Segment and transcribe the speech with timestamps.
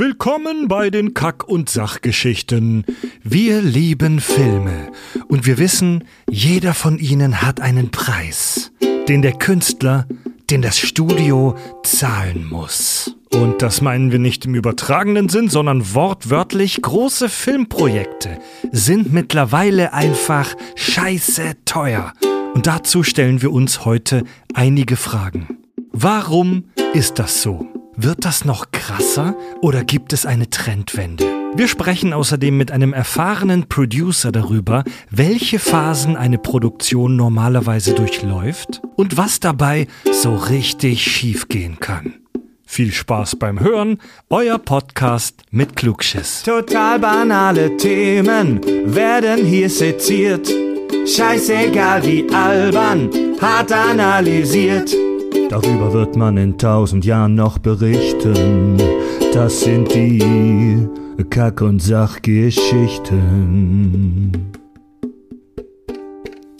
[0.00, 2.84] Willkommen bei den Kack- und Sachgeschichten.
[3.24, 4.92] Wir lieben Filme
[5.26, 8.70] und wir wissen, jeder von ihnen hat einen Preis,
[9.08, 10.06] den der Künstler,
[10.50, 13.16] den das Studio zahlen muss.
[13.34, 18.38] Und das meinen wir nicht im übertragenen Sinn, sondern wortwörtlich große Filmprojekte
[18.70, 22.12] sind mittlerweile einfach scheiße teuer.
[22.54, 24.22] Und dazu stellen wir uns heute
[24.54, 25.58] einige Fragen.
[25.90, 27.77] Warum ist das so?
[28.00, 31.24] Wird das noch krasser oder gibt es eine Trendwende?
[31.56, 39.16] Wir sprechen außerdem mit einem erfahrenen Producer darüber, welche Phasen eine Produktion normalerweise durchläuft und
[39.16, 42.14] was dabei so richtig schiefgehen kann.
[42.64, 43.98] Viel Spaß beim Hören,
[44.30, 46.44] euer Podcast mit Klugschiss.
[46.44, 48.60] Total banale Themen
[48.94, 50.48] werden hier seziert.
[51.04, 53.10] Scheißegal wie albern,
[53.40, 54.94] hart analysiert.
[55.50, 58.76] Darüber wird man in tausend Jahren noch berichten.
[59.32, 60.86] Das sind die
[61.30, 64.32] Kack- und Sachgeschichten.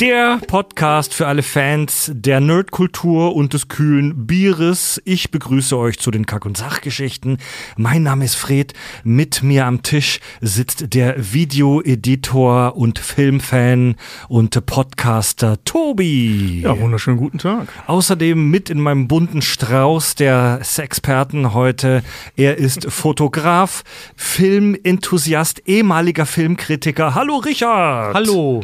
[0.00, 5.02] Der Podcast für alle Fans der Nerdkultur und des kühlen Bieres.
[5.04, 7.38] Ich begrüße euch zu den Kack- und Sachgeschichten.
[7.76, 8.74] Mein Name ist Fred.
[9.02, 13.96] Mit mir am Tisch sitzt der Videoeditor und Filmfan
[14.28, 16.60] und Podcaster Tobi.
[16.62, 17.66] Ja, wunderschönen guten Tag.
[17.88, 22.04] Außerdem mit in meinem bunten Strauß der Experten heute.
[22.36, 23.82] Er ist Fotograf,
[24.14, 27.16] Filmenthusiast, ehemaliger Filmkritiker.
[27.16, 28.14] Hallo Richard.
[28.14, 28.62] Hallo.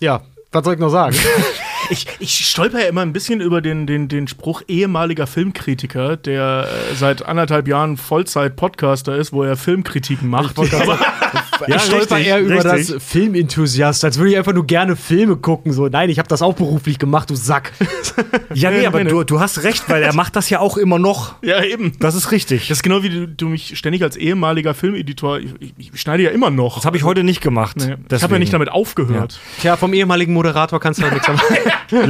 [0.00, 1.16] Ja, was soll ich noch sagen?
[1.92, 6.68] Ich, ich stolper ja immer ein bisschen über den, den, den Spruch ehemaliger Filmkritiker, der
[6.68, 10.56] äh, seit anderthalb Jahren Vollzeit-Podcaster ist, wo er Filmkritiken macht.
[11.66, 12.94] Ja, ich stolper richtig, eher über richtig.
[12.94, 15.72] das Filmenthusiast, als würde ich einfach nur gerne Filme gucken.
[15.72, 17.72] So, nein, ich habe das auch beruflich gemacht, du Sack.
[18.54, 20.98] Ja, nee, Ja, aber du, du hast recht, weil er macht das ja auch immer
[20.98, 21.34] noch.
[21.42, 21.92] ja, eben.
[22.00, 22.68] Das ist richtig.
[22.68, 26.24] Das ist genau wie du, du mich ständig als ehemaliger Filmeditor, ich, ich, ich schneide
[26.24, 26.76] ja immer noch.
[26.76, 27.76] Das habe ich heute nicht gemacht.
[27.76, 29.38] Nee, ich habe ja nicht damit aufgehört.
[29.60, 31.38] Tja, vom ehemaligen Moderator kannst du halt nichts haben.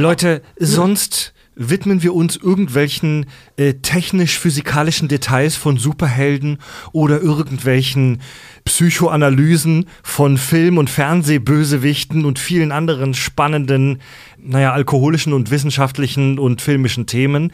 [0.01, 3.25] Leute, sonst widmen wir uns irgendwelchen
[3.57, 6.59] äh, technisch-physikalischen Details von Superhelden
[6.93, 8.21] oder irgendwelchen
[8.63, 14.01] Psychoanalysen von Film- und Fernsehbösewichten und vielen anderen spannenden,
[14.37, 17.51] naja, alkoholischen und wissenschaftlichen und filmischen Themen.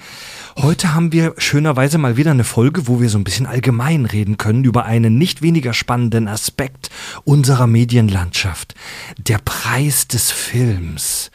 [0.59, 4.37] Heute haben wir schönerweise mal wieder eine Folge, wo wir so ein bisschen allgemein reden
[4.37, 6.89] können über einen nicht weniger spannenden Aspekt
[7.23, 8.73] unserer Medienlandschaft.
[9.19, 11.29] Der Preis des Films.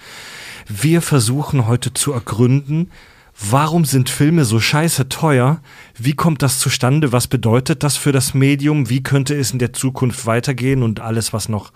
[0.66, 2.90] Wir versuchen heute zu ergründen,
[3.38, 5.62] warum sind Filme so scheiße teuer?
[5.96, 7.12] Wie kommt das zustande?
[7.12, 8.90] Was bedeutet das für das Medium?
[8.90, 11.72] Wie könnte es in der Zukunft weitergehen und alles, was noch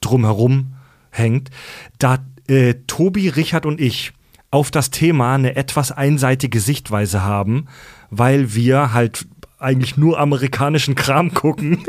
[0.00, 0.74] drumherum
[1.10, 1.50] hängt?
[1.98, 2.18] Da
[2.48, 4.12] äh, Tobi, Richard und ich
[4.50, 7.66] auf das Thema eine etwas einseitige Sichtweise haben,
[8.10, 9.26] weil wir halt
[9.58, 11.84] eigentlich nur amerikanischen Kram gucken.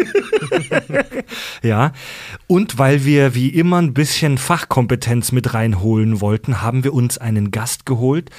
[1.64, 1.94] ja.
[2.48, 7.50] Und weil wir wie immer ein bisschen Fachkompetenz mit reinholen wollten, haben wir uns einen
[7.52, 8.30] Gast geholt.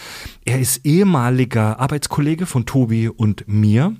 [0.44, 3.96] Er ist ehemaliger Arbeitskollege von Tobi und mir.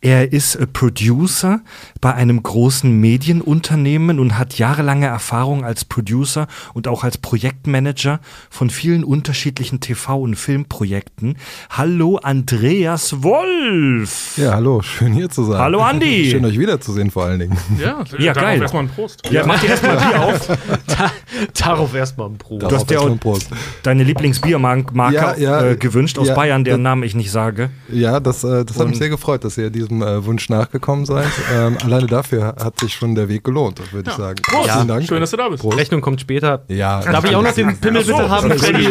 [0.00, 1.60] Er ist äh, Producer
[2.00, 8.20] bei einem großen Medienunternehmen und hat jahrelange Erfahrung als Producer und auch als Projektmanager
[8.50, 11.36] von vielen unterschiedlichen TV- und Filmprojekten.
[11.70, 14.36] Hallo Andreas Wolf.
[14.36, 15.58] Ja, hallo, schön hier zu sein.
[15.58, 16.30] Hallo, Andi.
[16.30, 17.56] Schön euch wiederzusehen vor allen Dingen.
[17.80, 18.62] Ja, Ja, darauf geil.
[18.62, 19.28] Erstmal ein Prost.
[19.30, 20.48] Ja, mach dir erstmal Bier auf.
[20.98, 21.12] Da,
[21.54, 22.58] darauf erstmal ein Pro.
[22.58, 23.50] Du hast dir auch Prost.
[23.84, 27.70] deine Lieblingsbiermarke Ja, ja, äh, gewünscht aus ja, Bayern, deren das- Namen ich nicht sage.
[27.88, 31.26] Ja, das, äh, das hat mich sehr gefreut, dass ihr diesem äh, Wunsch nachgekommen seid.
[31.52, 34.40] ähm, alleine dafür hat sich schon der Weg gelohnt, würde ich sagen.
[34.42, 34.70] Prost.
[34.70, 35.06] Vielen Dank.
[35.06, 35.62] Schön, dass du da bist.
[35.62, 35.78] Prost.
[35.78, 36.64] Rechnung kommt später.
[36.68, 38.88] Ja, Darf ich auch noch den Pimmel bitte haben, Freddy?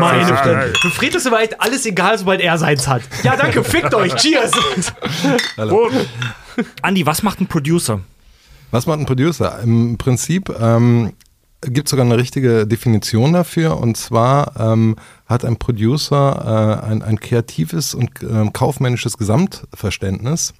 [0.00, 0.72] Meine.
[0.80, 3.02] Für Fred ist aber echt alles egal, sobald er seins hat.
[3.22, 4.14] Ja, danke, fickt euch.
[4.16, 4.50] Cheers.
[6.82, 8.00] Andi, was macht ein Producer?
[8.70, 9.60] Was macht ein Producer?
[9.62, 11.12] Im Prinzip ähm,
[11.60, 13.76] gibt es sogar eine richtige Definition dafür.
[13.78, 14.96] Und zwar ähm,
[15.32, 20.54] hat ein Producer äh, ein, ein kreatives und ähm, kaufmännisches Gesamtverständnis.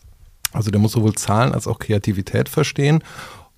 [0.52, 3.02] Also der muss sowohl Zahlen als auch Kreativität verstehen.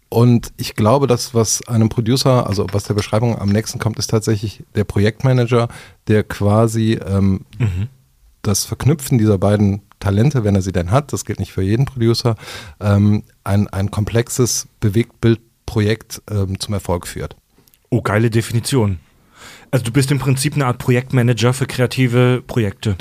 [0.09, 4.11] Und ich glaube, das, was einem Producer, also was der Beschreibung am nächsten kommt, ist
[4.11, 5.69] tatsächlich der Projektmanager,
[6.07, 7.41] der quasi ähm,
[8.43, 11.87] das Verknüpfen dieser beiden Talente, wenn er sie denn hat, das gilt nicht für jeden
[11.87, 12.37] Producer,
[12.81, 17.37] ähm, ein, ein komplexes Bewegtbildprojekt ähm, zum Erfolg führt.
[17.91, 19.01] Oh, geile Definition.
[19.71, 22.97] Also du bist im Prinzip eine Art Projektmanager für kreative Projekte.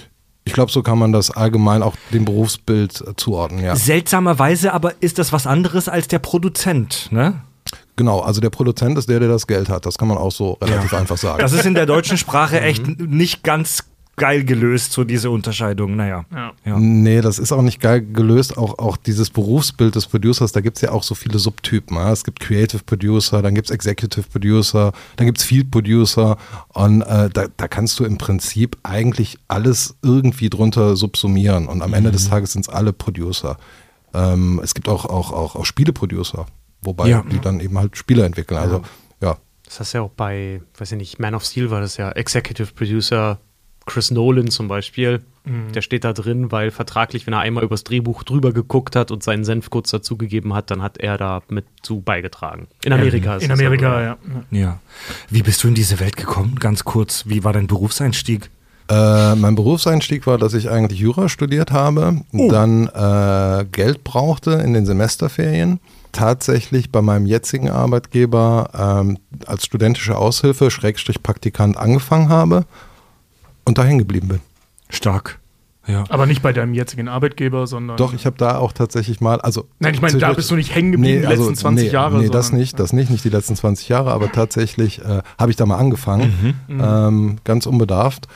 [0.46, 3.76] Ich glaube, so kann man das allgemein auch dem Berufsbild zuordnen, ja.
[3.76, 7.42] Seltsamerweise aber ist das was anderes als der Produzent, ne?
[7.96, 9.86] Genau, also der Produzent ist der, der das Geld hat.
[9.86, 11.40] Das kann man auch so relativ einfach sagen.
[11.40, 13.86] Das ist in der deutschen Sprache echt nicht ganz
[14.16, 15.96] geil gelöst, so diese Unterscheidung.
[15.96, 16.26] Naja.
[16.32, 16.52] Ja.
[16.66, 16.80] Ja.
[16.80, 18.58] Nee, das ist auch nicht geil gelöst.
[18.58, 21.98] Auch, auch dieses Berufsbild des Producers, da gibt es ja auch so viele Subtypen.
[21.98, 22.12] Ja?
[22.12, 26.38] Es gibt Creative Producer, dann gibt es Executive Producer, dann gibt es Field Producer.
[26.70, 31.68] Und äh, da, da kannst du im Prinzip eigentlich alles irgendwie drunter subsumieren.
[31.68, 33.58] Und am Ende des Tages sind es alle Producer.
[34.14, 36.46] Ähm, es gibt auch, auch, auch, auch Spieleproducer,
[36.84, 37.24] wobei Ja.
[37.32, 38.60] die dann eben halt Spiele entwickeln.
[38.60, 38.84] Also
[39.22, 41.98] ja, Das hast du ja auch bei, weiß ich nicht, Man of Steel war das
[41.98, 43.40] ja Executive Producer
[43.86, 45.22] Chris Nolan zum Beispiel.
[45.76, 49.24] Der steht da drin, weil vertraglich, wenn er einmal übers Drehbuch drüber geguckt hat und
[49.24, 52.68] seinen Senf kurz dazugegeben hat, dann hat er da mit zu beigetragen.
[52.86, 54.18] In Amerika ist In das Amerika, ja.
[54.52, 54.58] ja.
[54.58, 54.80] Ja.
[55.30, 56.56] Wie bist du in diese Welt gekommen?
[56.62, 58.50] Ganz kurz, wie war dein Berufseinstieg?
[58.90, 64.74] Äh, mein Berufseinstieg war, dass ich eigentlich Jura studiert habe, dann äh, Geld brauchte in
[64.74, 65.82] den Semesterferien.
[66.14, 68.70] Tatsächlich bei meinem jetzigen Arbeitgeber
[69.02, 72.66] ähm, als studentische Aushilfe, Schrägstrich Praktikant angefangen habe
[73.66, 74.40] und dahin geblieben bin.
[74.90, 75.40] Stark.
[75.86, 76.06] Ja.
[76.08, 77.98] Aber nicht bei deinem jetzigen Arbeitgeber, sondern.
[77.98, 80.74] Doch, ich habe da auch tatsächlich mal, also Nein, ich meine, da bist du nicht
[80.74, 82.20] hängen geblieben die letzten 20 nee, Jahre.
[82.20, 85.58] Nee, das nicht, das nicht, nicht die letzten 20 Jahre, aber tatsächlich äh, habe ich
[85.58, 88.28] da mal angefangen, ähm, ganz unbedarft.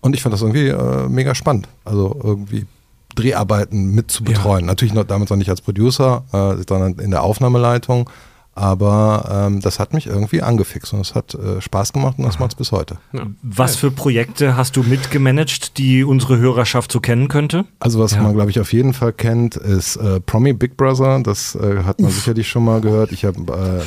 [0.00, 1.68] Und ich fand das irgendwie äh, mega spannend.
[1.84, 2.66] Also irgendwie
[3.14, 4.66] Dreharbeiten mit zu betreuen.
[4.66, 8.10] Natürlich noch, damals noch nicht als Producer, äh, sondern in der Aufnahmeleitung.
[8.58, 12.40] Aber ähm, das hat mich irgendwie angefixt und es hat äh, Spaß gemacht und das
[12.40, 12.96] macht es bis heute.
[13.40, 17.66] Was für Projekte hast du mitgemanagt, die unsere Hörerschaft so kennen könnte?
[17.78, 18.22] Also was Ja.
[18.22, 21.20] man, glaube ich, auf jeden Fall kennt, ist äh, Promi Big Brother.
[21.22, 23.12] Das äh, hat man sicherlich schon mal gehört.
[23.12, 23.38] Ich habe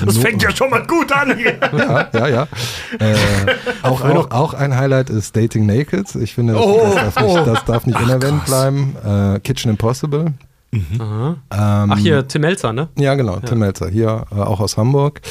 [0.01, 1.57] äh, Das fängt ja schon mal gut an hier.
[1.77, 2.47] ja, ja, ja.
[2.99, 3.15] Äh,
[3.83, 6.15] auch, auch, auch ein Highlight ist Dating Naked.
[6.15, 8.49] Ich finde, das, Oh, das, darf, nicht, das darf nicht unerwähnt krass.
[8.49, 8.95] bleiben.
[9.35, 10.31] Äh, Kitchen Impossible.
[10.99, 11.35] Aha.
[11.51, 12.89] Ähm, Ach, hier, Tim Melzer, ne?
[12.97, 15.21] Ja, genau, Tim Melzer, hier äh, auch aus Hamburg.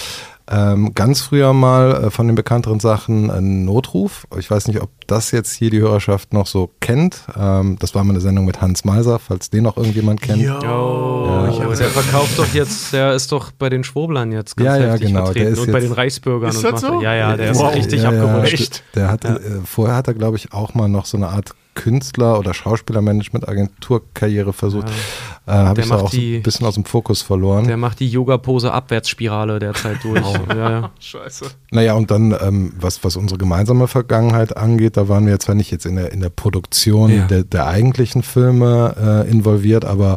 [0.52, 4.26] Ähm, ganz früher mal äh, von den bekannteren Sachen ein Notruf.
[4.36, 7.22] Ich weiß nicht, ob das jetzt hier die Hörerschaft noch so kennt.
[7.38, 10.42] Ähm, das war mal eine Sendung mit Hans Meiser, falls den noch irgendjemand kennt.
[10.42, 11.68] Oh, Ja.
[11.68, 15.08] der verkauft doch jetzt, der ist doch bei den Schwoblern jetzt ganz Ja, ja, heftig
[15.08, 16.50] genau, vertreten der ist und bei jetzt- den Reichsbürgern.
[16.50, 17.00] Ist und das so?
[17.00, 17.70] Ja, ja, der Wow.
[17.70, 18.82] ist richtig ja, ja, abgerutscht.
[18.96, 22.38] Der hatte, äh, vorher hat er, glaube ich, auch mal noch so eine Art Künstler-
[22.38, 22.52] oder
[23.44, 24.88] Schauspielermanagement-Agenturkarriere versucht.
[25.46, 27.66] Äh, Habe ich macht auch die- ein bisschen aus dem Fokus verloren.
[27.66, 30.20] Der macht die Yoga-Pose Abwärtsspirale derzeit durch.
[30.48, 30.90] ja, ja.
[31.00, 31.46] Scheiße.
[31.70, 35.70] Naja, und dann, ähm, was, was unsere gemeinsame Vergangenheit angeht, da waren wir zwar nicht
[35.70, 37.26] jetzt in der, in der Produktion Ja.
[37.26, 40.16] der, der eigentlichen Filme äh, involviert, aber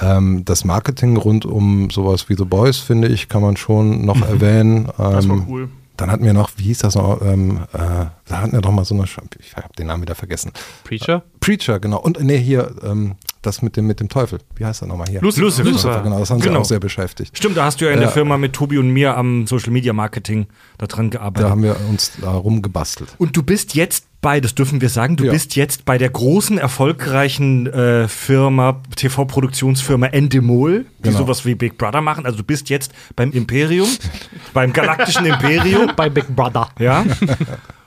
[0.00, 4.20] ähm, das Marketing rund um sowas wie The Boys, finde ich, kann man schon noch
[4.28, 4.86] erwähnen.
[4.96, 5.68] Das war Ähm, cool.
[6.02, 8.84] Dann hatten wir noch, wie hieß das noch, ähm, äh, da hatten wir doch mal
[8.84, 10.50] so eine, Sch- ich habe den Namen wieder vergessen.
[10.82, 11.22] Preacher?
[11.38, 12.00] Preacher, genau.
[12.00, 14.40] Und nee, hier, ähm, das mit dem, mit dem Teufel.
[14.56, 15.20] Wie heißt er nochmal hier?
[15.20, 15.62] Lucifer.
[15.62, 16.54] Lucifer, genau, das haben Genau.
[16.56, 17.36] sie auch sehr beschäftigt.
[17.38, 18.12] Stimmt, da hast du ja in der Ja.
[18.12, 20.46] Firma mit Tobi und mir am Social Media Marketing
[20.78, 21.46] daran gearbeitet.
[21.46, 23.14] Da haben wir uns da rumgebastelt.
[23.18, 25.32] Und du bist jetzt bei, das dürfen wir sagen, du Ja.
[25.32, 31.18] bist jetzt bei der großen, erfolgreichen äh, Firma, TV-Produktionsfirma Endemol, die Genau.
[31.18, 32.24] sowas wie Big Brother machen.
[32.24, 33.88] Also du bist jetzt beim Imperium,
[34.54, 35.90] beim galaktischen Imperium.
[35.96, 36.70] Bei Big Brother.
[36.78, 37.04] Ja.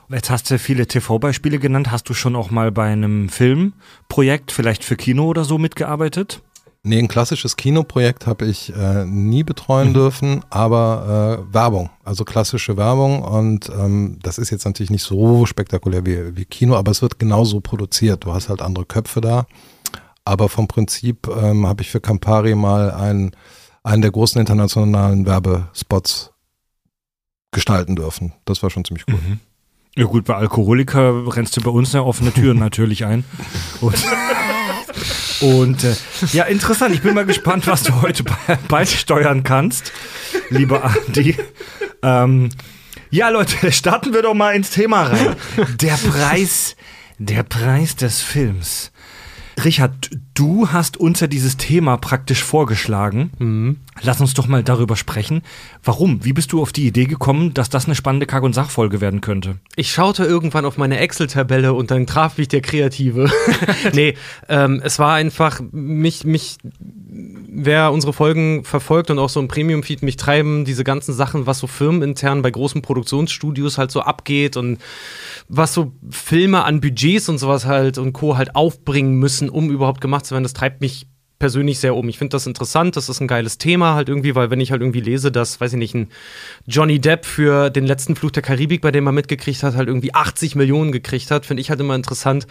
[0.08, 1.90] Jetzt hast du viele TV-Beispiele genannt.
[1.90, 6.42] Hast du schon auch mal bei einem Filmprojekt, vielleicht für Kino oder so, mitgearbeitet?
[6.88, 12.78] Nee, ein klassisches Kinoprojekt habe ich äh, nie betreuen dürfen, aber äh, Werbung, also klassische
[12.78, 17.02] Werbung und ähm, das ist jetzt natürlich nicht so spektakulär wie, wie Kino, aber es
[17.02, 18.24] wird genauso produziert.
[18.24, 19.48] Du hast halt andere Köpfe da,
[20.26, 23.32] aber vom Prinzip ähm, habe ich für Campari mal einen,
[23.82, 26.34] einen der großen internationalen Werbespots
[27.50, 28.34] gestalten dürfen.
[28.46, 29.18] Das war schon ziemlich cool.
[29.98, 33.24] Ja gut, bei Alkoholiker rennst du bei uns ja offene Türen natürlich ein.
[33.82, 33.96] Und,
[35.42, 35.96] und äh,
[36.34, 36.94] ja, interessant.
[36.94, 38.36] Ich bin mal gespannt, was du heute bei,
[38.68, 39.92] beisteuern kannst,
[40.50, 41.36] lieber Andi.
[42.02, 42.50] Ähm,
[43.10, 45.36] ja, Leute, starten wir doch mal ins Thema rein.
[45.82, 46.76] Der Preis,
[47.18, 48.92] der Preis des Films.
[49.64, 53.80] Richard, du hast uns ja dieses Thema praktisch vorgeschlagen.
[54.02, 55.42] Lass uns doch mal darüber sprechen.
[55.84, 56.26] Warum?
[56.26, 59.22] Wie bist du auf die Idee gekommen, dass das eine spannende Kack- und Sachfolge werden
[59.22, 59.56] könnte?
[59.78, 63.32] Ich schaute irgendwann auf meine Excel-Tabelle und dann traf mich der Kreative.
[63.94, 64.16] nee,
[64.50, 70.04] ähm, es war einfach, mich, mich, wer unsere Folgen verfolgt und auch so im Premium-Feed,
[70.04, 74.80] mich treiben diese ganzen Sachen, was so firmenintern bei großen Produktionsstudios halt so abgeht und
[75.48, 78.36] was so Filme an Budgets und sowas halt und Co.
[78.36, 81.08] halt aufbringen müssen, um überhaupt gemacht zu werden, das treibt mich
[81.40, 82.08] persönlich sehr um.
[82.08, 84.82] Ich finde das interessant, das ist ein geiles Thema halt irgendwie, weil wenn ich halt
[84.82, 86.10] irgendwie lese, dass, weiß ich nicht, ein
[86.66, 90.14] Johnny Depp für den letzten Fluch der Karibik, bei dem man mitgekriegt hat, halt irgendwie
[90.14, 92.48] 80 Millionen gekriegt hat, finde ich halt immer interessant,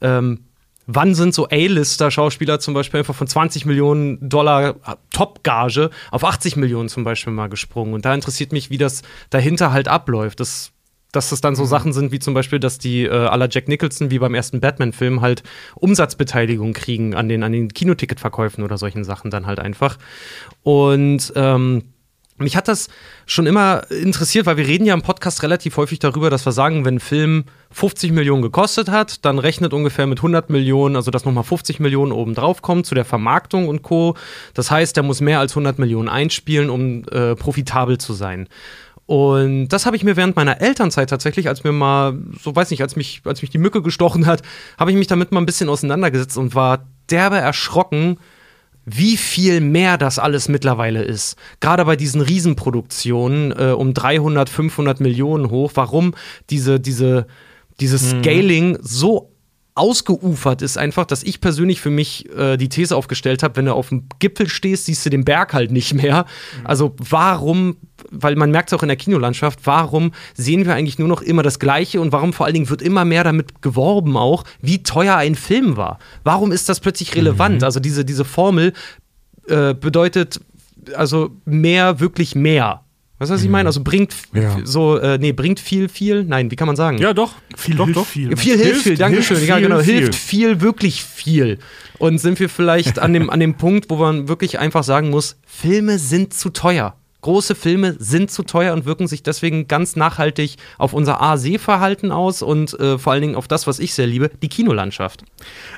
[0.00, 0.40] ähm,
[0.86, 4.76] wann sind so A-Lister-Schauspieler zum Beispiel einfach von 20 Millionen Dollar
[5.10, 7.94] Top-Gage auf 80 Millionen zum Beispiel mal gesprungen.
[7.94, 10.40] Und da interessiert mich, wie das dahinter halt abläuft.
[10.40, 10.71] Das
[11.12, 14.10] dass es dann so Sachen sind wie zum Beispiel, dass die äh, aller Jack Nicholson
[14.10, 15.42] wie beim ersten Batman-Film halt
[15.76, 19.98] Umsatzbeteiligung kriegen an den, an den Kinoticketverkäufen oder solchen Sachen dann halt einfach.
[20.62, 21.82] Und ähm,
[22.38, 22.88] mich hat das
[23.26, 26.84] schon immer interessiert, weil wir reden ja im Podcast relativ häufig darüber, dass wir sagen,
[26.84, 31.24] wenn ein Film 50 Millionen gekostet hat, dann rechnet ungefähr mit 100 Millionen, also dass
[31.24, 34.16] nochmal 50 Millionen oben drauf kommt zu der Vermarktung und Co.
[34.54, 38.48] Das heißt, der muss mehr als 100 Millionen einspielen, um äh, profitabel zu sein.
[39.12, 42.80] Und das habe ich mir während meiner Elternzeit tatsächlich, als mir mal, so weiß nicht,
[42.80, 44.40] als mich, als mich die Mücke gestochen hat,
[44.78, 48.16] habe ich mich damit mal ein bisschen auseinandergesetzt und war derbe erschrocken,
[48.86, 51.36] wie viel mehr das alles mittlerweile ist.
[51.60, 55.72] Gerade bei diesen Riesenproduktionen äh, um 300, 500 Millionen hoch.
[55.74, 56.14] Warum
[56.48, 57.26] diese, diese,
[57.80, 58.22] dieses mhm.
[58.22, 59.31] Scaling so
[59.74, 63.74] ausgeufert ist einfach, dass ich persönlich für mich äh, die These aufgestellt habe, wenn du
[63.74, 66.26] auf dem Gipfel stehst, siehst du den Berg halt nicht mehr.
[66.60, 66.66] Mhm.
[66.66, 67.76] Also warum,
[68.10, 71.42] weil man merkt es auch in der Kinolandschaft, warum sehen wir eigentlich nur noch immer
[71.42, 75.16] das Gleiche und warum vor allen Dingen wird immer mehr damit geworben auch, wie teuer
[75.16, 75.98] ein Film war.
[76.22, 77.58] Warum ist das plötzlich relevant?
[77.58, 77.64] Mhm.
[77.64, 78.74] Also diese, diese Formel
[79.48, 80.40] äh, bedeutet
[80.94, 82.84] also mehr, wirklich mehr.
[83.22, 83.68] Weißt du, was ich meine?
[83.68, 84.58] Also bringt ja.
[84.64, 86.24] so, äh, nee, bringt viel, viel.
[86.24, 86.98] Nein, wie kann man sagen?
[86.98, 87.36] Ja, doch.
[87.56, 88.06] Viel doch, hilft doch.
[88.06, 88.36] viel.
[88.36, 89.36] Viel hilft, hilft viel, Dankeschön.
[89.36, 89.78] Hilft ja, genau.
[89.78, 89.94] Viel.
[89.94, 91.60] Hilft viel, wirklich viel.
[91.98, 95.36] Und sind wir vielleicht an dem, an dem Punkt, wo man wirklich einfach sagen muss,
[95.46, 96.96] Filme sind zu teuer.
[97.20, 102.42] Große Filme sind zu teuer und wirken sich deswegen ganz nachhaltig auf unser A-See-Verhalten aus
[102.42, 105.22] und äh, vor allen Dingen auf das, was ich sehr liebe, die Kinolandschaft.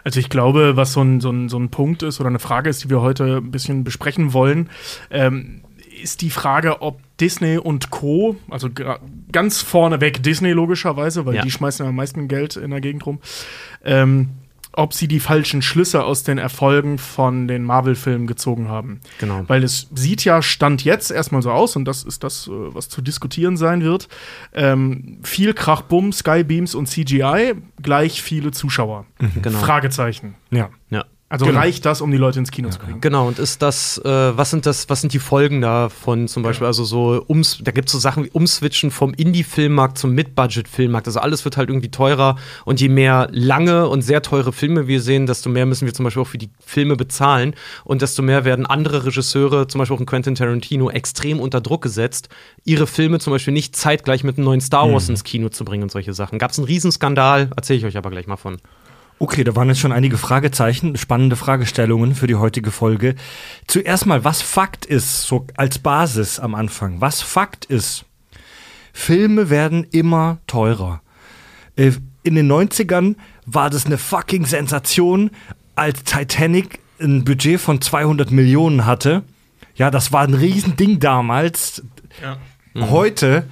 [0.03, 2.71] Also ich glaube, was so ein, so ein, so ein Punkt ist oder eine Frage
[2.71, 4.71] ist, die wir heute ein bisschen besprechen wollen,
[5.11, 5.61] ähm,
[6.05, 8.69] ist die Frage, ob Disney und Co., also
[9.33, 11.43] ganz vorneweg Disney logischerweise, weil ja.
[11.43, 13.21] die schmeißen am meisten Geld in der Gegend rum,
[13.85, 14.29] ähm,
[14.73, 19.01] ob sie die falschen Schlüsse aus den Erfolgen von den Marvel-Filmen gezogen haben.
[19.19, 19.45] Genau.
[19.47, 22.89] Weil es sieht ja Stand jetzt erstmal so aus, und das ist das, äh, was
[22.89, 24.09] zu diskutieren sein wird.
[24.53, 29.07] Ähm, viel Krachbumm, Skybeams und CGI, gleich viele Zuschauer.
[29.21, 29.43] Mhm.
[29.43, 29.59] Genau.
[29.59, 30.35] Fragezeichen.
[30.51, 30.71] Ja.
[30.91, 31.05] ja.
[31.31, 31.59] Also genau.
[31.59, 33.01] reicht das, um die Leute ins Kino ja, zu kriegen?
[33.01, 36.65] Genau, und ist das, äh, was sind das, was sind die Folgen davon zum Beispiel?
[36.65, 36.69] Ja.
[36.69, 41.09] Also so, ums, da gibt es so Sachen wie Umswitchen vom Indie-Filmmarkt zum Mid-Budget-Filmmarkt.
[41.09, 45.01] Also alles wird halt irgendwie teurer und je mehr lange und sehr teure Filme wir
[45.01, 47.55] sehen, desto mehr müssen wir zum Beispiel auch für die Filme bezahlen
[47.85, 51.83] und desto mehr werden andere Regisseure, zum Beispiel auch ein Quentin Tarantino, extrem unter Druck
[51.83, 52.29] gesetzt,
[52.65, 55.15] ihre Filme zum Beispiel nicht zeitgleich mit einem neuen Star Wars mhm.
[55.15, 56.39] ins Kino zu bringen und solche Sachen.
[56.39, 58.59] Gab es einen Riesenskandal, erzähle ich euch aber gleich mal von.
[59.19, 63.15] Okay, da waren jetzt schon einige Fragezeichen, spannende Fragestellungen für die heutige Folge.
[63.67, 67.01] Zuerst mal, was Fakt ist, so als Basis am Anfang.
[67.01, 68.05] Was Fakt ist,
[68.93, 71.01] Filme werden immer teurer.
[71.77, 71.93] Äh,
[72.23, 73.17] in den 90ern
[73.47, 75.31] war das eine fucking Sensation,
[75.77, 79.23] als Titanic ein Budget von 200 Millionen hatte.
[79.77, 81.83] Ja, das war ein Riesending damals.
[82.23, 82.37] Ja.
[82.75, 82.91] Mhm.
[82.91, 83.49] Heute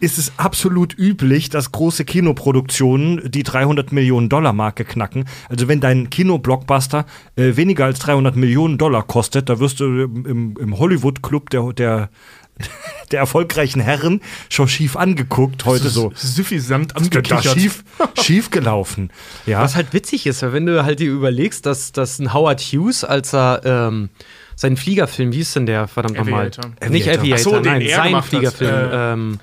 [0.00, 5.24] ist es absolut üblich, dass große Kinoproduktionen die 300 Millionen Dollar Marke knacken.
[5.48, 7.04] Also wenn dein Kino-Blockbuster
[7.36, 12.10] äh, weniger als 300 Millionen Dollar kostet, da wirst du im, im Hollywood-Club der, der
[13.12, 16.12] der erfolgreichen Herren schon schief angeguckt, heute so.
[16.14, 17.44] Suffisant angekichert.
[17.44, 17.84] Schief,
[18.20, 19.10] schief gelaufen.
[19.46, 19.62] Ja.
[19.62, 23.32] Was halt witzig ist, wenn du halt dir überlegst, dass, dass ein Howard Hughes, als
[23.32, 24.10] er ähm,
[24.56, 26.50] seinen Fliegerfilm, wie ist denn der, verdammt nochmal?
[26.88, 28.70] Nicht Aviator, so, nein, sein Fliegerfilm.
[28.70, 29.38] Äh, ähm,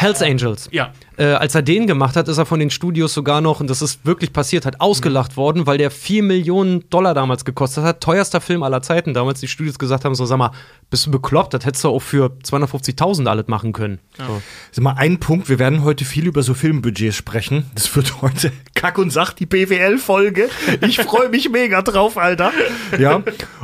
[0.00, 0.68] Hells Angels.
[0.70, 0.92] Ja.
[1.16, 3.82] Äh, als er den gemacht hat, ist er von den Studios sogar noch, und das
[3.82, 5.36] ist wirklich passiert, hat ausgelacht mhm.
[5.36, 8.00] worden, weil der 4 Millionen Dollar damals gekostet hat.
[8.00, 9.12] Teuerster Film aller Zeiten.
[9.12, 10.52] Damals die Studios gesagt haben: So, sag mal,
[10.88, 11.52] bist du bekloppt?
[11.52, 13.98] Das hättest du auch für 250.000 alles machen können.
[14.20, 14.26] Ja.
[14.28, 14.42] So.
[14.70, 17.68] Sag mal, ein Punkt: Wir werden heute viel über so Filmbudgets sprechen.
[17.74, 20.48] Das wird heute Kack und Sach, die BWL-Folge.
[20.86, 22.52] Ich freue mich mega drauf, Alter.
[23.00, 23.20] Ja.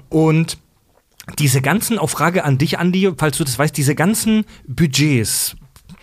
[0.08, 0.58] Und
[1.38, 5.54] diese ganzen, auf Frage an dich, Andi, falls du das weißt, diese ganzen Budgets,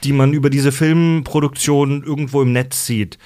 [0.03, 3.17] die man über diese Filmproduktion irgendwo im Netz sieht,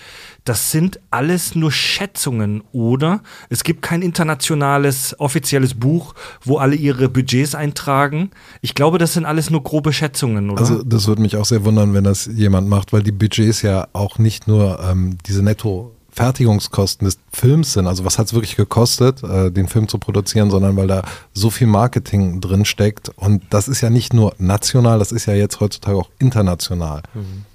[0.46, 3.22] das sind alles nur Schätzungen, oder?
[3.50, 6.13] Es gibt kein internationales offizielles Buch,
[6.44, 8.29] wo alle ihre Budgets eintragen.
[8.62, 10.62] Ich glaube, das sind alles nur grobe Schätzungen, oder?
[10.62, 13.88] Also das würde mich auch sehr wundern, wenn das jemand macht, weil die Budgets ja
[13.94, 18.55] auch nicht nur ähm, diese Netto Fertigungskosten des Films sind, also was hat es wirklich
[18.55, 21.03] gekostet, äh, den Film zu produzieren, sondern weil da
[21.34, 23.10] so viel Marketing drin steckt.
[23.17, 27.03] Und das ist ja nicht nur national, das ist ja jetzt heutzutage auch international.
[27.13, 27.45] Mhm.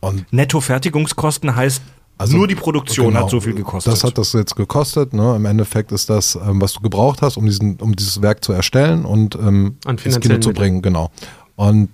[0.00, 1.82] Und Netto-Fertigungskosten heißt,
[2.18, 3.92] also, nur die Produktion genau, hat so viel gekostet.
[3.92, 5.12] Das hat das jetzt gekostet.
[5.12, 5.36] Ne?
[5.36, 8.52] Im Endeffekt ist das, ähm, was du gebraucht hast, um, diesen, um dieses Werk zu
[8.52, 10.82] erstellen und ähm, ins Kino zu bringen.
[10.82, 11.10] Genau.
[11.56, 11.90] Und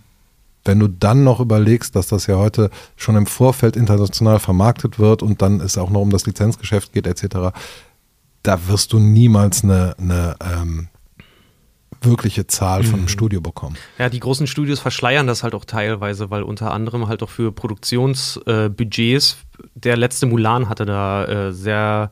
[0.64, 5.22] wenn du dann noch überlegst, dass das ja heute schon im Vorfeld international vermarktet wird
[5.22, 7.52] und dann es auch noch um das Lizenzgeschäft geht etc.,
[8.42, 10.88] da wirst du niemals eine, eine ähm,
[12.04, 13.76] wirkliche Zahl von einem Studio bekommen.
[13.98, 17.52] Ja, die großen Studios verschleiern das halt auch teilweise, weil unter anderem halt auch für
[17.52, 22.10] Produktionsbudgets, äh, der letzte Mulan hatte da äh, sehr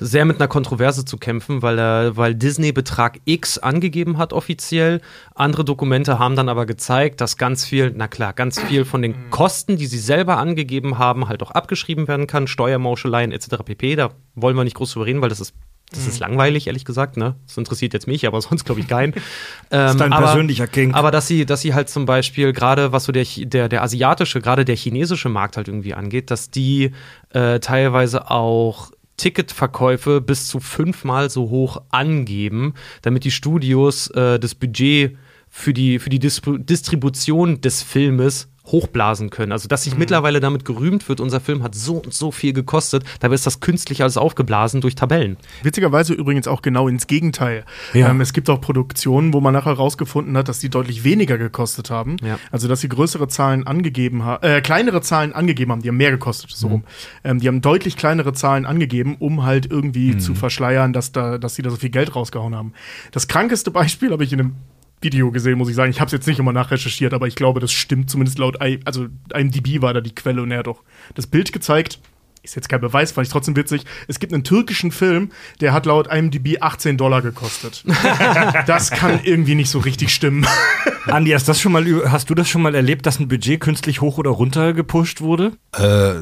[0.00, 5.00] sehr mit einer Kontroverse zu kämpfen, weil, er, weil Disney Betrag X angegeben hat offiziell.
[5.34, 9.30] Andere Dokumente haben dann aber gezeigt, dass ganz viel, na klar, ganz viel von den
[9.30, 13.56] Kosten, die sie selber angegeben haben, halt auch abgeschrieben werden kann, Steuermauscheleien etc.
[13.64, 13.96] pp.
[13.96, 15.54] Da wollen wir nicht groß drüber reden, weil das ist
[15.92, 17.34] das ist langweilig, ehrlich gesagt, ne?
[17.48, 19.12] Das interessiert jetzt mich, aber sonst glaube ich keinen.
[19.70, 20.94] das ist dein Ähm, aber, persönlicher King.
[20.94, 24.40] aber dass sie, dass sie halt zum Beispiel gerade, was so der, der, der asiatische,
[24.40, 26.92] gerade der chinesische Markt halt irgendwie angeht, dass die
[27.30, 34.54] äh, teilweise auch Ticketverkäufe bis zu fünfmal so hoch angeben, damit die Studios äh, das
[34.54, 35.16] Budget
[35.48, 39.52] für die, für die Dis Distribution des Filmes hochblasen können.
[39.52, 43.04] Also, dass sich mittlerweile damit gerühmt wird, unser Film hat so und so viel gekostet,
[43.20, 45.36] dabei ist das künstlich alles aufgeblasen durch Tabellen.
[45.62, 47.64] Witzigerweise übrigens auch genau ins Gegenteil.
[47.94, 48.10] Ja.
[48.10, 51.90] Ähm, es gibt auch Produktionen, wo man nachher herausgefunden hat, dass die deutlich weniger gekostet
[51.90, 52.16] haben.
[52.22, 52.38] Ja.
[52.50, 56.10] Also dass sie größere Zahlen angegeben haben, äh, kleinere Zahlen angegeben haben, die haben mehr
[56.10, 56.84] gekostet, so rum.
[57.24, 61.54] Ähm, die haben deutlich kleinere Zahlen angegeben, um halt irgendwie zu verschleiern, dass da, dass
[61.54, 62.72] sie da so viel Geld rausgehauen haben.
[63.12, 64.54] Das krankeste Beispiel habe ich in einem
[65.00, 65.90] Video gesehen, muss ich sagen.
[65.90, 68.80] Ich habe es jetzt nicht immer nachrecherchiert, aber ich glaube, das stimmt zumindest laut, I,
[68.84, 70.82] also IMDb war da die Quelle und er hat auch
[71.14, 71.98] das Bild gezeigt.
[72.42, 73.82] Ist jetzt kein Beweis, fand ich trotzdem witzig.
[74.08, 75.30] Es gibt einen türkischen Film,
[75.60, 77.84] der hat laut IMDb 18 Dollar gekostet.
[78.66, 80.46] das kann irgendwie nicht so richtig stimmen.
[81.06, 84.00] Andi, hast, das schon mal, hast du das schon mal erlebt, dass ein Budget künstlich
[84.00, 85.52] hoch oder runter gepusht wurde?
[85.76, 86.14] Äh,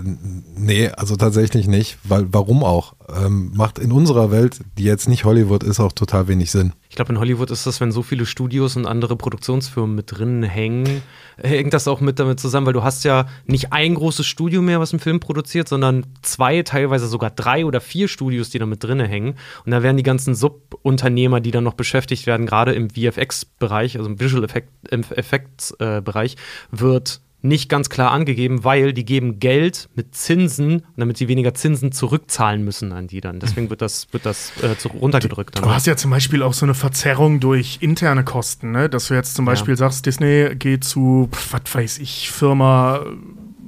[0.56, 2.94] nee, also tatsächlich nicht, weil warum auch?
[3.08, 6.72] Ähm, macht in unserer Welt, die jetzt nicht Hollywood ist, auch total wenig Sinn.
[6.90, 10.42] Ich glaube, in Hollywood ist das, wenn so viele Studios und andere Produktionsfirmen mit drin
[10.42, 11.02] hängen,
[11.42, 14.80] hängt das auch mit damit zusammen, weil du hast ja nicht ein großes Studio mehr,
[14.80, 18.82] was einen Film produziert, sondern zwei, teilweise sogar drei oder vier Studios, die da mit
[18.82, 19.36] drin hängen.
[19.64, 24.10] Und da werden die ganzen Subunternehmer, die dann noch beschäftigt werden, gerade im VFX-Bereich, also
[24.10, 24.46] im Visual
[24.90, 26.36] Effects-Bereich,
[26.70, 31.92] wird nicht ganz klar angegeben, weil die geben Geld mit Zinsen, damit sie weniger Zinsen
[31.92, 33.38] zurückzahlen müssen an die dann.
[33.38, 35.56] Deswegen wird das, wird das äh, runtergedrückt.
[35.56, 35.64] dann.
[35.64, 38.88] Du hast ja zum Beispiel auch so eine Verzerrung durch interne Kosten, ne?
[38.88, 43.10] Dass du jetzt zum Beispiel sagst, Disney geht zu, was weiß ich, Firma äh,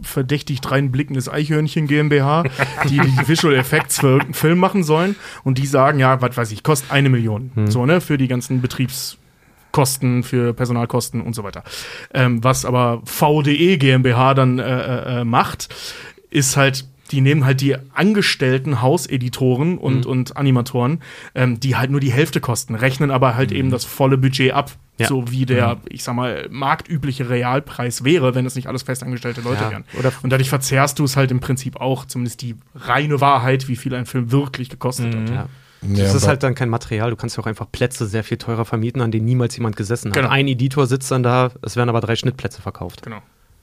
[0.02, 2.42] verdächtig reinblickendes Eichhörnchen GmbH,
[2.88, 6.50] die die Visual Effects für irgendeinen Film machen sollen und die sagen, ja, was weiß
[6.50, 7.52] ich, kostet eine Million.
[7.66, 8.00] So, ne?
[8.00, 8.60] Für die ganzen
[9.70, 11.62] Betriebskosten, für Personalkosten und so weiter.
[12.12, 15.68] Ähm, was aber VDE GmbH dann äh, äh, macht,
[16.30, 21.00] ist halt, die nehmen halt die angestellten Hauseditoren und, und Animatoren,
[21.34, 24.72] ähm, die halt nur die Hälfte kosten, rechnen aber halt eben das volle Budget ab.
[24.98, 25.06] Ja.
[25.06, 29.62] So wie der, ich sag mal, marktübliche Realpreis wäre, wenn es nicht alles festangestellte Leute
[29.62, 29.70] Ja.
[29.70, 29.84] wären.
[30.22, 33.94] Und dadurch verzerrst du es halt im Prinzip auch, zumindest die reine Wahrheit, wie viel
[33.94, 35.30] ein Film wirklich gekostet hat.
[35.30, 35.48] Ja.
[35.82, 37.10] Ja, Das ist halt dann kein Material.
[37.10, 40.08] Du kannst ja auch einfach Plätze sehr viel teurer vermieten, an denen niemals jemand gesessen
[40.10, 40.14] hat.
[40.16, 40.28] Genau.
[40.28, 43.02] Ein Editor sitzt dann da, es werden aber drei Schnittplätze verkauft.
[43.02, 43.18] Genau.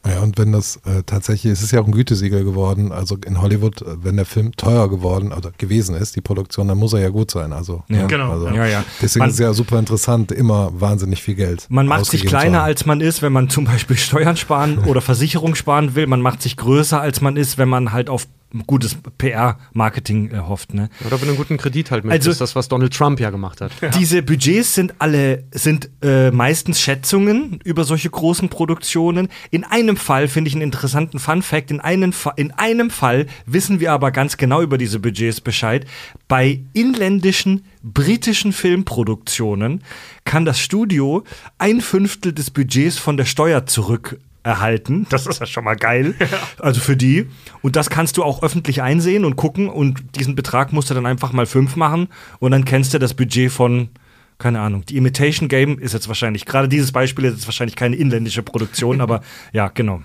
[0.05, 3.41] Ja, und wenn das äh, tatsächlich, es ist ja auch ein Gütesiegel geworden, also in
[3.41, 7.01] Hollywood, äh, wenn der Film teuer geworden oder gewesen ist, die Produktion, dann muss er
[7.01, 7.51] ja gut sein.
[7.51, 8.05] Also, Ja.
[8.05, 8.83] Genau, Also, Ja, ja.
[9.01, 11.65] Deswegen Man- ist es ja super interessant, immer wahnsinnig viel Geld.
[11.69, 15.55] Man macht sich kleiner als man ist, wenn man zum Beispiel Steuern sparen oder Versicherung
[15.55, 16.07] sparen will.
[16.07, 18.27] Man macht sich größer als man ist, wenn man halt auf
[18.65, 20.73] gutes PR-Marketing äh, hofft.
[20.73, 20.89] Ne?
[21.05, 23.61] Oder wenn du einen guten Kredit halt Also- möchtest, das, was Donald Trump ja gemacht
[23.61, 23.71] hat.
[23.99, 29.27] Diese Budgets sind alle sind äh, meistens Schätzungen über solche großen Produktionen.
[29.51, 31.71] In einem Fall finde ich einen interessanten Fun Fact.
[31.71, 35.85] In einem, in einem Fall wissen wir aber ganz genau über diese Budgets Bescheid.
[36.27, 39.83] Bei inländischen britischen Filmproduktionen
[40.25, 41.23] kann das Studio
[41.57, 45.05] ein Fünftel des Budgets von der Steuer zurück erhalten.
[45.17, 46.15] Das ist ja schon mal geil.
[46.59, 47.27] Also für die.
[47.61, 49.67] Und das kannst du auch öffentlich einsehen und gucken.
[49.67, 52.07] Und diesen Betrag musst du dann einfach mal fünf machen.
[52.39, 53.89] Und dann kennst du das Budget von,
[54.37, 54.85] keine Ahnung.
[54.85, 59.01] Die Imitation Game ist jetzt wahrscheinlich, gerade dieses Beispiel ist jetzt wahrscheinlich keine inländische Produktion,
[59.01, 59.21] aber
[59.53, 60.01] ja, genau.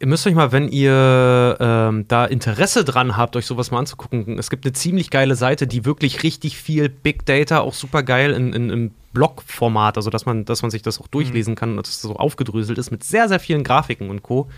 [0.00, 4.38] Ihr müsst euch mal, wenn ihr ähm, da Interesse dran habt, euch sowas mal anzugucken,
[4.38, 8.32] es gibt eine ziemlich geile Seite, die wirklich richtig viel Big Data, auch super geil
[8.32, 11.86] in, in, im Blog-Format, also dass man, dass man sich das auch durchlesen kann und
[11.86, 14.50] dass es so aufgedröselt ist mit sehr, sehr vielen Grafiken und Co.,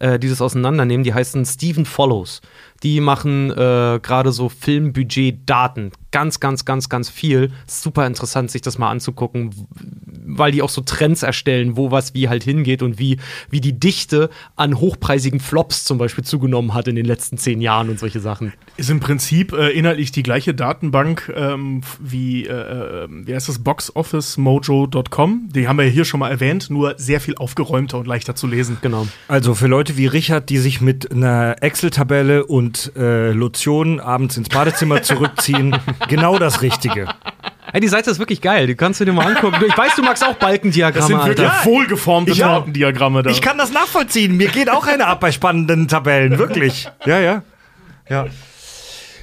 [0.00, 1.04] äh, die das auseinandernehmen.
[1.04, 2.40] Die heißen Steven Follows.
[2.84, 5.90] Die machen äh, gerade so Filmbudget-Daten.
[6.10, 7.50] Ganz, ganz, ganz, ganz viel.
[7.66, 9.50] Super interessant, sich das mal anzugucken,
[10.26, 13.16] weil die auch so Trends erstellen, wo was wie halt hingeht und wie,
[13.50, 17.88] wie die Dichte an hochpreisigen Flops zum Beispiel zugenommen hat in den letzten zehn Jahren
[17.88, 18.52] und solche Sachen.
[18.76, 23.60] Ist im Prinzip äh, inhaltlich die gleiche Datenbank ähm, wie, äh, äh, wie heißt das,
[23.60, 25.48] boxofficemojo.com.
[25.54, 28.46] Die haben wir ja hier schon mal erwähnt, nur sehr viel aufgeräumter und leichter zu
[28.46, 28.76] lesen.
[28.82, 29.08] Genau.
[29.26, 34.48] Also für Leute wie Richard, die sich mit einer Excel-Tabelle und äh, Lotion abends ins
[34.48, 35.76] Badezimmer zurückziehen,
[36.08, 37.08] genau das Richtige.
[37.72, 38.66] Ey, die Seite ist wirklich geil.
[38.66, 39.64] Die kannst du dir mal angucken.
[39.66, 40.98] Ich weiß, du magst auch Balkendiagramme.
[40.98, 41.64] Das sind wirklich Alter.
[41.64, 42.38] wohlgeformte Ich.
[42.38, 43.30] Tortendiagramme da.
[43.30, 44.36] Ich kann das nachvollziehen.
[44.36, 46.88] Mir geht auch eine ab bei spannenden Tabellen, wirklich.
[47.04, 47.42] Ja, ja.
[48.08, 48.26] Ja.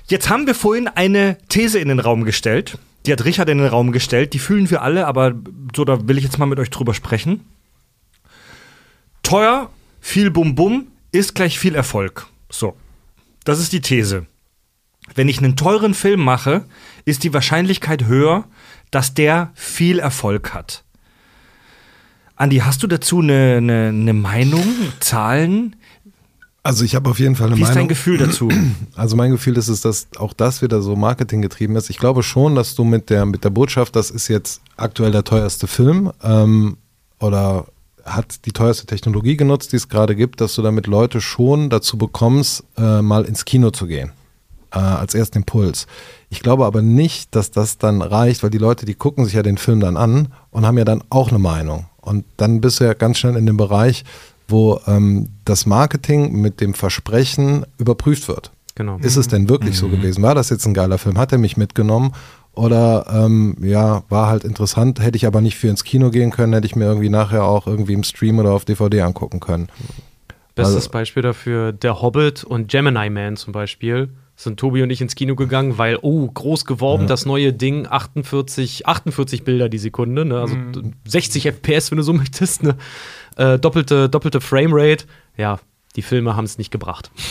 [0.08, 2.78] Jetzt haben wir vorhin eine These in den Raum gestellt.
[3.06, 4.34] Die hat Richard in den Raum gestellt.
[4.34, 5.34] Die fühlen wir alle, aber
[5.76, 7.46] so, da will ich jetzt mal mit euch drüber sprechen.
[9.24, 9.70] Teuer,
[10.02, 12.28] viel Bum Bum ist gleich viel Erfolg.
[12.50, 12.76] So.
[13.44, 14.26] Das ist die These.
[15.16, 16.66] Wenn ich einen teuren Film mache,
[17.06, 18.46] ist die Wahrscheinlichkeit höher,
[18.92, 20.84] dass der viel Erfolg hat.
[22.36, 24.66] Andi, hast du dazu eine, eine, eine Meinung,
[25.00, 25.76] Zahlen?
[26.64, 27.84] Also ich habe auf jeden Fall eine Wie ist Meinung.
[27.84, 28.50] dein Gefühl dazu?
[28.96, 31.90] Also mein Gefühl ist es, dass auch das wieder so Marketing getrieben ist.
[31.90, 35.24] Ich glaube schon, dass du mit der, mit der Botschaft, das ist jetzt aktuell der
[35.24, 36.78] teuerste Film ähm,
[37.20, 37.66] oder
[38.06, 41.98] hat die teuerste Technologie genutzt, die es gerade gibt, dass du damit Leute schon dazu
[41.98, 44.12] bekommst, äh, mal ins Kino zu gehen.
[44.74, 45.86] Äh, als ersten Impuls.
[46.30, 49.44] Ich glaube aber nicht, dass das dann reicht, weil die Leute, die gucken sich ja
[49.44, 51.88] den Film dann an und haben ja dann auch eine Meinung.
[52.00, 54.06] Und dann bist du ja ganz schnell in dem Bereich,
[54.48, 58.52] wo ähm, das Marketing mit dem Versprechen überprüft wird.
[58.76, 58.98] Genau.
[59.00, 59.80] Ist es denn wirklich Mhm.
[59.80, 60.24] so gewesen?
[60.24, 61.18] War das jetzt ein geiler Film?
[61.18, 62.14] Hat er mich mitgenommen?
[62.54, 66.54] Oder ähm, ja, war halt interessant, hätte ich aber nicht für ins Kino gehen können,
[66.54, 69.70] hätte ich mir irgendwie nachher auch irgendwie im Stream oder auf DVD angucken können.
[70.56, 74.10] Bestes Also- Beispiel dafür, Der Hobbit und Gemini Man zum Beispiel.
[74.36, 78.88] Sind Tobi und ich ins Kino gegangen, weil, oh, groß geworben, das neue Ding, 48,
[78.88, 80.40] 48 Bilder die Sekunde, ne?
[80.40, 80.56] also
[81.06, 82.76] 60 FPS, wenn du so möchtest, ne?
[83.38, 85.06] äh, doppelte, doppelte Framerate.
[85.38, 85.60] Ja,
[85.96, 87.12] die Filme haben es nicht gebracht.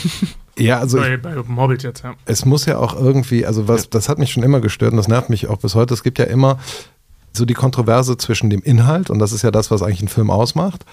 [0.57, 2.13] Ja, also ich, bei, bei dem Hobbit jetzt, ja.
[2.25, 5.07] es muss ja auch irgendwie, also was, das hat mich schon immer gestört und das
[5.07, 5.93] nervt mich auch bis heute.
[5.93, 6.59] Es gibt ja immer
[7.33, 10.29] so die Kontroverse zwischen dem Inhalt, und das ist ja das, was eigentlich einen Film
[10.29, 10.85] ausmacht,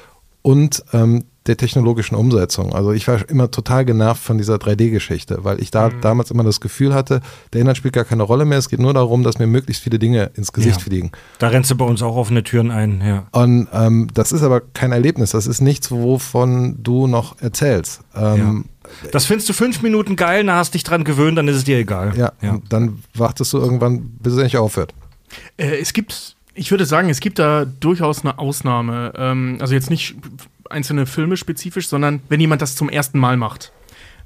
[0.43, 2.75] und ähm, der technologischen Umsetzung.
[2.75, 6.61] Also ich war immer total genervt von dieser 3D-Geschichte, weil ich da damals immer das
[6.61, 7.21] Gefühl hatte,
[7.53, 8.59] der Inhalt spielt gar keine Rolle mehr.
[8.59, 10.85] Es geht nur darum, dass mir möglichst viele Dinge ins Gesicht Ja.
[10.85, 11.11] fliegen.
[11.39, 13.27] Da rennst du bei uns auch offene Türen ein, ja.
[13.33, 15.31] Und ähm, das ist aber kein Erlebnis.
[15.31, 18.03] Das ist nichts, wovon du noch erzählst.
[18.15, 18.67] Ähm,
[19.13, 21.79] Das findest du fünf Minuten geil, dann hast dich dran gewöhnt, dann ist es dir
[21.79, 22.13] egal.
[22.43, 22.53] ja.
[22.53, 24.95] und dann wartest du irgendwann, bis es endlich aufhört.
[25.57, 29.13] Äh, es gibt, ich würde sagen, es gibt da durchaus eine Ausnahme.
[29.17, 30.17] Ähm, also jetzt nicht
[30.71, 33.73] einzelne Filme spezifisch, sondern wenn jemand das zum ersten Mal macht.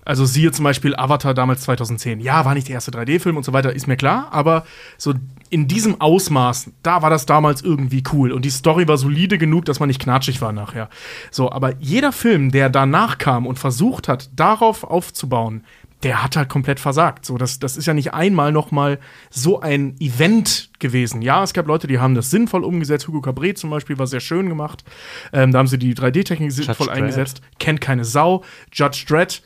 [0.04, 2.20] Also siehe zum Beispiel Avatar damals 2010.
[2.20, 4.64] Ja, war nicht der erste 3D-Film und so weiter, ist mir klar, aber
[4.98, 5.14] so
[5.48, 9.64] in diesem Ausmaß, da war das damals irgendwie cool und die Story war solide genug,
[9.66, 10.88] dass man nicht knatschig war nachher.
[11.30, 15.62] So, aber jeder Film, der danach kam und versucht hat, darauf aufzubauen,
[16.02, 17.24] der hat halt komplett versagt.
[17.24, 18.98] So, das, das ist ja nicht einmal noch mal
[19.30, 21.22] so ein Event gewesen.
[21.22, 23.06] Ja, es gab Leute, die haben das sinnvoll umgesetzt.
[23.06, 24.84] Hugo Cabret zum Beispiel war sehr schön gemacht.
[25.32, 26.96] Ähm, da haben sie die 3D-Technik sinnvoll Dredd.
[26.96, 27.40] eingesetzt.
[27.60, 28.42] Kennt keine Sau.
[28.72, 29.42] Judge Dredd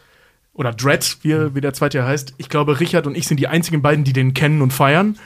[0.56, 2.32] oder Dredd, wie, wie der zweite ja heißt.
[2.38, 5.18] Ich glaube, Richard und ich sind die einzigen beiden, die den kennen und feiern.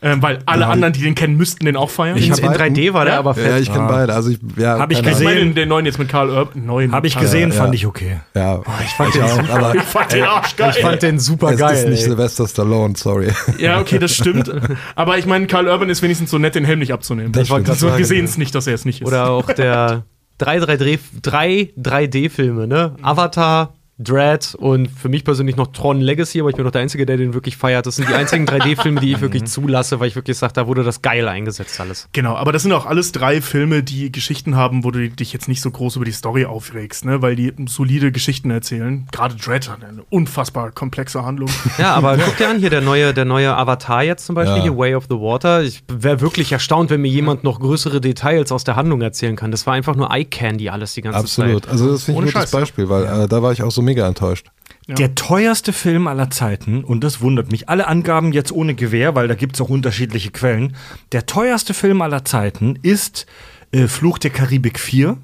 [0.00, 2.16] Ähm, weil alle anderen, die den kennen, müssten den auch feiern.
[2.16, 3.18] Ich In, hab in 3D war der Ja?
[3.18, 3.50] aber fett.
[3.50, 4.14] Ja, ich kenne beide.
[4.14, 5.26] Also ich, ja, Hab ich ich gesehen.
[5.26, 5.54] Ahnung.
[5.56, 6.64] den neuen jetzt mit Karl Urban.
[6.64, 6.92] Neuen.
[6.92, 7.56] Habe ich gesehen, ja.
[7.56, 8.20] fand ich okay.
[8.34, 10.72] Ja, ich fand den auch, aber Ich fand den Arsch geil.
[10.76, 11.74] Ich fand den super es geil.
[11.74, 12.08] ist nicht ey.
[12.10, 13.32] Sylvester Stallone, sorry.
[13.58, 14.50] Ja, okay, das stimmt.
[14.94, 17.32] Aber ich meine, Karl Urban ist wenigstens so nett, den Helm nicht abzunehmen.
[17.32, 19.08] Das wollte ich also, grad wir sehen es nicht, dass er es nicht ist.
[19.08, 20.04] Oder auch der
[20.38, 22.94] drei 3D, drei 3D-Filme, ne?
[23.02, 27.06] Avatar, Dread und für mich persönlich noch Tron Legacy, aber ich bin noch der Einzige,
[27.06, 27.86] der den wirklich feiert.
[27.86, 30.84] Das sind die einzigen 3D-Filme, die ich wirklich zulasse, weil ich wirklich sage, da wurde
[30.84, 32.08] das geil eingesetzt alles.
[32.12, 35.48] Genau, aber das sind auch alles drei Filme, die Geschichten haben, wo du dich jetzt
[35.48, 37.22] nicht so groß über die Story aufregst, ne?
[37.22, 39.06] weil die solide Geschichten erzählen.
[39.12, 41.48] Gerade Dread hat eine unfassbar komplexe Handlung.
[41.78, 44.62] Ja, aber guck dir an, hier der neue, der neue Avatar jetzt zum Beispiel, Ja.
[44.62, 45.62] hier Way of the Water.
[45.62, 49.50] Ich wäre wirklich erstaunt, wenn mir jemand noch größere Details aus der Handlung erzählen kann.
[49.50, 51.64] Das war einfach nur Eye Candy alles die ganze Absolut.
[51.64, 51.72] Zeit.
[51.72, 52.50] Also das finde ich ein gutes Scheiß.
[52.50, 54.48] Beispiel, weil äh, da war ich auch so mega enttäuscht.
[54.86, 54.94] Ja.
[54.94, 59.26] Der teuerste Film aller Zeiten, und das wundert mich, alle Angaben jetzt ohne Gewehr, weil
[59.26, 60.76] da gibt es auch unterschiedliche Quellen.
[61.12, 63.26] Der teuerste Film aller Zeiten ist
[63.72, 65.16] äh, Fluch der Karibik 4,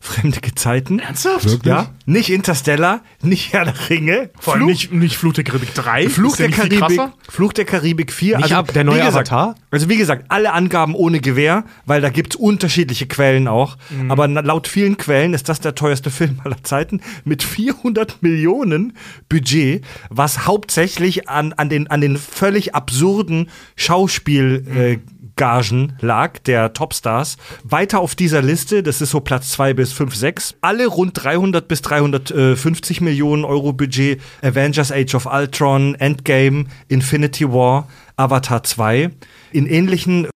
[0.00, 1.00] Fremde Gezeiten.
[1.00, 1.44] Ernsthaft?
[1.44, 1.64] Wirklich?
[1.74, 4.30] Ja, nicht Interstellar, nicht Herr der Ringe.
[4.38, 6.08] Vor allem nicht, nicht Fluch der Karibik 3.
[6.08, 7.00] Fluch der der Karibik?
[7.28, 8.38] Fluch der Karibik 4.
[8.38, 9.56] Nicht ab- der neue gesagt, Avatar?
[9.72, 13.76] Also wie gesagt, alle Angaben ohne Gewehr, weil da gibt's unterschiedliche Quellen auch.
[13.90, 14.10] Mhm.
[14.10, 18.92] Aber laut vielen Quellen ist das der teuerste Film aller Zeiten mit 400 Millionen
[19.28, 24.98] Budget, was hauptsächlich an, an, den, an den völlig absurden Schauspiel äh,
[25.38, 27.38] Gagen lag, der Topstars.
[27.64, 31.66] Weiter auf dieser Liste, das ist so Platz 2 bis 5, 6, alle rund 300
[31.66, 34.20] bis 350 Millionen Euro Budget.
[34.42, 39.10] Avengers Age of Ultron, Endgame, Infinity War, Avatar 2.
[39.52, 40.28] In ähnlichen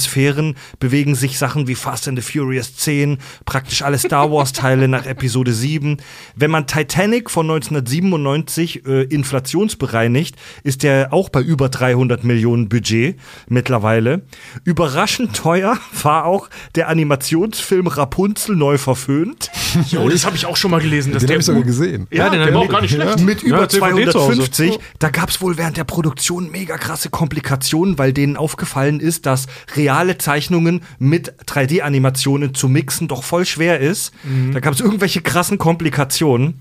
[0.00, 5.06] Sphären bewegen sich Sachen wie Fast and the Furious 10, praktisch alle Star Wars-Teile nach
[5.06, 5.98] Episode 7.
[6.34, 13.18] Wenn man Titanic von 1997 äh, inflationsbereinigt, ist der auch bei über 300 Millionen Budget
[13.48, 14.22] mittlerweile.
[14.64, 19.50] Überraschend teuer war auch der Animationsfilm Rapunzel neu verföhnt.
[19.90, 21.12] Jo, das habe ich auch schon mal gelesen.
[21.12, 22.08] Den habe ich sogar gesehen.
[22.10, 23.20] Ja, den der war auch gar nicht schlecht.
[23.20, 23.78] Mit über Hause.
[23.78, 24.78] 250.
[24.98, 29.46] Da gab es wohl während der Produktion mega krasse Komplikationen, weil denen aufgefallen ist, dass
[29.90, 34.12] reale Zeichnungen mit 3D-Animationen zu mixen doch voll schwer ist.
[34.52, 36.60] Da gab es irgendwelche krassen Komplikationen.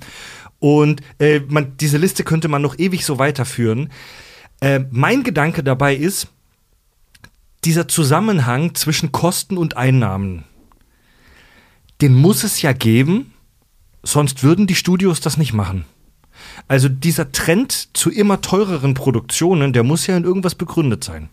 [0.60, 3.89] Und äh, man, diese Liste könnte man noch ewig so weiterführen.
[4.62, 6.28] Äh, mein Gedanke dabei ist,
[7.65, 10.44] dieser Zusammenhang zwischen Kosten und Einnahmen,
[12.02, 13.34] den muss es ja geben,
[14.02, 15.86] sonst würden die Studios das nicht machen.
[16.68, 21.30] Also dieser Trend zu immer teureren Produktionen, der muss ja in irgendwas begründet sein.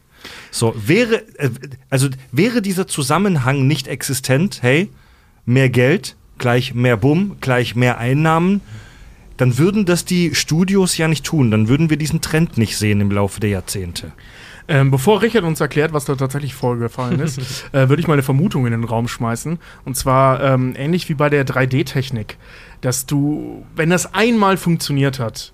[0.51, 1.51] So, wäre, äh,
[1.91, 4.91] also wäre dieser Zusammenhang nicht existent, hey,
[5.45, 8.61] mehr Geld, gleich mehr Bumm, gleich mehr Einnahmen,
[9.37, 11.51] dann würden das die Studios ja nicht tun.
[11.51, 14.13] Dann würden wir diesen Trend nicht sehen im Laufe der Jahrzehnte.
[14.69, 17.39] Ähm, bevor Richard uns erklärt, was da tatsächlich vorgefallen ist,
[17.73, 19.59] äh, würde ich mal eine Vermutung in den Raum schmeißen.
[19.85, 22.37] Und zwar ähm, ähnlich wie bei der 3D-Technik,
[22.81, 25.53] dass du, wenn das einmal funktioniert hat,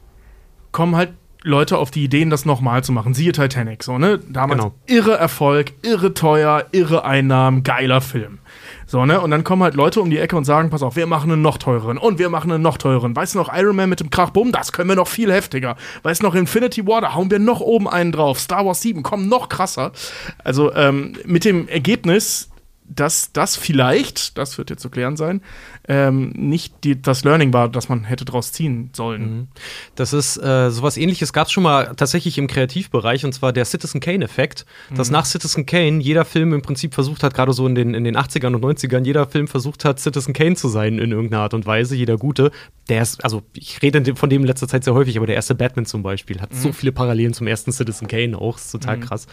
[0.70, 1.12] kommen halt
[1.44, 3.14] Leute auf die Ideen, das nochmal zu machen.
[3.14, 4.18] Siehe Titanic, so, ne?
[4.28, 4.74] Damals Genau.
[4.86, 8.38] irre Erfolg, irre teuer, irre Einnahmen, geiler Film.
[8.86, 9.20] So, ne?
[9.20, 11.42] Und dann kommen halt Leute um die Ecke und sagen, pass auf, wir machen einen
[11.42, 13.16] noch teureren und wir machen einen noch teureren.
[13.16, 15.76] Weißt du noch, Iron Man mit dem Krachbumm, das können wir noch viel heftiger.
[16.04, 18.38] Weißt du noch, Infinity War, da hauen wir noch oben einen drauf.
[18.38, 19.92] Star Wars 7, komm, noch krasser.
[20.44, 22.50] Also, ähm, mit dem Ergebnis,
[22.88, 25.40] dass das vielleicht, das wird jetzt zu klären sein,
[25.88, 29.48] ähm, nicht die, das Learning war, das man hätte draus ziehen sollen.
[29.94, 33.64] Das ist äh, sowas ähnliches gab es schon mal tatsächlich im Kreativbereich und zwar der
[33.64, 37.74] Citizen Kane-Effekt, dass nach Citizen Kane jeder Film im Prinzip versucht hat, gerade so in
[37.74, 41.12] den, in den 80ern und 90ern, jeder Film versucht hat, Citizen Kane zu sein in
[41.12, 42.50] irgendeiner Art und Weise, jeder gute.
[42.88, 45.54] Der ist, also ich rede von dem in letzter Zeit sehr häufig, aber der erste
[45.54, 49.26] Batman zum Beispiel hat so viele Parallelen zum ersten Citizen Kane auch, ist total krass.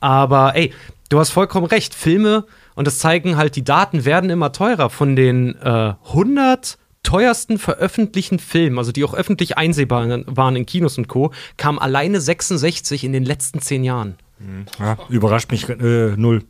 [0.00, 0.72] Aber ey,
[1.08, 5.16] du hast vollkommen recht, Filme, und das zeigen halt, die Daten werden immer teurer von
[5.16, 11.06] den äh, 100 teuersten veröffentlichten Filmen, also die auch öffentlich einsehbar waren in Kinos und
[11.06, 14.16] Co., kam alleine 66 in den letzten zehn Jahren.
[14.78, 16.42] Ja, überrascht mich äh, null.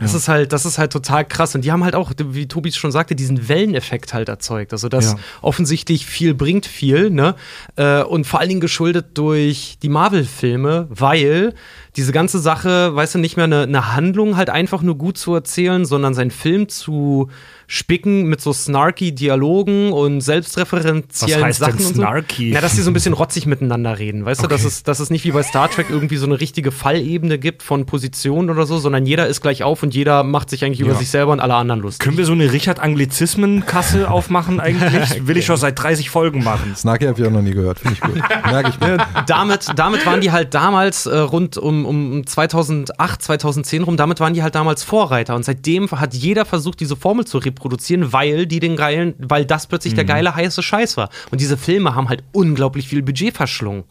[0.00, 1.54] Das ist halt, das ist halt total krass.
[1.54, 4.72] Und die haben halt auch, wie Tobi schon sagte, diesen Welleneffekt halt erzeugt.
[4.72, 5.18] Also, dass Ja.
[5.40, 7.36] offensichtlich viel bringt viel, ne?
[7.76, 11.54] Äh, und vor allen Dingen geschuldet durch die Marvel-Filme, weil
[11.96, 15.34] diese ganze Sache, weißt du, nicht mehr eine, eine Handlung halt einfach nur gut zu
[15.34, 17.28] erzählen, sondern seinen Film zu
[17.66, 22.00] spicken mit so snarky Dialogen und selbstreferenziellen Was heißt denn Sachen und so.
[22.02, 22.50] snarky?
[22.52, 25.08] Na, dass die so ein bisschen rotzig miteinander reden, weißt du, dass es, dass es
[25.10, 28.78] nicht wie bei Star Trek irgendwie so eine richtige Fallebene gibt von Positionen oder so,
[28.78, 30.98] sondern jeder ist gleich auf und jeder macht sich eigentlich über Ja.
[30.98, 32.04] sich selber und alle anderen lustig.
[32.04, 35.26] Können wir so eine Richard-Anglizismen-Kasse aufmachen eigentlich?
[35.26, 36.74] Will ich schon seit 30 Folgen machen.
[36.76, 37.78] Snarky habe ich auch noch nie gehört.
[37.80, 38.16] Finde ich gut.
[38.50, 38.98] Merke ich mir.
[39.26, 44.34] damit, damit waren die halt damals äh, rund um, um 2008, 2010 rum, damit waren
[44.34, 45.34] die halt damals Vorreiter.
[45.34, 49.66] Und seitdem hat jeder versucht, diese Formel zu reproduzieren, weil die den geilen, weil das
[49.66, 49.96] plötzlich Mhm.
[49.96, 51.08] der geile heiße Scheiß war.
[51.30, 53.84] Und diese Filme haben halt unglaublich viel Budget verschlungen.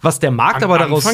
[0.00, 1.06] Was der Markt An- aber daraus,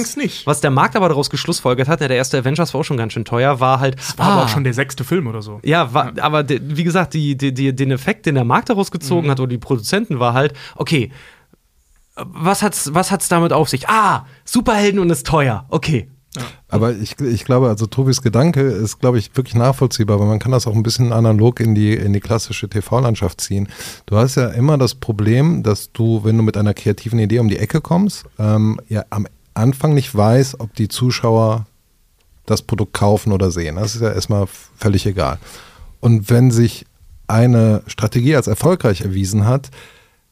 [0.46, 3.12] was der Markt aber daraus geschlussfolgert hat, ja, der erste Avengers war auch schon ganz
[3.12, 5.60] schön teuer, war halt, War aber ah, auch schon der sechste Film oder so.
[5.62, 8.90] ja, war, aber de, wie gesagt, die, die, die, den Effekt, den der Markt daraus
[8.90, 9.30] gezogen Mhm.
[9.30, 11.12] hat oder die Produzenten war halt, okay,
[12.26, 13.88] was hat's, was hat's damit auf sich?
[13.88, 15.66] Ah, Superhelden und ist teuer.
[15.68, 16.08] Okay.
[16.68, 20.52] Aber ich, ich glaube, also Tobis Gedanke ist, glaube ich, wirklich nachvollziehbar, weil man kann
[20.52, 23.68] das auch ein bisschen analog in die, in die klassische TV-Landschaft ziehen.
[24.06, 27.48] Du hast ja immer das Problem, dass du, wenn du mit einer kreativen Idee um
[27.48, 31.66] die Ecke kommst, ähm, ja am Anfang nicht weißt, ob die Zuschauer
[32.46, 33.76] das Produkt kaufen oder sehen.
[33.76, 34.46] Das ist ja erstmal
[34.78, 35.38] völlig egal.
[35.98, 36.86] Und wenn sich
[37.26, 39.70] eine Strategie als erfolgreich erwiesen hat,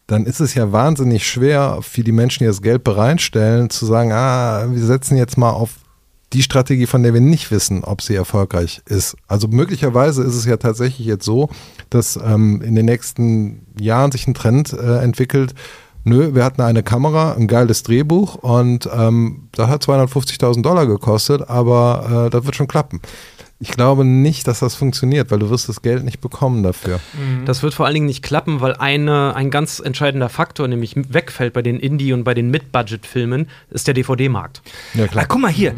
[0.09, 4.11] dann ist es ja wahnsinnig schwer für die Menschen, die das Geld bereitstellen, zu sagen,
[4.11, 5.75] ah, wir setzen jetzt mal auf
[6.33, 9.17] die Strategie, von der wir nicht wissen, ob sie erfolgreich ist.
[9.29, 11.51] Also möglicherweise ist es ja tatsächlich jetzt so,
[11.91, 15.55] dass ähm, in den nächsten Jahren sich ein Trend äh, entwickelt.
[16.05, 21.49] Nö, wir hatten eine Kamera, ein geiles Drehbuch und ähm, das hat 250.000 Dollar gekostet,
[21.51, 23.03] aber äh, das wird schon klappen.
[23.61, 27.01] Ich glaube nicht, dass das funktioniert, weil du wirst das Geld nicht bekommen dafür.
[27.45, 31.55] Das wird vor allen Dingen nicht klappen, weil eine, ein ganz entscheidender Faktor nämlich wegfällt
[31.55, 34.63] bei den Indie- und bei den Mid-Budget-Filmen, ist der DVD-Markt.
[34.95, 35.75] Ja Ah, guck mal hier.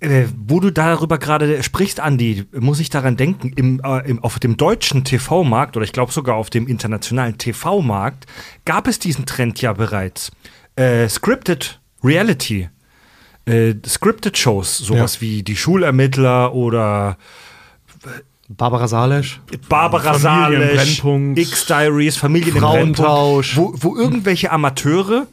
[0.00, 4.38] Äh, wo du darüber gerade sprichst, Andi, muss ich daran denken, im, äh, im, auf
[4.38, 8.26] dem deutschen TV-Markt oder ich glaube sogar auf dem internationalen TV-Markt
[8.64, 10.32] gab es diesen Trend ja bereits.
[10.76, 12.68] Äh, scripted Reality.
[13.46, 17.16] Äh, Scripted-Shows, sowas wie die Schulermittler oder
[18.48, 19.40] Barbara Salesch.
[19.68, 21.02] Barbara Salisch.
[21.34, 23.54] X-Diaries, Familien im Frauentausch.
[23.54, 25.26] Brennpunkt, wo, wo irgendwelche Amateure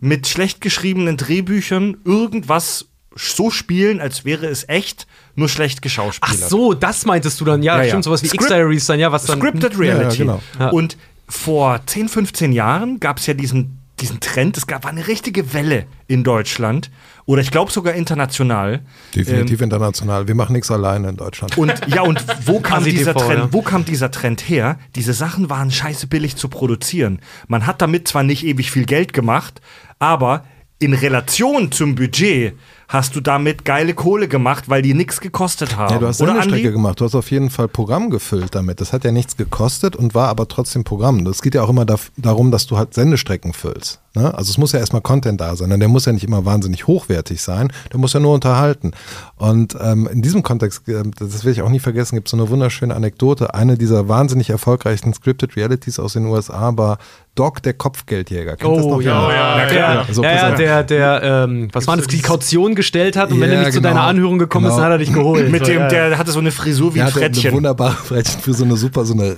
[0.00, 6.48] mit schlecht geschriebenen Drehbüchern irgendwas so spielen, als wäre es echt, nur schlecht Ach geschauspielert.
[6.50, 7.62] so, das meintest du dann.
[7.62, 7.88] Ja, Ja, ja.
[7.88, 9.38] stimmt, sowas wie X-Diaries dann, ja, was dann.
[9.38, 10.18] Scripted Reality.
[10.18, 10.42] Ja, genau.
[10.58, 10.68] Ja.
[10.70, 10.96] Und
[11.28, 15.86] vor 10, 15 Jahren gab es ja diesen, diesen Trend, es gab eine richtige Welle
[16.08, 16.90] in Deutschland
[17.24, 18.82] oder ich glaube sogar international.
[19.14, 20.28] Definitiv international.
[20.28, 21.56] Wir machen nichts alleine in Deutschland.
[21.56, 23.52] Und ja, und wo kam dieser TV, Trend, ja.
[23.52, 24.78] wo kam dieser Trend her?
[24.96, 27.20] Diese Sachen waren scheiße billig zu produzieren.
[27.46, 29.62] Man hat damit zwar nicht ewig viel Geld gemacht,
[29.98, 30.44] aber
[30.80, 32.54] in Relation zum Budget
[32.92, 35.94] hast du damit geile Kohle gemacht, weil die nichts gekostet haben.
[35.94, 36.72] Ja, du hast Oder, Sendestrecke Andi?
[36.72, 37.00] gemacht.
[37.00, 38.82] Du hast auf jeden Fall Programm gefüllt damit.
[38.82, 41.26] Das hat ja nichts gekostet und war aber trotzdem Programm.
[41.26, 44.00] Es geht ja auch immer da, darum, dass du halt Sendestrecken füllst.
[44.14, 44.34] Ne?
[44.34, 45.72] Also es muss ja erstmal Content da sein.
[45.72, 47.72] Und der muss ja nicht immer wahnsinnig hochwertig sein.
[47.90, 48.92] Der muss ja nur unterhalten.
[49.36, 52.36] Und ähm, in diesem Kontext, äh, das will ich auch nie vergessen, gibt es so
[52.36, 53.54] eine wunderschöne Anekdote.
[53.54, 56.98] Eine dieser wahnsinnig erfolgreichen Scripted Realities aus den USA war
[57.34, 58.56] Doc, der Kopfgeldjäger.
[58.56, 60.06] Kennt das Oh noch ja, ja, der, klar.
[60.10, 60.56] So, ja, pass ja, auf.
[60.56, 63.72] der, der, ähm, was war das, die Kaution gestellt hat und wenn Ja, er nicht
[63.72, 63.88] zu genau.
[63.94, 64.82] deiner Anhörung gekommen ist, Genau.
[64.82, 65.50] dann hat er dich geholt.
[65.50, 65.88] Mit dem, ja, ja.
[66.08, 67.54] der hatte so eine Frisur wie Der ein hatte eine Frettchen.
[67.54, 69.36] wunderbare Frettchen für so eine super, so eine äh,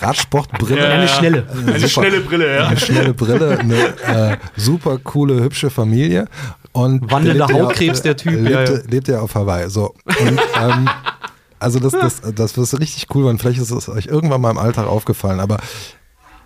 [0.00, 0.80] Radsportbrille.
[0.82, 1.46] Ja, Eine schnelle.
[1.52, 1.88] Eine Super.
[1.88, 2.66] schnelle Brille, ja.
[2.66, 6.26] eine schnelle Brille, eine äh, super coole, hübsche Familie.
[6.72, 8.78] Und Wandelnder ja Hautkrebs, der Typ, Lebte, ja, ja.
[8.88, 9.68] lebte ja auf Hawaii.
[9.70, 9.94] So.
[10.04, 10.88] Und, ähm,
[11.60, 13.30] also das, das, das was richtig cool war.
[13.30, 15.38] Und vielleicht ist es euch irgendwann mal im Alltag aufgefallen.
[15.40, 15.58] Aber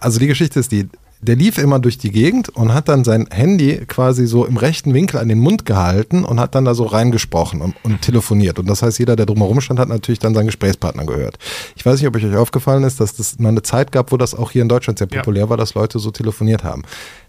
[0.05, 0.88] also die Geschichte ist die,
[1.21, 4.93] der lief immer durch die Gegend und hat dann sein Handy quasi so im rechten
[4.93, 8.59] Winkel an den Mund gehalten und hat dann da so reingesprochen und, und telefoniert.
[8.59, 11.38] Und das heißt, jeder, der drumherum stand, hat natürlich dann seinen Gesprächspartner gehört.
[11.77, 14.35] Ich weiß nicht, ob euch aufgefallen ist, dass das mal eine Zeit gab, wo das
[14.35, 15.21] auch hier in Deutschland sehr Ja.
[15.21, 16.83] populär war, dass Leute so telefoniert haben.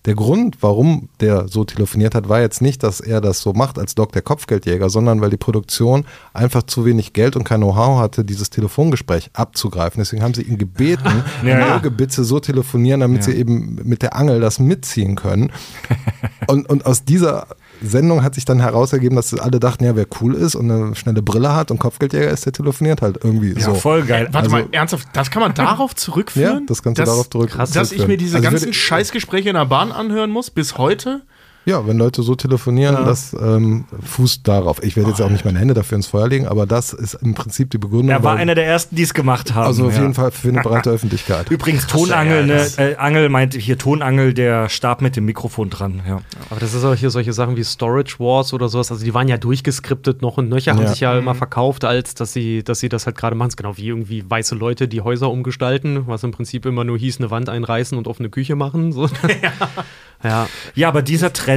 [0.06, 3.80] Der Grund, warum der so telefoniert hat, war jetzt nicht, dass er das so macht
[3.80, 8.00] als Doc der Kopfgeldjäger, sondern weil die Produktion einfach zu wenig Geld und kein Know-how
[8.00, 10.00] hatte, dieses Telefongespräch abzugreifen.
[10.00, 11.74] Deswegen haben sie ihn gebeten, Ja, ja.
[11.76, 15.52] möge bitte so telefonieren, damit sie eben mit der Angel das mitziehen können.
[16.48, 17.48] und, und aus dieser
[17.82, 20.96] Sendung hat sich dann heraus ergeben, dass alle dachten, ja, wer cool ist und eine
[20.96, 23.74] schnelle Brille hat und Kopfgeldjäger ist, der telefoniert halt irgendwie Ja, so.
[23.76, 24.28] voll geil.
[24.32, 26.60] Warte Also- mal, ernsthaft, das kann man darauf zurückführen?
[26.60, 28.08] Ja, das kannst du dass, darauf zurück- Dass ich zurückführen.
[28.08, 31.22] mir diese Also ich ganzen würde- Scheißgespräche in der Bahn anhören muss, bis heute?
[31.66, 34.84] Ja, wenn Leute so telefonieren, das ähm, fußt darauf.
[34.84, 37.34] Ich werde jetzt auch nicht meine Hände dafür ins Feuer legen, aber das ist im
[37.34, 38.10] Prinzip die Begründung.
[38.10, 39.66] er war warum- einer der ersten, die es gemacht haben.
[39.68, 40.02] also auf ja.
[40.02, 41.50] jeden Fall für eine breite Öffentlichkeit.
[41.50, 46.02] Übrigens, Tonangel, ne, äh, Angel meinte hier Tonangel, der Stab mit dem Mikrofon dran.
[46.08, 46.22] Ja.
[46.52, 48.92] Aber das ist auch hier solche Sachen wie Storage Wars oder sowas.
[48.92, 50.88] Also die waren ja durchgeskriptet noch und nöcher, haben Ja.
[50.90, 53.52] sich ja immer verkauft, als dass sie, dass sie das halt gerade machen.
[53.56, 57.32] Genau wie irgendwie weiße Leute, die Häuser umgestalten, was im Prinzip immer nur hieß, eine
[57.32, 58.92] Wand einreißen und offene Küche machen.
[58.92, 59.08] So.
[60.24, 60.48] ja.
[60.74, 61.55] ja, aber dieser Trend,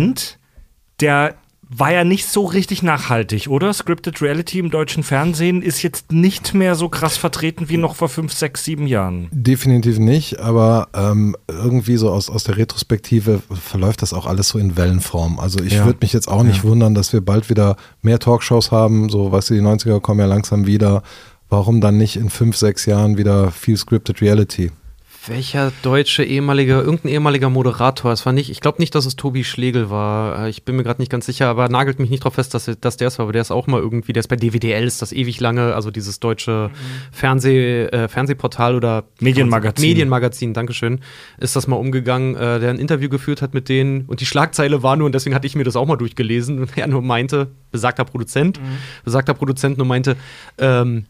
[1.00, 1.34] der
[1.70, 3.74] war ja nicht so richtig nachhaltig, oder?
[3.74, 8.08] Scripted Reality im deutschen Fernsehen ist jetzt nicht mehr so krass vertreten wie noch vor
[8.08, 9.28] fünf, sechs, sieben Jahren.
[9.32, 14.58] Definitiv nicht, aber ähm, irgendwie so aus, aus der Retrospektive verläuft das auch alles so
[14.58, 15.38] in Wellenform.
[15.38, 15.84] Also ich Ja.
[15.84, 19.10] würde mich jetzt auch nicht wundern, dass wir bald wieder mehr Talkshows haben.
[19.10, 21.02] So, weißt du, die 90er kommen ja langsam wieder.
[21.50, 24.70] Warum dann nicht in fünf, sechs Jahren wieder viel Scripted Reality?
[25.28, 29.44] Welcher deutsche ehemalige, irgendein ehemaliger Moderator, es war nicht, ich glaube nicht, dass es Tobi
[29.44, 32.34] Schlegel war, Äh, ich bin mir gerade nicht ganz sicher, aber nagelt mich nicht drauf
[32.34, 34.36] fest, dass, dass der es war, aber der ist auch mal irgendwie, der ist bei
[34.36, 36.70] DWDL, ist das ewig lange, also dieses deutsche
[37.12, 39.88] Fernseh, äh, Fernsehportal oder Medienmagazin.
[39.88, 41.00] Medienmagazin, Dankeschön,
[41.38, 44.82] ist das mal umgegangen, äh, der ein Interview geführt hat mit denen und die Schlagzeile
[44.82, 47.48] war nur, und deswegen hatte ich mir das auch mal durchgelesen, und er nur meinte,
[47.70, 48.60] besagter Produzent,
[49.04, 50.16] besagter Produzent nur meinte,
[50.58, 51.04] ähm,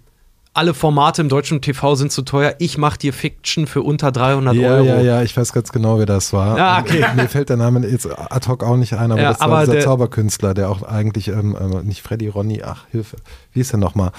[0.59, 2.57] alle Formate im deutschen TV sind zu teuer.
[2.59, 4.85] Ich mache dir Fiction für unter 300 Ja, Euro.
[4.85, 6.59] ja, ja, ich weiß ganz genau, wer das war.
[6.59, 7.05] Ah, okay.
[7.15, 9.61] Mir fällt der Name jetzt ad hoc auch nicht ein, aber Ja, das war aber
[9.61, 13.17] dieser der- Zauberkünstler, der auch eigentlich, ähm, ähm, nicht Freddy, Ronny, ach, Hilfe,
[13.53, 14.11] wie ist der nochmal?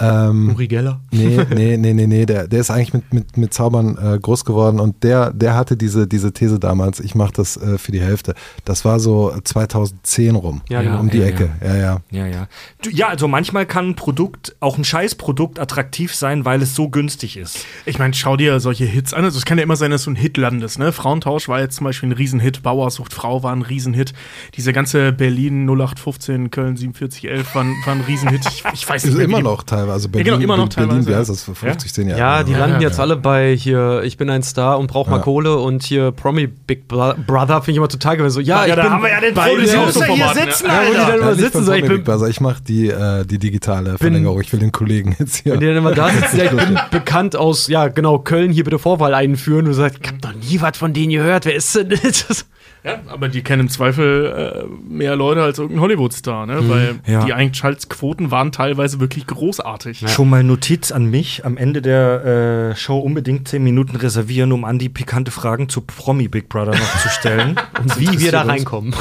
[0.00, 1.00] Ähm, Uri Geller.
[1.10, 4.44] Nee, nee, nee, nee, nee, der, der ist eigentlich mit, mit, mit Zaubern äh, groß
[4.44, 8.00] geworden und der, der hatte diese, diese These damals, ich mache das äh, für die
[8.00, 8.34] Hälfte.
[8.64, 11.00] Das war so 2010 rum, Ja, genau.
[11.00, 11.50] um die Ja, Ecke.
[11.62, 11.98] Ja, ja.
[12.10, 12.48] Ja, ja.
[12.82, 16.88] Du, ja, also manchmal kann ein Produkt, auch ein Scheißprodukt, attraktiv sein, weil es so
[16.88, 17.64] günstig ist.
[17.86, 19.24] Ich meine, schau dir solche Hits an.
[19.24, 20.78] Also es kann ja immer sein, dass du ein Hit landest.
[20.78, 20.92] Ne?
[20.92, 22.62] Frauentausch war jetzt zum Beispiel ein Riesenhit.
[22.62, 24.12] Bauersucht Frau war ein Riesenhit.
[24.56, 28.40] Diese ganze Berlin 0815, Köln 4711 war, ein- war ein Riesenhit.
[28.48, 29.89] Ich, ich weiß Ist nicht mehr, wie immer noch teilweise.
[29.92, 31.18] Also Berlin, genau, immer noch Berlin, teilweise, wie ja.
[31.18, 32.20] heißt das, für 50, 10 Jahre?
[32.20, 33.02] Ja, die landen ja, jetzt ja.
[33.04, 35.22] alle bei hier, ich bin ein Star und brauch mal Ja.
[35.22, 38.30] Kohle und hier Promi Big Bro- Brother finde ich immer total geil.
[38.30, 40.92] So, ja, ich da bin haben wir ja den Producer hier Formaten, sitzen, ja, die
[40.94, 41.14] dann Alter.
[41.16, 42.28] immer Ja, nicht sitzen, beim so, ich bin.
[42.30, 44.40] Ich mache die, äh, die digitale Verlängerung.
[44.40, 45.52] Ich will den Kollegen jetzt hier.
[45.52, 48.64] wenn die dann immer da sitzen, ja, ich bin bekannt aus, ja, genau, Köln, hier
[48.64, 51.54] bitte Vorwahl einführen und du sagst, ich hab noch nie was von denen gehört, wer
[51.54, 52.46] ist denn das?
[52.82, 56.68] Ja, aber die kennen im Zweifel äh, mehr Leute als irgendein Hollywood-Star, ne?
[56.68, 57.24] Weil Ja.
[57.24, 60.02] die Einschaltquoten waren teilweise wirklich großartig.
[60.08, 64.64] Schon mal Notiz an mich, am Ende der äh, Show unbedingt 10 Minuten reservieren, um
[64.64, 67.56] Andi pikante Fragen zu Promi Big Brother noch zu stellen.
[67.98, 68.94] Wie wir da reinkommen.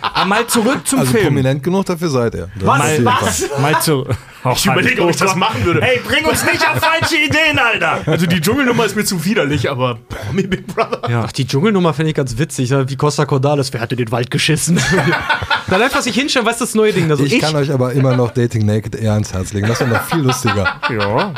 [0.00, 1.26] Aber mal zurück zum Also Film.
[1.26, 2.48] prominent genug dafür seid ihr.
[2.58, 3.60] Das jeden Fall.
[3.60, 4.04] Mal zu.
[4.56, 5.80] Ich überlege, ob ich das machen würde.
[5.82, 8.00] Hey, bring uns nicht auf falsche Ideen, Alter!
[8.06, 11.08] Also die Dschungelnummer ist mir zu widerlich, aber Promi Big Brother.
[11.08, 11.22] Ja.
[11.28, 12.68] Ach, die Dschungelnummer finde ich ganz witzig.
[12.72, 12.90] ne?
[12.90, 14.80] Wie Costa Cordalis, wer hat in den Wald geschissen?
[15.68, 17.24] Dann einfach sich hinstellen, was ist das neue Ding da so?
[17.24, 19.68] Ich kann euch aber immer noch Dating Naked eher ans Herz legen.
[19.68, 20.66] Das wäre noch viel lustiger.
[20.90, 21.34] Ja.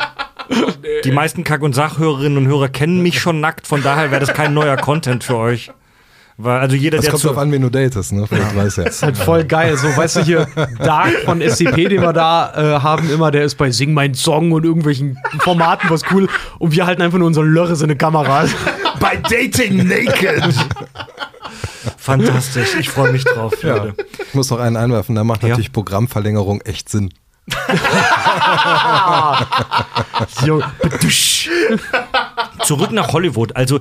[1.03, 4.33] Die meisten Kack- und Sachhörerinnen und Hörer kennen mich schon nackt, von daher wäre das
[4.33, 5.71] kein neuer Content für euch.
[6.37, 8.25] Weil, also jeder, Das der kommt zu, drauf an, wen du datest, ne?
[8.27, 8.87] Vielleicht weiß er.
[8.87, 9.75] ist halt voll geil.
[9.77, 10.47] So, weißt du, hier
[10.79, 14.51] Dark von SCP, den wir da äh, haben, immer, der ist bei Sing mein Song
[14.51, 16.27] und irgendwelchen Formaten, was cool.
[16.59, 18.45] Und wir halten einfach nur unsere Lörre in eine Kamera.
[18.99, 20.43] bei Dating Naked.
[22.05, 23.95] Fantastisch, ich freue mich drauf, Leute.
[24.27, 25.49] Ich muss noch einen einwerfen, da macht Ja.
[25.49, 27.11] natürlich Programmverlängerung echt Sinn.
[30.45, 30.61] Jo,
[32.63, 33.55] Zurück nach Hollywood.
[33.55, 33.79] Also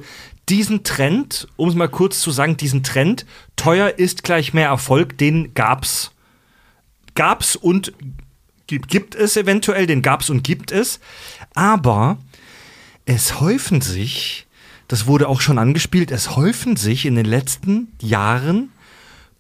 [0.49, 3.25] diesen Trend, um es mal kurz zu sagen, diesen Trend,
[3.57, 6.13] teuer ist gleich mehr Erfolg, den gab's.
[7.15, 7.93] Gab's und
[8.67, 11.01] gibt, gibt es eventuell, den gab's und gibt es.
[11.55, 12.19] Aber
[13.07, 14.47] es häufen sich,
[14.95, 18.71] das wurde auch schon angespielt, es häufen sich in den letzten Jahren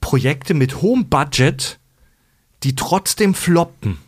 [0.00, 1.78] Projekte mit hohem Budget,
[2.64, 3.98] die trotzdem floppen.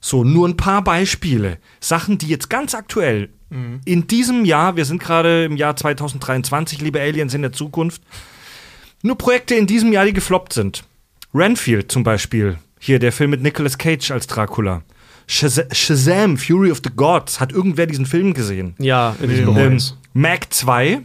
[0.00, 1.58] So, nur ein paar Beispiele.
[1.78, 3.28] Sachen, die jetzt ganz aktuell
[3.84, 8.02] in diesem Jahr, wir sind gerade im Jahr 2023, liebe Aliens in der Zukunft,
[9.02, 10.82] nur Projekte in diesem Jahr, die gefloppt sind.
[11.32, 14.82] Renfield zum Beispiel, hier der Film mit Nicolas Cage als Dracula.
[15.26, 18.74] Shaz Shazam, Fury of the Gods, hat irgendwer diesen Film gesehen?
[18.78, 19.78] ja, ich Ähm, bereue
[20.12, 21.00] Mac 2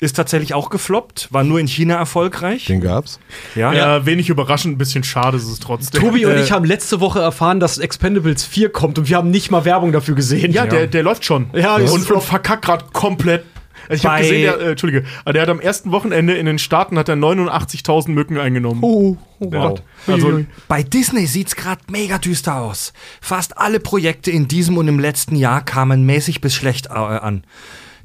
[0.00, 2.66] ist tatsächlich auch gefloppt, war nur in China erfolgreich.
[2.66, 3.18] Den gab's.
[3.54, 6.00] Ja, Ja, wenig überraschend, ein bisschen schade ist es trotzdem.
[6.00, 9.30] Tobi und Äh, ich haben letzte Woche erfahren, dass Expendables 4 kommt und wir haben
[9.30, 10.52] nicht mal Werbung dafür gesehen.
[10.52, 11.46] Ja, Der, der läuft schon.
[11.54, 13.44] Ja, ist und, und verkackt gerade komplett.
[13.88, 16.98] Also ich habe gesehen, der, äh, Entschuldige, der hat am ersten Wochenende in den Staaten
[16.98, 18.80] hat er 89.000 Mücken eingenommen.
[18.82, 19.68] Oh, oh Ja.
[19.68, 19.82] Gott.
[20.06, 22.92] Also, Bei Disney sieht's gerade mega düster aus.
[23.20, 27.44] Fast alle Projekte in diesem und im letzten Jahr kamen mäßig bis schlecht äh, an.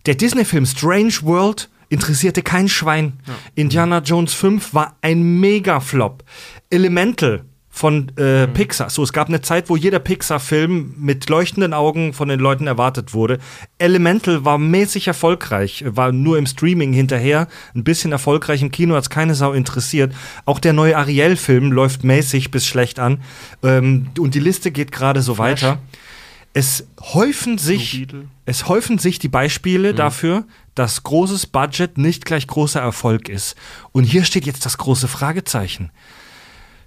[0.05, 3.13] Der Disney-Film Strange World interessierte kein Schwein.
[3.55, 6.23] Indiana Jones 5 war ein Mega-Flop.
[6.69, 7.43] Elemental
[7.79, 8.89] von äh, Pixar.
[8.89, 13.13] So, es gab eine Zeit, wo jeder Pixar-Film mit leuchtenden Augen von den Leuten erwartet
[13.13, 13.39] wurde.
[13.77, 19.09] Elemental war mäßig erfolgreich, war nur im Streaming hinterher, ein bisschen erfolgreich im Kino, hat's
[19.09, 20.13] keine Sau interessiert.
[20.43, 23.21] Auch der neue Ariel-Film läuft mäßig bis schlecht an.
[23.63, 25.79] Ähm, und die Liste geht gerade so weiter.
[26.51, 28.07] Es häufen sich,
[28.45, 30.43] es häufen sich die Beispiele dafür,
[30.75, 33.55] dass großes Budget nicht gleich großer Erfolg ist.
[33.93, 35.91] Und hier steht jetzt das große Fragezeichen.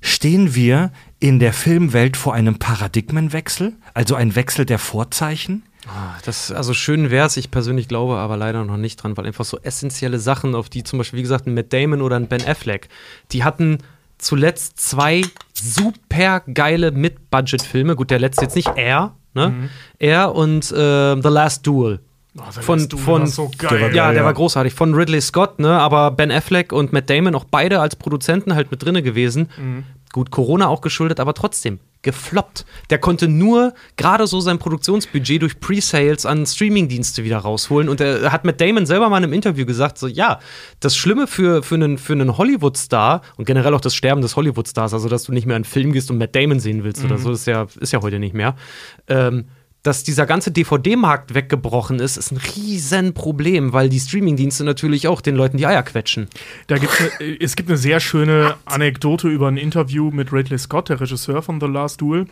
[0.02, 0.90] Stehen wir
[1.20, 5.62] in der Filmwelt vor einem Paradigmenwechsel, also ein Wechsel der Vorzeichen?
[6.24, 9.44] Das, also schön wäre es, ich persönlich glaube aber leider noch nicht dran, weil einfach
[9.44, 12.44] so essentielle Sachen, auf die zum Beispiel, wie gesagt, ein Matt Damon oder ein Ben
[12.44, 12.88] Affleck,
[13.30, 13.78] die hatten
[14.18, 15.22] zuletzt zwei
[15.54, 17.96] super geile Mid-Budget-Filme.
[17.96, 19.70] Gut, der letzte jetzt nicht Air, ne?
[19.98, 22.00] Air und äh, The Last Duel.
[22.38, 23.80] Oh, der Von- von- so Der geil.
[23.82, 24.24] war Ja, geil, der ja.
[24.24, 24.72] war großartig.
[24.72, 25.78] Von Ridley Scott, ne?
[25.78, 29.48] Aber Ben Affleck und Matt Damon auch beide als Produzenten halt mit drinne gewesen.
[30.12, 32.64] Gut, Corona auch geschuldet, aber trotzdem gefloppt.
[32.90, 37.88] Der konnte nur gerade so sein Produktionsbudget durch Pre-Sales an Streamingdienste wieder rausholen.
[37.88, 40.38] Und er hat Matt Damon selber mal in einem Interview gesagt: so, ja,
[40.80, 44.92] das Schlimme für, für einen, für einen Hollywood-Star und generell auch das Sterben des Hollywood-Stars,
[44.94, 47.30] also dass du nicht mehr einen Film gehst und Matt Damon sehen willst oder so,
[47.32, 48.56] ist ja, ist ja heute nicht mehr.
[49.06, 49.46] Ähm,
[49.82, 55.34] dass dieser ganze DVD-Markt weggebrochen ist, ist ein Riesenproblem, weil die Streamingdienste natürlich auch den
[55.34, 56.28] Leuten die Eier quetschen.
[56.68, 60.88] Da gibt's ne, es gibt eine sehr schöne Anekdote über ein Interview mit Ridley Scott,
[60.88, 62.26] der Regisseur von The Last Duel,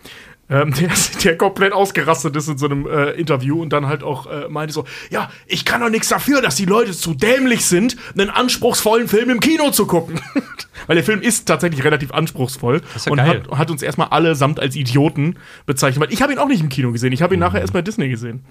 [0.50, 0.90] ähm, der,
[1.24, 4.74] der komplett ausgerastet ist in so einem äh, Interview und dann halt auch äh, meinte
[4.74, 9.08] so, ja, ich kann doch nichts dafür, dass die Leute zu dämlich sind, einen anspruchsvollen
[9.08, 10.20] Film im Kino zu gucken.
[10.86, 14.76] Weil der Film ist tatsächlich relativ anspruchsvoll ja und hat, hat uns erstmal allesamt als
[14.76, 15.36] Idioten
[15.66, 16.00] bezeichnet.
[16.02, 17.46] Weil ich habe ihn auch nicht im Kino gesehen, ich habe ihn Mhm.
[17.46, 18.44] nachher erst bei Disney gesehen.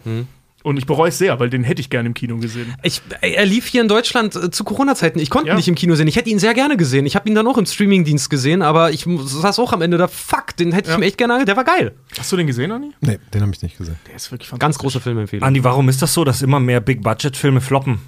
[0.62, 2.76] Und ich bereue es sehr, weil den hätte ich gerne im Kino gesehen.
[2.84, 5.18] Ich, er lief hier in Deutschland äh, zu Corona-Zeiten.
[5.20, 5.56] Ich konnte ihn Ja.
[5.56, 6.08] nicht im Kino sehen.
[6.10, 7.06] Ich hätte ihn sehr gerne gesehen.
[7.06, 10.10] Ich habe ihn dann auch im Streamingdienst gesehen, aber ich saß auch am Ende da.
[10.10, 11.00] Fuck, den hätte ich Ja.
[11.00, 11.94] mir echt gerne Der war geil.
[12.18, 12.92] Hast du den gesehen, Anni?
[13.00, 13.96] Nee, den habe ich nicht gesehen.
[14.08, 15.48] Der ist wirklich Ganz große Filmempfehlung.
[15.48, 18.00] Andi, warum ist das so, dass immer mehr Big-Budget-Filme floppen?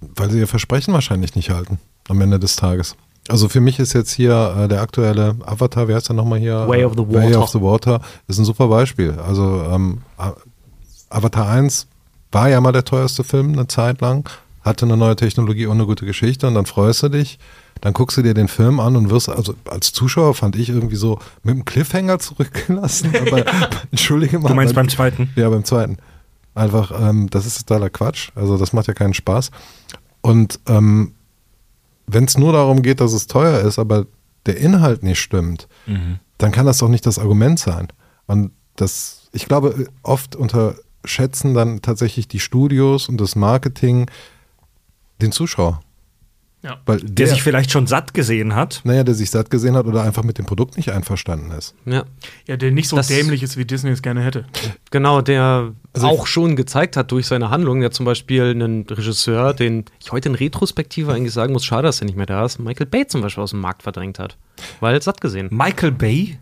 [0.00, 1.78] Weil sie ihr Versprechen wahrscheinlich nicht halten
[2.08, 2.96] am Ende des Tages.
[3.28, 6.66] Also für mich ist jetzt hier äh, der aktuelle Avatar, wie heißt der nochmal hier?
[6.66, 7.42] Way of the Way Water.
[7.42, 9.12] of the Water ist ein super Beispiel.
[9.24, 10.00] Also ähm,
[11.10, 11.86] Avatar 1
[12.32, 14.28] war ja mal der teuerste Film eine Zeit lang,
[14.62, 17.38] hatte eine neue Technologie und eine gute Geschichte und dann freust du dich,
[17.80, 20.96] dann guckst du dir den Film an und wirst, also als Zuschauer fand ich irgendwie
[20.96, 23.12] so mit einem Cliffhanger zurückgelassen.
[23.26, 23.44] Aber,
[23.90, 24.48] entschuldige mal.
[24.48, 25.30] Du meinst beim- beim zweiten?
[25.36, 25.96] Ja, beim zweiten.
[26.54, 28.30] Einfach, ähm, das ist totaler Quatsch.
[28.34, 29.50] Also das macht ja keinen Spaß.
[30.22, 31.14] Und ähm,
[32.06, 34.06] wenn es nur darum geht, dass es teuer ist, aber
[34.46, 35.68] der Inhalt nicht stimmt,
[36.38, 37.88] dann kann das doch nicht das Argument sein.
[38.26, 40.34] Und das, ich glaube, oft
[41.02, 44.10] unterschätzen dann tatsächlich die Studios und das Marketing
[45.20, 45.80] den Zuschauer.
[46.60, 46.80] Ja.
[46.86, 48.80] Weil Der der, sich vielleicht schon satt gesehen hat.
[48.82, 51.76] naja, der sich satt gesehen hat oder einfach mit dem Produkt nicht einverstanden ist.
[51.86, 52.02] Ja.
[52.48, 54.44] Ja, der nicht so Das- dämlich ist, wie Disney es gerne hätte.
[54.90, 59.54] Genau, der Also auch schon gezeigt hat durch seine Handlung, der zum Beispiel einen Regisseur,
[59.54, 62.58] den ich heute in Retrospektive eigentlich sagen muss, schade, dass er nicht mehr da ist,
[62.58, 64.36] Michael Bay zum Beispiel aus dem Markt verdrängt hat.
[64.80, 65.46] Weil satt gesehen.
[65.52, 66.40] Michael Bay?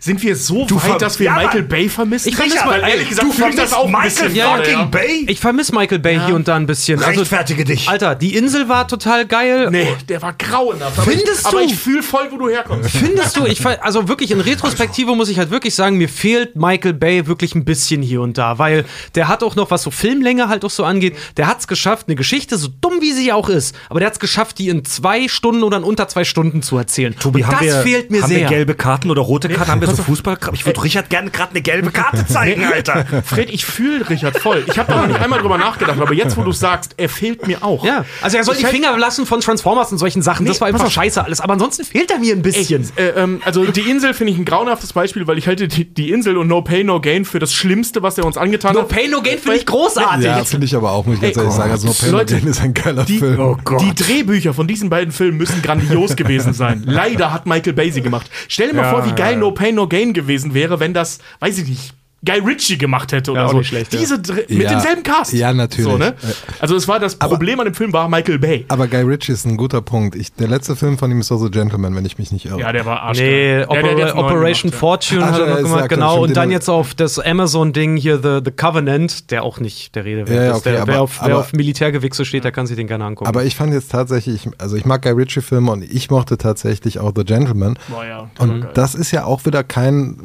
[0.00, 1.62] Sind wir so Du weit, dass wir Ja, Michael.
[1.62, 2.28] Bay vermissen?
[2.28, 4.62] Ich vermisse mal- ehrlich gesagt, du ich das vermisst auch ein Michael bisschen Ja, gerade,
[4.64, 4.84] fucking ja.
[4.86, 5.24] Bay?
[5.28, 7.02] Ich vermisse Michael Bay hier und da ein bisschen.
[7.02, 7.88] Also, Rechtfertige dich.
[7.88, 9.68] Alter, die Insel war total geil.
[9.70, 10.98] Nee, der war grauenhaft.
[10.98, 11.66] Aber Findest ich, Aber du?
[11.66, 12.90] ich fühle voll, wo du herkommst.
[12.90, 16.94] Findest du, ich also wirklich in Retrospektive muss ich halt wirklich sagen, mir fehlt Michael
[16.94, 20.48] Bay wirklich ein bisschen hier und da, weil der hat auch noch, was so Filmlänge
[20.48, 23.48] halt auch so angeht, der hat es geschafft, eine Geschichte, so dumm wie sie auch
[23.48, 26.62] ist, aber der hat es geschafft, die in zwei Stunden oder in unter zwei Stunden
[26.62, 27.14] zu erzählen.
[27.18, 28.40] Tobi, und haben das wir, fehlt mir haben sehr.
[28.40, 29.70] wir gelbe Karten oder rote Karten?
[29.70, 30.38] haben wir so Fußball?
[30.52, 33.04] Ich würde Richard gerne gerade eine gelbe Karte zeigen, Alter.
[33.24, 34.64] Fred, ich fühle Richard voll.
[34.66, 37.46] Ich habe da noch nicht einmal drüber nachgedacht, aber jetzt, wo du sagst, er fehlt
[37.46, 37.84] mir auch.
[37.84, 40.46] ja, also er soll Ich die Finger lassen von Transformers und solchen Sachen.
[40.46, 41.40] das Nee, war einfach scheiße alles.
[41.40, 42.88] Aber ansonsten fehlt er mir ein bisschen.
[42.96, 46.10] Äh, ähm, also die Insel finde ich ein grauenhaftes Beispiel, weil ich halte die, die
[46.10, 48.88] Insel und No Pay No Gain für das Schlimmste, was er uns angetan no hat.
[48.88, 50.24] Pain, no Gain finde ich großartig.
[50.24, 51.70] Ja, finde ich aber auch, muss ich ganz Ey, ehrlich sagen.
[51.72, 53.40] Also, No Pain, No Leute, Gain ist ein geiler Die, Film.
[53.40, 53.80] Oh Gott.
[53.80, 56.82] die Drehbücher von diesen beiden Filmen müssen grandios gewesen sein.
[56.86, 58.30] Leider hat Michael Bay sie gemacht.
[58.48, 59.36] Stell dir mal Ja, vor, wie geil.
[59.36, 61.94] No Pain No Gain gewesen wäre, wenn das, weiß ich nicht,
[62.24, 63.58] Guy Ritchie gemacht hätte oder Ja, auch so.
[63.58, 64.00] nicht schlecht, ja.
[64.00, 64.70] Diese Dre- mit Ja.
[64.70, 65.32] demselben Cast.
[65.32, 65.84] Ja, natürlich.
[65.90, 66.14] So, ne?
[66.58, 68.64] Also es war das Problem an dem Film war Michael Bay.
[68.68, 70.16] Aber Guy Ritchie ist ein guter Punkt.
[70.16, 72.58] Ich, der letzte Film von ihm ist also Gentleman, wenn ich mich nicht irre.
[72.58, 73.18] Ja, der war arsch.
[73.18, 76.22] Nee, der, der, der Operation gemacht, Fortune Ach, hat er ja, noch gemacht, ja, genau.
[76.24, 80.26] Und dann jetzt auf das Amazon-Ding hier, The, The Covenant, der auch nicht der Rede
[80.26, 80.56] wert Ja, ja, ist.
[80.58, 83.04] okay, der, wer, aber- auf, wer aber- auf Militärgewichse steht, der kann sich den gerne
[83.04, 83.28] angucken.
[83.28, 86.98] Aber ich fand jetzt tatsächlich, ich- also ich mag Guy Ritchie-Filme und ich mochte tatsächlich
[86.98, 87.78] auch The Gentleman.
[87.88, 90.16] Boah, ja, Und das ist ja auch wieder kein,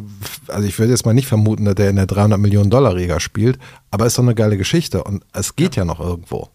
[0.48, 3.20] also ich würde jetzt mal nicht vermuten, dass der in der 300 Millionen Dollar Liga
[3.20, 3.60] spielt,
[3.92, 6.50] aber ist doch eine geile Geschichte und es geht ja, noch irgendwo.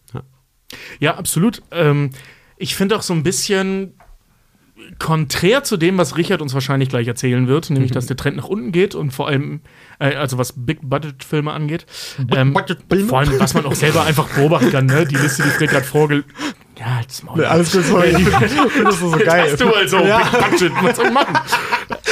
[0.99, 1.61] Ja, absolut.
[1.71, 2.11] Ähm,
[2.57, 3.93] ich finde auch so ein bisschen
[4.97, 8.47] konträr zu dem, was Richard uns wahrscheinlich gleich erzählen wird, nämlich, dass der Trend nach
[8.47, 9.61] unten geht und vor allem,
[9.99, 11.85] äh, also was Big-Budget-Filme angeht.
[12.35, 12.57] Ähm,
[13.07, 15.05] vor allem, was man auch selber einfach beobachten kann, ne?
[15.05, 16.23] Die Liste, die Fred gerade vorge...
[16.79, 17.43] Ja, das Maul.
[17.43, 18.13] alles gut, sorry.
[18.39, 19.51] das ist so geil.
[19.51, 21.37] Hast du also Big Budget, was soll ich machen?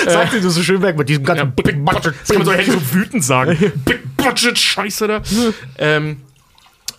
[0.10, 2.14] Sagt sie du so schön weg mit diesem Ja, ganzen Big Budget.
[2.22, 3.58] Das kann man so, hätte so wütend sagen.
[3.86, 5.22] Big Budget, Scheiße da.
[5.78, 6.18] Ähm,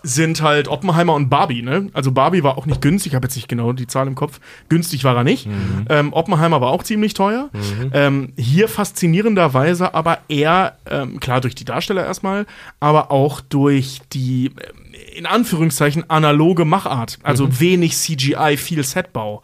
[0.04, 1.88] sind halt Oppenheimer und Barbie, ne?
[1.92, 4.38] Also Barbie war auch nicht günstig, ich habe jetzt nicht genau die Zahl im Kopf.
[4.68, 5.48] Günstig war er nicht.
[5.88, 7.50] Ähm, Oppenheimer war auch ziemlich teuer.
[7.92, 12.46] Ähm, hier faszinierenderweise aber eher, ähm, klar durch die Darsteller erstmal,
[12.78, 17.18] aber auch durch die, ähm, in Anführungszeichen, analoge Machart.
[17.24, 19.42] Also wenig CGI, viel Setbau.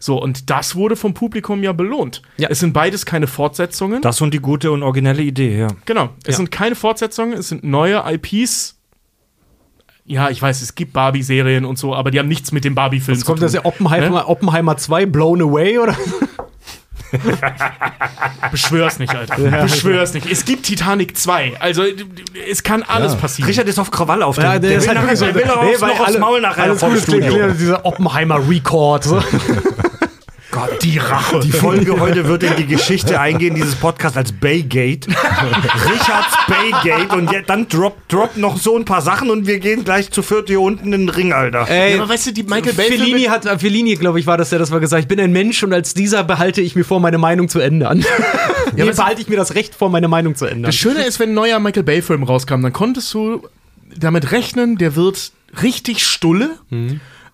[0.00, 2.22] So, und das wurde vom Publikum ja belohnt.
[2.36, 2.48] Ja.
[2.50, 4.02] Es sind beides keine Fortsetzungen.
[4.02, 5.68] Das und die gute und originelle Idee, ja.
[5.86, 6.10] Genau.
[6.24, 6.36] Es Ja.
[6.38, 8.78] sind keine Fortsetzungen, es sind neue IPs.
[10.06, 13.16] Ja, ich weiß, es gibt Barbie-Serien und so, aber die haben nichts mit dem Barbie-Film
[13.16, 15.96] Jetzt kommt das ja Oppenheimer, Oppenheimer 2, Blown Away, oder?
[18.50, 19.36] Beschwör's nicht, Alter.
[19.62, 20.30] Beschwör's nicht.
[20.30, 21.54] Es gibt Titanic 2.
[21.60, 21.82] Also,
[22.50, 23.18] es kann alles Ja.
[23.18, 23.48] passieren.
[23.48, 25.24] Richard ist auf Krawall auf Ja, der, der, ist will halt nachher- wirklich so.
[25.26, 27.48] der will auch Nee, aufs- noch aufs alle- Maul nachher alles vom Studio.
[27.52, 29.04] Dieser Oppenheimer Record.
[29.04, 29.22] So.
[30.54, 31.40] Gott, die Rache.
[31.40, 35.08] Die Folge heute wird in die Geschichte eingehen, dieses Podcast als Baygate.
[35.08, 37.16] Richards Baygate.
[37.16, 40.48] Und dann droppt drop noch so ein paar Sachen und wir gehen gleich zu viert
[40.48, 41.68] hier unten in den Ring, Alter.
[41.68, 44.36] Ey, Ja, aber weißt du, die Michael Bay Fellini hat, äh, Fellini, glaube ich, war
[44.36, 46.84] das, der das mal gesagt Ich bin ein Mensch und als dieser behalte ich mir
[46.84, 48.04] vor, meine Meinung zu ändern.
[48.76, 50.64] ja, du- behalte ich mir das Recht vor, meine Meinung zu ändern.
[50.64, 53.42] Das Schöne ist, wenn ein neuer Michael Bay-Film rauskam, dann konntest du
[53.96, 55.32] damit rechnen, der wird
[55.62, 56.50] richtig stulle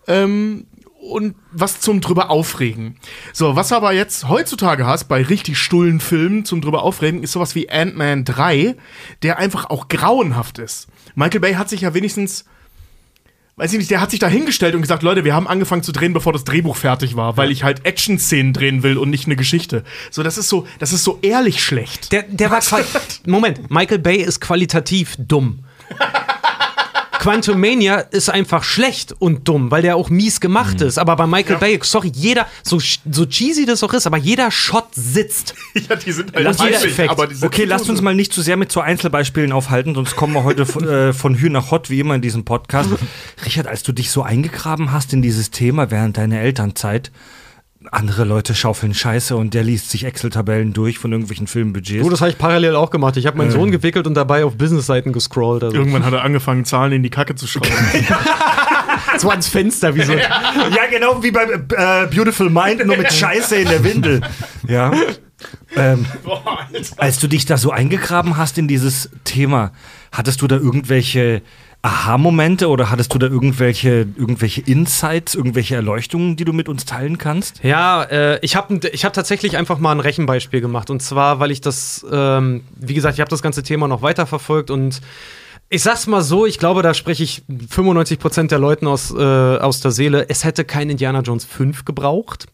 [0.08, 0.64] ähm,
[1.00, 2.96] und was zum drüber aufregen.
[3.32, 7.54] So, was aber jetzt heutzutage hast bei richtig stullen Filmen zum drüber aufregen, ist sowas
[7.54, 8.76] wie Ant-Man 3,
[9.22, 10.88] der einfach auch grauenhaft ist.
[11.14, 12.44] Michael Bay hat sich ja wenigstens
[13.56, 15.92] weiß ich nicht, der hat sich da hingestellt und gesagt, Leute, wir haben angefangen zu
[15.92, 19.36] drehen, bevor das Drehbuch fertig war, weil ich halt Action-Szenen drehen will und nicht eine
[19.36, 19.84] Geschichte.
[20.10, 22.10] So, das ist so, das ist so ehrlich schlecht.
[22.12, 22.62] Der, der war
[23.26, 25.58] Moment, Michael Bay ist qualitativ dumm.
[27.20, 30.98] Quantumania ist einfach schlecht und dumm, weil der auch mies gemacht ist.
[30.98, 34.86] Aber bei Michael Bay, sorry, jeder, so, so cheesy das auch ist, aber jeder Shot
[34.92, 35.54] sitzt.
[35.74, 37.10] ja, die sind halt Und jeder Effekt.
[37.10, 40.16] aber die sind Okay, lasst uns mal nicht zu sehr mit so Einzelbeispielen aufhalten, sonst
[40.16, 42.88] kommen wir heute von, äh, von Hü nach Hot, wie immer in diesem Podcast.
[43.44, 47.12] Richard, als du dich so eingegraben hast in dieses Thema während deiner Elternzeit,
[47.90, 52.04] andere Leute schaufeln Scheiße und der liest sich Excel-Tabellen durch von irgendwelchen Filmbudgets.
[52.04, 53.16] Du, das habe ich parallel auch gemacht.
[53.16, 55.64] Ich habe meinen Sohn gewickelt und dabei auf Businessseiten gescrollt.
[55.64, 55.76] Also.
[55.76, 57.74] Irgendwann hat er angefangen, Zahlen in die Kacke zu schreiben.
[59.18, 60.12] so ans Fenster, wie so.
[60.70, 64.20] Ja, genau wie bei äh, Beautiful Mind, nur mit Scheiße in der Windel.
[64.68, 64.92] Ja.
[65.74, 66.04] Ähm,
[66.98, 69.72] als du dich da so eingegraben hast in dieses Thema,
[70.12, 71.42] hattest du da irgendwelche
[71.82, 77.16] Aha-Momente oder hattest du da irgendwelche, irgendwelche Insights, irgendwelche Erleuchtungen, die du mit uns teilen
[77.16, 77.64] kannst?
[77.64, 80.90] Ja, äh, ich habe ich hab tatsächlich einfach mal ein Rechenbeispiel gemacht.
[80.90, 84.70] Und zwar, weil ich das, ähm, wie gesagt, ich habe das ganze Thema noch weiterverfolgt
[84.70, 85.00] und
[85.72, 89.80] ich sag's mal so, ich glaube, da spreche ich 95% der Leuten aus, äh, aus
[89.80, 90.28] der Seele.
[90.28, 92.46] Es hätte kein Indiana Jones 5 gebraucht.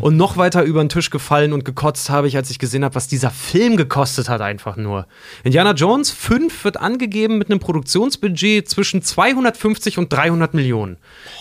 [0.00, 2.94] Und noch weiter über den Tisch gefallen und gekotzt habe ich, als ich gesehen habe,
[2.94, 5.06] was dieser Film gekostet hat, einfach nur.
[5.44, 10.96] Indiana Jones 5 wird angegeben mit einem Produktionsbudget zwischen 250 und 300 Millionen.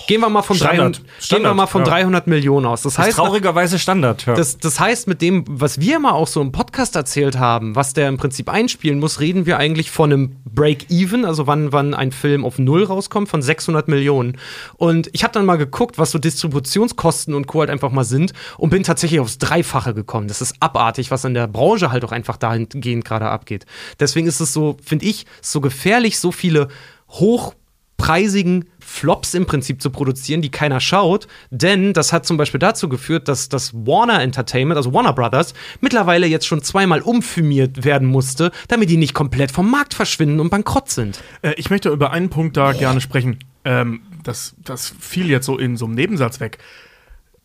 [0.08, 0.78] Gehen wir mal von, Standard.
[0.78, 1.90] 300, gehen wir Standard, mal von ja.
[1.90, 2.82] 300 Millionen aus.
[2.82, 4.26] Das Das ist heißt, traurigerweise Standard.
[4.26, 4.34] Ja.
[4.34, 7.94] das, das heißt, mit dem, was wir mal auch so im Podcast erzählt haben, was
[7.94, 12.12] der im Prinzip einspielen muss, reden wir eigentlich von einem Break-Even, also wann, wann ein
[12.12, 14.38] Film auf Null rauskommt, von 600 Millionen.
[14.76, 17.60] Und ich habe dann mal geguckt, was so Distributionskosten und Co.
[17.60, 18.17] halt einfach mal sind
[18.58, 20.28] und bin tatsächlich aufs Dreifache gekommen.
[20.28, 23.66] Das ist abartig, was in der Branche halt auch einfach dahingehend gerade abgeht.
[24.00, 26.68] Deswegen ist es so, finde ich, so gefährlich, so viele
[27.10, 31.28] hochpreisigen Flops im Prinzip zu produzieren, die keiner schaut.
[31.52, 36.26] Denn das hat zum Beispiel dazu geführt, dass das Warner Entertainment, also Warner Brothers, mittlerweile
[36.26, 40.90] jetzt schon zweimal umfirmiert werden musste, damit die nicht komplett vom Markt verschwinden und bankrott
[40.90, 41.22] sind.
[41.42, 43.40] Äh, ich möchte über einen Punkt da gerne sprechen.
[43.66, 46.58] Ähm, das, das fiel jetzt so in so einem Nebensatz weg.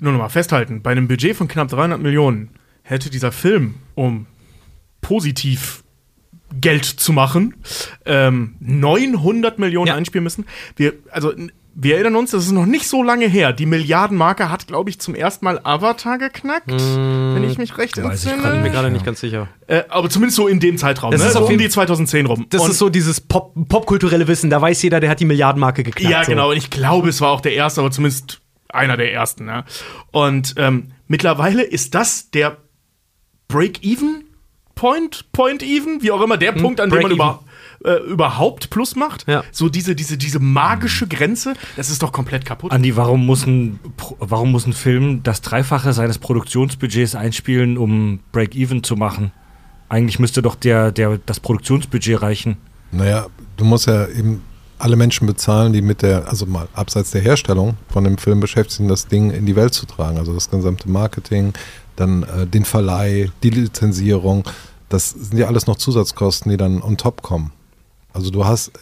[0.03, 2.50] Nur noch mal festhalten: Bei einem Budget von knapp 300 Millionen
[2.82, 4.26] hätte dieser Film, um
[5.00, 5.82] positiv
[6.61, 7.55] Geld zu machen,
[8.05, 9.94] ähm, 900 Millionen Ja.
[9.94, 10.44] einspielen müssen.
[10.76, 11.32] Wir, also,
[11.74, 13.55] wir erinnern uns, das ist noch nicht so lange her.
[13.55, 18.05] Die Milliardenmarke hat, glaube ich, zum ersten Mal Avatar geknackt, wenn ich mich recht Weiß
[18.05, 18.42] ich entsinne.
[18.42, 19.48] gerade Bin mir gerade nicht ganz sicher.
[19.66, 21.28] Äh, aber zumindest so in dem Zeitraum, Das ne?
[21.28, 22.44] ist so um die 2010 rum.
[22.50, 24.50] Das Und- ist so dieses Pop popkulturelle Wissen.
[24.50, 26.11] Da weiß jeder, der hat die Milliardenmarke geknackt.
[26.12, 26.30] Ja, so.
[26.32, 26.50] genau.
[26.50, 28.41] Und ich glaube, es war auch der erste, aber zumindest
[28.73, 29.45] einer der ersten.
[29.45, 29.64] Ne?
[30.11, 32.59] Und ähm, mittlerweile ist das der
[33.49, 37.16] Break-Even-Point, Point-Even, wie auch immer, der Punkt, an dem man Break-even.
[37.16, 37.45] über,
[37.85, 39.29] äh, überhaupt Plus macht.
[39.29, 39.45] Ja.
[39.53, 42.73] So diese, diese, diese magische Grenze, das ist doch komplett kaputt.
[42.73, 43.79] Andi, warum muss, ein,
[44.18, 49.33] warum muss ein Film das Dreifache seines Produktionsbudgets einspielen, um Break-Even zu machen?
[49.89, 52.57] Eigentlich müsste doch der, der, das Produktionsbudget reichen.
[52.91, 53.27] Naja,
[53.59, 54.43] du musst ja eben
[54.83, 58.78] alle Menschen bezahlen, die mit der, also mal abseits der Herstellung von dem Film beschäftigt
[58.78, 60.18] sind, das Ding in die Welt zu tragen.
[60.18, 61.53] Also das gesamte Marketing,
[61.95, 64.43] dann äh, den Verleih, die Lizenzierung,
[64.89, 67.53] das sind ja alles noch Zusatzkosten, die dann on top kommen.
[68.12, 68.72] Also du hast,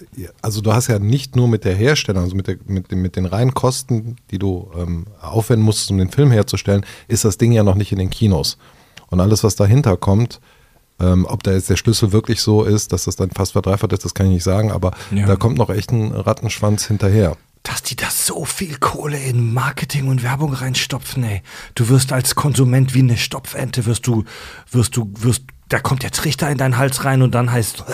[0.40, 3.16] also du hast ja nicht nur mit der Herstellung, also mit, der, mit, den, mit
[3.16, 7.53] den reinen Kosten, die du ähm, aufwenden musst, um den Film herzustellen, ist das Ding
[7.53, 8.57] ja noch nicht in den Kinos.
[9.09, 10.40] Und alles, was dahinter kommt,
[11.01, 14.05] ähm, ob da jetzt der Schlüssel wirklich so ist, dass das dann fast verdreifacht ist,
[14.05, 15.26] das kann ich nicht sagen, aber Ja.
[15.26, 17.36] da kommt noch echt ein Rattenschwanz hinterher.
[17.62, 21.42] Dass die da so viel Kohle in Marketing und Werbung reinstopfen, ey.
[21.74, 24.24] Du wirst als Konsument wie eine Stopfente, wirst du,
[24.70, 27.84] wirst du, wirst, da kommt der Trichter in deinen Hals rein und dann heißt,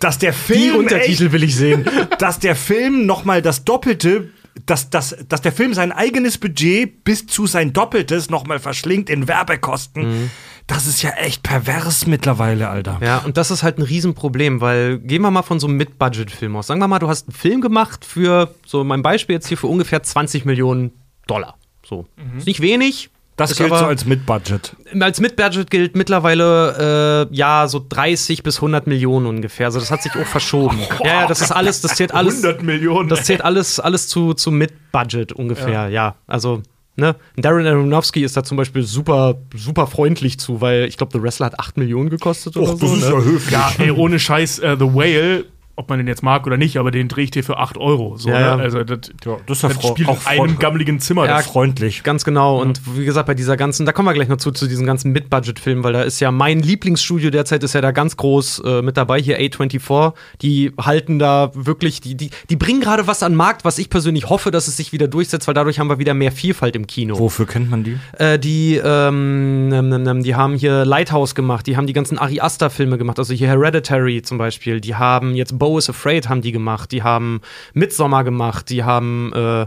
[0.00, 1.84] dass der Die Film Untertitel will ich sehen.
[2.18, 4.30] dass der Film nochmal das Doppelte,
[4.66, 9.28] dass, dass, dass der Film sein eigenes Budget bis zu sein Doppeltes nochmal verschlingt in
[9.28, 10.30] Werbekosten.
[10.66, 12.98] Das ist ja echt pervers mittlerweile, Alter.
[13.02, 16.56] Ja, und das ist halt ein Riesenproblem, weil gehen wir mal von so einem Mid-Budget-Film
[16.56, 16.68] aus.
[16.68, 19.66] Sagen wir mal, du hast einen Film gemacht für, so mein Beispiel jetzt hier, für
[19.66, 20.92] ungefähr 20 Millionen
[21.26, 21.58] Dollar.
[21.84, 22.06] So.
[22.38, 23.10] Ist nicht wenig.
[23.36, 24.76] Das ist gilt aber- so als Mid-Budget.
[25.00, 29.66] Als Mid-Budget gilt mittlerweile, äh, ja, so 30 bis 100 Millionen ungefähr.
[29.66, 30.78] Also das hat sich auch verschoben.
[31.04, 32.34] Ja, ja, das ist alles, das zählt alles.
[32.44, 33.08] 100 Millionen.
[33.08, 36.14] Das zählt alles, alles zu, zu Mid-Budget ungefähr, ja.
[36.28, 36.62] Also,
[36.96, 37.16] ne?
[37.36, 41.46] Darren Aronofsky ist da zum Beispiel super, super freundlich zu, weil ich glaube, The Wrestler
[41.46, 42.86] hat 8 Millionen gekostet oder so.
[42.94, 43.24] ne?
[43.24, 43.50] höflich.
[43.52, 45.44] Ja, ey, ohne Scheiß, äh, The Whale
[45.76, 48.16] ob man den jetzt mag oder nicht, aber den drehe ich dir für 8 Euro.
[48.16, 48.56] So, Ja, ja.
[48.56, 48.62] ne?
[48.62, 48.98] Also das,
[49.46, 51.26] das ist ja das fro- spielt auch in einem gammeligen Zimmer.
[51.26, 52.02] Ja, das freundlich.
[52.04, 52.60] Ganz genau.
[52.60, 55.10] Und wie gesagt, bei dieser ganzen, da kommen wir gleich noch zu, zu diesen ganzen
[55.12, 58.96] Mid-Budget-Filmen, weil da ist ja mein Lieblingsstudio derzeit ist ja da ganz groß äh, mit
[58.96, 60.12] dabei, hier A24.
[60.42, 63.90] Die halten da wirklich, die, die, die bringen gerade was an den Markt, was ich
[63.90, 66.86] persönlich hoffe, dass es sich wieder durchsetzt, weil dadurch haben wir wieder mehr Vielfalt im
[66.86, 67.18] Kino.
[67.18, 67.98] Wofür kennt man die?
[68.18, 73.18] Äh, die, ähm, die haben hier Lighthouse gemacht, die haben die ganzen Ari Aster-Filme gemacht,
[73.18, 77.02] also hier Hereditary zum Beispiel, die haben jetzt Bo is Afraid haben die gemacht, die
[77.02, 77.40] haben
[77.72, 79.66] Midsommar gemacht, die haben äh,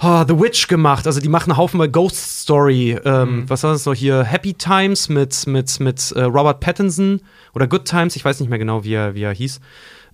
[0.00, 3.92] oh, The Witch gemacht, also die machen Haufen Ghost Story, ähm, was war das noch
[3.92, 7.20] hier, Happy Times mit, mit, mit äh, Robert Pattinson
[7.54, 9.60] oder Good Times, ich weiß nicht mehr genau, wie er, wie er hieß.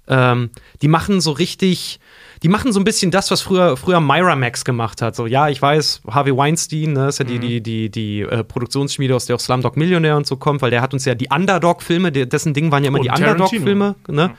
[0.09, 0.51] Ähm,
[0.83, 2.01] die machen so richtig,
[2.47, 5.17] die machen so ein bisschen das, was früher, früher Miramax gemacht hat.
[5.17, 9.17] So, ja, ich weiß, Harvey Weinstein, ne, ist ja die, die, die, die äh, Produktionsschmiede,
[9.17, 12.13] aus der auch Slumdog Millionär und so kommt, weil der hat uns ja die Underdog-Filme,
[12.13, 13.33] der- dessen Ding waren ja immer Und die Tarantino.
[13.47, 14.31] Underdog-Filme, ne?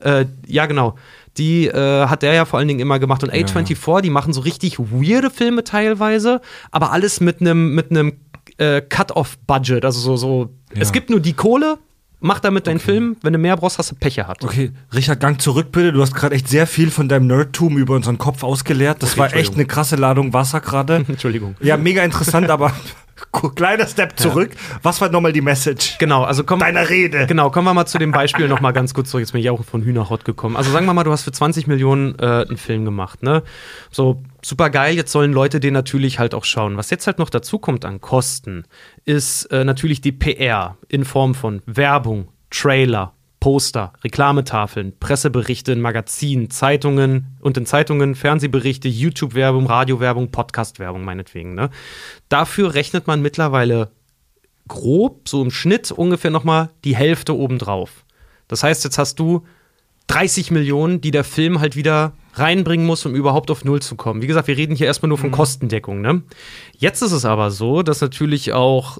[0.00, 0.94] Äh, ja, genau.
[1.36, 3.22] Die äh, hat der ja vor allen Dingen immer gemacht.
[3.22, 6.40] Und A24, die machen so richtig weirde Filme teilweise,
[6.70, 8.14] aber alles mit einem mit einem
[8.56, 9.84] äh, Cut-off-Budget.
[9.84, 11.76] Also so, so es gibt nur die Kohle,
[12.20, 13.16] mach damit deinen Film.
[13.22, 14.44] Wenn du mehr brauchst, hast du Pech gehabt.
[14.44, 15.92] Okay, Richard, Gang zurück bitte.
[15.92, 19.02] Du hast gerade echt sehr viel von deinem Nerdtum über unseren Kopf ausgeleert.
[19.02, 20.96] Das Okay, war echt eine krasse Ladung Wasser gerade.
[21.08, 21.56] Entschuldigung.
[21.60, 22.72] ja, mega interessant, aber
[23.54, 24.50] kleiner Step zurück.
[24.82, 27.26] Was war nochmal die Message Genau, also komm, deiner Rede?
[27.26, 29.20] Genau, kommen wir mal zu dem Beispiel noch mal ganz kurz zurück.
[29.22, 30.56] Jetzt bin ich auch von Hühnerhott gekommen.
[30.56, 33.42] Also sagen wir mal, du hast für 20 Millionen äh, einen Film gemacht, ne?
[33.90, 36.76] So, super geil, jetzt sollen Leute den natürlich halt auch schauen.
[36.76, 38.64] Was jetzt halt noch dazu kommt an Kosten,
[39.04, 46.50] ist äh, natürlich die PR in Form von Werbung, Trailer, Poster, Reklametafeln, Presseberichte in Magazinen,
[46.50, 51.54] Zeitungen und in Zeitungen, Fernsehberichte, YouTube-Werbung, Radiowerbung, Podcast-Werbung meinetwegen.
[51.54, 51.70] Ne?
[52.28, 53.90] Dafür rechnet man mittlerweile
[54.68, 58.04] grob, so im Schnitt ungefähr nochmal die Hälfte obendrauf.
[58.46, 59.46] Das heißt, jetzt hast du
[60.08, 64.22] 30 Millionen, die der Film halt wieder reinbringen muss, um überhaupt auf Null zu kommen.
[64.22, 66.00] Wie gesagt, wir reden hier erstmal nur von Kostendeckung.
[66.00, 66.22] Ne?
[66.76, 68.98] Jetzt ist es aber so, dass natürlich auch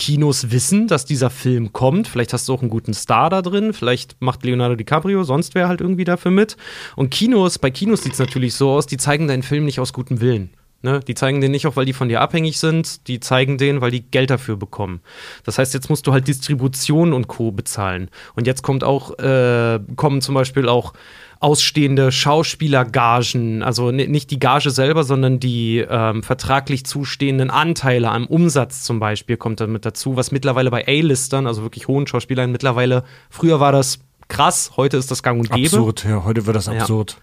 [0.00, 2.08] Kinos wissen, dass dieser Film kommt.
[2.08, 3.74] Vielleicht hast du auch einen guten Star da drin.
[3.74, 6.56] Vielleicht macht Leonardo DiCaprio, sonst wer halt irgendwie dafür mit.
[6.96, 9.92] Und Kinos, bei Kinos sieht es natürlich so aus, die zeigen deinen Film nicht aus
[9.92, 10.50] gutem Willen.
[10.82, 11.00] Ne?
[11.00, 13.06] Die zeigen den nicht auch, weil die von dir abhängig sind.
[13.08, 15.02] Die zeigen den, weil die Geld dafür bekommen.
[15.44, 17.52] Das heißt, jetzt musst du halt Distribution und Co.
[17.52, 18.08] bezahlen.
[18.34, 20.94] Und jetzt kommt auch, äh, kommen zum Beispiel auch
[21.40, 28.26] ausstehende Schauspielergagen, also ni- nicht die Gage selber, sondern die ähm, vertraglich zustehenden Anteile am
[28.26, 33.04] Umsatz zum Beispiel kommt damit dazu, was mittlerweile bei A-Listern, also wirklich hohen Schauspielern mittlerweile,
[33.30, 35.66] früher war das krass, heute ist das gang und gäbe.
[35.66, 36.72] Absurd, ja, heute wird das Ja.
[36.74, 37.16] absurd.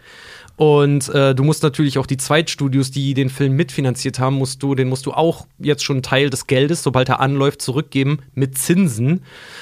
[0.55, 4.74] Und äh, du musst natürlich auch die Zweitstudios, die den Film mitfinanziert haben, musst du,
[4.74, 8.57] den musst du auch jetzt schon einen Teil des Geldes, sobald er anläuft, zurückgeben mit
[8.57, 9.22] Zinsen.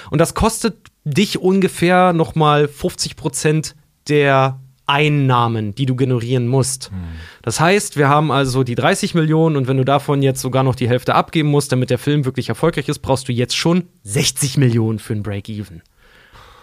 [0.10, 3.76] Und das kostet dich ungefähr nochmal 50 Prozent
[4.08, 6.92] der Einnahmen, die du generieren musst.
[7.42, 10.76] Das heißt, wir haben also die 30 Millionen und wenn du davon jetzt sogar noch
[10.76, 14.58] die Hälfte abgeben musst, damit der Film wirklich erfolgreich ist, brauchst du jetzt schon 60
[14.58, 15.82] Millionen für ein Break-Even.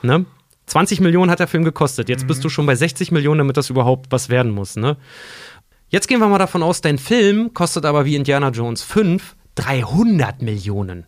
[0.03, 0.25] Ne?
[0.67, 2.09] 20 Millionen hat der Film gekostet.
[2.09, 4.77] Jetzt bist du schon bei 60 Millionen, damit das überhaupt was werden muss.
[4.77, 4.97] Ne?
[5.89, 10.41] Jetzt gehen wir mal davon aus, dein Film kostet aber wie Indiana Jones 5 300
[10.41, 11.05] Millionen.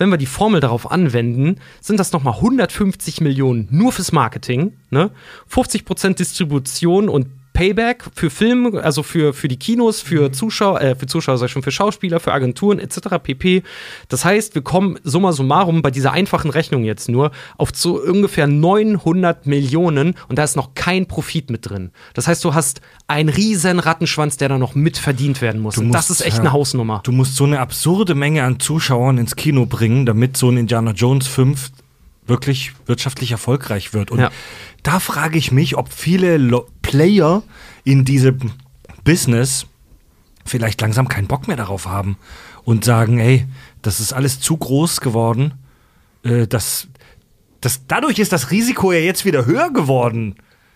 [0.00, 5.10] Wenn wir die Formel darauf anwenden, sind das nochmal 150 Millionen nur fürs Marketing, ne?
[5.52, 11.06] 50% Distribution und Payback für Film, also für, für die Kinos, für Zuschauer, äh, für
[11.06, 13.18] Zuschauer, sag ich schon, für Schauspieler, für Agenturen etc.
[13.22, 13.62] pp.
[14.08, 18.46] Das heißt, wir kommen summa summarum bei dieser einfachen Rechnung jetzt nur auf so ungefähr
[18.46, 21.90] 900 Millionen und da ist noch kein Profit mit drin.
[22.14, 25.76] Das heißt, du hast einen riesen Rattenschwanz, der da noch mit verdient werden muss.
[25.76, 26.40] Musst, das ist echt ja.
[26.40, 27.00] eine Hausnummer.
[27.04, 30.92] Du musst so eine absurde Menge an Zuschauern ins Kino bringen, damit so ein Indiana
[30.92, 31.70] Jones 5
[32.26, 34.10] wirklich wirtschaftlich erfolgreich wird.
[34.10, 34.30] Und Ja.
[34.82, 37.44] da frage ich mich, ob viele Lo Player
[37.84, 38.50] in diesem
[39.04, 39.66] Business
[40.44, 42.16] vielleicht langsam keinen Bock mehr darauf haben
[42.64, 43.46] und sagen, ey,
[43.80, 45.54] das ist alles zu groß geworden.
[46.24, 46.88] Äh, das,
[47.60, 50.34] das, dadurch ist das Risiko ja jetzt wieder höher geworden.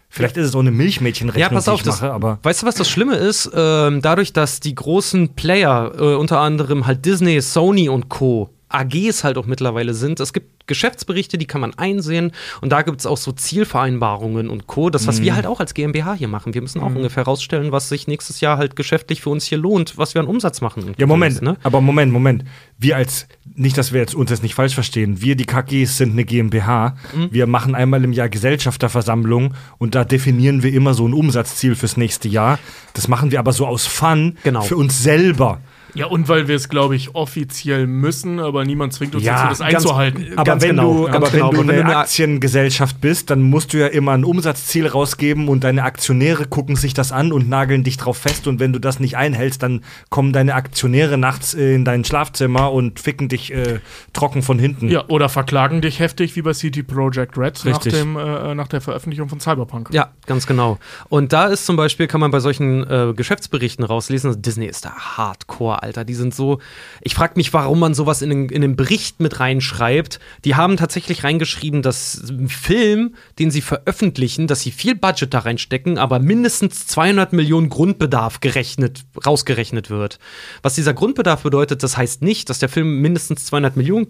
[0.09, 2.63] Vielleicht ist es auch eine Milchmädchenrechnung, Ja, pass auf, die ich das, mache, aber weißt
[2.63, 3.51] du, was das Schlimme ist?
[3.53, 9.25] Ähm, dadurch, dass die großen Player, äh, unter anderem halt Disney, Sony und Co., AGs
[9.25, 10.21] halt auch mittlerweile sind.
[10.21, 14.67] Es gibt Geschäftsberichte, die kann man einsehen und da gibt es auch so Zielvereinbarungen und
[14.67, 14.89] Co.
[14.91, 15.25] Das, was Mhm.
[15.25, 16.55] wir halt auch als GmbH hier machen.
[16.55, 19.99] Wir müssen auch ungefähr rausstellen, was sich nächstes Jahr halt geschäftlich für uns hier lohnt,
[19.99, 20.95] was wir an Umsatz machen.
[20.97, 21.57] Ja, Moment, Ne?
[21.63, 22.45] aber Moment, Moment.
[22.79, 26.13] Wir als, nicht, dass wir jetzt uns jetzt nicht falsch verstehen, wir, die KGs, sind
[26.13, 26.97] eine GmbH.
[27.15, 27.29] Mhm.
[27.31, 31.97] Wir machen einmal im Jahr Gesellschafterversammlung und da definieren wir immer so ein Umsatzziel fürs
[31.97, 32.59] nächste Jahr.
[32.95, 34.63] Das machen wir aber so aus Fun Genau.
[34.63, 35.61] für uns selber.
[35.95, 39.49] Ja, und weil wir es, glaube ich, offiziell müssen, aber niemand zwingt uns Ja, dazu,
[39.51, 40.27] das ganz- einzuhalten.
[40.37, 41.53] Aber Ganz wenn genau, du, ganz aber genau.
[41.53, 45.85] wenn du eine Aktiengesellschaft bist, dann musst du ja immer ein Umsatzziel rausgeben und deine
[45.85, 48.47] Aktionäre gucken sich das an und nageln dich drauf fest.
[48.47, 52.73] Und wenn du das nicht einhältst, dann kommen deine Aktionäre nachts äh, in dein Schlafzimmer
[52.73, 53.79] und ficken dich äh,
[54.13, 54.89] trocken von hinten.
[54.89, 58.81] Ja, oder verklagen dich heftig wie bei CD Projekt Red nach, dem, äh, nach der
[58.81, 59.91] Veröffentlichung von Cyberpunk.
[59.93, 60.79] Ja, ganz genau.
[61.09, 64.93] Und da ist zum Beispiel, kann man bei solchen äh, Geschäftsberichten rauslesen, Disney ist da
[64.95, 66.05] hardcore, Alter.
[66.05, 66.59] Die sind so.
[67.03, 70.19] Ich frage mich, warum man sowas in den, in den Bericht mit reinschreibt.
[70.45, 75.41] Die haben tatsächlich reingeschrieben, dass ein Film, den sie veröffentlichen, dass sie viel Budget da
[75.41, 80.19] reinstecken, aber mindestens 200 Millionen Grundbedarf gerechnet, rausgerechnet wird.
[80.63, 84.07] Was dieser Grundbedarf bedeutet, das heißt nicht, dass der Film mindestens 200 Millionen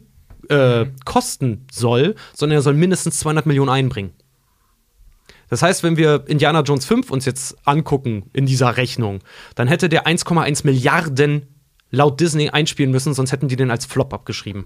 [0.49, 4.13] äh, kosten soll, sondern er soll mindestens 200 Millionen einbringen.
[5.49, 9.21] Das heißt, wenn wir Indiana Jones 5 uns jetzt angucken in dieser Rechnung,
[9.55, 11.54] dann hätte der 1,1 Milliarden
[11.95, 14.65] laut Disney einspielen müssen, sonst hätten die den als Flop abgeschrieben.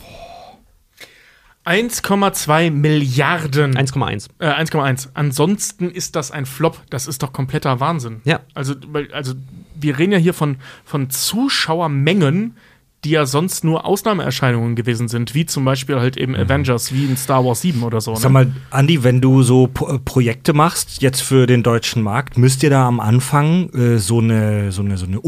[1.64, 3.76] 1,2 Milliarden.
[3.76, 4.28] 1,1.
[4.38, 5.08] Äh, 1,1.
[5.12, 6.80] Ansonsten ist das ein Flop.
[6.88, 8.22] Das ist doch kompletter Wahnsinn.
[8.24, 8.40] Ja.
[8.54, 8.74] Also,
[9.12, 9.34] also
[9.74, 12.56] wir reden ja hier von, von Zuschauermengen,
[13.04, 17.16] die ja sonst nur Ausnahmeerscheinungen gewesen sind, wie zum Beispiel halt eben Avengers, wie in
[17.16, 18.14] Star Wars 7 oder so.
[18.16, 18.32] Sag Ne?
[18.32, 22.62] mal, Andi, wenn du so Pro äh, Projekte machst, jetzt für den deutschen Markt, müsst
[22.62, 25.20] ihr da am Anfang äh, so eine, so eine, so eine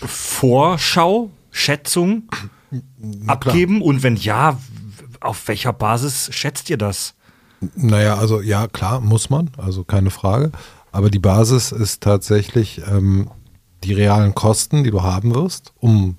[0.00, 2.24] Umsatzvorschau, Schätzung
[3.26, 3.82] abgeben?
[3.82, 4.58] Und wenn ja,
[5.20, 7.14] auf welcher Basis schätzt ihr das?
[7.74, 10.52] Naja, also ja, klar, muss man, also keine Frage.
[10.92, 13.30] Aber die Basis ist tatsächlich ähm,
[13.84, 16.16] die realen Kosten, die du haben wirst, um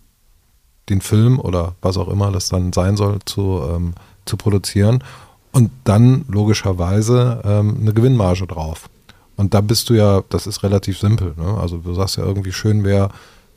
[0.89, 3.93] den Film oder was auch immer das dann sein soll, zu, ähm,
[4.25, 5.03] zu produzieren.
[5.51, 8.89] Und dann logischerweise ähm, eine Gewinnmarge drauf.
[9.35, 11.33] Und da bist du ja, das ist relativ simpel.
[11.37, 11.57] Ne?
[11.59, 13.09] Also du sagst ja irgendwie schön wäre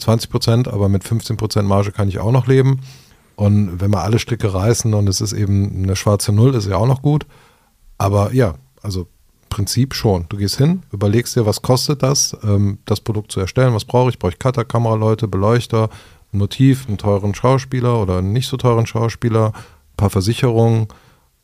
[0.03, 2.81] 20 Prozent, aber mit 15 Prozent Marge kann ich auch noch leben.
[3.37, 6.77] Und wenn wir alle Stricke reißen und es ist eben eine schwarze Null, ist ja
[6.77, 7.27] auch noch gut.
[7.99, 9.07] Aber ja, also
[9.53, 10.25] Prinzip schon.
[10.31, 14.09] Du gehst hin, überlegst dir, was kostet das, ähm, das Produkt zu erstellen, was brauche
[14.09, 14.19] ich?
[14.19, 15.91] Brauche ich Cutter, Kameraleute, Beleuchter,
[16.33, 20.89] ein Motiv, einen teuren Schauspieler oder einen nicht so teuren Schauspieler, ein paar Versicherungen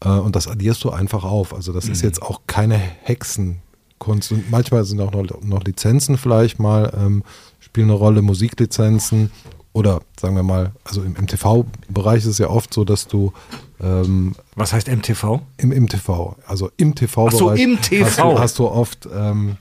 [0.01, 1.55] äh, und das addierst du einfach auf.
[1.55, 4.33] Also das ist jetzt auch keine Hexenkunst.
[4.33, 7.23] Und manchmal sind auch noch, noch Lizenzen vielleicht mal, ähm,
[7.69, 9.31] spielen eine Rolle, Musiklizenzen
[9.73, 13.33] oder sagen wir mal, also im, im TV-Bereich ist es ja oft so, dass du
[13.81, 15.41] ähm, Was heißt MTV?
[15.59, 17.39] im, im TV, also im TV-Bereich.
[17.39, 18.07] So, im TV.
[18.07, 19.59] Hast du, hast du oft ähm,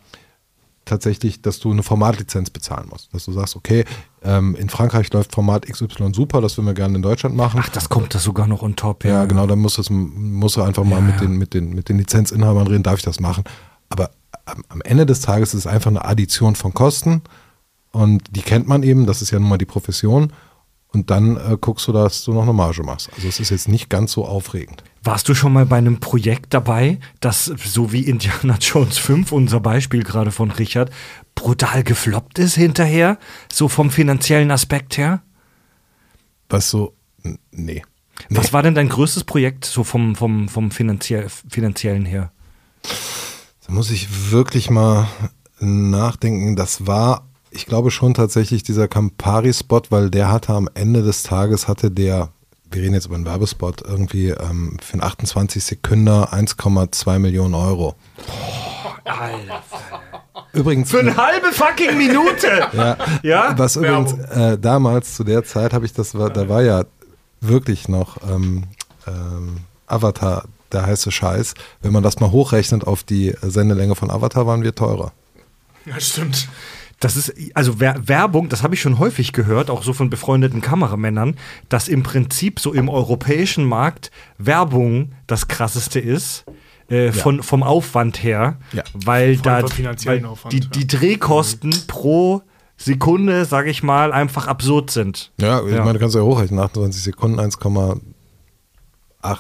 [0.86, 3.14] tatsächlich, dass du eine Formatlizenz bezahlen musst.
[3.14, 3.84] Dass du sagst, okay,
[4.24, 7.60] ähm, in Frankreich läuft Format XY super, das würden wir gerne in Deutschland machen.
[7.62, 9.04] Ach, das kommt da sogar noch on top.
[9.04, 11.22] ja, genau, dann musst, musst du einfach mal Ja, mit, ja.
[11.22, 13.44] Den, mit, den, mit den Lizenzinhabern reden, darf ich das machen.
[13.90, 14.12] Aber
[14.46, 17.22] am, am Ende des Tages ist es einfach eine Addition von Kosten
[17.98, 20.32] und die kennt man eben, das ist ja nun mal die Profession.
[20.94, 23.10] Und dann äh, guckst du, dass du noch eine Marge machst.
[23.16, 24.84] Also es ist jetzt nicht ganz so aufregend.
[25.04, 29.60] Warst du schon mal bei einem Projekt dabei, das so wie Indiana Jones 5, unser
[29.60, 30.92] Beispiel gerade von Richard,
[31.36, 33.18] brutal gefloppt ist hinterher?
[33.52, 35.24] So vom finanziellen Aspekt her?
[36.50, 36.94] Was so,
[37.24, 37.84] nee.
[38.30, 38.38] Nee.
[38.38, 42.32] Was war denn dein größtes Projekt so vom, vom, vom finanziell, finanziellen her?
[43.66, 45.08] Da muss ich wirklich mal
[45.60, 46.56] nachdenken.
[46.56, 51.68] Das war, ich glaube schon tatsächlich dieser Campari-Spot, weil der hatte am Ende des Tages,
[51.68, 52.30] hatte der,
[52.72, 57.96] wir reden jetzt über einen Werbespot, irgendwie ähm, für einen 28 Sekunden 1,2 Millionen Euro.
[60.54, 62.68] Übrigens, Für eine halbe fucking Minute!
[62.74, 63.54] ja, Ja?
[63.58, 66.84] was übrigens äh, damals zu der Zeit habe ich das, war, da war ja
[67.42, 68.64] wirklich noch ähm,
[69.08, 71.54] ähm, Avatar der heiße Scheiß.
[71.82, 75.12] Wenn man das mal hochrechnet auf die Sendelänge von Avatar, waren wir teurer.
[75.86, 76.50] Ja, stimmt.
[77.00, 80.62] Das ist, also Wer Werbung, das habe ich schon häufig gehört, auch so von befreundeten
[80.62, 81.36] Kameramännern,
[81.70, 86.46] dass im Prinzip so im europäischen Markt Werbung das krasseste ist.
[86.90, 88.82] Äh, von, vom Aufwand her, Ja.
[88.94, 89.62] weil da
[90.06, 90.66] weil Aufwand, die, ja.
[90.74, 92.44] die Drehkosten pro
[92.78, 95.34] Sekunde, sage ich mal, einfach absurd sind.
[95.38, 95.80] Ja, ich Ja.
[95.80, 98.00] meine, du kannst ja hochrechnen, 28 Sekunden, 1,8,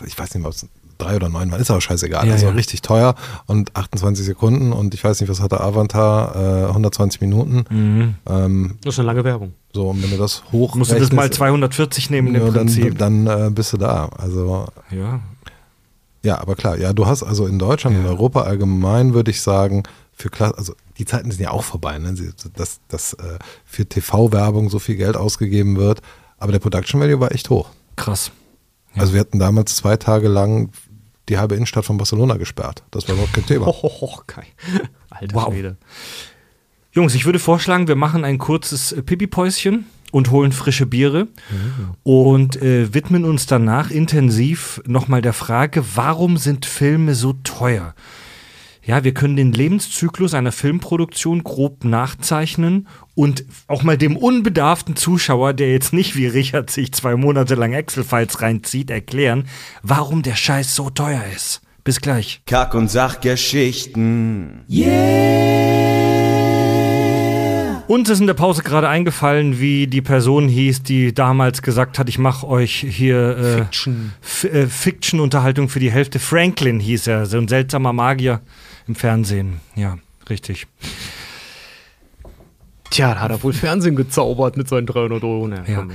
[0.06, 2.28] ich weiß nicht, was, 3 oder 9 war, ist aber scheißegal.
[2.28, 2.52] Ja, also ja.
[2.52, 8.18] richtig teuer und 28 Sekunden und ich weiß nicht, was hatte Avatar, äh, 120 Minuten.
[8.26, 9.54] Ähm, Das ist eine lange Werbung.
[9.74, 12.98] so, und wenn du das hoch Musst du das mal 240 nehmen ja, im Prinzip.
[12.98, 14.10] dann, dann äh, bist du da.
[14.18, 15.20] Also, ja.
[16.24, 19.84] ja, aber klar, ja, du hast also in Deutschland, in Europa allgemein, würde ich sagen,
[20.14, 22.16] für Kla also die Zeiten sind ja auch vorbei, ne?
[22.56, 26.02] Dass, dass äh, für TV-Werbung so viel Geld ausgegeben wird,
[26.40, 27.70] aber der Production Value war echt hoch.
[27.96, 28.32] Krass.
[28.96, 30.72] Also wir hatten damals zwei Tage lang
[31.30, 32.84] die halbe Innenstadt von Barcelona gesperrt.
[32.92, 33.66] Das war überhaupt kein Thema.
[33.68, 34.46] Hohoho, geil.
[35.10, 35.54] Alter Wow.
[35.54, 35.78] Schwede.
[36.92, 41.28] Jungs, ich würde vorschlagen, wir machen ein kurzes äh, Pipi-Päuschen und holen frische Biere
[42.04, 47.94] und äh, widmen uns danach intensiv nochmal der Frage, warum sind Filme so teuer?
[48.88, 55.52] Ja, wir können den Lebenszyklus einer Filmproduktion grob nachzeichnen und auch mal dem unbedarften Zuschauer,
[55.52, 59.44] der jetzt nicht wie Richard sich zwei Monate lang Excel-Files reinzieht, erklären,
[59.84, 61.60] warum der Scheiß so teuer ist.
[61.84, 62.42] Bis gleich.
[62.46, 64.64] Kack- und Sachgeschichten.
[67.88, 72.08] Uns ist in der Pause gerade eingefallen, wie die Person hieß, die damals gesagt hat,
[72.08, 74.14] ich mache euch hier äh, Fiction.
[74.44, 76.20] Äh, Fiction-Unterhaltung für die Hälfte.
[76.20, 78.40] Franklin hieß er, so ein seltsamer Magier
[78.88, 79.60] im Fernsehen.
[79.76, 79.98] Ja,
[80.30, 80.68] richtig.
[82.90, 85.48] Tja, da hat er wohl Fernsehen gezaubert mit seinen 300 Euro.
[85.48, 85.86] Ne, Ja.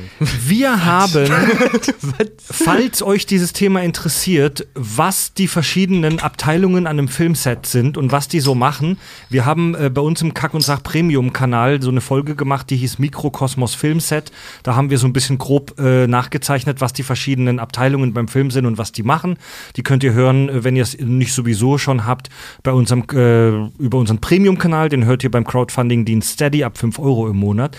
[0.47, 1.26] Wir haben,
[2.38, 8.28] falls euch dieses Thema interessiert, was die verschiedenen Abteilungen an einem Filmset sind und was
[8.28, 8.99] die so machen,
[9.30, 12.76] wir haben äh, bei uns im Kack- und Sach Premium-Kanal so eine Folge gemacht, die
[12.76, 14.30] hieß Mikrokosmos Filmset.
[14.62, 18.51] Da haben wir so ein bisschen grob äh, nachgezeichnet, was die verschiedenen Abteilungen beim Film
[18.51, 19.36] sind und was die machen.
[19.76, 22.28] Die könnt ihr hören, äh, wenn ihr es nicht sowieso schon habt,
[22.62, 24.90] bei unserem, äh, über unseren Premium-Kanal.
[24.90, 27.76] Den hört ihr beim Crowdfunding-Dienst Steady ab 5 Euro im Monat.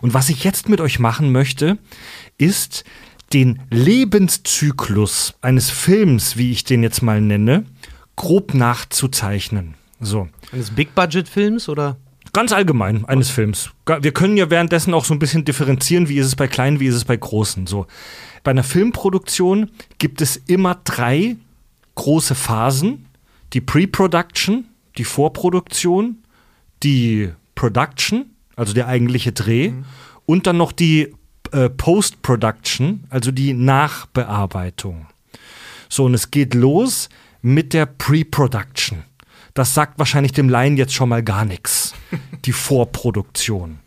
[0.00, 1.78] Und was ich jetzt mit euch machen möchte,
[2.38, 2.84] ist
[3.32, 7.64] den Lebenszyklus eines Films, wie ich den jetzt mal nenne,
[8.16, 9.74] grob nachzuzeichnen.
[10.00, 10.28] So.
[10.52, 11.96] Eines Big-Budget-Films oder?
[12.32, 13.70] Ganz allgemein eines Films.
[13.84, 16.80] Ga- Wir können ja währenddessen auch so ein bisschen differenzieren, wie ist es bei kleinen,
[16.80, 17.66] wie ist es bei großen.
[17.66, 17.86] So.
[18.44, 21.36] Bei einer Filmproduktion gibt es immer drei
[21.96, 23.06] große Phasen.
[23.52, 24.64] Die Pre-Production,
[24.98, 26.18] die Vorproduktion,
[26.82, 28.26] die Production,
[28.56, 29.72] also der eigentliche Dreh,
[30.26, 31.14] und dann noch die
[31.52, 35.06] äh, Post-Production, also die Nachbearbeitung.
[35.88, 37.08] So, und es geht los
[37.42, 39.04] mit der Pre-Production.
[39.52, 41.94] Das sagt wahrscheinlich dem Laien jetzt schon mal gar nichts.
[42.44, 43.78] Die Vorproduktion.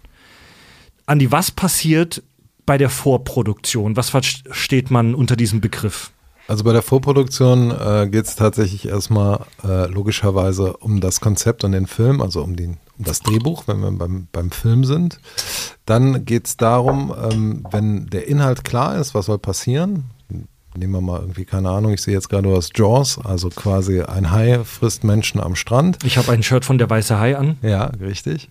[1.05, 2.24] Andi, was passiert
[2.65, 3.97] bei der Vorproduktion?
[3.97, 6.11] Was versteht man unter diesem Begriff?
[6.48, 11.74] Also bei der Vorproduktion äh, geht es tatsächlich erstmal äh, logischerweise um das Konzept und
[11.74, 15.20] den Film, also um, den, um das Drehbuch, wenn wir beim, beim Film sind.
[15.86, 20.06] Dann geht es darum, ähm, wenn der Inhalt klar ist, was soll passieren.
[20.78, 24.32] Nehmen wir mal irgendwie, keine Ahnung, ich sehe jetzt gerade was Jaws, also quasi ein
[24.32, 25.98] Hai frisst Menschen am Strand.
[26.04, 27.58] Ich habe ein Shirt von der Weiße Hai an.
[27.64, 28.48] Ja, richtig.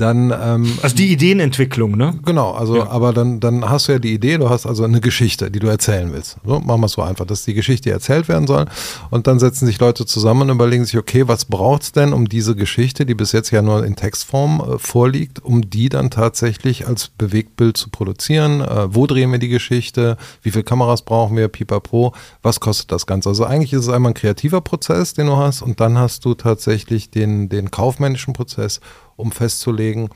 [0.00, 2.18] Dann ähm, Also die Ideenentwicklung, ne?
[2.24, 5.50] Genau, also aber dann, dann hast du ja die Idee, du hast also eine Geschichte,
[5.50, 6.38] die du erzählen willst.
[6.44, 8.64] So, machen wir es so einfach, dass die Geschichte erzählt werden soll.
[9.10, 12.56] Und dann setzen sich Leute zusammen und überlegen sich, okay, was braucht's denn, um diese
[12.56, 17.08] Geschichte, die bis jetzt ja nur in Textform äh, vorliegt, um die dann tatsächlich als
[17.08, 18.62] Bewegtbild zu produzieren?
[18.62, 20.16] Äh, wo drehen wir die Geschichte?
[20.42, 21.48] Wie viele Kameras brauchen wir?
[21.48, 22.14] Pipapo.
[22.42, 23.28] Was kostet das Ganze?
[23.28, 26.32] Also eigentlich ist es einmal ein kreativer Prozess, den du hast, und dann hast du
[26.32, 28.80] tatsächlich den, den kaufmännischen Prozess,
[29.20, 30.08] um festzulegen,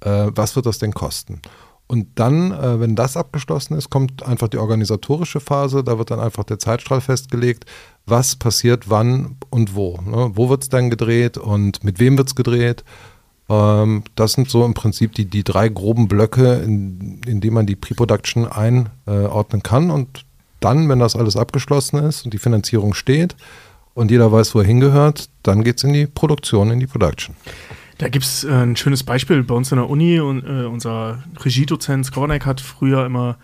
[0.00, 1.40] äh, was wird das denn kosten?
[1.88, 5.84] Und dann, äh, wenn das abgeschlossen ist, kommt einfach die organisatorische Phase.
[5.84, 7.64] Da wird dann einfach der Zeitstrahl festgelegt,
[8.06, 9.98] was passiert wann und wo.
[10.04, 10.32] Ne?
[10.34, 12.82] Wo wird es dann gedreht und mit wem wird es gedreht?
[13.48, 17.66] Ähm, das sind so im Prinzip die, die drei groben Blöcke, in, in die man
[17.66, 19.90] die Pre-Production einordnen kann.
[19.90, 20.24] Und
[20.58, 23.36] dann, wenn das alles abgeschlossen ist und die Finanzierung steht
[23.94, 27.36] und jeder weiß, wo er hingehört, dann geht es in die Produktion, in die Production.
[27.98, 31.22] Da gibt es äh, ein schönes Beispiel bei uns in der Uni und äh, unser
[31.40, 33.38] Regiedozent Skornek hat früher immer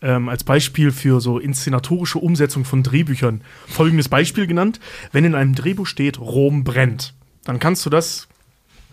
[0.00, 4.80] ähm, als Beispiel für so inszenatorische Umsetzung von Drehbüchern folgendes Beispiel genannt.
[5.12, 8.28] Wenn in einem Drehbuch steht, Rom brennt, dann kannst du das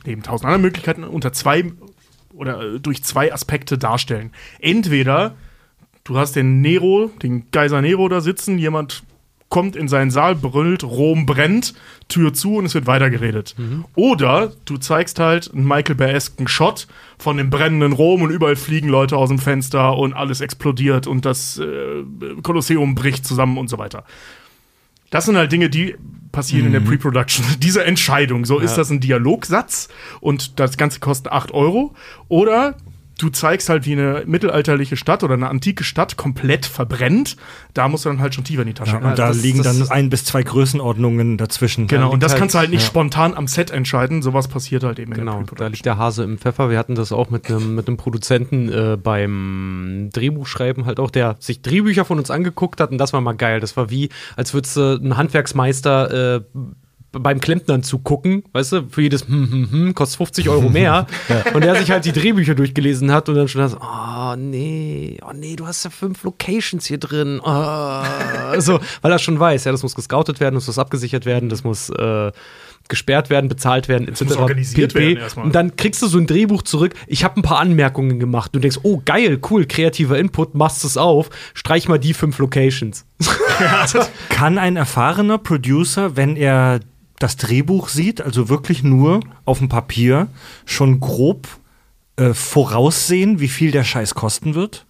[0.05, 1.72] neben tausend anderen Möglichkeiten unter zwei
[2.34, 4.32] oder äh, durch zwei Aspekte darstellen.
[4.59, 5.36] Entweder
[6.03, 9.03] du hast den Nero, den Geiser Nero da sitzen, jemand
[9.50, 11.76] kommt in seinen Saal, brüllt, Rom brennt,
[12.08, 13.56] Tür zu und es wird weitergeredet.
[13.96, 16.88] Oder du zeigst halt einen Michael Bay-esken Shot
[17.18, 21.26] von dem brennenden Rom und überall fliegen Leute aus dem Fenster und alles explodiert und
[21.26, 22.04] das äh,
[22.41, 24.04] Kolosseum bricht zusammen und so weiter.
[25.10, 25.96] Das sind halt Dinge, die
[26.32, 27.46] passieren in der Pre-Production.
[27.60, 29.88] Diese Entscheidung, so ist das ein Dialogsatz
[30.20, 31.96] und das Ganze kostet 8 Euro.
[32.28, 32.76] Oder
[33.18, 37.38] du zeigst halt, wie eine mittelalterliche Stadt oder eine antike Stadt komplett verbrennt.
[37.74, 38.93] Da musst du dann halt schon tiefer in die Tasche.
[38.93, 41.88] Ja, und da das- liegen das- dann ein bis zwei Größenordnungen dazwischen.
[41.88, 42.88] Genau, und das halt- kannst du halt nicht ja.
[42.88, 44.22] spontan am Set entscheiden.
[44.22, 46.70] Sowas passiert halt eben in Genau, da liegt der Hase im Pfeffer.
[46.70, 51.36] Wir hatten das auch mit einem mit einem Produzenten äh, beim Drehbuchschreiben halt auch, der
[51.39, 53.59] sich Drehbücher von uns angeguckt hat und das war mal geil.
[53.59, 56.41] Das war wie, als würdest du einen Handwerksmeister äh,
[57.20, 61.07] beim Klempnern zugucken, weißt du, für jedes hm, hm, hm, kostet 50 Euro mehr.
[61.53, 65.34] Und der sich halt die Drehbücher durchgelesen hat und dann schon das, oh nee, oh
[65.34, 67.39] nee, du hast ja fünf Locations hier drin.
[67.43, 68.03] Oh.
[68.59, 71.63] so, weil er schon weiß, ja, das muss gescoutet werden, das muss abgesichert werden, das
[71.63, 72.32] muss äh,
[72.88, 74.24] gesperrt werden, bezahlt werden, etc.
[74.24, 75.45] muss organisiert werden erstmal.
[75.45, 76.93] Und dann kriegst du so ein Drehbuch zurück.
[77.07, 78.51] Ich habe ein paar Anmerkungen gemacht.
[78.53, 83.05] Du denkst, oh geil, cool, kreativer Input, machst es auf, streich mal die fünf Locations.
[84.30, 86.80] Kann ein erfahrener Producer, wenn er
[87.20, 90.28] das Drehbuch sieht, also wirklich nur auf dem Papier,
[90.66, 91.47] schon grob
[92.18, 94.86] äh, voraussehen, wie viel der Scheiß kosten wird?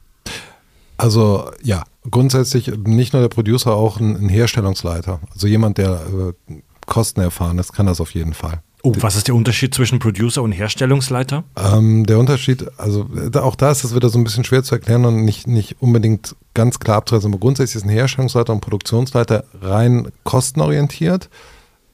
[0.98, 5.20] Also ja, grundsätzlich nicht nur der Producer, auch ein, ein Herstellungsleiter.
[5.34, 6.54] Also jemand, der äh,
[6.86, 8.62] kostenerfahren ist, kann das auf jeden Fall.
[8.84, 11.44] Oh, was ist der Unterschied zwischen Producer und Herstellungsleiter?
[11.58, 14.76] Ähm, der Unterschied, also da, auch da ist es wieder so ein bisschen schwer zu
[14.76, 17.32] erklären und nicht, nicht unbedingt ganz klar abzureißen.
[17.32, 21.30] Aber grundsätzlich ist ein Herstellungsleiter und Produktionsleiter rein kostenorientiert.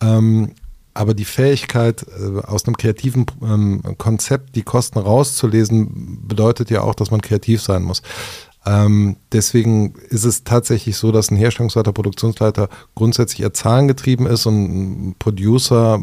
[0.01, 0.53] Ähm,
[0.93, 6.95] aber die Fähigkeit, äh, aus einem kreativen ähm, Konzept die Kosten rauszulesen, bedeutet ja auch,
[6.95, 8.01] dass man kreativ sein muss.
[8.65, 15.09] Ähm, deswegen ist es tatsächlich so, dass ein Herstellungsleiter, Produktionsleiter grundsätzlich eher zahlengetrieben ist und
[15.09, 15.99] ein Producer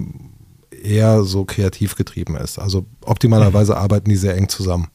[0.82, 2.58] eher so kreativ getrieben ist.
[2.58, 4.88] Also optimalerweise arbeiten die sehr eng zusammen.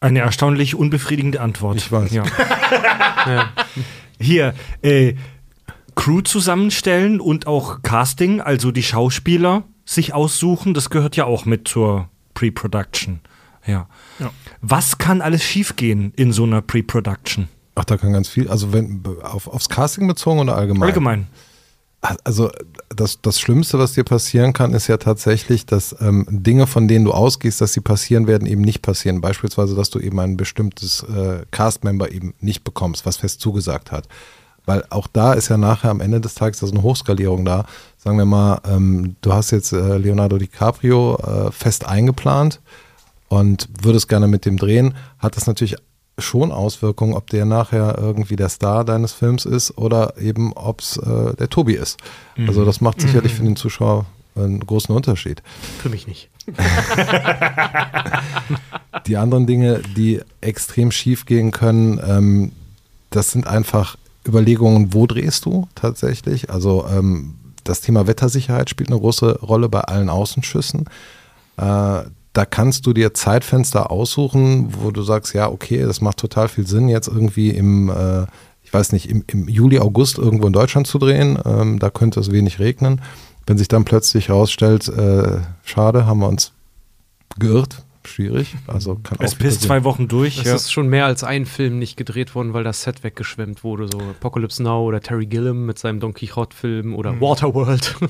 [0.00, 1.76] Eine erstaunlich unbefriedigende Antwort.
[1.76, 2.12] Ich weiß.
[2.12, 2.24] Ja.
[4.20, 5.14] Hier, äh,
[5.94, 11.68] Crew zusammenstellen und auch Casting, also die Schauspieler sich aussuchen, das gehört ja auch mit
[11.68, 13.20] zur Pre-Production.
[13.66, 13.88] Ja.
[14.18, 14.30] Ja.
[14.60, 17.48] Was kann alles schiefgehen in so einer Pre-Production?
[17.74, 20.88] Ach, da kann ganz viel, also wenn auf, aufs Casting bezogen oder allgemein?
[20.88, 21.26] Allgemein.
[22.24, 22.50] Also
[22.88, 27.04] das, das Schlimmste, was dir passieren kann, ist ja tatsächlich, dass ähm, Dinge, von denen
[27.04, 29.20] du ausgehst, dass sie passieren werden, eben nicht passieren.
[29.20, 34.08] Beispielsweise, dass du eben ein bestimmtes äh, Cast-Member eben nicht bekommst, was fest zugesagt hat.
[34.64, 37.66] Weil auch da ist ja nachher am Ende des Tages also eine Hochskalierung da.
[37.98, 42.60] Sagen wir mal, ähm, du hast jetzt äh, Leonardo DiCaprio äh, fest eingeplant
[43.28, 45.76] und würdest gerne mit dem drehen, hat das natürlich
[46.18, 50.96] schon Auswirkungen, ob der nachher irgendwie der Star deines Films ist oder eben ob es
[50.98, 51.98] äh, der Tobi ist.
[52.46, 55.42] Also das macht sicherlich für den Zuschauer einen großen Unterschied.
[55.80, 56.30] Für mich nicht.
[59.06, 62.52] Die anderen Dinge, die extrem schief gehen können, ähm,
[63.10, 63.96] das sind einfach
[64.26, 66.50] Überlegungen, wo drehst du tatsächlich?
[66.50, 70.86] Also ähm, das Thema Wettersicherheit spielt eine große Rolle bei allen Außenschüssen.
[71.56, 72.02] Äh,
[72.32, 76.66] da kannst du dir Zeitfenster aussuchen, wo du sagst, ja, okay, das macht total viel
[76.66, 78.22] Sinn, jetzt irgendwie im, äh,
[78.62, 81.38] ich weiß nicht, im, im Juli, August irgendwo in Deutschland zu drehen.
[81.44, 83.02] Ähm, da könnte es wenig regnen.
[83.46, 86.52] Wenn sich dann plötzlich herausstellt, äh, schade, haben wir uns
[87.38, 87.82] geirrt,
[88.12, 88.54] schwierig.
[88.66, 89.60] Also kann Es auch pisst passieren.
[89.80, 90.38] zwei Wochen durch.
[90.38, 90.54] Es Ja.
[90.54, 93.88] ist schon mehr als ein Film nicht gedreht worden, weil das Set weggeschwemmt wurde.
[93.90, 97.96] So Apocalypse Now oder Terry Gilliam mit seinem Don Quixote-Film oder Waterworld.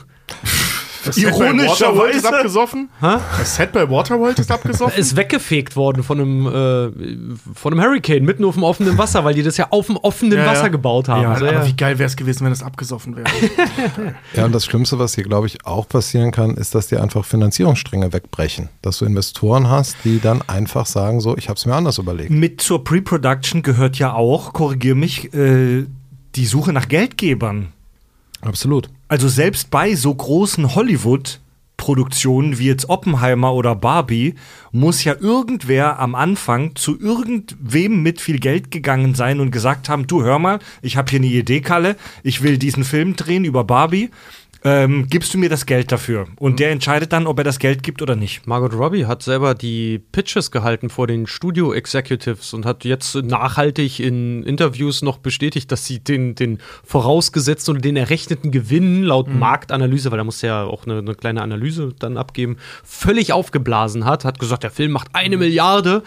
[1.04, 2.18] Das Ironischerweise.
[2.18, 2.88] Ist abgesoffen.
[3.00, 4.98] Das Set bei Waterworld ist abgesoffen.
[4.98, 9.34] ist weggefegt worden von einem, äh, von einem Hurricane mitten auf dem offenen Wasser, weil
[9.34, 10.50] die das ja auf dem offenen Ja, ja.
[10.50, 11.22] Wasser gebaut haben.
[11.22, 11.66] ja, So, aber ja.
[11.66, 13.26] wie geil wäre es gewesen, wenn das abgesoffen wäre.
[14.34, 17.24] Ja, und das Schlimmste, was hier, glaube ich, auch passieren kann, ist, dass dir einfach
[17.24, 18.68] Finanzierungsstränge wegbrechen.
[18.82, 22.30] Dass du Investoren hast, die dann einfach sagen, so, ich habe es mir anders überlegt.
[22.30, 25.84] Mit zur Pre-Production gehört ja auch, korrigier mich, äh,
[26.34, 27.72] die Suche nach Geldgebern.
[28.42, 28.90] Absolut.
[29.08, 34.34] Also selbst bei so großen Hollywood-Produktionen wie jetzt Oppenheimer oder Barbie
[34.72, 40.06] muss ja irgendwer am Anfang zu irgendwem mit viel Geld gegangen sein und gesagt haben,
[40.08, 43.64] du hör mal, ich habe hier eine Idee, Kalle, ich will diesen Film drehen über
[43.64, 44.10] Barbie.
[44.64, 46.26] Ähm, gibst du mir das Geld dafür?
[46.38, 48.46] Und der entscheidet dann, ob er das Geld gibt oder nicht.
[48.46, 53.98] Margot Robbie hat selber die Pitches gehalten vor den Studio Executives und hat jetzt nachhaltig
[53.98, 60.12] in Interviews noch bestätigt, dass sie den, den vorausgesetzten und den errechneten Gewinn laut Marktanalyse,
[60.12, 64.24] weil da muss ja auch eine, eine kleine Analyse dann abgeben, völlig aufgeblasen hat.
[64.24, 66.04] Hat gesagt, der Film macht eine Milliarde,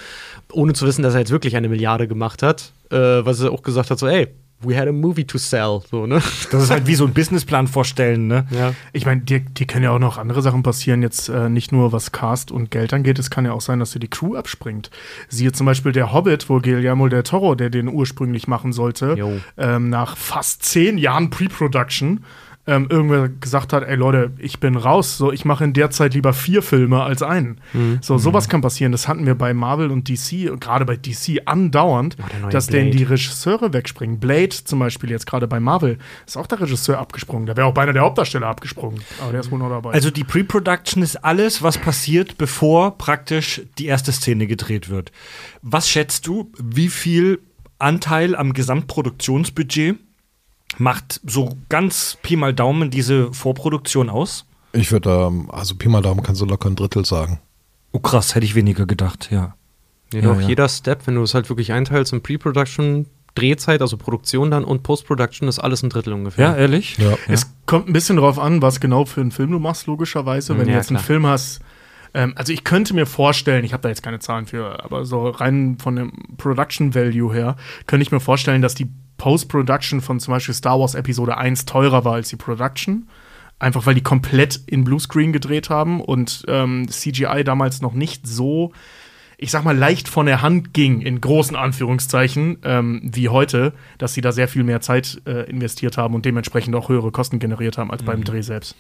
[0.52, 2.72] ohne zu wissen, dass er jetzt wirklich eine Milliarde gemacht hat.
[2.90, 4.28] Äh, was er auch gesagt hat, so, ey,
[4.62, 5.82] we had a movie to sell.
[5.90, 6.22] So, ne?
[6.52, 8.48] Das ist halt wie so ein Businessplan vorstellen, ne?
[8.52, 8.74] Ja.
[8.94, 11.92] Ich meine, dir, dir können ja auch noch andere Sachen passieren, jetzt äh, nicht nur
[11.92, 14.90] was Cast und Geld angeht, es kann ja auch sein, dass dir die Crew abspringt.
[15.28, 19.90] Siehe zum Beispiel der Hobbit, wo Guillermo del Toro, der den ursprünglich machen sollte, ähm,
[19.90, 22.24] nach fast zehn Jahren Pre-Production
[22.68, 26.16] ähm, irgendwer gesagt hat, ey Leute, ich bin raus, so ich mache in der Zeit
[26.16, 27.62] lieber vier Filme als einen.
[27.74, 28.00] Mhm.
[28.02, 28.92] So, sowas kann passieren.
[28.92, 32.98] Das hatten wir bei Marvel und DC, gerade bei DC andauernd, Oh, dass denen Blade.
[32.98, 34.20] die Regisseure wegspringen.
[34.20, 37.46] Blade zum Beispiel jetzt gerade bei Marvel, ist auch der Regisseur abgesprungen.
[37.46, 39.00] Da wäre auch beinahe der Hauptdarsteller abgesprungen.
[39.22, 39.92] Aber der ist wohl noch dabei.
[39.92, 45.12] Also die Pre-Production ist alles, was passiert, bevor praktisch die erste Szene gedreht wird.
[45.62, 47.40] Was schätzt du, wie viel
[47.78, 49.98] Anteil am Gesamtproduktionsbudget
[50.78, 54.46] macht so ganz Pi mal Daumen diese Vorproduktion aus?
[54.74, 57.40] Ich würde, ähm, also Pi mal Daumen kannst du locker ein Drittel sagen.
[57.92, 59.56] Oh krass, hätte ich weniger gedacht, ja.
[60.14, 60.48] Jedoch Ja, ja.
[60.50, 63.06] jeder Step, wenn du es halt wirklich einteilst in Pre-Production,
[63.36, 66.50] Drehzeit, also Produktion dann und Post-Production ist alles ein Drittel ungefähr.
[66.52, 66.98] Ja, ehrlich?
[66.98, 67.18] Ja.
[67.28, 70.54] Es kommt ein bisschen drauf an, was genau für einen Film du machst, logischerweise.
[70.58, 71.06] Wenn Ja, du jetzt einen klar.
[71.06, 71.60] Film hast,
[72.14, 75.28] ähm, also ich könnte mir vorstellen, ich habe da jetzt keine Zahlen für, aber so
[75.30, 77.56] rein von dem Production Value her,
[77.88, 78.88] könnte ich mir vorstellen, dass die
[79.18, 83.08] Post-Production von zum Beispiel Star Wars Episode 1 teurer war als die Production.
[83.58, 88.74] Einfach weil die komplett in Bluescreen gedreht haben und ähm, CGI damals noch nicht so,
[89.38, 94.14] ich sag mal, leicht von der Hand ging, in großen Anführungszeichen, ähm, wie heute, dass
[94.14, 97.78] sie da sehr viel mehr Zeit äh, investiert haben und dementsprechend auch höhere Kosten generiert
[97.78, 98.76] haben als beim Dreh selbst.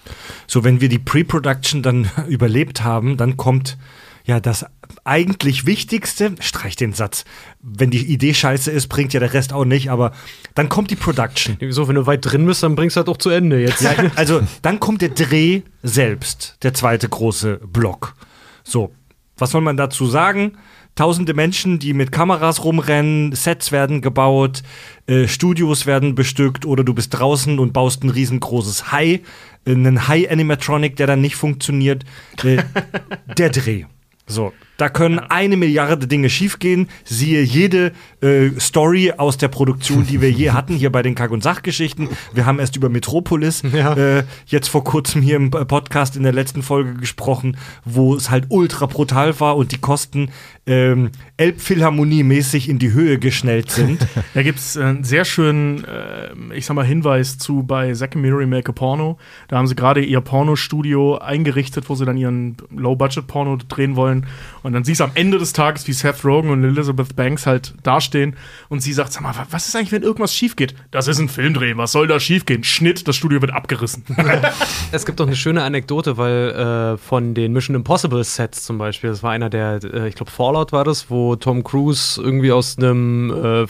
[0.45, 3.77] So, wenn wir die Pre-Production dann überlebt haben, dann kommt
[4.25, 4.65] ja das
[5.03, 7.25] eigentlich Wichtigste, streich den Satz,
[7.61, 10.11] wenn die Idee scheiße ist, bringt ja der Rest auch nicht, aber
[10.55, 11.57] dann kommt die Production.
[11.69, 13.81] So, wenn du weit drin bist, dann bringst du halt auch zu Ende jetzt.
[13.81, 18.15] Ja, also dann kommt der Dreh selbst, der zweite große Block.
[18.63, 18.91] So,
[19.37, 20.57] was soll man dazu sagen?
[20.95, 24.63] Tausende Menschen, die mit Kameras rumrennen, Sets werden gebaut,
[25.07, 29.21] äh, Studios werden bestückt oder du bist draußen und baust ein riesengroßes Hai,
[29.65, 32.05] äh, einen Hai-Animatronic, der dann nicht funktioniert.
[32.43, 32.63] Äh,
[33.37, 33.85] der Dreh.
[34.27, 36.87] So, da können eine Milliarde Dinge schiefgehen.
[37.03, 41.31] Siehe jede äh, Story aus der Produktion, die wir je hatten, hier bei den Kack-
[41.31, 42.09] und Sachgeschichten.
[42.33, 43.93] Wir haben erst über Metropolis Ja.
[43.95, 48.45] äh, jetzt vor kurzem hier im Podcast in der letzten Folge gesprochen, wo es halt
[48.49, 50.29] ultra brutal war und die Kosten
[50.67, 54.05] ähm, Elbphilharmonie-mäßig in die Höhe geschnellt sind.
[54.33, 58.69] Da gibt es einen sehr schönen, äh, ich sag mal, Hinweis zu bei Miri Make
[58.69, 59.17] a Porno.
[59.47, 64.25] Da haben sie gerade ihr Pornostudio eingerichtet, wo sie dann ihren Low-Budget-Porno drehen wollen.
[64.65, 67.75] Und dann siehst du am Ende des Tages, wie Seth Rogen und Elizabeth Banks halt
[67.83, 68.35] dastehen.
[68.67, 70.73] Und sie sagt: Sag mal, wa- was ist eigentlich, wenn irgendwas schief geht?
[70.89, 72.63] Das ist ein Filmdreh, was soll da schief gehen?
[72.63, 74.03] Schnitt, das Studio wird abgerissen.
[74.91, 79.09] Es gibt auch eine schöne Anekdote, weil äh, von den Mission Impossible Sets zum Beispiel,
[79.11, 82.77] das war einer der, äh, ich glaube Fallout war das, wo Tom Cruise irgendwie aus
[82.77, 83.67] einem äh,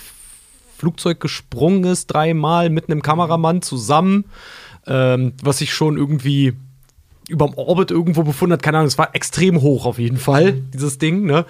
[0.78, 4.26] Flugzeug gesprungen ist, dreimal mit einem Kameramann zusammen,
[4.88, 6.54] ähm, was sich schon irgendwie
[7.28, 10.98] überm Orbit irgendwo befunden hat, keine Ahnung, es war extrem hoch auf jeden Fall, dieses
[10.98, 11.46] Ding, ne?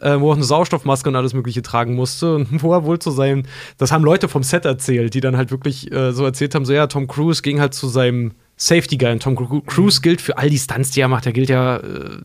[0.00, 2.98] Äh, wo er auch eine Sauerstoffmaske und alles Mögliche tragen musste und wo er wohl
[2.98, 3.44] zu seinem,
[3.78, 6.72] das haben Leute vom Set erzählt, die dann halt wirklich äh, so erzählt haben, so
[6.72, 10.36] ja, Tom Cruise ging halt zu seinem Safety Guy und Tom Cru Cruise gilt für
[10.36, 12.18] all die Stunts, die er macht, der gilt ja äh,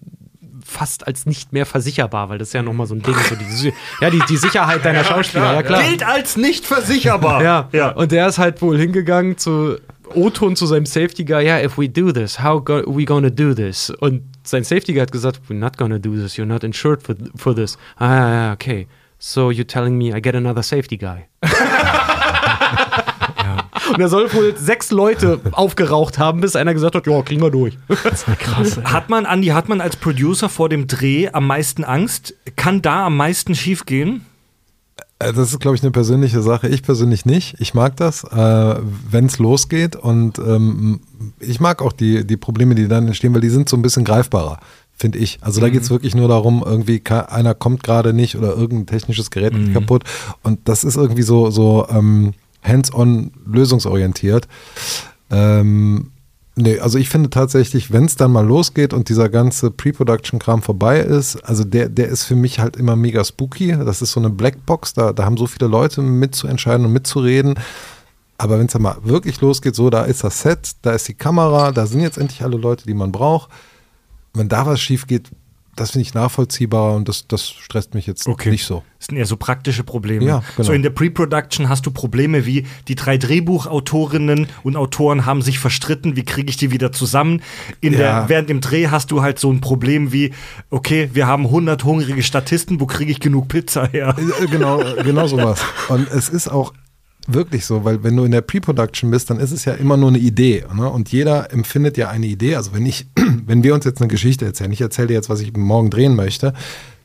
[0.65, 3.73] fast als nicht mehr versicherbar, weil das ist ja nochmal so ein Ding, so die,
[4.01, 5.83] ja, die, die Sicherheit deiner Schauspieler, ja klar.
[5.83, 7.43] Gilt als nicht versicherbar.
[7.43, 7.69] Ja.
[7.71, 7.91] ja.
[7.91, 9.77] Und der ist halt wohl hingegangen zu
[10.13, 13.53] O-Ton zu seinem Safety Guy, ja, if we do this, how go we gonna do
[13.53, 13.89] this?
[13.89, 17.15] Und sein Safety Guy hat gesagt, we're not gonna do this, you're not insured for,
[17.35, 17.77] for this.
[17.97, 18.87] Ah, ja, ja, okay.
[19.17, 21.25] So you're telling me I get another Safety Guy.
[23.89, 27.51] Und er soll wohl sechs Leute aufgeraucht haben, bis einer gesagt hat, ja, kriegen wir
[27.51, 27.77] durch.
[27.87, 28.77] Krass.
[28.83, 32.33] Hat man, Andi, hat man als Producer vor dem Dreh am meisten Angst?
[32.55, 34.25] Kann da am meisten schiefgehen?
[35.19, 36.67] Äh, Das ist, glaube ich, eine persönliche Sache.
[36.67, 37.55] Ich persönlich nicht.
[37.59, 38.75] Ich mag das, äh,
[39.09, 39.95] wenn es losgeht.
[39.95, 41.01] Und ähm,
[41.39, 44.03] ich mag auch die, die Probleme, die dann entstehen, weil die sind so ein bisschen
[44.03, 44.59] greifbarer,
[44.95, 45.39] finde ich.
[45.41, 49.31] Also da geht es wirklich nur darum, irgendwie einer kommt gerade nicht oder irgendein technisches
[49.31, 50.03] Gerät geht kaputt.
[50.43, 52.33] Und das ist irgendwie so, so ähm,
[52.63, 54.47] hands-on lösungsorientiert.
[55.31, 56.11] Ähm,
[56.57, 61.01] Nee, also ich finde tatsächlich, wenn es dann mal losgeht und dieser ganze Pre-Production-Kram vorbei
[61.01, 63.73] ist, also der, der ist für mich halt immer mega spooky.
[63.73, 67.55] Das ist so eine Blackbox, da, da haben so viele Leute mitzuentscheiden und mitzureden.
[68.37, 71.13] Aber wenn es dann mal wirklich losgeht, so, da ist das Set, da ist die
[71.13, 73.49] Kamera, da sind jetzt endlich alle Leute, die man braucht.
[74.33, 75.31] Wenn da was schief geht,
[75.75, 78.49] das finde ich nachvollziehbar und das, das stresst mich jetzt Okay.
[78.51, 78.83] nicht so.
[78.99, 80.25] Das sind eher so praktische Probleme.
[80.25, 80.67] Ja, genau.
[80.67, 85.59] So in der Pre-Production hast du Probleme wie die drei Drehbuchautorinnen und Autoren haben sich
[85.59, 87.41] verstritten, wie kriege ich die wieder zusammen?
[87.81, 87.99] In Ja.
[87.99, 90.33] der, während im Dreh hast du halt so ein Problem wie,
[90.69, 94.15] okay, wir haben 100 hungrige Statisten, wo kriege ich genug Pizza her?
[94.41, 95.59] Äh, Genau, genau sowas.
[95.89, 96.73] Und es ist auch
[97.27, 100.09] wirklich so, weil wenn du in der Pre-Production bist, dann ist es ja immer nur
[100.09, 100.65] eine Idee.
[100.75, 100.89] Ne?
[100.89, 102.55] Und jeder empfindet ja eine Idee.
[102.55, 103.07] Also wenn ich,
[103.45, 106.15] wenn wir uns jetzt eine Geschichte erzählen, ich erzähle dir jetzt, was ich morgen drehen
[106.15, 106.53] möchte,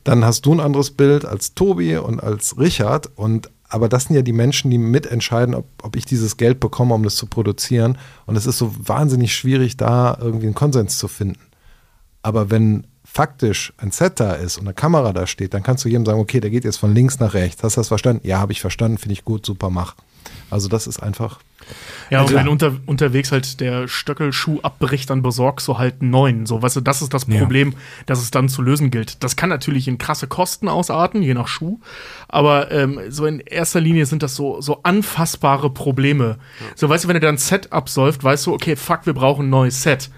[0.03, 3.09] dann hast du ein anderes Bild als Tobi und als Richard.
[3.15, 6.93] Und aber das sind ja die Menschen, die mitentscheiden, ob, ob ich dieses Geld bekomme,
[6.93, 7.97] um das zu produzieren.
[8.25, 11.39] Und es ist so wahnsinnig schwierig, da irgendwie einen Konsens zu finden.
[12.21, 15.89] Aber wenn faktisch ein Set da ist und eine Kamera da steht, dann kannst du
[15.89, 17.63] jedem sagen, okay, der geht jetzt von links nach rechts.
[17.63, 18.25] Hast du das verstanden?
[18.25, 19.95] Ja, habe ich verstanden, finde ich gut, super, mach.
[20.49, 21.39] Also das ist einfach,
[22.09, 26.09] Ja, Also- und wenn unter, unterwegs halt der Stöckelschuh abbricht, dann besorgst du halt einen
[26.09, 26.45] neuen.
[26.45, 27.39] So, weißt du, das ist das Ja.
[27.39, 27.73] Problem,
[28.05, 29.23] das es dann zu lösen gilt.
[29.23, 31.79] Das kann natürlich in krasse Kosten ausarten, je nach Schuh.
[32.27, 36.37] Aber ähm, so in erster Linie sind das so, so anfassbare Probleme.
[36.75, 39.45] So, weißt du, wenn du dann ein Set absäuft, weißt du, okay, fuck, wir brauchen
[39.45, 40.09] ein neues Set.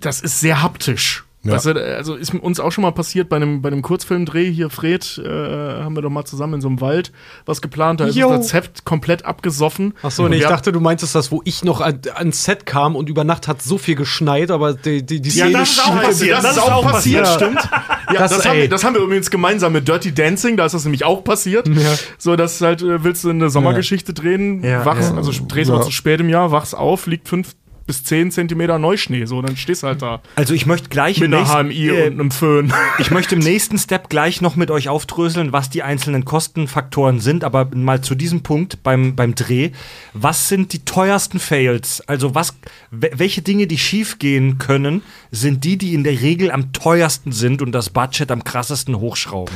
[0.00, 1.24] Das ist sehr haptisch.
[1.42, 1.52] Ja.
[1.54, 4.68] Weißt du, also ist uns auch schon mal passiert bei einem, bei einem Kurzfilmdreh hier,
[4.68, 7.12] Fred, äh, haben wir doch mal zusammen in so einem Wald
[7.46, 8.00] was geplant.
[8.00, 8.28] Da ist Jo.
[8.28, 9.94] das Rezept komplett abgesoffen.
[10.02, 12.94] Achso, Und nee, ich dachte, du meintest das, wo ich noch an, ans Set kam
[12.94, 15.80] und über Nacht hat so viel geschneit, aber die, die, die Ja, Szene das ist
[15.80, 16.44] auch passiert.
[16.44, 17.42] Das, ist auch passiert, passiert.
[17.42, 17.70] stimmt.
[18.12, 20.72] Ja, Das, das, haben wir, das haben wir übrigens gemeinsam mit Dirty Dancing, da ist
[20.74, 21.66] das nämlich auch passiert.
[21.68, 21.94] Ja.
[22.18, 25.16] So, dass halt, äh, willst du eine Sommergeschichte drehen, Ja, wachst, ja.
[25.16, 25.76] also drehst Ja.
[25.76, 27.54] mal zu spät im Jahr, wachst auf, liegt fünf
[27.90, 31.26] bis zehn Zentimeter Neuschnee, so, dann stehst du halt da Also ich möchte gleich mit
[31.26, 32.72] im einer nächsten, HMI äh, und einem Föhn.
[33.00, 37.42] Ich möchte im nächsten Step gleich noch mit euch aufdröseln, was die einzelnen Kostenfaktoren sind,
[37.42, 39.70] aber mal zu diesem Punkt beim, beim Dreh.
[40.12, 42.00] Was sind die teuersten Fails?
[42.06, 42.54] Also was,
[42.92, 45.02] we- welche Dinge, die schief gehen können,
[45.32, 49.54] sind die, die in der Regel am teuersten sind und das Budget am krassesten hochschrauben?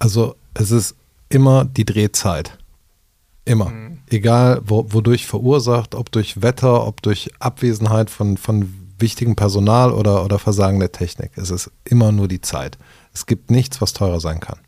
[0.00, 0.96] Also es ist
[1.28, 2.58] immer die Drehzeit.
[3.48, 3.72] Immer.
[4.10, 10.24] Egal, wo, wodurch verursacht, ob durch Wetter, ob durch Abwesenheit von, von wichtigem Personal oder,
[10.24, 11.30] oder Versagen der Technik.
[11.36, 12.78] Es ist immer nur die Zeit.
[13.12, 14.58] Es gibt nichts, was teurer sein kann.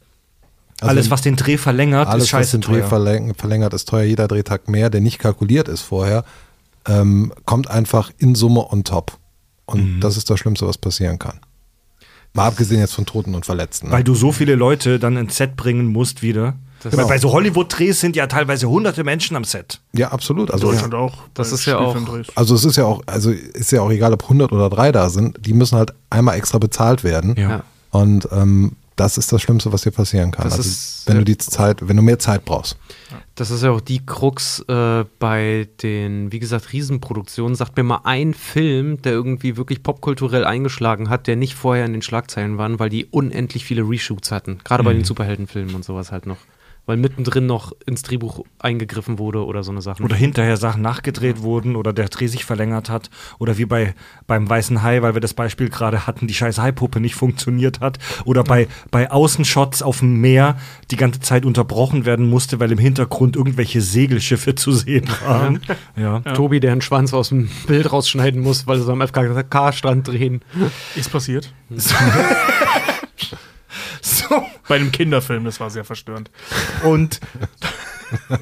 [0.80, 2.88] Also alles, was den Dreh verlängert, alles, ist was scheiße den Dreh teuer.
[2.88, 4.04] verläng verlängert, ist teuer.
[4.04, 6.24] Jeder Drehtag mehr, der nicht kalkuliert ist vorher,
[6.86, 9.18] ähm, kommt einfach in Summe on top.
[9.66, 10.00] Und Mhm.
[10.00, 11.38] das ist das Schlimmste, was passieren kann.
[12.32, 13.88] Mal abgesehen jetzt von Toten und Verletzten.
[13.88, 13.92] Ne?
[13.92, 16.54] Weil du so viele Leute dann ins Set bringen musst wieder.
[16.82, 19.80] Das- Weil bei so Hollywood-Drehs sind ja teilweise hunderte Menschen am Set.
[19.92, 20.50] ja, absolut.
[20.50, 21.18] Also, Deutschland auch.
[21.34, 21.96] Das ist ja auch-
[22.34, 25.10] also es ist ja auch, also ist ja auch egal, ob 100 oder 3 da
[25.10, 27.34] sind, die müssen halt einmal extra bezahlt werden.
[27.36, 27.62] Ja.
[27.90, 30.44] Und ähm, das ist das Schlimmste, was dir passieren kann.
[30.44, 32.76] Das also, ist- wenn du die Zeit, wenn du mehr Zeit brauchst.
[33.34, 37.54] Das ist ja auch die Krux äh, bei den, wie gesagt, Riesenproduktionen.
[37.56, 41.92] Sagt mir mal ein Film, der irgendwie wirklich popkulturell eingeschlagen hat, der nicht vorher in
[41.92, 44.58] den Schlagzeilen war, weil die unendlich viele Reshoots hatten.
[44.64, 46.36] Gerade bei den Superheldenfilmen und sowas halt noch.
[46.86, 50.02] Weil mittendrin noch ins Drehbuch eingegriffen wurde oder so eine Sache.
[50.02, 53.10] Oder hinterher Sachen nachgedreht wurden oder der Dreh sich verlängert hat.
[53.38, 53.94] Oder wie bei
[54.26, 57.98] beim Weißen Hai, weil wir das Beispiel gerade hatten, die scheiß Hai-Puppe nicht funktioniert hat.
[58.24, 60.56] Oder bei, bei Außenshots auf dem Meer
[60.90, 65.60] die ganze Zeit unterbrochen werden musste, weil im Hintergrund irgendwelche Segelschiffe zu sehen waren.
[65.96, 66.20] Ja.
[66.20, 70.40] Tobi, der einen Schwanz aus dem Bild rausschneiden muss, weil sie am FKK-Strand drehen.
[70.94, 71.52] Ist passiert.
[74.02, 74.44] So.
[74.68, 76.30] Bei einem Kinderfilm, das war sehr verstörend.
[76.84, 77.20] Und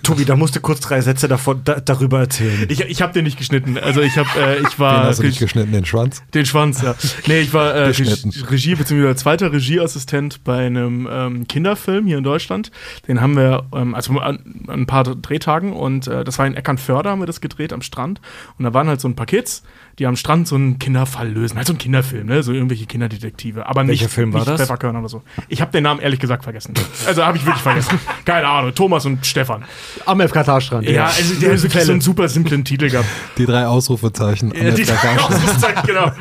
[0.02, 2.66] Tobi, da musst du kurz drei Sätze davon, da, darüber erzählen.
[2.68, 3.76] Ich, ich habe den nicht geschnitten.
[3.78, 6.22] Also ich habe, äh, ich Den war hast du nicht geschnitten, den Schwanz.
[6.32, 6.94] den Schwanz, ja.
[7.26, 7.86] Nee, ich war äh.
[7.86, 8.14] Regie,
[8.50, 9.14] Regie bzw.
[9.14, 12.70] zweiter Regieassistent bei einem ähm, Kinderfilm hier in Deutschland.
[13.08, 16.54] Den haben wir, ähm, also an, an ein paar Drehtagen und äh, das war in
[16.54, 18.20] Eckernförde, haben wir das gedreht am Strand.
[18.58, 19.62] Und da waren halt so ein paar Kids,
[19.98, 21.56] die am Strand so einen Kinderfall lösen.
[21.56, 22.42] Halt so ein Kinderfilm, ne?
[22.42, 23.66] So irgendwelche Kinderdetektive.
[23.66, 24.60] Aber Welcher nicht, Film war nicht das?
[24.60, 25.22] Pfefferkörner oder so.
[25.48, 26.74] Ich habe den Namen ehrlich gesagt vergessen.
[27.06, 27.98] Also habe ich wirklich vergessen.
[28.24, 28.74] Keine Ahnung.
[28.74, 29.64] Thomas und Stefan.
[30.06, 30.88] Am FKK-Strand.
[30.88, 33.08] Ja, also der hat wirklich so einen super simplen Titel gehabt.
[33.38, 34.52] Die drei Ausrufezeichen.
[34.54, 35.24] Ja, an die der Garage.
[35.24, 36.12] Ausrufezeichen, genau.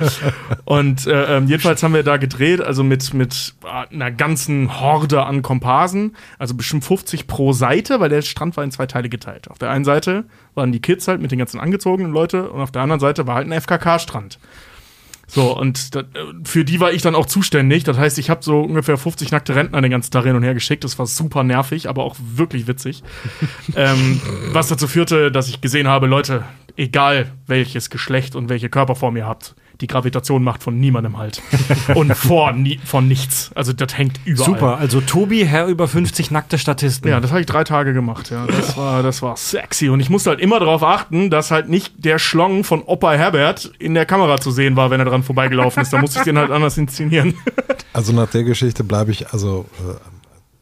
[0.65, 5.23] Und äh, ähm, jedenfalls haben wir da gedreht, also mit, mit äh, einer ganzen Horde
[5.23, 9.49] an Komparsen, also bestimmt 50 pro Seite, weil der Strand war in zwei Teile geteilt.
[9.49, 10.25] Auf der einen Seite
[10.57, 13.35] waren die Kids halt mit den ganzen angezogenen Leute und auf der anderen Seite war
[13.35, 14.39] halt ein FKK-Strand.
[15.29, 16.03] So, und da, äh,
[16.45, 17.83] für die war ich dann auch zuständig.
[17.83, 20.53] Das heißt, ich habe so ungefähr 50 nackte Rentner den ganzen Tag hin und her
[20.53, 20.85] geschickt.
[20.85, 23.03] Das war super nervig, aber auch wirklich witzig.
[23.75, 24.21] ähm,
[24.53, 26.45] was dazu führte, dass ich gesehen habe, Leute,
[26.77, 31.41] egal welches Geschlecht und welche Körperform ihr habt, die Gravitation macht von niemandem halt.
[31.95, 33.51] und vor nie, von nichts.
[33.55, 34.45] Also das hängt überall.
[34.45, 37.09] Super, also Tobi, Herr über 50 nackte Statisten.
[37.09, 38.45] Ja, das habe ich drei Tage gemacht, ja.
[38.47, 39.89] Das war, das war sexy.
[39.89, 43.71] Und ich musste halt immer darauf achten, dass halt nicht der Schlong von Opa Herbert
[43.79, 45.93] in der Kamera zu sehen war, wenn er dran vorbeigelaufen ist.
[45.93, 47.35] Da musste ich den halt anders inszenieren.
[47.93, 50.16] Also nach der Geschichte bleibe ich, also äh,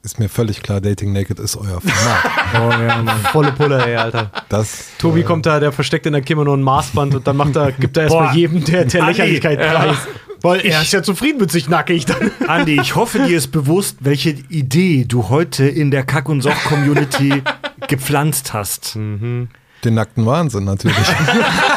[0.05, 2.23] ist mir völlig klar, Dating Naked ist euer Format.
[2.55, 3.19] Oh, ja, Mann.
[3.33, 4.31] Volle Pulle, ey, Alter.
[4.47, 7.55] Das, Tobi äh, kommt da, der versteckt in der Kimono ein Maßband und dann macht
[7.57, 9.97] er, gibt er erstmal jedem der, der Andi, Lächerlichkeit preis.
[10.41, 12.31] Weil er ist ja zufrieden mit sich nackig dann.
[12.47, 17.41] Andi, ich hoffe, dir ist bewusst, welche Idee du heute in der Kack- und Soch-Community
[17.87, 18.95] gepflanzt hast.
[18.95, 19.49] Den
[19.83, 20.95] nackten Wahnsinn natürlich.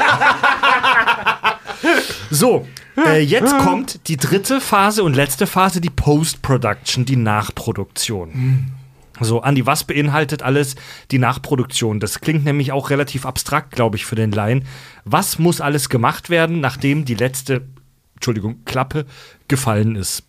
[2.30, 8.72] So, äh, jetzt kommt die dritte Phase und letzte Phase, die Post-Production, die Nachproduktion.
[9.20, 10.76] So, Andi, was beinhaltet alles
[11.10, 12.00] die Nachproduktion?
[12.00, 14.64] Das klingt nämlich auch relativ abstrakt, glaube ich, für den Laien.
[15.04, 17.66] Was muss alles gemacht werden, nachdem die letzte,
[18.14, 19.06] Entschuldigung, Klappe
[19.48, 20.22] gefallen ist?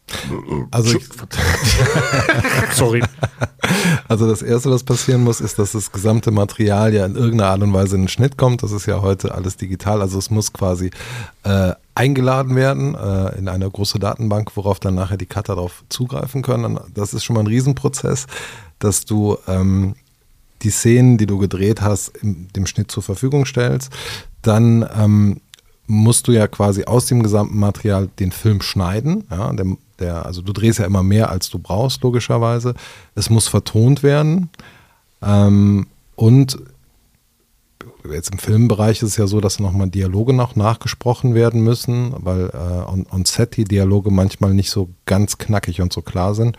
[0.72, 0.98] Also,
[2.74, 3.04] Sorry.
[4.08, 7.62] also das Erste, was passieren muss, ist, dass das gesamte Material ja in irgendeiner Art
[7.62, 8.64] und Weise in den Schnitt kommt.
[8.64, 10.02] Das ist ja heute alles digital.
[10.02, 10.90] Also es muss quasi
[11.44, 16.42] äh, eingeladen werden äh, in eine große Datenbank, worauf dann nachher die Cutter darauf zugreifen
[16.42, 16.80] können.
[16.94, 18.26] Das ist schon mal ein Riesenprozess,
[18.80, 19.96] dass du ähm,
[20.62, 23.92] die Szenen, die du gedreht hast, im, dem Schnitt zur Verfügung stellst.
[24.42, 25.42] Dann ähm,
[25.88, 29.26] musst du ja quasi aus dem gesamten Material den Film schneiden.
[29.30, 29.66] Ja, der,
[30.00, 32.76] der, also du drehst ja immer mehr, als du brauchst, logischerweise.
[33.14, 34.50] Es muss vertont werden.
[35.22, 36.60] Ähm, und
[38.12, 42.50] jetzt im Filmbereich ist es ja so, dass nochmal Dialoge noch nachgesprochen werden müssen, weil
[42.50, 46.58] äh, on, on Set die Dialoge manchmal nicht so ganz knackig und so klar sind.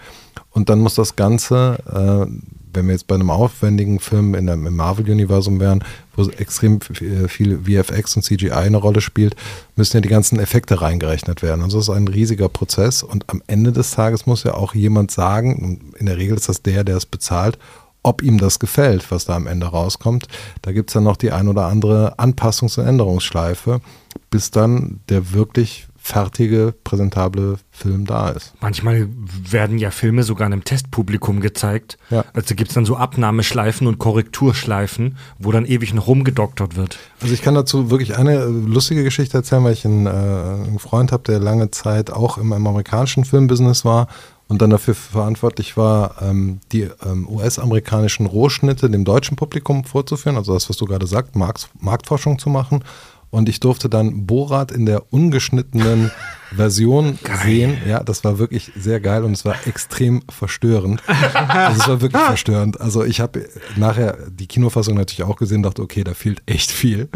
[0.50, 2.26] Und dann muss das Ganze, äh,
[2.72, 5.84] wenn wir jetzt bei einem aufwendigen Film in der, im Marvel-Universum wären,
[6.14, 9.34] wo extrem viel VFX und CGI eine Rolle spielt,
[9.76, 11.62] müssen ja die ganzen Effekte reingerechnet werden.
[11.62, 15.10] Also das ist ein riesiger Prozess und am Ende des Tages muss ja auch jemand
[15.10, 17.58] sagen, in der Regel ist das der, der es bezahlt,
[18.02, 20.26] ob ihm das gefällt, was da am Ende rauskommt.
[20.62, 23.80] Da gibt es dann noch die ein oder andere Anpassungs- und Änderungsschleife,
[24.30, 28.54] bis dann der wirklich fertige, präsentable Film da ist.
[28.60, 29.06] Manchmal
[29.48, 31.98] werden ja Filme sogar einem Testpublikum gezeigt.
[32.08, 32.24] Ja.
[32.32, 36.98] Also gibt es dann so Abnahmeschleifen und Korrekturschleifen, wo dann ewig noch rumgedoktert wird.
[37.20, 41.12] Also ich kann dazu wirklich eine lustige Geschichte erzählen, weil ich einen, äh, einen Freund
[41.12, 44.08] habe, der lange Zeit auch im, im amerikanischen Filmbusiness war
[44.50, 50.52] und dann dafür verantwortlich war, ähm, die ähm, US-amerikanischen Rohschnitte dem deutschen Publikum vorzuführen, also
[50.52, 52.82] das, was du gerade sagst, Markt, Marktforschung zu machen.
[53.30, 56.10] Und ich durfte dann Borat in der ungeschnittenen
[56.50, 57.78] Version sehen.
[57.86, 61.00] Ja, das war wirklich sehr geil und es war extrem verstörend.
[61.06, 62.80] Also es war wirklich verstörend.
[62.80, 67.08] Also ich habe nachher die Kinofassung natürlich auch gesehen, dachte, okay, da fehlt echt viel.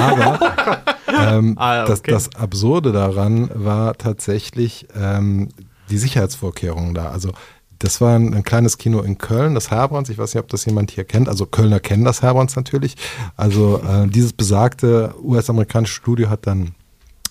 [0.00, 2.10] Aber ähm, Ah, das, okay.
[2.10, 5.50] das Absurde daran war tatsächlich ähm,
[5.92, 7.10] die Sicherheitsvorkehrungen da.
[7.10, 7.30] Also
[7.78, 10.08] das war ein, ein kleines Kino in Köln, das Herbrands.
[10.10, 11.28] Ich weiß nicht, ob das jemand hier kennt.
[11.28, 12.96] Also Kölner kennen das Herbrands natürlich.
[13.36, 16.74] Also äh, dieses besagte US-amerikanische Studio hat dann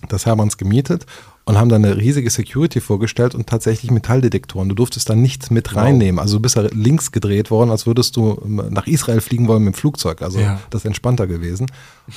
[0.09, 1.05] das Herbrands gemietet
[1.45, 4.67] und haben dann eine riesige Security vorgestellt und tatsächlich Metalldetektoren.
[4.69, 6.19] Du durftest da nichts mit reinnehmen.
[6.19, 9.63] Also du bist da links gedreht worden, als würdest du ähm, nach Israel fliegen wollen
[9.63, 10.21] mit dem Flugzeug.
[10.21, 10.59] Also Ja.
[10.69, 11.67] das ist entspannter gewesen.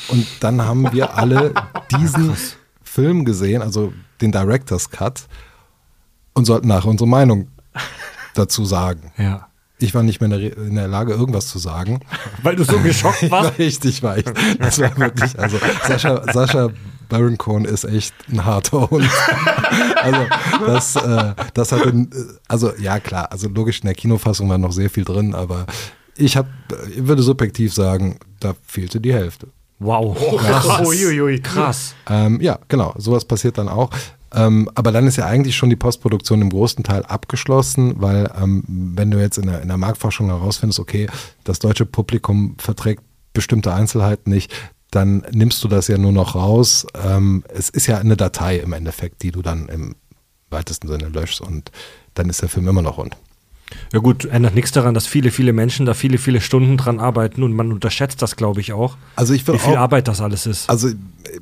[0.08, 1.52] Und dann haben wir alle
[2.00, 2.32] diesen
[2.82, 5.26] Film gesehen, also den Director's Cut,
[6.34, 7.48] und sollten nachher unsere Meinung
[8.34, 9.12] dazu sagen.
[9.18, 9.48] Ja.
[9.78, 12.00] Ich war nicht mehr in der, Re- in der Lage, irgendwas zu sagen.
[12.42, 13.58] Weil du so geschockt Ich war warst.
[13.58, 14.24] richtig weich.
[14.58, 16.70] Das war wirklich, also Sascha, Sascha
[17.08, 19.08] Baron Cohen ist echt ein harter Hund.
[20.02, 20.20] Also
[20.66, 22.16] das, äh, das hat, den, äh,
[22.48, 25.66] also ja klar, also logisch in der Kinofassung war noch sehr viel drin, aber
[26.16, 26.48] ich habe,
[26.94, 29.48] ich würde subjektiv sagen, da fehlte die Hälfte.
[29.80, 30.16] Wow.
[30.38, 30.86] Krass.
[30.86, 31.40] Uiuiui.
[31.40, 31.94] Krass.
[32.08, 33.90] Ähm, ja, genau, sowas passiert dann auch.
[34.34, 38.64] Ähm, aber dann ist ja eigentlich schon die Postproduktion im großen Teil abgeschlossen, weil ähm,
[38.66, 41.08] wenn du jetzt in der, in der Marktforschung herausfindest, okay,
[41.44, 43.02] das deutsche Publikum verträgt
[43.32, 44.52] bestimmte Einzelheiten nicht,
[44.90, 46.86] dann nimmst du das ja nur noch raus.
[46.94, 49.96] Ähm, es ist ja eine Datei im Endeffekt, die du dann im
[50.50, 51.70] weitesten Sinne löschst und
[52.14, 53.16] dann ist der Film immer noch rund.
[53.92, 57.42] Ja gut, ändert nichts daran, dass viele, viele Menschen da viele, viele Stunden dran arbeiten
[57.42, 58.96] und man unterschätzt das, glaube ich, auch.
[59.16, 60.68] Also ich Wie will viel auch, Arbeit das alles ist.
[60.68, 60.88] Also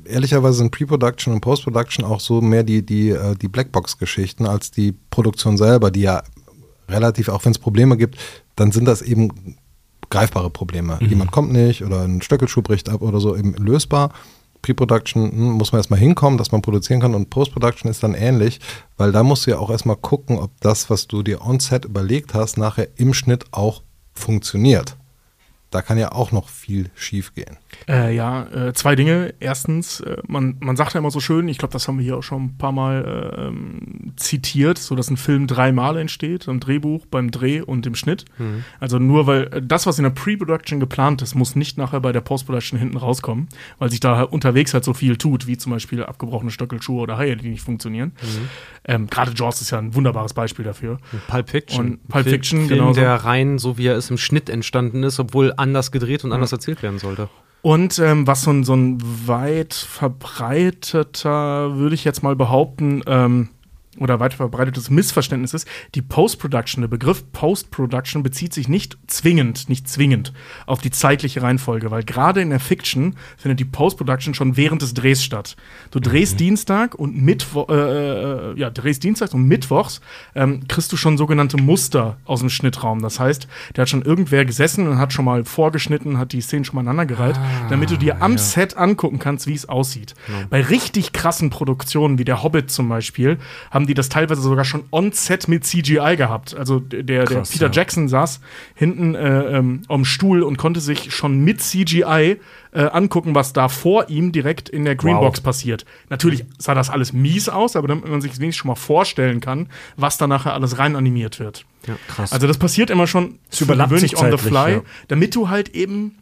[0.05, 4.93] ehrlicherweise sind Pre-Production und Post-Production auch so mehr die, die, äh, die Blackbox-Geschichten als die
[5.09, 6.23] Produktion selber, die ja
[6.89, 8.17] relativ, auch wenn es Probleme gibt,
[8.55, 9.57] dann sind das eben
[10.09, 10.99] greifbare Probleme.
[11.01, 14.11] Jemand kommt nicht oder ein Stöckelschuh bricht ab oder so, eben lösbar.
[14.63, 18.59] Pre-Production hm, muss man erstmal hinkommen, dass man produzieren kann und Post-Production ist dann ähnlich,
[18.97, 22.33] weil da musst du ja auch erstmal gucken, ob das, was du dir on-set überlegt
[22.33, 23.83] hast, nachher im Schnitt auch
[24.13, 24.95] funktioniert.
[25.69, 27.57] Da kann ja auch noch viel schief gehen.
[27.87, 29.33] Äh, ja, äh, zwei Dinge.
[29.39, 32.17] Erstens, äh, man, man sagt ja immer so schön, ich glaube, das haben wir hier
[32.17, 36.59] auch schon ein paar Mal äh, ähm, zitiert, so dass ein Film dreimal entsteht, im
[36.59, 38.25] Drehbuch, beim Dreh und im Schnitt.
[38.79, 42.11] Also nur weil äh, das, was in der Pre-Production geplant ist, muss nicht nachher bei
[42.11, 46.03] der Post-Production hinten rauskommen, weil sich da unterwegs halt so viel tut, wie zum Beispiel
[46.03, 48.13] abgebrochene Stöckelschuhe oder Haie, die nicht funktionieren.
[48.85, 50.99] Ähm, Gerade Jaws ist ja ein wunderbares Beispiel dafür.
[51.27, 51.85] Pulp Fiction.
[51.85, 52.99] Und Pulp Fiction, Film, genauso.
[52.99, 56.51] der rein, so wie er ist, im Schnitt entstanden ist, obwohl anders gedreht und anders
[56.51, 57.29] erzählt werden sollte.
[57.63, 63.49] Und ähm, was so ein, so ein weit verbreiteter, würde ich jetzt mal behaupten, ähm,
[63.99, 69.87] oder weit verbreitetes Missverständnis ist, die Post-Production, der Begriff Post-Production bezieht sich nicht zwingend, nicht
[69.87, 70.33] zwingend
[70.65, 74.93] auf die zeitliche Reihenfolge, weil gerade in der Fiction findet die Post-Production schon während des
[74.93, 75.55] Drehs statt.
[75.91, 80.01] Du drehst Dienstag und Mittwoch, äh, äh, ja, drehst Dienstags und Mittwochs
[80.35, 83.01] ähm, kriegst du schon sogenannte Muster aus dem Schnittraum.
[83.01, 86.65] Das heißt, da hat schon irgendwer gesessen und hat schon mal vorgeschnitten, hat die Szenen
[86.65, 87.39] schon mal aneinandergereiht,
[87.69, 90.15] damit du dir am Set angucken kannst, wie es aussieht.
[90.49, 93.37] Bei richtig krassen Produktionen wie der Hobbit zum Beispiel
[93.71, 96.55] haben die das teilweise sogar schon on-set mit CGI gehabt.
[96.55, 97.71] Also der, der Krass, Peter ja.
[97.71, 98.39] Jackson saß
[98.75, 102.39] hinten äh, ähm, am Stuhl und konnte sich schon mit CGI
[102.71, 105.85] äh, angucken, was da vor ihm direkt in der Greenbox passiert.
[106.09, 109.69] Natürlich sah das alles mies aus, aber damit man sich wenigstens schon mal vorstellen kann,
[109.97, 111.65] was da nachher alles rein animiert wird.
[112.07, 112.31] Krass.
[112.31, 114.81] Also das passiert immer schon gewöhnlich on the fly, ja.
[115.07, 116.15] damit du halt eben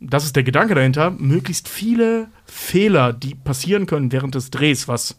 [0.00, 5.18] das ist der Gedanke dahinter, möglichst viele Fehler, die passieren können während des Drehs, was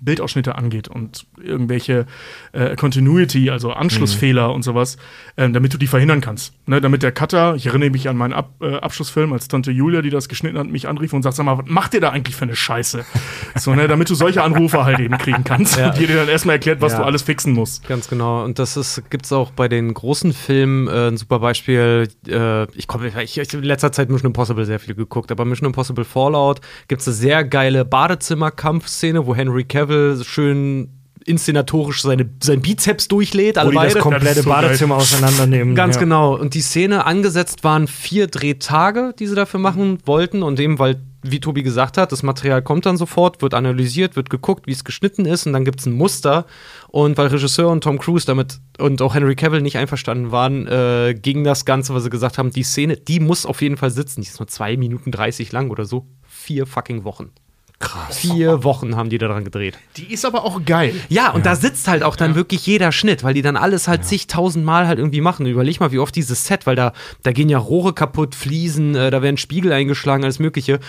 [0.00, 2.06] Bildausschnitte angeht und irgendwelche
[2.52, 4.96] äh, Continuity, also Anschlussfehler und sowas,
[5.36, 6.52] ähm, damit du die verhindern kannst.
[6.66, 10.02] Ne, damit der Cutter, ich erinnere mich an meinen Ab äh, Abschlussfilm, als Tante Julia,
[10.02, 12.36] die das geschnitten hat, mich anrief und sagt, sag mal, was macht ihr da eigentlich
[12.36, 13.04] für eine Scheiße?
[13.56, 15.88] so, ne, damit du solche Anrufe halt eben kriegen kannst Ja.
[15.90, 16.98] und dir dann erstmal erklärt, was Ja.
[16.98, 17.86] du alles fixen musst.
[17.88, 18.44] Ganz genau.
[18.44, 22.08] Und das ist, gibt's auch bei den großen Filmen äh, ein super Beispiel.
[22.28, 25.66] Äh, ich komme, ich, ich in letzter Zeit Mission Impossible sehr viel geguckt, aber Mission
[25.66, 29.85] Impossible Fallout gibt's eine sehr geile Badezimmer-Kampfszene, wo Henry Cavill
[30.24, 30.96] schön
[31.26, 33.58] inszenatorisch seine, sein Bizeps durchlädt.
[33.58, 34.62] alle Wo die das komplette Das so geil.
[34.62, 35.74] Badezimmer auseinandernehmen.
[35.74, 36.00] Ganz ja.
[36.00, 36.36] genau.
[36.36, 40.42] Und die Szene angesetzt waren vier Drehtage, die sie dafür machen wollten.
[40.42, 44.30] Und eben, weil, wie Tobi gesagt hat, das Material kommt dann sofort, wird analysiert, wird
[44.30, 45.46] geguckt, wie es geschnitten ist.
[45.46, 46.46] Und dann gibt es ein Muster.
[46.88, 51.14] Und weil Regisseur und Tom Cruise damit und auch Henry Cavill nicht einverstanden waren, äh,
[51.20, 54.20] ging das Ganze, was sie gesagt haben, die Szene, die muss auf jeden Fall sitzen.
[54.20, 56.06] Die ist nur zwei Minuten 30 lang oder so.
[56.22, 57.32] Vier fucking Wochen.
[57.78, 58.18] Krass.
[58.18, 59.76] Vier Wochen haben die daran gedreht.
[59.98, 60.94] Die ist aber auch geil.
[61.10, 64.06] Ja, und da sitzt halt auch dann wirklich jeder Schnitt, weil die dann alles halt
[64.06, 65.44] zigtausend Mal halt irgendwie machen.
[65.44, 69.10] Überleg mal, wie oft dieses Set, weil da, da gehen ja Rohre kaputt, Fliesen, äh,
[69.10, 70.80] da werden Spiegel eingeschlagen, alles Mögliche.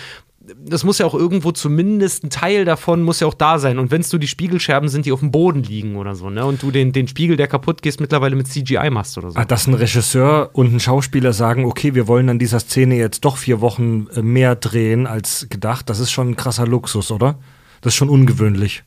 [0.56, 3.78] Das muss ja auch irgendwo zumindest ein Teil davon muss ja auch da sein.
[3.78, 6.44] Und wenn es du die Spiegelscherben sind, die auf dem Boden liegen oder so, ne?
[6.44, 9.38] Und du den, den Spiegel, der kaputt geht, mittlerweile mit CGI machst oder so.
[9.38, 13.24] Ah, Dass ein Regisseur und ein Schauspieler sagen, okay, wir wollen an dieser Szene jetzt
[13.24, 17.38] doch vier Wochen äh, mehr drehen als gedacht, das ist schon ein krasser Luxus, oder?
[17.80, 18.84] Das ist schon ungewöhnlich.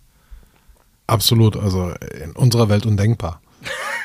[1.08, 1.92] Absolut, also
[2.24, 3.42] in unserer Welt undenkbar.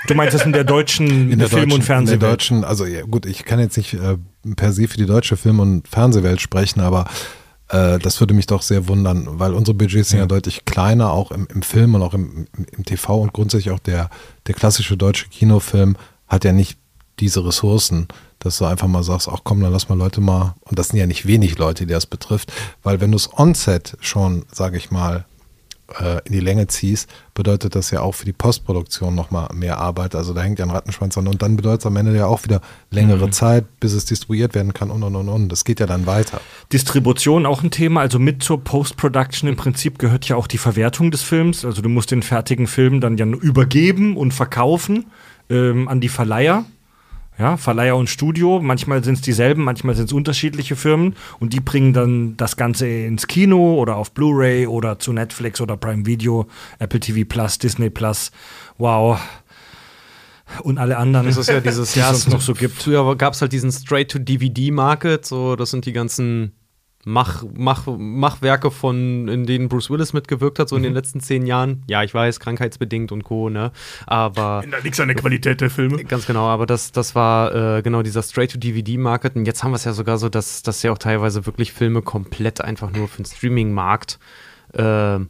[0.08, 2.22] Du meinst das in der deutschen In der Film- deutschen, und in der Fernsehwelt?
[2.22, 4.16] deutschen, also ja, gut, ich kann jetzt nicht äh,
[4.54, 7.06] per se für die deutsche Film- und Fernsehwelt sprechen, aber
[7.68, 11.30] äh, das würde mich doch sehr wundern, weil unsere Budgets sind ja, deutlich kleiner, auch
[11.30, 14.10] im, im Film und auch im, im, im TV und grundsätzlich auch der,
[14.46, 15.96] der klassische deutsche Kinofilm
[16.28, 16.78] hat ja nicht
[17.18, 20.78] diese Ressourcen, dass du einfach mal sagst, ach komm, dann lass mal Leute mal, und
[20.78, 22.52] das sind ja nicht wenig Leute, die das betrifft,
[22.82, 25.24] weil wenn du es on-set schon, sage ich mal,
[26.00, 30.14] äh, in die Länge ziehst, bedeutet das ja auch für die Postproduktion nochmal mehr Arbeit.
[30.14, 32.44] Also da hängt ja ein Rattenschwanz an und dann bedeutet es am Ende ja auch
[32.44, 32.60] wieder
[32.90, 35.48] längere Zeit, bis es distribuiert werden kann und und und und.
[35.48, 36.40] Das geht ja dann weiter.
[36.72, 41.10] Distribution auch ein Thema, also mit zur Post-Production im Prinzip gehört ja auch die Verwertung
[41.10, 41.64] des Films.
[41.64, 45.06] Also du musst den fertigen Film dann ja übergeben und verkaufen
[45.50, 46.64] ähm, an die Verleiher.
[47.38, 51.60] Ja, Verleiher und Studio, manchmal sind es dieselben, manchmal sind es unterschiedliche Firmen und die
[51.60, 56.46] bringen dann das Ganze ins Kino oder auf Blu-ray oder zu Netflix oder Prime Video,
[56.78, 58.30] Apple TV Plus, Disney Plus,
[58.78, 59.20] wow.
[60.62, 62.80] Und alle anderen, Das ist ja dieses die es noch so gibt.
[62.80, 66.52] Früher gab es halt diesen Straight-to-DVD-Market, so das sind die ganzen
[67.08, 71.46] Mach, Mach, Machwerke von, in denen Bruce Willis mitgewirkt hat, so in den letzten zehn
[71.46, 71.84] Jahren.
[71.86, 73.70] Ja, ich weiß, krankheitsbedingt und Co., ne?
[74.06, 76.02] Aber Da liegt an der Qualität der Filme.
[76.02, 79.36] Ganz genau, aber das, das war äh, genau dieser Straight-to-DVD-Market.
[79.36, 82.02] Und jetzt haben wir es ja sogar so, dass, dass ja auch teilweise wirklich Filme
[82.02, 84.18] komplett einfach nur für den Streaming-Markt
[84.72, 85.20] äh,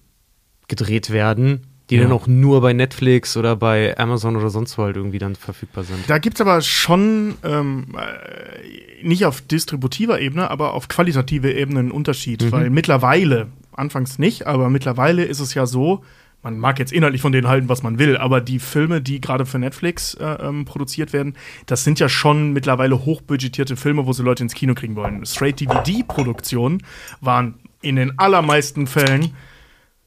[0.69, 4.97] gedreht werden, die dann auch nur bei Netflix oder bei Amazon oder sonst wo halt
[4.97, 5.99] irgendwie dann verfügbar sind.
[6.09, 11.81] Da gibt es aber schon ähm, äh, nicht auf distributiver Ebene, aber auf qualitative Ebene
[11.81, 12.51] einen Unterschied.
[12.51, 16.03] Weil mittlerweile, anfangs nicht, aber mittlerweile ist es ja so,
[16.43, 19.47] man mag jetzt inhaltlich von denen halten, was man will, aber die Filme, die gerade
[19.47, 21.35] für Netflix äh, ähm, produziert werden,
[21.67, 25.25] das sind ja schon mittlerweile hochbudgetierte Filme, wo sie Leute ins Kino kriegen wollen.
[25.25, 26.83] Straight-DVD-Produktionen
[27.21, 29.35] waren in den allermeisten Fällen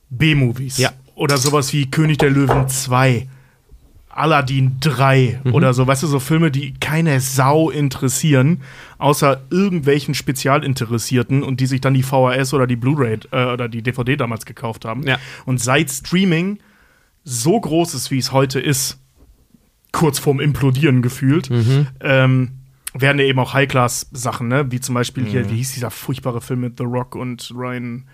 [0.09, 0.77] B-Movies.
[0.77, 0.91] Ja.
[1.19, 3.27] Oder sowas wie König der Löwen 2.
[4.07, 8.61] Aladdin 3 oder so, weißt du, so Filme, die keine Sau interessieren,
[8.97, 13.81] außer irgendwelchen Spezialinteressierten und die sich dann die VHS oder die Blu-ray äh, oder die
[13.81, 15.03] DVD damals gekauft haben.
[15.03, 15.17] Ja.
[15.45, 16.59] Und seit Streaming
[17.23, 18.99] so groß ist, wie es heute ist,
[19.91, 21.49] kurz vorm Implodieren gefühlt,
[22.01, 22.51] ähm,
[22.93, 24.71] werden ja eben auch High-Class-Sachen, ne?
[24.71, 28.05] wie zum Beispiel hier, wie hieß dieser furchtbare Film mit The Rock und Ryan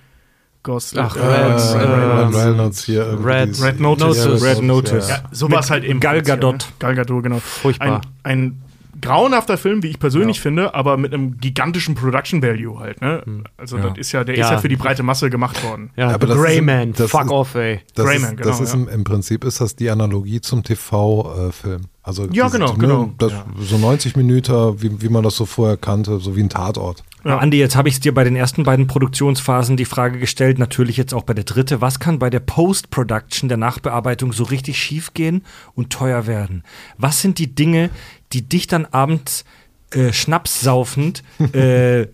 [0.66, 1.02] Gosling?
[1.06, 1.74] Ach, Red, äh, Reynolds.
[1.74, 4.44] Ryan Reynolds hier Red- Red Notice.
[4.44, 5.10] Red Notice.
[5.10, 6.00] Ja, sowas Mit halt eben.
[6.02, 6.54] Gal Gadot.
[6.58, 6.74] Ne?
[6.80, 7.40] Gal Gadot, genau.
[7.40, 8.02] Furchtbar.
[8.24, 8.62] Ein, ein
[9.02, 13.02] grauenhafter Film, wie ich persönlich finde, aber mit einem gigantischen Production Value halt.
[13.02, 13.24] Ne?
[13.58, 13.90] Also Ja.
[13.90, 14.46] das ist ja, der Ja.
[14.46, 15.92] ist ja für die breite Masse gemacht worden.
[15.96, 17.82] Ja, Aber The das ist- Grey Man, das fuck ist- off, ey.
[17.94, 18.80] Das Greyman, ist, genau, das ist ja.
[18.80, 21.82] im, im Prinzip ist das die Analogie zum TV-Film.
[22.04, 23.12] also Ja, genau, ne, genau.
[23.18, 27.04] Das, So 90 Minuten, wie, wie man das so vorher kannte, so wie ein Tatort.
[27.24, 27.40] Ja.
[27.40, 30.96] Andi, jetzt habe ich es dir bei den ersten beiden Produktionsphasen die Frage gestellt, natürlich
[30.98, 31.82] jetzt auch bei der dritte.
[31.82, 35.42] Was kann bei der Post-Production, der Nachbearbeitung, so richtig schief gehen
[35.74, 36.64] und teuer werden?
[37.00, 37.90] Was sind die Dinge,
[38.36, 39.46] die dich dann abends
[39.92, 42.08] äh, schnapssaufend äh,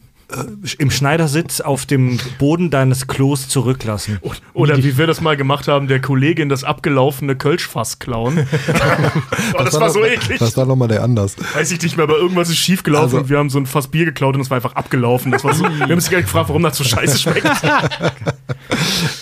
[0.77, 4.19] im Schneidersitz auf dem Boden deines Klos zurücklassen.
[4.53, 8.47] Oder wie wir das mal gemacht haben, der Kollegin das abgelaufene Kölschfass klauen.
[9.55, 10.39] oh, das war so noch- eklig.
[10.39, 11.35] Was war nochmal der anders?
[11.53, 13.65] Weiß ich nicht mehr, aber irgendwas ist schief gelaufen Also- und wir haben so ein
[13.65, 15.31] Fass Bier geklaut und es war einfach abgelaufen.
[15.33, 17.47] Das war so, wir haben uns gar gefragt, warum das so scheiße schmeckt.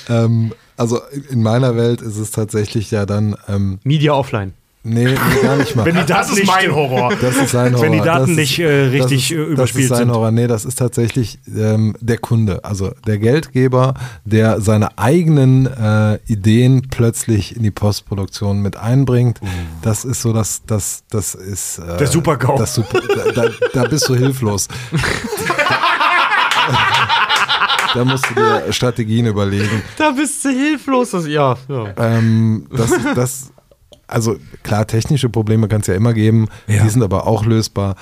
[0.10, 1.00] Ähm, also
[1.30, 4.54] in meiner Welt ist es tatsächlich ja dann, ähm, Media offline.
[4.84, 5.86] Nee, nee, gar nicht mal.
[5.86, 7.14] Wenn die Das Daten ist nicht mein Horror.
[7.22, 7.84] Das ist sein Horror.
[7.86, 9.98] Wenn die Daten das nicht, ist, äh, richtig, das äh, ist, überspielt das ist sein
[9.98, 10.12] sind.
[10.12, 10.32] Horror.
[10.32, 13.94] Nee, das ist tatsächlich ähm, der Kunde, also der Geldgeber,
[14.26, 19.40] der seine eigenen äh, Ideen plötzlich in die Postproduktion mit einbringt.
[19.82, 22.58] Das ist so, dass das, das ist äh, Der Super-GAU.
[22.58, 24.68] das Super, da, da, da bist du hilflos.
[27.94, 29.82] da musst du dir Strategien überlegen.
[29.98, 31.12] Da bist du hilflos.
[31.12, 31.94] Das, ja, ja.
[31.98, 33.52] Ähm, das, das,
[34.10, 36.84] also klar, technische Probleme kann es ja immer geben, Ja.
[36.84, 37.96] die sind aber auch lösbar.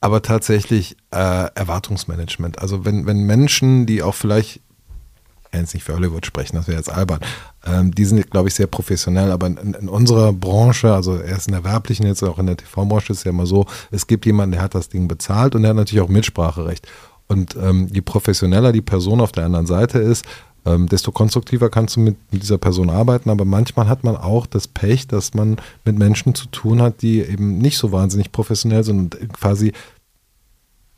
[0.00, 1.16] Aber tatsächlich äh,
[1.54, 2.58] Erwartungsmanagement.
[2.60, 6.66] Also wenn, wenn Menschen, die auch vielleicht, ich kann jetzt nicht für Hollywood sprechen, das
[6.66, 7.20] wäre jetzt albern,
[7.64, 11.52] ähm, die sind, glaube ich, sehr professionell, aber in, in unserer Branche, also erst in
[11.52, 14.52] der werblichen, jetzt auch in der TV-Branche ist es ja immer so, es gibt jemanden,
[14.52, 16.88] der hat das Ding bezahlt und der hat natürlich auch Mitspracherecht.
[17.28, 20.24] Und ähm, je professioneller die Person auf der anderen Seite ist,
[20.64, 23.30] ähm, desto konstruktiver kannst du mit, mit dieser Person arbeiten.
[23.30, 27.20] Aber manchmal hat man auch das Pech, dass man mit Menschen zu tun hat, die
[27.20, 29.72] eben nicht so wahnsinnig professionell sind und quasi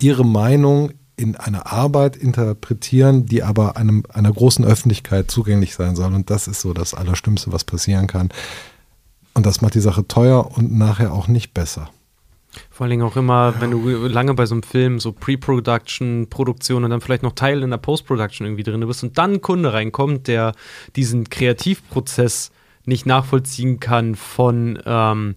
[0.01, 6.13] ihre Meinung in eine Arbeit interpretieren, die aber einem, einer großen Öffentlichkeit zugänglich sein soll.
[6.13, 8.31] Und das ist so das Allerschlimmste, was passieren kann.
[9.33, 11.91] Und das macht die Sache teuer und nachher auch nicht besser.
[12.71, 16.85] Vor allen Dingen auch immer, wenn du lange bei so einem Film, so Pre-Production, Produktion
[16.85, 19.73] und dann vielleicht noch Teil in der Post-Production irgendwie drin bist und dann ein Kunde
[19.73, 20.53] reinkommt, der
[20.97, 22.51] diesen Kreativprozess
[22.87, 25.37] nicht nachvollziehen kann von, ähm,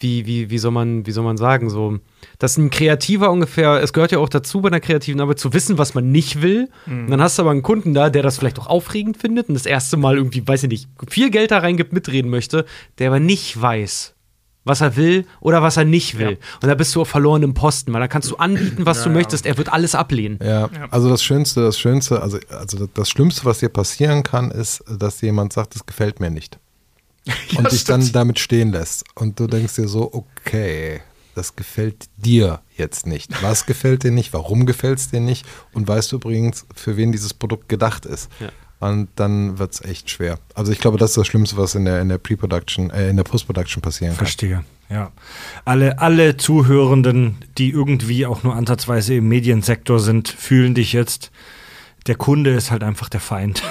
[0.00, 1.98] wie, wie, wie, soll man, wie soll man sagen, so,
[2.38, 5.78] dass ein Kreativer ungefähr, es gehört ja auch dazu bei einer kreativen Arbeit zu wissen,
[5.78, 6.68] was man nicht will.
[7.04, 9.54] Und dann hast du aber einen Kunden da, der das vielleicht auch aufregend findet und
[9.54, 12.64] das erste Mal irgendwie, weiß ich nicht, viel Geld da reingibt, mitreden möchte,
[12.98, 14.11] der aber nicht weiß,
[14.64, 16.38] was er will oder was er nicht will.
[16.60, 19.46] Und da bist du auf verlorenem Posten, weil da kannst du anbieten, was du möchtest.
[19.46, 20.38] Er wird alles ablehnen.
[20.42, 24.84] Ja, also das Schönste, das Schönste, also, also das Schlimmste, was dir passieren kann, ist,
[24.88, 26.58] dass jemand sagt, es gefällt mir nicht.
[27.56, 29.04] und dich dann damit stehen lässt.
[29.14, 31.02] Und du denkst dir so, okay,
[31.34, 33.30] das gefällt dir jetzt nicht.
[33.42, 34.32] Was gefällt dir nicht?
[34.32, 35.46] Warum gefällt es dir nicht?
[35.72, 38.28] Und weißt du übrigens, für wen dieses Produkt gedacht ist.
[38.82, 40.40] Und dann wird es echt schwer.
[40.56, 43.16] Also ich glaube, das ist das Schlimmste, was in der, in der Pre-Production, äh, in
[43.16, 44.26] der Post-Production passieren kann.
[44.26, 45.12] Verstehe, ja.
[45.64, 51.30] Alle, alle Zuhörenden, die irgendwie auch nur ansatzweise im Mediensektor sind, fühlen dich jetzt.
[52.08, 53.62] Der Kunde ist halt einfach der Feind.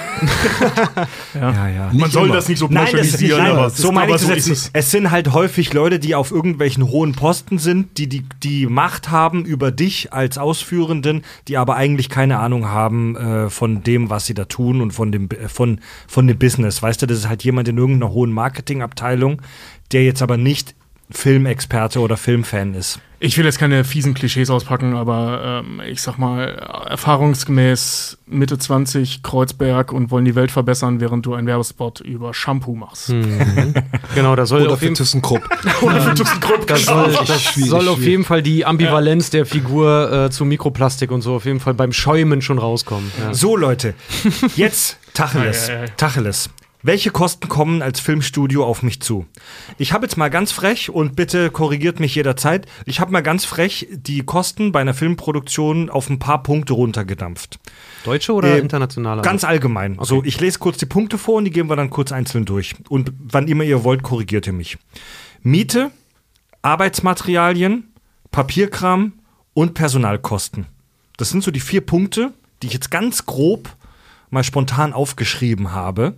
[1.34, 1.90] ja, ja.
[1.92, 2.34] Man soll immer.
[2.36, 4.32] das nicht so Nein, das, pauschalisieren, nein aber es so ist- meine ich das so
[4.32, 4.70] jetzt es.
[4.72, 9.10] Es sind halt häufig Leute, die auf irgendwelchen hohen Posten sind, die die, die Macht
[9.10, 14.26] haben über dich als Ausführenden, die aber eigentlich keine Ahnung haben äh, von dem, was
[14.26, 16.82] sie da tun und von dem, äh, von, von dem Business.
[16.82, 19.42] Weißt du, das ist halt jemand in irgendeiner hohen Marketingabteilung,
[19.92, 20.74] der jetzt aber nicht
[21.12, 23.00] Filmexperte oder Filmfan ist.
[23.24, 26.44] Ich will jetzt keine fiesen Klischees auspacken, aber ähm, ich sag mal,
[26.88, 32.74] erfahrungsgemäß Mitte 20, Kreuzberg und wollen die Welt verbessern, während du einen Werbespot über Shampoo
[32.74, 33.14] machst.
[34.14, 35.04] Genau, da soll Oder auf für jeden Fall.
[35.04, 35.42] ThyssenKrupp.
[35.82, 37.08] Oder für ThyssenKrupp, Das genau.
[37.08, 41.22] soll, das Schwierig, soll auf jeden Fall die Ambivalenz der Figur äh, zu Mikroplastik und
[41.22, 43.10] so auf jeden Fall beim Schäumen schon rauskommen.
[43.20, 43.32] Ja.
[43.32, 43.94] So, Leute,
[44.56, 45.70] jetzt Tacheles.
[45.96, 46.50] Tacheles.
[46.84, 49.26] Welche Kosten kommen als Filmstudio auf mich zu?
[49.78, 52.66] Ich habe jetzt mal ganz frech und bitte korrigiert mich jederzeit.
[52.86, 57.60] Ich habe mal ganz frech die Kosten bei einer Filmproduktion auf ein paar Punkte runtergedampft.
[58.04, 59.22] Deutsche oder Äh, internationale?
[59.22, 59.96] Ganz allgemein.
[60.02, 62.74] So, ich lese kurz die Punkte vor und die gehen wir dann kurz einzeln durch.
[62.88, 64.76] Und wann immer ihr wollt, korrigiert ihr mich.
[65.42, 65.92] Miete,
[66.62, 67.92] Arbeitsmaterialien,
[68.32, 69.12] Papierkram
[69.54, 70.66] und Personalkosten.
[71.16, 72.32] Das sind so die vier Punkte,
[72.62, 73.68] die ich jetzt ganz grob
[74.30, 76.16] mal spontan aufgeschrieben habe.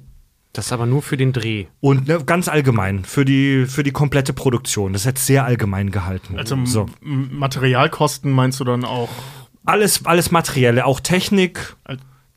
[0.55, 1.67] Das ist aber nur für den Dreh.
[1.81, 4.93] Und ne, ganz allgemein, für die, für die komplette Produktion.
[4.95, 6.39] Das ist jetzt sehr allgemein gehalten.
[6.39, 6.87] Also so.
[7.03, 9.09] Materialkosten meinst du dann auch
[9.67, 11.77] alles, alles Materielle, auch Technik.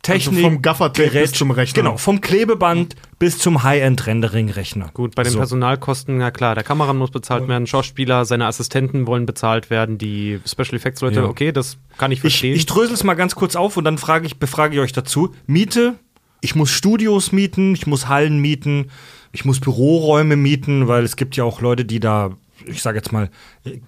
[0.03, 1.83] Technik, Also vom Gaffertape bis zum Rechner.
[1.83, 4.91] Genau, vom Klebeband bis zum High-End-Rendering-Rechner.
[4.93, 5.39] Gut, bei den So.
[5.39, 10.39] Personalkosten, na klar, der Kameramann muss bezahlt werden, Schauspieler, seine Assistenten wollen bezahlt werden, die
[10.45, 11.25] Special Effects Leute, Ja.
[11.25, 12.55] okay, das kann ich Ich, verstehen.
[12.55, 15.33] ich drösel es mal ganz kurz auf und dann frage ich, befrage ich euch dazu.
[15.45, 15.95] Miete,
[16.41, 18.89] ich muss Studios mieten, ich muss Hallen mieten,
[19.31, 22.31] ich muss Büroräume mieten, weil es gibt ja auch Leute, die da,
[22.65, 23.29] ich sage jetzt mal,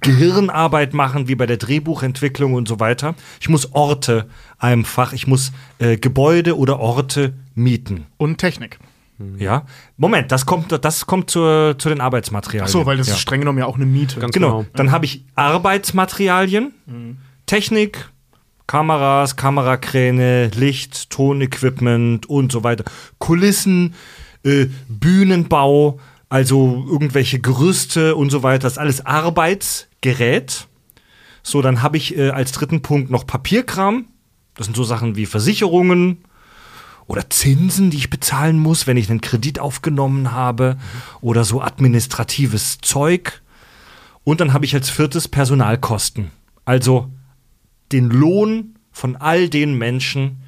[0.02, 3.16] Gehirnarbeit machen, wie bei der Drehbuchentwicklung und so weiter.
[3.40, 4.28] Ich muss Orte
[4.58, 8.06] einfach, ich muss äh, Gebäude oder Orte mieten.
[8.18, 8.80] und Technik.
[9.38, 9.66] Ja.
[9.98, 12.66] Moment, das kommt, das kommt zur, zu den Arbeitsmaterialien.
[12.66, 13.16] Ach so, weil das ja.
[13.16, 14.20] ist streng genommen ja auch eine Miete.
[14.20, 14.60] Ganz Genau.
[14.60, 14.70] Genau.
[14.74, 16.72] Dann habe ich Arbeitsmaterialien,
[17.46, 18.10] Technik,
[18.70, 22.84] Kameras, Kamerakräne, Licht, Tonequipment und so weiter.
[23.18, 23.96] Kulissen,
[24.44, 28.60] äh, Bühnenbau, also irgendwelche Gerüste und so weiter.
[28.60, 30.68] Das ist alles Arbeitsgerät.
[31.42, 34.06] So, dann habe ich äh, als dritten Punkt noch Papierkram.
[34.54, 36.20] Das sind so Sachen wie Versicherungen
[37.08, 40.78] oder Zinsen, die ich bezahlen muss, wenn ich einen Kredit aufgenommen habe
[41.22, 43.42] oder so administratives Zeug.
[44.24, 46.30] Und dann habe ich als viertes Personalkosten.
[46.66, 47.10] Also
[47.92, 50.42] den Lohn von all den Menschen,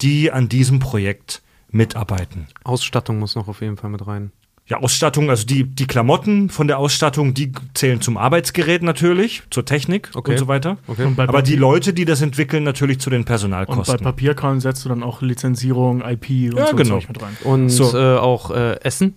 [0.00, 2.46] die an diesem Projekt mitarbeiten.
[2.64, 4.32] Ausstattung muss noch auf jeden Fall mit rein.
[4.66, 9.64] Ja, Ausstattung, also die, die Klamotten von der Ausstattung, die zählen zum Arbeitsgerät natürlich, zur
[9.64, 10.32] Technik Okay.
[10.32, 10.78] und so weiter.
[10.86, 11.04] Okay.
[11.04, 13.98] Und Aber die Leute, die das entwickeln, natürlich zu den Und bei Personalkosten.
[14.02, 16.96] Papierkram setzt du dann auch Lizenzierung, IP und Ja, so genau.
[16.96, 17.36] Mit rein.
[17.42, 17.96] Und So.
[17.96, 19.14] äh, auch äh, Essen,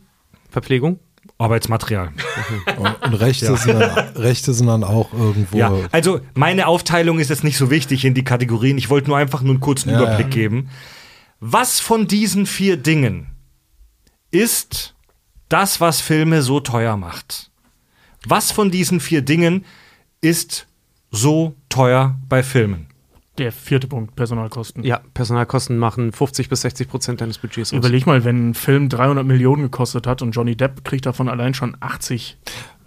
[0.49, 0.99] Verpflegung.
[1.37, 2.11] Arbeitsmaterial.
[2.77, 5.57] Und, und Rechte, sind dann, Rechte sind dann auch irgendwo.
[5.57, 8.77] Ja, also meine Aufteilung ist jetzt nicht so wichtig in die Kategorien.
[8.77, 10.33] Ich wollte nur einfach nur einen kurzen Ja, Überblick ja.
[10.33, 10.69] geben.
[11.41, 13.27] Was von diesen vier Dingen
[14.31, 14.95] ist
[15.49, 17.51] das, was Filme so teuer macht?
[18.25, 19.65] Was von diesen vier Dingen
[20.21, 20.67] ist
[21.11, 22.87] so teuer bei Filmen?
[23.37, 24.83] Der vierte Punkt, Personalkosten.
[24.83, 27.77] Ja, Personalkosten machen 50 bis 60 Prozent deines Budgets aus.
[27.77, 31.53] Überleg mal, wenn ein Film 300 Millionen gekostet hat und Johnny Depp kriegt davon allein
[31.53, 32.37] schon 80.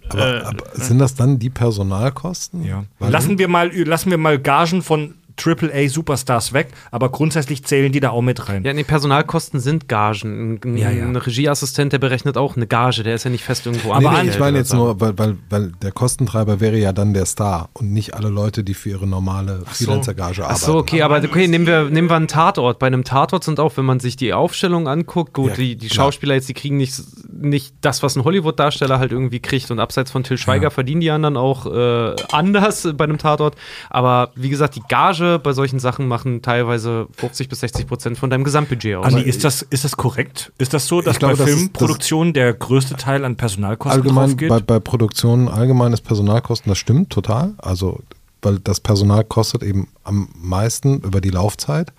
[0.09, 2.63] aber, äh, aber sind das dann die Personalkosten?
[2.97, 7.99] Weil- Lassen wir mal, lassen wir mal Gagen von AAA-Superstars weg, aber grundsätzlich zählen die
[7.99, 8.63] da auch mit rein.
[8.63, 10.59] Ja, nee, Personalkosten sind Gagen.
[10.63, 11.03] Ein, Ja, ja.
[11.05, 14.29] ein Regieassistent, der berechnet auch eine Gage, der ist ja nicht fest irgendwo Nee, nee,
[14.29, 17.91] ich meine jetzt nur, weil, weil, weil der Kostentreiber wäre ja dann der Star und
[17.91, 20.59] nicht alle Leute, die für ihre normale Freelancer-Gage arbeiten.
[20.61, 22.79] Ach so, okay, aber okay, nehmen wir, nehmen wir einen Tatort.
[22.79, 25.87] Bei einem Tatort sind auch, wenn man sich die Aufstellung anguckt, gut, Ja, die, die
[25.87, 26.05] klar.
[26.05, 27.01] Schauspieler jetzt, die kriegen nicht,
[27.31, 29.71] nicht das, was ein Hollywood-Darsteller halt irgendwie kriegt.
[29.71, 33.55] Und abseits von Till Schweiger verdienen die anderen auch äh, anders bei einem Tatort.
[33.89, 38.29] Aber wie gesagt, die Gage bei solchen Sachen machen teilweise 50 bis 60 Prozent von
[38.29, 39.05] deinem Gesamtbudget aus.
[39.05, 40.51] Andi, ist das, ist das korrekt?
[40.57, 44.49] Ist das so, dass glaube, bei Filmproduktionen der größte Teil an Personalkosten allgemein draufgeht?
[44.49, 47.53] bei, bei Produktionen allgemeines Personalkosten, das stimmt total.
[47.57, 47.99] Also,
[48.41, 51.93] weil das Personal kostet eben am meisten über die Laufzeit.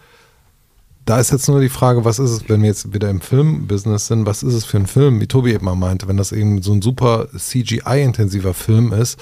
[1.07, 4.07] Da ist jetzt nur die Frage, was ist es, wenn wir jetzt wieder im Filmbusiness
[4.07, 6.63] sind, was ist es für ein Film, wie Tobi eben mal meinte, wenn das eben
[6.63, 9.19] so ein super CGI-intensiver Film ist,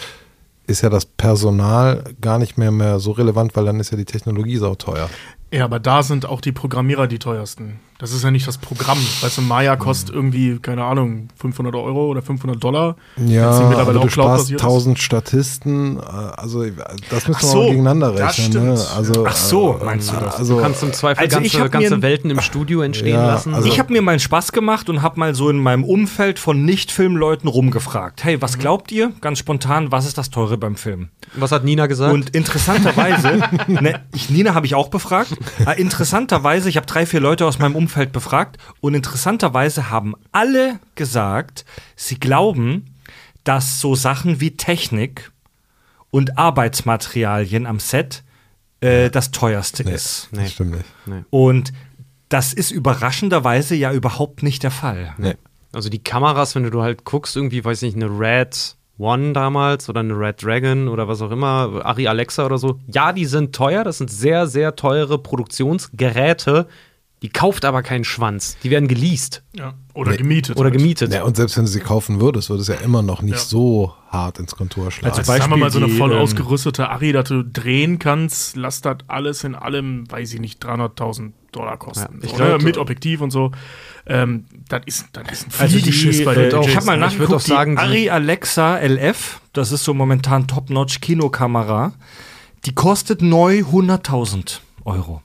[0.69, 4.05] ist ja das Personal gar nicht mehr, mehr so relevant, weil dann ist ja die
[4.05, 5.09] Technologie sauteuer.
[5.51, 7.81] Ja, aber da sind auch die Programmierer die teuersten.
[8.00, 8.98] Das ist ja nicht das Programm.
[9.22, 12.94] Weißt du, Maya kostet irgendwie, keine Ahnung, 500 Euro oder 500 Dollar.
[13.16, 14.64] Ja, sie mittlerweile du auch sparst cloud-basiert ist.
[14.64, 16.00] 1000 Statisten, äh,
[16.36, 16.64] also
[17.10, 18.64] das müssen wir so, mal gegeneinander das rechnen.
[18.66, 18.76] Ne?
[18.76, 18.96] stimmt.
[18.96, 20.36] Also, Ach so, äh, meinst du das?
[20.36, 23.52] Also, Du kannst im Zweifel Also ganze, ganze Welten im Studio entstehen Ja, lassen.
[23.52, 26.38] also- ich habe mir mal einen Spaß gemacht und habe mal so in meinem Umfeld
[26.38, 28.22] von Nicht-Filmleuten rumgefragt.
[28.22, 28.42] Hey, Mhm.
[28.42, 31.08] was glaubt ihr, ganz spontan, was ist das Teure beim Film?
[31.34, 32.14] Was hat Nina gesagt?
[32.14, 35.36] Und interessanterweise, ne, ich, Nina habe ich auch befragt.
[35.66, 40.78] Äh, interessanterweise, ich habe drei, vier Leute aus meinem Umfeld befragt und interessanterweise haben alle
[40.94, 41.65] gesagt,
[41.97, 42.94] sie glauben,
[43.44, 45.32] dass so Sachen wie Technik
[46.10, 48.23] und Arbeitsmaterialien am Set
[48.81, 50.28] äh, das teuerste nee, ist.
[50.32, 50.85] das stimmt nicht.
[51.06, 51.24] nee.
[51.31, 51.73] Und
[52.28, 55.15] das ist überraschenderweise ja überhaupt nicht der Fall.
[55.19, 55.35] Nee.
[55.73, 60.01] Also die Kameras, wenn du halt guckst, irgendwie, weiß nicht, eine Red One damals oder
[60.01, 63.85] eine Red Dragon oder was auch immer, Ari Alexa oder so, ja, die sind teuer,
[63.85, 66.66] das sind sehr, sehr teure Produktionsgeräte,
[67.23, 68.57] die kauft aber keinen Schwanz.
[68.62, 69.74] Die werden geleast Ja.
[69.95, 70.57] Oder gemietet.
[70.57, 70.78] oder halt.
[70.78, 71.12] gemietet.
[71.12, 73.40] Ja, und selbst wenn du sie kaufen würdest, würde es ja immer noch nicht Ja.
[73.40, 75.09] so hart ins Kontor schlagen.
[75.16, 77.99] Also Also sagen wir Beispiel mal so eine voll ähm, ausgerüstete Ari, dass du drehen
[77.99, 82.19] kannst, lass das alles in allem, weiß ich nicht, 300.000 Dollar kosten.
[82.20, 82.65] Ja, ich so, glaub, ne?
[82.65, 83.51] Mit Objektiv und so.
[84.07, 86.95] Ähm, das ist, das ist ein Also die, bei äh, den ich habe mal?
[86.95, 91.93] Ich nachgeguckt, auch sagen, die die- Arri Alexa LF, das ist so momentan Top-Notch Kinokamera,
[92.65, 95.23] die kostet neu 100.000 Euro.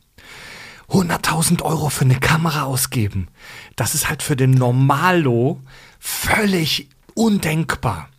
[0.94, 3.28] 100.000 Euro für eine Kamera ausgeben,
[3.76, 5.60] das ist halt für den Normalo
[5.99, 8.10] völlig undenkbar.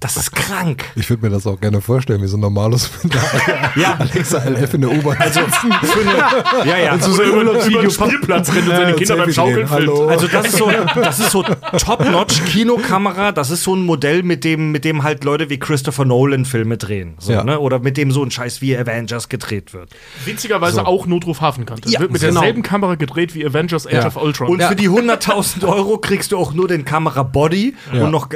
[0.00, 0.84] Das ist krank.
[0.94, 2.88] ich würde mir das auch gerne vorstellen, wie so ein normales
[3.74, 3.96] Ja.
[3.98, 6.92] Alexa LF in der U-Bahn also, eine, ja, ja.
[6.94, 9.70] Und so den Spielplatz rennt und seine Kinder beim Schaukeln filmt.
[9.70, 10.06] Hallo.
[10.06, 13.32] Also das ist so, das ist so Top-Notch Kinokamera.
[13.32, 16.76] Das ist so ein Modell, mit dem, mit dem halt Leute wie Christopher Nolan Filme
[16.76, 17.42] drehen, so, Ja.
[17.42, 17.58] ne?
[17.58, 19.90] Oder mit dem so ein Scheiß wie Avengers gedreht wird.
[20.24, 21.90] Witzigerweise auch Notruf Hafenkante.
[21.90, 22.34] Ja, Wird mit genau.
[22.34, 24.06] derselben Kamera gedreht wie Avengers Age Ja.
[24.06, 24.46] of Ultron.
[24.48, 28.04] Und für die 100.000 Euro kriegst du auch nur den Kamerabody Ja.
[28.04, 28.28] und noch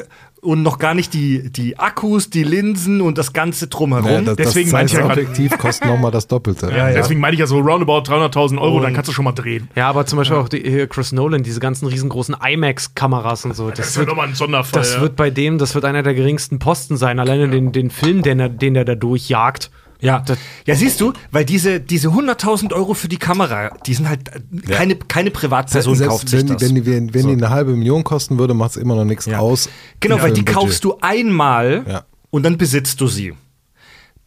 [0.42, 4.10] und noch gar nicht die, die Akkus, die Linsen und das ganze drumherum.
[4.10, 6.68] Ja, das, Deswegen das meinte ich ja Objektiv kostet nochmal das Doppelte.
[6.76, 9.68] ja, Deswegen meine ich ja so roundabout 300.000 Euro, dann kannst du schon mal drehen.
[9.76, 13.68] Ja, aber zum Beispiel auch die, hier Chris Nolan, diese ganzen riesengroßen IMAX-Kameras und so.
[13.70, 14.80] Das, Das ist ja wird, nochmal ein Sonderfall.
[14.80, 15.00] das ja.
[15.00, 17.20] wird bei dem, das wird einer der geringsten Posten sein.
[17.20, 19.70] Alleine den, den Film, den er, den er da durchjagt.
[20.02, 20.24] Ja,
[20.66, 24.40] ja, siehst du, weil diese, diese 100.000 Euro für die Kamera, die sind halt, äh,
[24.70, 26.60] keine, keine Privatperson Selbst kauft sich wenn, das.
[26.60, 29.26] Wenn, die, wenn, wenn die eine halbe Million kosten würde, macht es immer noch nichts
[29.26, 29.38] Ja.
[29.38, 29.68] aus.
[30.00, 30.54] Genau, weil die Budget.
[30.56, 32.04] kaufst du einmal Ja.
[32.30, 33.32] und dann besitzt du sie.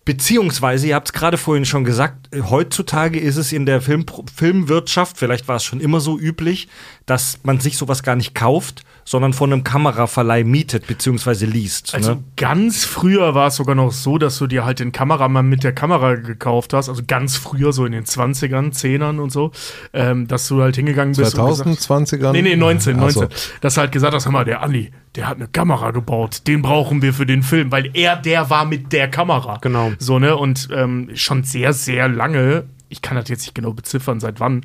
[0.06, 4.06] Beziehungsweise, ihr habt es gerade vorhin schon gesagt, äh, heutzutage ist es in der Film
[4.34, 6.68] Filmwirtschaft, vielleicht war es schon immer so üblich,
[7.07, 11.94] dass man sich sowas gar nicht kauft, sondern von einem Kameraverleih mietet beziehungsweise liest.
[11.94, 12.23] Also ne?
[12.36, 15.73] ganz früher war es sogar noch so, dass du dir halt den Kameramann mit der
[15.73, 16.90] Kamera gekauft hast.
[16.90, 19.52] Also ganz früher, so in den 20ern, 10ern und so,
[19.94, 21.38] ähm, dass du halt hingegangen bist.
[21.38, 22.32] und gesagt- 2020er?
[22.32, 23.22] Nee, nee, 19, Ach so.
[23.22, 23.38] 19.
[23.61, 26.64] Dass du halt gesagt hast, hör mal, der Andi, der hat eine Kamera gebaut, den
[26.64, 29.60] brauchen wir für den Film, weil er der war mit der Kamera.
[29.61, 29.91] Genau.
[29.99, 30.36] So, ne?
[30.36, 32.65] Und ähm, schon sehr, sehr lange,
[32.95, 34.61] ich kann das jetzt nicht genau beziffern, seit wann,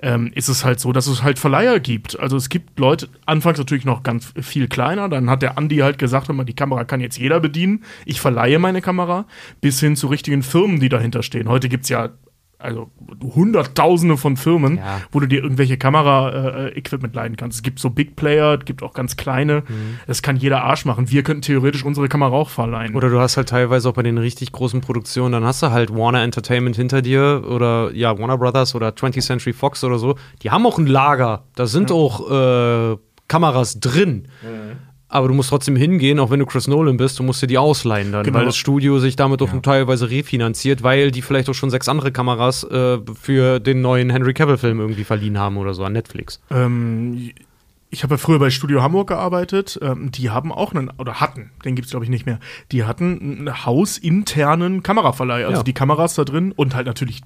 [0.00, 2.18] ähm, ist es halt so, dass es halt Verleiher gibt.
[2.18, 5.98] Also es gibt Leute, anfangs natürlich noch ganz viel kleiner, dann hat der Andi halt
[5.98, 9.26] gesagt, mal, die Kamera kann jetzt jeder bedienen, ich verleihe meine Kamera,
[9.60, 11.48] bis hin zu richtigen Firmen, die dahinter stehen.
[11.48, 12.10] Heute gibt's ja
[12.62, 12.90] also
[13.34, 15.00] hunderttausende von Firmen, Ja.
[15.10, 17.56] wo du dir irgendwelche Kamera-Equipment leihen kannst.
[17.56, 19.62] Es gibt so Big Player, es gibt auch ganz kleine.
[20.06, 21.10] Das kann jeder Arsch machen.
[21.10, 22.94] Wir könnten theoretisch unsere Kamera auch verleihen.
[22.94, 25.94] Oder du hast halt teilweise auch bei den richtig großen Produktionen, dann hast du halt
[25.94, 30.16] Warner Entertainment hinter dir oder ja, Warner Brothers oder 20th Century Fox oder so.
[30.42, 31.44] Die haben auch ein Lager.
[31.54, 32.96] Da sind auch äh,
[33.28, 34.28] Kameras drin.
[35.12, 37.58] Aber du musst trotzdem hingehen, auch wenn du Chris Nolan bist, du musst dir die
[37.58, 38.38] ausleihen dann, Genau.
[38.38, 42.12] weil das Studio sich damit auch teilweise refinanziert, weil die vielleicht auch schon sechs andere
[42.12, 46.40] Kameras äh, für den neuen Henry Cavill-Film irgendwie verliehen haben oder so an Netflix.
[46.50, 47.30] Ähm,
[47.90, 49.78] ich habe ja früher bei Studio Hamburg gearbeitet.
[49.82, 52.40] Ähm, die haben auch einen, oder hatten, den gibt es glaube ich nicht mehr,
[52.72, 55.44] die hatten einen hausinternen Kameraverleih.
[55.44, 55.62] Also Ja.
[55.62, 57.20] die Kameras da drin und halt natürlich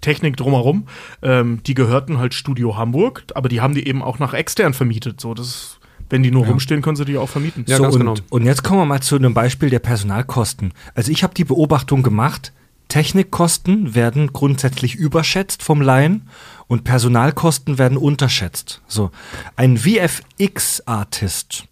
[0.00, 0.86] Technik drumherum.
[1.22, 5.20] Ähm, die gehörten halt Studio Hamburg, aber die haben die eben auch nach extern vermietet.
[5.20, 5.77] So, das
[6.10, 7.64] wenn die nur rumstehen, können sie die auch vermieten.
[7.66, 8.14] Ja, so, ganz und, genau.
[8.30, 10.72] und jetzt kommen wir mal zu einem Beispiel der Personalkosten.
[10.94, 12.52] Also ich habe die Beobachtung gemacht,
[12.88, 16.28] Technikkosten werden grundsätzlich überschätzt vom Laien
[16.66, 18.80] und Personalkosten werden unterschätzt.
[18.86, 19.10] So,
[19.56, 21.64] ein VFX-Artist,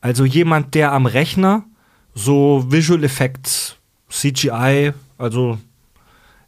[0.00, 1.64] also jemand, der am Rechner
[2.14, 3.76] so Visual Effects,
[4.08, 5.58] CGI, also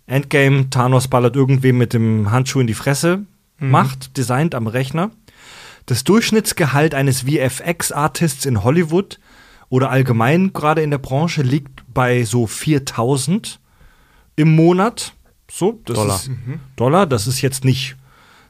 [0.07, 3.25] Endgame, Thanos ballert irgendwem mit dem Handschuh in die Fresse,
[3.59, 5.11] macht, designt am Rechner.
[5.87, 9.19] Das Durchschnittsgehalt eines VFX-Artists in Hollywood
[9.69, 13.59] oder allgemein gerade in der Branche liegt bei so 4000
[14.37, 15.15] im Monat.
[15.51, 16.17] So, das Dollar.
[16.17, 16.31] ist
[16.77, 17.97] Dollar, das ist jetzt nicht,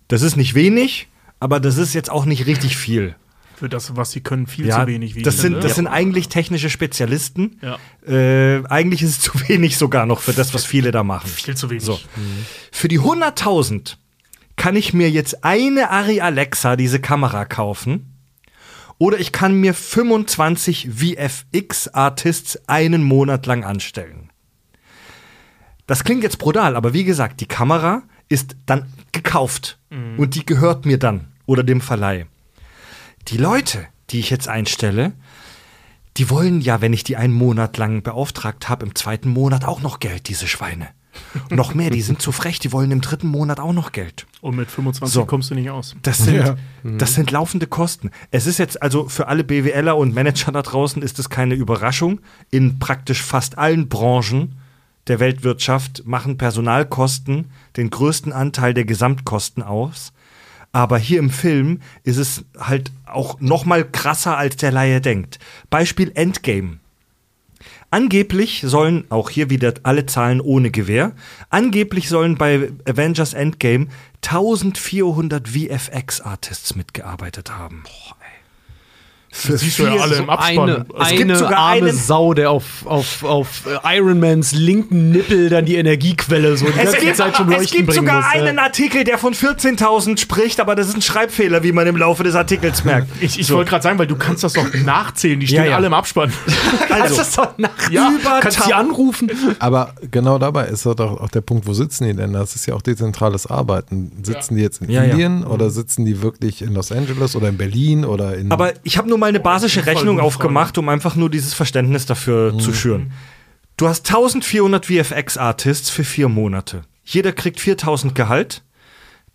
[0.09, 1.09] das ist nicht wenig,
[1.40, 3.16] aber das ist jetzt auch nicht richtig viel.
[3.56, 5.14] Für das, was sie können, viel Ja, zu wenig.
[5.14, 5.60] wie das sind, finde.
[5.60, 7.60] das sind eigentlich technische Spezialisten.
[7.62, 7.78] Ja.
[8.06, 11.28] Äh, eigentlich ist es zu wenig sogar noch für das, was viele da machen.
[11.28, 11.84] viel zu wenig.
[11.84, 11.98] So.
[12.72, 13.96] Für die 100.000
[14.56, 18.16] kann ich mir jetzt eine Ari Alexa, diese Kamera, kaufen.
[18.98, 24.30] Oder ich kann mir 25 VFX-Artists einen Monat lang anstellen.
[25.86, 29.78] Das klingt jetzt brutal, aber wie gesagt, die Kamera ist dann gekauft
[30.16, 32.26] und die gehört mir dann oder dem Verleih.
[33.28, 35.12] Die Leute, die ich jetzt einstelle,
[36.16, 39.80] die wollen ja, wenn ich die einen Monat lang beauftragt habe, im zweiten Monat auch
[39.80, 40.88] noch Geld, diese Schweine.
[41.51, 44.26] noch mehr, die sind zu frech, die wollen im dritten Monat auch noch Geld.
[44.40, 45.24] Und mit 25 So.
[45.26, 45.94] kommst du nicht aus.
[46.02, 46.56] Das sind, Ja.
[46.82, 48.10] das sind laufende Kosten.
[48.30, 52.20] Es ist jetzt also für alle BWLer und Manager da draußen ist es keine Überraschung.
[52.51, 54.56] In praktisch fast allen Branchen
[55.09, 60.12] der Weltwirtschaft machen Personalkosten den größten Anteil der Gesamtkosten aus.
[60.74, 65.39] Aber hier im Film ist es halt auch noch mal krasser, als der Laie denkt.
[65.68, 66.78] Beispiel Endgame.
[67.93, 71.12] Angeblich sollen, auch hier wieder alle Zahlen ohne Gewähr,
[71.51, 73.89] angeblich sollen bei Avengers Endgame
[74.24, 77.82] 1400 VFX-Artists mitgearbeitet haben.
[77.85, 78.22] Boah.
[79.34, 80.59] Für siehst du ja alle im Abspann.
[80.70, 85.10] Eine, Es gibt eine sogar arme einen- Sau, der auf, auf, auf äh, Ironmans linken
[85.10, 88.06] Nippel dann die Energiequelle so die Es ganze gibt, Zeit zum es Leuchten gibt bringen
[88.06, 88.32] sogar muss.
[88.34, 92.22] einen Artikel, der von 14.000 spricht, aber das ist ein Schreibfehler, wie man im Laufe
[92.24, 93.09] des Artikels merkt.
[93.20, 95.40] Ich, ich wollte gerade sagen, weil du kannst das doch nachzählen.
[95.40, 95.76] Die stehen Ja, ja.
[95.76, 96.30] alle im Abspann.
[96.90, 99.30] Also, das doch nach Ja, über Kannst sie anrufen?
[99.60, 102.34] Aber genau dabei ist doch auch der Punkt, wo sitzen die denn?
[102.34, 104.12] Das ist ja auch dezentrales Arbeiten.
[104.22, 105.10] Sitzen die jetzt in Ja, ja.
[105.12, 108.52] Indien oder sitzen die wirklich in Los Angeles oder in Berlin oder in.
[108.52, 112.59] Aber ich habe nur mal eine basische Rechnung aufgemacht, um einfach nur dieses Verständnis dafür
[112.59, 113.12] zu schüren.
[113.77, 116.82] Du hast 1400 VFX-Artists für vier Monate.
[117.05, 118.65] Jeder kriegt 4000 Gehalt.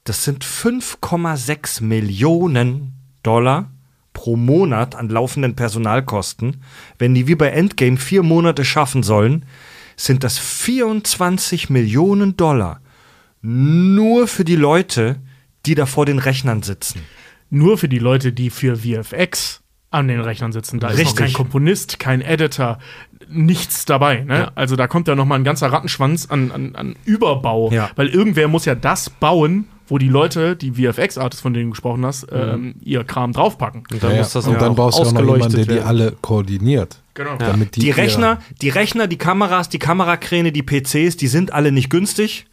[0.03, 3.71] Das sind 5,6 Millionen Dollar
[4.11, 6.63] pro Monat an laufenden Personalkosten.
[6.99, 9.45] Wenn die wie bei Endgame vier Monate schaffen sollen,
[9.95, 12.81] sind das 24 Millionen Dollar
[13.41, 15.15] nur für die Leute,
[15.65, 17.01] die da vor den Rechnern sitzen.
[17.49, 19.61] Nur für die Leute, die für VFX
[19.91, 20.79] an den Rechnern sitzen.
[20.79, 21.17] Da ist noch Richtig.
[21.17, 22.77] kein Komponist, kein Editor,
[23.29, 24.21] nichts dabei.
[24.21, 24.37] Ne?
[24.39, 24.51] Ja.
[24.55, 27.71] Also da kommt ja noch mal ein ganzer Rattenschwanz an, an, an Überbau.
[27.71, 27.89] Ja.
[27.95, 32.05] Weil irgendwer muss ja das bauen, wo die Leute, die VFX-Artists, von denen du gesprochen
[32.05, 33.83] hast, ähm, ihr Kram draufpacken.
[33.91, 35.87] Und dann Ja, muss das und dann brauchst du auch noch jemanden, der die werden.
[35.87, 36.97] alle koordiniert.
[37.13, 37.37] Genau.
[37.37, 41.71] Damit die, Die Rechner, die Rechner, die Kameras, die Kamerakräne, die PCs, die sind alle
[41.71, 42.45] nicht günstig.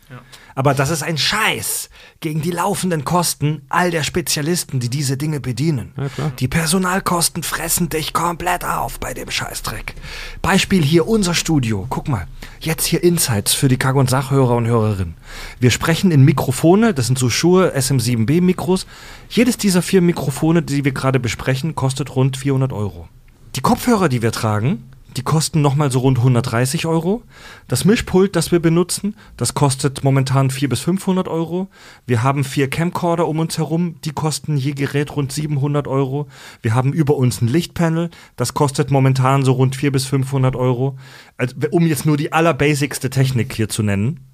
[0.55, 1.91] Aber das ist ein Scheiß
[2.21, 5.93] gegen die laufenden Kosten all der Spezialisten, die diese Dinge bedienen.
[6.39, 9.95] Die Personalkosten fressen dich komplett auf bei dem Scheißdreck.
[10.43, 11.87] Beispiel hier unser Studio.
[11.89, 12.27] Guck mal,
[12.61, 15.17] jetzt hier Insights für die Kack- und Sachhörer und Hörerinnen.
[15.59, 18.87] Wir sprechen in Mikrofone, das sind so Schuhe SM7B Mikros.
[19.29, 23.09] Jedes dieser vier Mikrofone, die wir gerade besprechen, kostet rund 400 Euro.
[23.57, 27.23] Die Kopfhörer, die wir tragen, die kosten nochmal so rund 130 Euro.
[27.69, 31.69] Das Mischpult, das wir benutzen, das kostet momentan 400 bis 500 Euro.
[32.07, 36.29] Wir haben vier Camcorder um uns herum, die kosten je Gerät rund 700 Euro.
[36.63, 40.99] Wir haben über uns ein Lichtpanel, das kostet momentan so rund 400 bis 500 Euro.
[41.37, 44.34] Also, um jetzt nur die allerbasicste Technik hier zu nennen.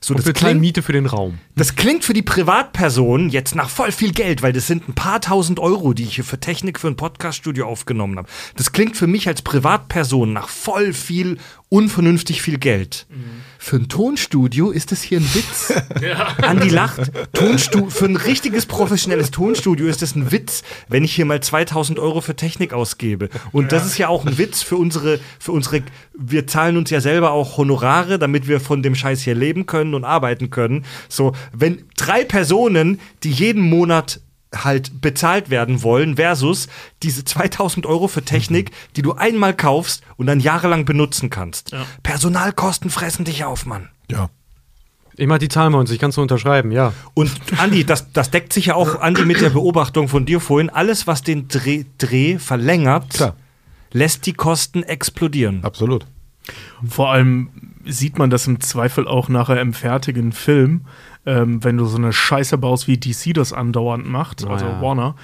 [0.00, 1.38] So, Und das klingt, Miete für den Raum.
[1.56, 5.20] das klingt für die Privatperson jetzt nach voll viel Geld, weil das sind ein paar
[5.20, 8.28] tausend Euro, die ich hier für Technik für ein Podcaststudio aufgenommen habe.
[8.56, 11.38] Das klingt für mich als Privatperson nach voll viel,
[11.68, 13.06] unvernünftig viel Geld.
[13.58, 15.72] Für ein Tonstudio ist das hier ein Witz.
[16.42, 17.10] Andi lacht.
[17.32, 21.98] Tonstu für ein richtiges professionelles Tonstudio ist das ein Witz, wenn ich hier mal 2000
[21.98, 23.28] Euro für Technik ausgebe.
[23.52, 25.82] Und das ist ja auch ein Witz für unsere, für unsere,
[26.16, 29.94] wir zahlen uns ja selber auch Honorare, damit wir von dem Scheiß hier leben können
[29.94, 30.84] und arbeiten können.
[31.08, 34.20] So, wenn drei Personen, die jeden Monat
[34.54, 36.68] halt bezahlt werden wollen, versus
[37.02, 41.72] diese 2000 Euro für Technik, die du einmal kaufst und dann jahrelang benutzen kannst.
[42.02, 43.88] Personalkosten fressen dich auf, Mann.
[44.10, 44.30] Ja.
[45.16, 46.92] Ich mach die Zahlen bei uns, ich kann es unterschreiben, ja.
[47.14, 50.70] Und Andi, das, das deckt sich ja auch, Andi, mit der Beobachtung von dir vorhin.
[50.70, 53.36] Alles, was den Dreh, Dreh verlängert, Klar.
[53.92, 55.64] lässt die Kosten explodieren.
[55.64, 56.06] Absolut.
[56.88, 57.50] Vor allem
[57.84, 60.82] sieht man das im Zweifel auch nachher im fertigen Film,
[61.28, 64.80] ähm, wenn du so eine Scheiße baust, wie DC das andauernd macht, also ja.
[64.80, 65.14] Warner.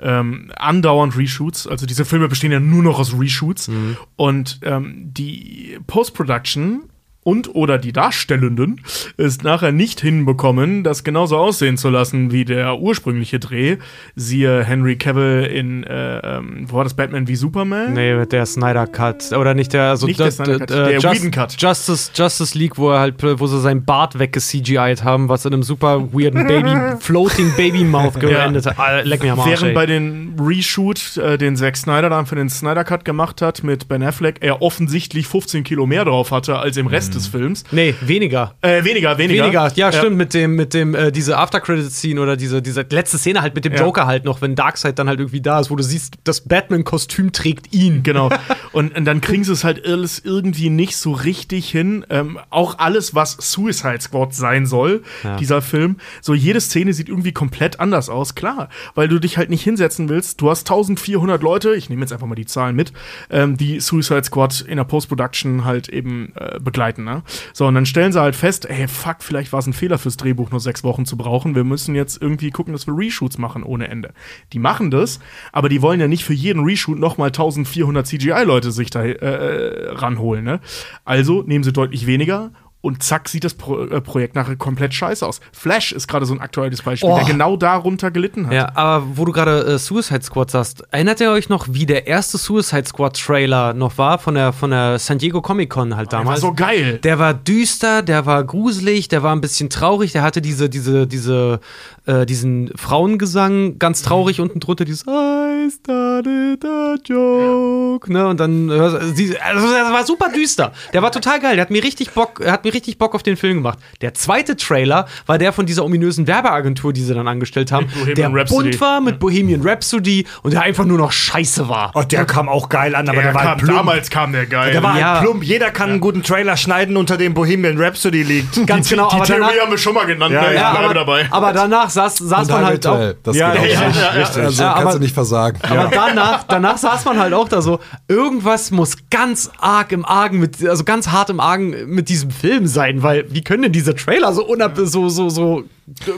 [0.00, 3.70] Ähm, andauernd Reshoots, also diese Filme bestehen ja nur noch aus Reshoots
[4.16, 6.90] und ähm, die Post-Production
[7.24, 8.80] und oder die Darstellenden
[9.16, 13.76] es nachher nicht hinbekommen, das genauso aussehen zu lassen wie der ursprüngliche Dreh.
[14.16, 17.92] Siehe Henry Cavill in, äh, ähm, wo war das, Batman wie Superman?
[17.92, 19.32] Nee, der Snyder Cut.
[19.32, 21.56] Oder nicht der, also Nicht der Snyder Cut, der Whedon Cut.
[21.60, 25.62] Justice, Justice League, wo er halt, wo sie sein Bart wegge-CGI'd haben, was in einem
[25.62, 28.78] super weirden Baby, Floating Baby Mouth geendet hat.
[28.78, 29.74] Ah, Leck mir am Arsch, Während ey.
[29.74, 33.86] bei den Reshoot, äh, den Zack Snyder dann für den Snyder Cut gemacht hat mit
[33.86, 37.64] Ben Affleck, er offensichtlich 15 Kilo mehr drauf hatte als im Rest des Films.
[37.70, 38.54] Nee, weniger.
[38.60, 39.44] Äh, weniger, weniger.
[39.44, 43.42] Weniger, ja, stimmt, mit dem, mit dem, äh, diese After-Credit-Scene oder diese, diese letzte Szene
[43.42, 43.80] halt mit dem Ja.
[43.80, 47.32] Joker halt noch, wenn Darkseid dann halt irgendwie da ist, wo du siehst, das Batman-Kostüm
[47.32, 48.02] trägt ihn.
[48.02, 48.30] Genau.
[48.72, 52.06] Und, und dann kriegen sie es halt alles irgendwie nicht so richtig hin.
[52.08, 55.36] Ähm, auch alles, was Suicide Squad sein soll, Ja.
[55.36, 55.96] dieser Film.
[56.22, 58.34] So jede Szene sieht irgendwie komplett anders aus.
[58.34, 60.40] Klar, weil du dich halt nicht hinsetzen willst.
[60.40, 62.94] Du hast 1400 Leute, ich nehme jetzt einfach mal die Zahlen mit,
[63.30, 67.01] ähm, die Suicide Squad in der Post-Production halt eben äh, begleiten.
[67.04, 67.22] Ne?
[67.52, 70.16] So, und dann stellen sie halt fest, ey, fuck, vielleicht war es ein Fehler fürs
[70.16, 71.54] Drehbuch, nur sechs Wochen zu brauchen.
[71.54, 74.12] Wir müssen jetzt irgendwie gucken, dass wir Reshoots machen ohne Ende.
[74.52, 75.20] Die machen das,
[75.52, 80.44] aber die wollen ja nicht für jeden Reshoot nochmal 1400 CGI-Leute sich da äh, ranholen.
[80.44, 80.60] Ne?
[81.04, 82.52] Also nehmen sie deutlich weniger.
[82.82, 85.40] Und zack, sieht das Pro äh, Projekt nachher komplett scheiße aus.
[85.52, 87.14] Flash ist gerade so ein aktuelles Beispiel, Oh.
[87.16, 88.52] der genau darunter gelitten hat.
[88.52, 92.08] Ja, aber wo du gerade äh, Suicide Squad sagst, erinnert ihr euch noch, wie der
[92.08, 96.10] erste Suicide Squad Trailer noch war von der, von der San Diego Comic Con halt
[96.10, 96.40] Der war damals?
[96.40, 96.98] so geil.
[97.04, 101.06] Der war düster, der war gruselig, der war ein bisschen traurig, der hatte diese, diese,
[101.06, 101.60] diese,
[102.06, 108.68] äh, diesen Frauengesang, ganz traurig unten drunter, dieses I started a joke, ne, und dann,
[109.14, 110.72] sie- also das war super düster.
[110.92, 113.36] Der war total geil, der hat mir richtig Bock, hat mir richtig Bock auf den
[113.36, 113.78] Film gemacht.
[114.00, 118.32] Der zweite Trailer war der von dieser ominösen Werbeagentur, die sie dann angestellt haben, der
[118.32, 118.70] Rhapsody.
[118.70, 121.92] bunt war mit Bohemian Rhapsody und der einfach nur noch scheiße war.
[121.94, 123.78] Oh, der kam auch geil an, aber der, Der war kam, plump.
[123.78, 124.72] damals kam der geil.
[124.72, 125.14] Der war Ja.
[125.14, 125.44] halt plump.
[125.44, 128.66] Jeder kann einen guten Trailer schneiden, unter dem Bohemian Rhapsody liegt.
[128.66, 130.48] Ganz genau, die aber Theorie danach, haben wir schon mal genannt, Ja, ne?
[130.48, 131.26] ich ja, bleibe aber, dabei.
[131.30, 133.14] aber danach saß, saß man halt auch.
[133.22, 134.00] Das Ja, geht auch ja, nicht.
[134.00, 135.58] ja, ja, Also ja, kannst du nicht versagen.
[135.62, 140.38] Aber danach, danach saß man halt auch da so, irgendwas muss ganz arg im Argen
[140.40, 143.94] mit, also ganz hart im Argen mit diesem Film sein, weil wie können denn diese
[143.94, 145.64] Trailer so unab so, so, so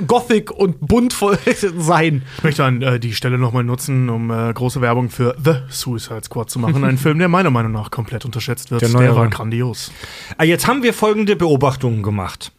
[0.06, 1.38] gothic und bunt voll
[1.78, 2.22] sein?
[2.38, 6.22] Ich möchte an äh, die Stelle nochmal nutzen, um äh, große Werbung für The Suicide
[6.24, 6.84] Squad zu machen.
[6.84, 8.82] Ein Film, der meiner Meinung nach komplett unterschätzt wird.
[8.82, 9.90] Der Der, war grandios.
[10.38, 12.52] Ah, Jetzt haben wir folgende Beobachtungen gemacht.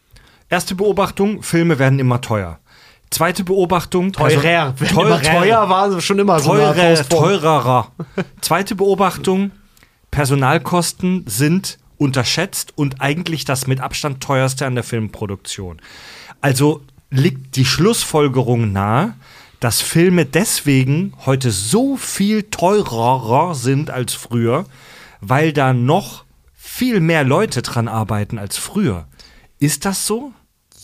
[0.49, 2.59] Erste Beobachtung, Filme werden immer teuer.
[3.09, 4.11] Zweite Beobachtung.
[4.11, 4.73] Teurer.
[4.73, 5.21] Perso- Teurer.
[5.21, 7.91] teuer war schon immer so eine Teurer, teurerer.
[8.41, 9.51] Zweite Beobachtung:
[10.11, 15.81] Personalkosten sind unterschätzt und eigentlich das mit Abstand teuerste an der Filmproduktion.
[16.41, 19.13] Also liegt die Schlussfolgerung nahe,
[19.59, 24.65] dass Filme deswegen heute so viel teurer sind als früher,
[25.21, 29.07] weil da noch viel mehr Leute dran arbeiten als früher.
[29.59, 30.33] Ist das so?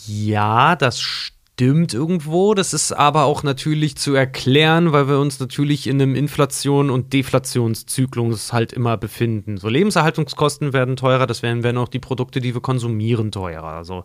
[0.06, 2.54] Ja, das stimmt irgendwo.
[2.54, 7.12] Das ist aber auch natürlich zu erklären, weil wir uns natürlich in einem Inflation- und
[7.12, 9.58] Deflationszyklus halt immer befinden.
[9.58, 13.68] So Lebenserhaltungskosten werden teurer, das werden, werden auch die Produkte, die wir konsumieren, teurer.
[13.68, 14.04] Also,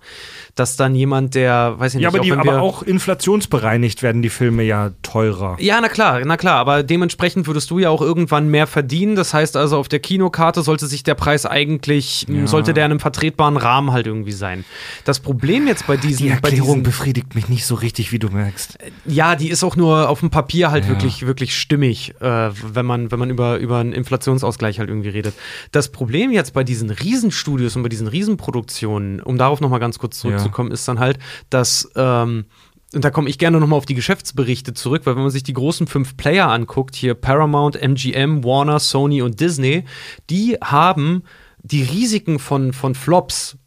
[0.55, 4.21] dass dann jemand, der, weiß ich nicht, Ja, aber, die, wenn aber auch inflationsbereinigt werden
[4.21, 5.57] die Filme ja teurer.
[5.59, 9.15] Ja, na klar, na klar, aber dementsprechend würdest du ja auch irgendwann mehr verdienen.
[9.15, 12.99] Das heißt also, auf der Kinokarte sollte sich der Preis eigentlich, sollte der in einem
[12.99, 14.63] vertretbaren Rahmen halt irgendwie sein.
[15.05, 18.19] Das Problem jetzt bei diesen, Die bei Erklärung diesen befriedigt mich nicht so richtig, wie
[18.19, 18.78] du merkst.
[19.06, 23.11] ja, die ist auch nur auf dem Papier halt wirklich, wirklich stimmig, äh, wenn man,
[23.11, 25.36] wenn man über, über einen Inflationsausgleich halt irgendwie redet.
[25.72, 30.19] Das Problem jetzt bei diesen Riesenstudios und bei diesen Riesenproduktionen, um darauf nochmal ganz kurz
[30.19, 31.19] zurückzukommen, ist dann halt,
[31.49, 32.45] dass ähm,
[32.94, 35.53] und da komme ich gerne nochmal auf die Geschäftsberichte zurück, weil wenn man sich die
[35.53, 39.84] großen fünf Player anguckt, hier Paramount, MGM, Warner, Sony und Disney,
[40.30, 41.24] die haben
[41.61, 43.57] die Risiken von, von Flops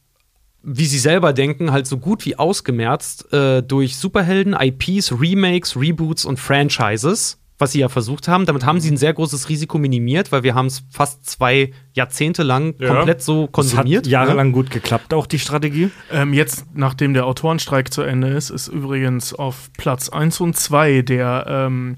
[0.62, 6.24] wie sie selber denken, halt so gut wie ausgemerzt äh, durch Superhelden, IPs, Remakes, Reboots
[6.24, 8.46] und Franchises, was sie ja versucht haben.
[8.46, 12.42] Damit haben sie ein sehr großes Risiko minimiert, weil wir haben es fast zwei Jahrzehnte
[12.42, 14.04] lang komplett so Das konsumiert.
[14.04, 15.90] hat jahrelang gut geklappt, auch die Strategie.
[16.10, 21.02] Ähm, jetzt, nachdem der Autorenstreik zu Ende ist, ist übrigens auf Platz 1 und 2
[21.02, 21.96] der ähm,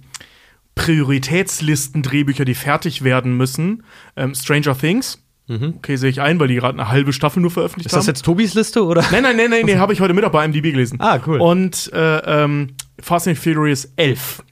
[0.74, 3.82] Prioritätslisten-Drehbücher, die fertig werden müssen,
[4.16, 5.21] ähm, Stranger Things.
[5.48, 8.14] Okay, sehe ich ein, weil die gerade eine halbe Staffel nur veröffentlicht Ist das haben.
[8.14, 9.02] jetzt Tobis Liste oder?
[9.10, 10.98] Nein, nein, nein, nein, nee, habe ich heute Mittag bei IMDb gelesen.
[11.00, 11.40] Ah, cool.
[11.40, 12.68] Und äh, ähm,
[13.00, 14.42] Fast and Furious 11.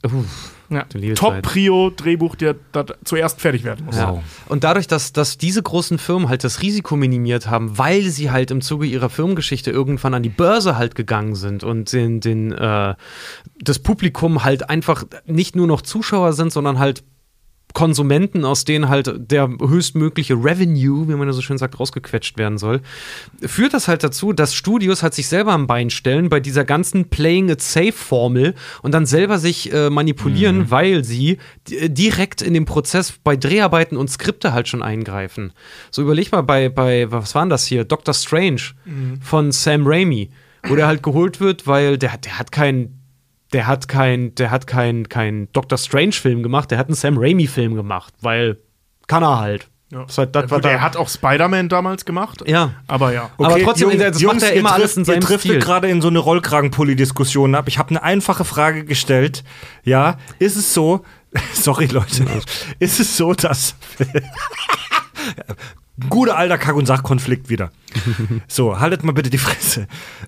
[0.70, 0.84] Ja.
[0.88, 1.42] du liebe Zeit.
[1.42, 3.96] Top-Prio-Drehbuch, der, der zuerst fertig werden muss.
[3.96, 4.22] Ja.
[4.46, 8.50] Und dadurch, dass, dass diese großen Firmen halt das Risiko minimiert haben, weil sie halt
[8.50, 12.94] im Zuge ihrer Firmengeschichte irgendwann an die Börse halt gegangen sind und den, den, äh,
[13.60, 17.02] das Publikum halt einfach nicht nur noch Zuschauer sind, sondern halt
[17.72, 22.58] Konsumenten, aus denen halt der höchstmögliche Revenue, wie man ja so schön sagt, rausgequetscht werden
[22.58, 22.80] soll,
[23.42, 27.08] führt das halt dazu, dass Studios halt sich selber am Bein stellen bei dieser ganzen
[27.08, 31.38] Playing it safe Formel und dann selber sich äh, manipulieren, weil sie
[31.68, 35.52] di- direkt in den Prozess bei Dreharbeiten und Skripte halt schon eingreifen.
[35.90, 37.84] So überleg mal bei, bei was war denn das hier?
[37.84, 38.60] Doctor Strange
[39.22, 40.30] von Sam Raimi,
[40.66, 42.99] wo der halt geholt wird, weil der, hat- der hat kein
[43.52, 47.74] der hat kein, der hat kein, kein Doctor Strange-Film gemacht, der hat einen Sam Raimi-Film
[47.74, 48.58] gemacht, weil
[49.06, 49.68] kann er halt.
[49.92, 50.04] Ja.
[50.04, 52.44] Das hat- das der da- hat auch Spider-Man damals gemacht.
[52.46, 52.74] Ja.
[52.86, 53.30] Aber ja.
[53.38, 56.20] Aber trotzdem, das macht er immer alles in trifft- seinem Ihr gerade in so eine
[56.20, 57.66] Rollkragenpulli-Diskussion ab.
[57.66, 59.42] Ich habe eine einfache Frage gestellt.
[59.82, 61.04] Ja, ist es so,
[61.52, 62.24] sorry Leute,
[62.78, 63.74] ist es so, dass
[66.08, 67.70] guter alter Kack- und Sachkonflikt wieder.
[68.48, 69.86] So, haltet mal bitte die Fresse.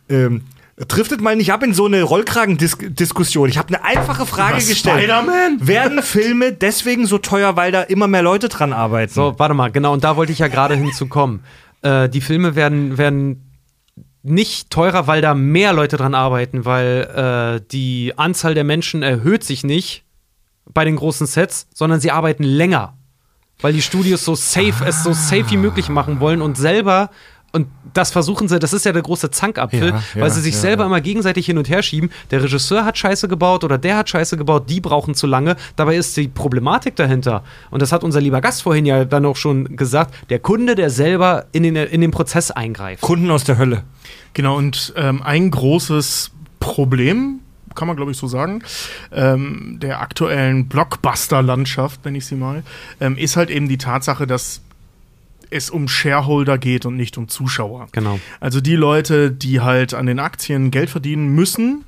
[0.08, 0.42] Ähm,
[0.76, 3.48] driftet mal nicht ab in so eine Rollkragendiskussion.
[3.48, 4.98] Ich habe eine einfache Frage Was, gestellt.
[4.98, 5.66] Spider-Man?
[5.66, 9.12] Werden Filme deswegen so teuer, weil da immer mehr Leute dran arbeiten?
[9.12, 11.44] So, warte mal, genau, und da wollte ich ja gerade hinzukommen.
[11.82, 13.52] Äh, die Filme werden, werden
[14.22, 19.44] nicht teurer, weil da mehr Leute dran arbeiten, weil äh, die Anzahl der Menschen erhöht
[19.44, 20.04] sich nicht
[20.72, 22.96] bei den großen Sets, sondern sie arbeiten länger.
[23.60, 27.10] Weil die Studios so safe, es so safe wie möglich machen wollen und selber.
[27.52, 30.54] Und das versuchen sie, das ist ja der große Zankapfel, Ja, ja, weil sie sich
[30.54, 30.86] ja, selber ja.
[30.86, 32.10] immer gegenseitig hin und her schieben.
[32.30, 35.56] Der Regisseur hat Scheiße gebaut oder der hat Scheiße gebaut, die brauchen zu lange.
[35.76, 37.44] Dabei ist die Problematik dahinter.
[37.70, 40.88] Und das hat unser lieber Gast vorhin ja dann auch schon gesagt, der Kunde, der
[40.88, 43.02] selber in den, in den Prozess eingreift.
[43.02, 43.84] Kunden aus der Hölle.
[44.32, 47.40] Genau, und ähm, ein großes Problem,
[47.74, 48.62] kann man glaube ich so sagen,
[49.12, 52.62] ähm, der aktuellen Blockbuster-Landschaft, nenne ich sie mal,
[53.00, 54.62] ähm, ist halt eben die Tatsache, dass
[55.52, 57.88] es um Shareholder geht und nicht um Zuschauer.
[57.92, 58.18] Genau.
[58.40, 61.84] Also die Leute, die halt an den Aktien Geld verdienen müssen,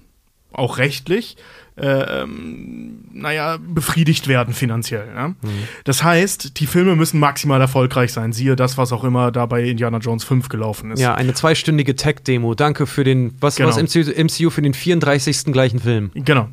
[0.52, 1.36] auch rechtlich,
[1.76, 5.12] äh, ähm, naja, befriedigt werden finanziell.
[5.12, 5.34] Ne?
[5.82, 8.32] Das heißt, die Filme müssen maximal erfolgreich sein.
[8.32, 11.00] Siehe das, was auch immer da bei Indiana Jones 5 gelaufen ist.
[11.00, 12.54] Ja, eine zweistündige Tech-Demo.
[12.54, 13.70] Danke für den, was Genau.
[13.70, 15.46] was MCU, MCU für den 34.
[15.52, 16.12] gleichen Film.
[16.14, 16.48] Genau.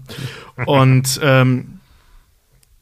[0.66, 1.81] Und ähm,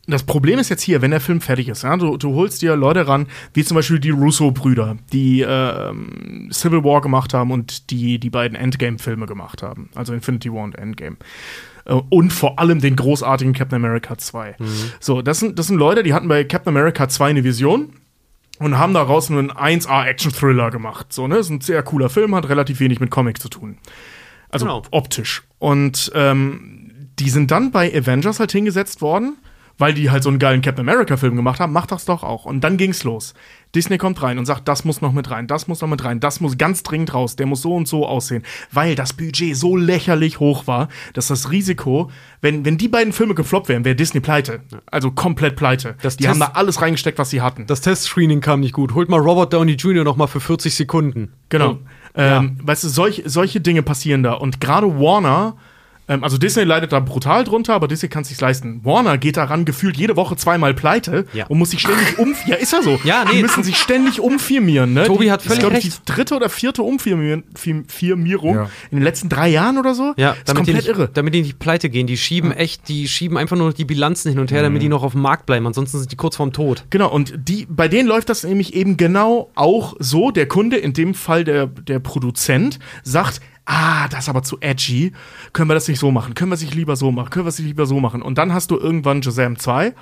[0.09, 2.75] das Problem ist jetzt hier, wenn der Film fertig ist, ja, du, du holst dir
[2.75, 8.19] Leute ran, wie zum Beispiel die Russo-Brüder, die ähm, Civil War gemacht haben und die
[8.19, 11.17] die beiden Endgame-Filme gemacht haben, also Infinity War und Endgame.
[11.85, 14.55] Äh, Und vor allem den großartigen Captain America 2.
[14.99, 17.93] So, das sind, das sind Leute, die hatten bei Captain America 2 eine Vision
[18.59, 21.13] und haben daraus einen 1A-Action-Thriller gemacht.
[21.13, 21.35] So, ne?
[21.35, 23.77] Das ist ein sehr cooler Film, hat relativ wenig mit Comic zu tun.
[24.49, 24.81] Also Genau.
[24.91, 25.43] optisch.
[25.59, 29.37] Und ähm, die sind dann bei Avengers halt hingesetzt worden,
[29.79, 31.73] weil die halt so einen geilen Captain America-Film gemacht haben.
[31.73, 32.45] Macht das doch auch.
[32.45, 33.33] Und dann ging's los.
[33.75, 36.19] Disney kommt rein und sagt, das muss noch mit rein, das muss noch mit rein,
[36.19, 38.41] das muss ganz dringend raus, der muss so und so aussehen.
[38.71, 42.09] Weil das Budget so lächerlich hoch war, dass das Risiko,
[42.41, 44.61] wenn, wenn die beiden Filme gefloppt wären, wäre Disney pleite.
[44.87, 45.95] Also komplett pleite.
[46.01, 47.67] Das die Test- haben da alles reingesteckt, was sie hatten.
[47.67, 48.95] Das Testscreening kam nicht gut.
[48.95, 50.03] Holt mal Robert Downey Jr.
[50.03, 51.31] noch mal für 40 Sekunden.
[51.49, 51.77] Genau.
[52.15, 54.33] Ähm, Weißt du, solch, solche Dinge passieren da.
[54.33, 55.55] Und gerade Warner,
[56.09, 58.81] ähm, also Disney leidet da brutal drunter, aber Disney kann es sich leisten.
[58.83, 61.45] Warner geht daran gefühlt jede Woche zweimal pleite Ja.
[61.47, 62.35] und muss sich ständig um.
[62.47, 62.99] Ja, ist ja so.
[63.03, 63.37] Ja, nee.
[63.37, 64.93] Die müssen sich ständig umfirmieren.
[64.93, 65.05] Ne?
[65.05, 66.01] Tobi hat das ist, völlig glaub ich, recht.
[66.07, 68.69] die dritte oder vierte Umfirmieren- Fir- Firmierung Ja.
[68.91, 70.13] in den letzten drei Jahren oder so.
[70.17, 71.09] Ja, das ist damit die, komplett nicht, irre.
[71.13, 72.07] damit die nicht pleite gehen.
[72.07, 75.03] Die schieben echt, die schieben einfach nur die Bilanzen hin und her, damit die noch
[75.03, 75.67] auf dem Markt bleiben.
[75.67, 76.85] Ansonsten sind die kurz vorm Tod.
[76.89, 80.31] Genau, und die, bei denen läuft das nämlich eben genau auch so.
[80.31, 85.13] Der Kunde, in dem Fall der, der Produzent, sagt, ah, das ist aber zu edgy.
[85.53, 86.33] Können wir das nicht so machen?
[86.33, 87.29] Können wir es nicht lieber so machen?
[87.29, 88.21] Können wir es nicht lieber so machen?
[88.21, 89.93] Und dann hast du irgendwann Shazam 2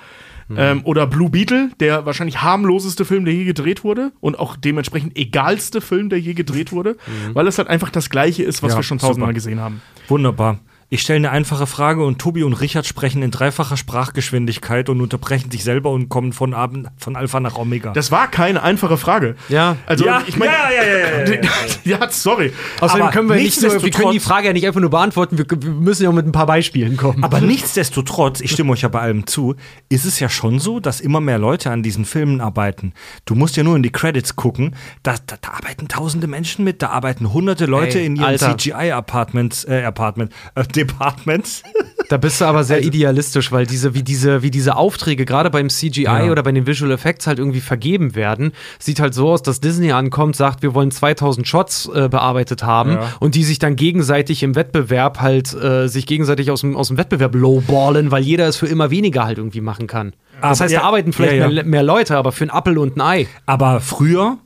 [0.56, 5.16] ähm, oder Blue Beetle, der wahrscheinlich harmloseste Film, der je gedreht wurde und auch dementsprechend
[5.16, 6.96] egalste Film, der je gedreht wurde,
[7.34, 9.82] weil es halt einfach das Gleiche ist, was Ja, wir schon tausendmal gesehen haben.
[10.08, 10.58] Wunderbar.
[10.90, 15.50] Ich stelle eine einfache Frage und Tobi und Richard sprechen in dreifacher Sprachgeschwindigkeit und unterbrechen
[15.50, 16.54] sich selber und kommen von,
[16.96, 17.92] von Alpha nach Omega.
[17.92, 19.36] Das war keine einfache Frage.
[19.50, 19.76] Ja.
[19.84, 21.50] Also, Ja, ich meine, ja, ja, ja, ja, ja,
[22.00, 22.54] ja, sorry.
[22.80, 25.36] Außerdem Aber können wir nicht nur, wir können die Frage ja nicht einfach nur beantworten,
[25.36, 27.22] wir, wir müssen ja auch mit ein paar Beispielen kommen.
[27.22, 29.56] Aber nichtsdestotrotz, ich stimme euch ja bei allem zu,
[29.90, 32.94] ist es ja schon so, dass immer mehr Leute an diesen Filmen arbeiten.
[33.26, 36.80] Du musst ja nur in die Credits gucken, da, da, da arbeiten tausende Menschen mit,
[36.80, 38.38] da arbeiten hunderte Leute Ey, in ihren.
[38.38, 41.62] CGI-Apartments, äh, Apartment, äh, Departments.
[42.08, 45.50] Da bist du aber Also sehr idealistisch, weil diese, wie diese, wie diese Aufträge gerade
[45.50, 46.30] beim CGI Ja.
[46.30, 48.52] oder bei den Visual Effects halt irgendwie vergeben werden.
[48.78, 52.92] Sieht halt so aus, dass Disney ankommt, sagt, wir wollen 2000 Shots äh, bearbeitet haben
[52.92, 53.12] Ja.
[53.20, 56.96] und die sich dann gegenseitig im Wettbewerb halt, äh, sich gegenseitig aus dem, aus dem
[56.96, 60.12] Wettbewerb lowballen, weil jeder es für immer weniger halt irgendwie machen kann.
[60.40, 61.48] Das Aber- heißt, ja, da arbeiten vielleicht ja, ja.
[61.52, 63.26] Mehr, mehr Leute, aber für ein Appel und ein Ei.
[63.44, 64.38] Aber früher,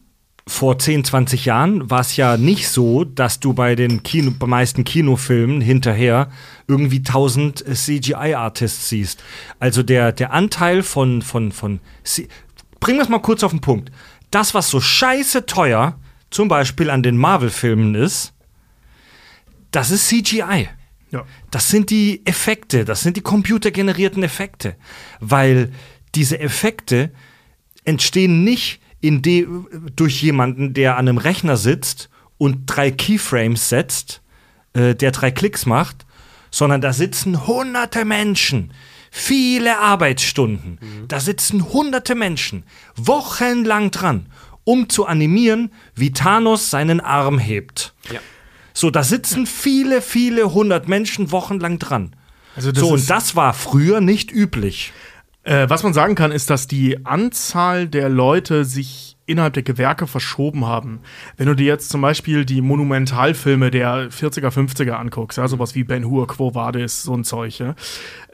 [0.46, 4.46] vor 10, 20 Jahren, war es ja nicht so, dass du bei den Kino, bei
[4.46, 6.30] meisten Kinofilmen hinterher
[6.66, 9.22] irgendwie 1000 CGI-Artists siehst.
[9.60, 12.28] Also der, der Anteil von, von, von C
[12.80, 13.92] bringen wir es mal kurz auf den Punkt.
[14.32, 16.00] Das, was so scheiße teuer
[16.30, 18.32] zum Beispiel an den Marvel-Filmen ist,
[19.70, 20.68] das ist CGI.
[21.12, 21.24] Ja.
[21.50, 24.76] Das sind die Effekte, das sind die computergenerierten Effekte.
[25.20, 25.72] Weil
[26.14, 27.12] diese Effekte
[27.84, 29.46] entstehen nicht in de
[29.94, 32.08] durch jemanden, der an einem Rechner sitzt
[32.38, 34.22] und drei Keyframes setzt,
[34.72, 36.06] äh, der drei Klicks macht,
[36.50, 38.72] sondern da sitzen hunderte Menschen,
[39.10, 40.78] viele Arbeitsstunden.
[41.08, 42.64] Da sitzen hunderte Menschen
[42.96, 44.26] wochenlang dran,
[44.64, 47.94] um zu animieren, wie Thanos seinen Arm hebt.
[48.72, 52.16] So, da sitzen viele, viele hundert Menschen wochenlang dran.
[52.54, 54.92] Also das so, und das war früher nicht üblich.
[55.44, 60.06] Äh, was man sagen kann, ist, dass die Anzahl der Leute sich innerhalb der Gewerke
[60.06, 61.00] verschoben haben.
[61.36, 65.84] Wenn du dir jetzt zum Beispiel die Monumentalfilme der 40er, 50er anguckst, ja, sowas wie
[65.84, 67.74] Ben Hur, Quo Vadis, so ein Zeug, ja,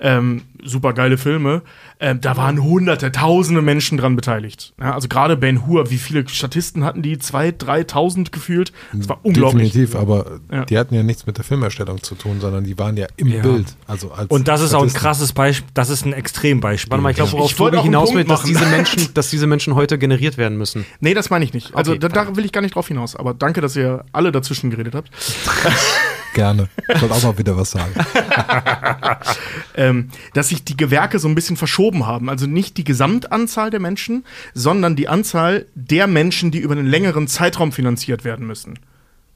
[0.00, 1.62] ähm, super geile Filme,
[2.00, 4.72] ähm, da waren hunderte, tausende Menschen dran beteiligt.
[4.80, 7.18] Ja, also gerade Ben Hur, wie viele Statisten hatten die?
[7.18, 8.72] Zwei, dreitausend gefühlt?
[8.92, 9.72] Das war unglaublich.
[9.72, 10.64] Definitiv, aber Ja.
[10.64, 13.42] die hatten ja nichts mit der Filmerstellung zu tun, sondern die waren ja im Ja.
[13.42, 13.66] Bild.
[13.88, 15.00] Also als Und das ist auch ein Statisten.
[15.00, 16.90] krasses Beispiel, das ist ein Extrembeispiel.
[16.92, 19.74] Warte mal, ich glaube, worauf Ich wollte hinaus will, dass diese, Menschen, dass diese Menschen
[19.74, 20.84] heute generiert werden müssen.
[21.00, 21.74] Nee, das meine ich nicht.
[21.74, 21.98] Also Okay.
[22.00, 23.16] da, da will ich gar nicht drauf hinaus.
[23.16, 25.10] Aber danke, dass ihr alle dazwischen geredet habt.
[26.34, 26.68] Gerne.
[26.94, 27.92] Ich wollte auch mal wieder was sagen.
[29.88, 32.28] ähm, dass sich die Gewerke so ein bisschen verschoben haben.
[32.28, 34.24] Also nicht die Gesamtanzahl der Menschen,
[34.54, 38.78] sondern die Anzahl der Menschen, die über einen längeren Zeitraum finanziert werden müssen.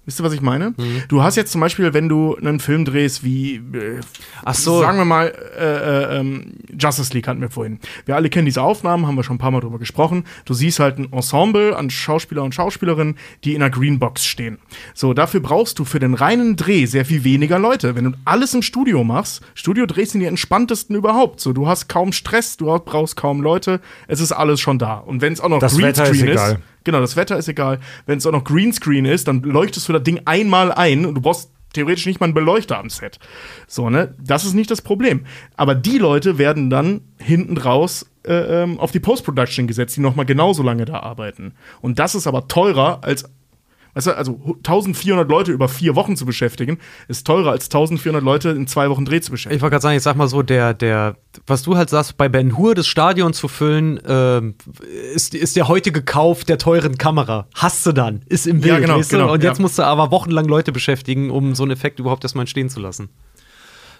[0.04, 0.74] Wisst ihr, was ich meine?
[1.06, 4.00] Du hast jetzt zum Beispiel, wenn du einen Film drehst wie, äh,
[4.44, 4.80] Ach so.
[4.80, 7.78] sagen wir mal, äh, äh, ähm, Justice League hatten wir vorhin.
[8.04, 10.24] Wir alle kennen diese Aufnahmen, haben wir schon ein paar Mal drüber gesprochen.
[10.44, 14.58] Du siehst halt ein Ensemble an Schauspieler und Schauspielerinnen, die in einer Greenbox stehen.
[14.92, 17.94] So, dafür brauchst du für den reinen Dreh sehr viel weniger Leute.
[17.94, 21.38] Wenn du alles im Studio machst, Studiodrehs sind die entspanntesten überhaupt.
[21.38, 24.94] So, du hast kaum Stress, du brauchst kaum Leute, es ist alles schon da.
[24.94, 26.58] Und wenn es auch noch Das Wetter ist egal.
[26.84, 27.80] Genau, das Wetter ist egal.
[28.06, 31.20] Wenn es auch noch Greenscreen ist, dann leuchtest du das Ding einmal ein und du
[31.20, 33.18] brauchst theoretisch nicht mal einen Beleuchter am Set.
[33.66, 34.14] So, ne?
[34.20, 35.24] Das ist nicht das Problem.
[35.56, 40.26] Aber die Leute werden dann hinten raus äh, ähm, auf die Post-Production gesetzt, die nochmal
[40.26, 41.54] genauso lange da arbeiten.
[41.80, 43.30] Und das ist aber teurer als.
[43.94, 46.78] Weißt du, also 1400 Leute über vier Wochen zu beschäftigen,
[47.08, 49.56] ist teurer als 1400 Leute in zwei Wochen Dreh zu beschäftigen.
[49.56, 51.16] Ich wollte gerade sagen, ich sag mal so, der, der,
[51.46, 54.54] was du halt sagst, bei Ben Hur das Stadion zu füllen, ähm,
[55.14, 57.48] ist, ist der heutige Kauf der teuren Kamera.
[57.54, 59.16] Hast du dann, ist im Bild, Ja, genau, weißt du?
[59.18, 59.50] genau, Und ja.
[59.50, 62.80] jetzt musst du aber wochenlang Leute beschäftigen, um so einen Effekt überhaupt erstmal entstehen zu
[62.80, 63.10] lassen.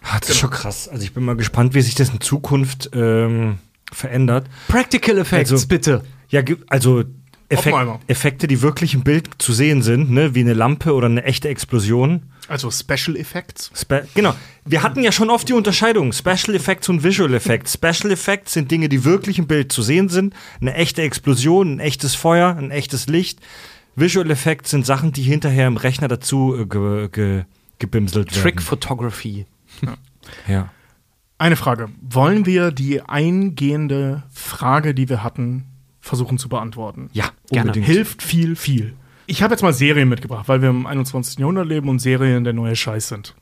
[0.02, 0.88] Ah, Das ist schon krass.
[0.88, 3.58] Also ich bin mal gespannt, wie sich das in Zukunft ähm,
[3.92, 4.46] verändert.
[4.68, 6.02] Practical Effects, Also- bitte.
[6.30, 6.40] Ja,
[6.70, 7.04] also
[7.52, 7.74] Effek.
[8.06, 10.34] Effekte, die wirklich im Bild zu sehen sind, ne?
[10.34, 12.22] wie eine Lampe oder eine echte Explosion.
[12.48, 13.70] Also Special Effects.
[13.74, 14.34] Spe genau.
[14.64, 17.74] Wir hatten ja schon oft die Unterscheidung Special Effects und Visual Effects.
[17.74, 20.34] Special Effects sind Dinge, die wirklich im Bild zu sehen sind.
[20.60, 23.40] Eine echte Explosion, ein echtes Feuer, ein echtes Licht.
[23.94, 27.44] Visual Effects sind Sachen, die hinterher im Rechner dazu äh, ge ge
[27.78, 28.42] gebimselt werden.
[28.42, 29.46] Trick Photography.
[30.46, 30.70] Ja.
[31.38, 31.88] Eine Frage.
[32.00, 35.71] Wollen wir die eingehende Frage, die wir hatten,
[36.02, 37.08] versuchen zu beantworten?
[37.12, 37.70] Ja, Gerne.
[37.70, 37.86] unbedingt.
[37.86, 38.94] Hilft viel, viel.
[39.26, 41.38] Ich habe jetzt mal Serien mitgebracht, weil wir im 21.
[41.38, 43.34] Jahrhundert leben und Serien der neue Scheiß sind.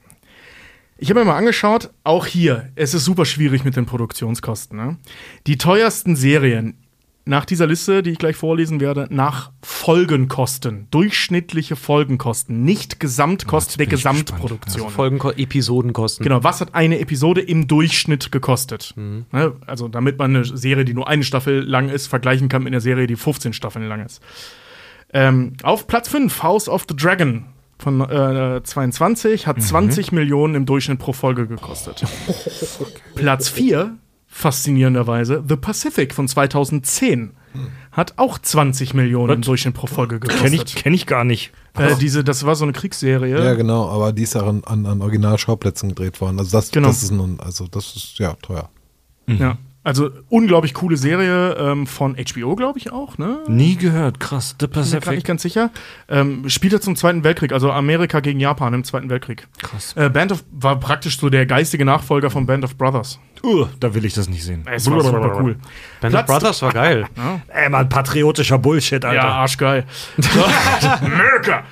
[0.98, 4.76] Ich habe mir mal angeschaut, auch hier, es ist super schwierig mit den Produktionskosten.
[4.76, 4.98] Ne?
[5.46, 6.76] Die teuersten Serien
[7.24, 13.86] nach dieser Liste, die ich gleich vorlesen werde, nach Folgenkosten, durchschnittliche Folgenkosten, nicht Gesamtkosten der.
[13.86, 14.90] Gesamtproduktion.
[14.90, 16.24] Folgen Episodenkosten.
[16.24, 18.94] Genau, was hat eine Episode im Durchschnitt gekostet?
[18.96, 22.72] Ne, also, damit man eine Serie, die nur eine Staffel lang ist, vergleichen kann mit
[22.72, 24.22] einer Serie, die 15 Staffeln lang ist.
[25.12, 27.46] Ähm, auf Platz 5, House of the Dragon
[27.80, 32.04] von äh, 22 hat 20 Millionen im Durchschnitt pro Folge gekostet.
[33.14, 33.96] Platz 4,
[34.30, 37.32] faszinierenderweise, The Pacific von 2010
[37.90, 40.44] hat auch 20 Millionen im Durchschnitt pro Folge gekostet.
[40.44, 41.50] Kenn ich, kenn ich gar nicht.
[41.76, 43.44] äh, diese, das war so eine Kriegsserie.
[43.44, 46.38] Ja, genau, aber die ist auch an, an, an Originalschauplätzen gedreht worden.
[46.38, 46.86] Also das, Genau.
[46.88, 48.70] das ist nun, also das ist ja teuer.
[49.26, 49.58] Ja.
[49.82, 53.38] Also unglaublich coole Serie ähm, von HBO, glaube ich auch, ne?
[53.48, 54.20] Nie gehört.
[54.20, 54.54] Krass.
[54.60, 55.24] The Bin mir grad nicht Pacific.
[55.24, 55.70] ganz sicher.
[56.08, 59.46] Ähm, spielte zum Zweiten Weltkrieg, also Amerika gegen Japan im Zweiten Weltkrieg.
[59.62, 59.94] Krass.
[59.96, 63.18] Äh, Band of war praktisch so der geistige Nachfolger von Band of Brothers.
[63.42, 64.64] Uh, da will ich das nicht sehen.
[64.70, 65.56] Es war super cool.
[66.02, 67.06] Band of Platz- Brothers war geil.
[67.48, 69.16] Ey, man, patriotischer Bullshit, Alter.
[69.16, 69.84] Ja, arschgeil.
[70.18, 70.44] So.
[71.06, 71.64] America.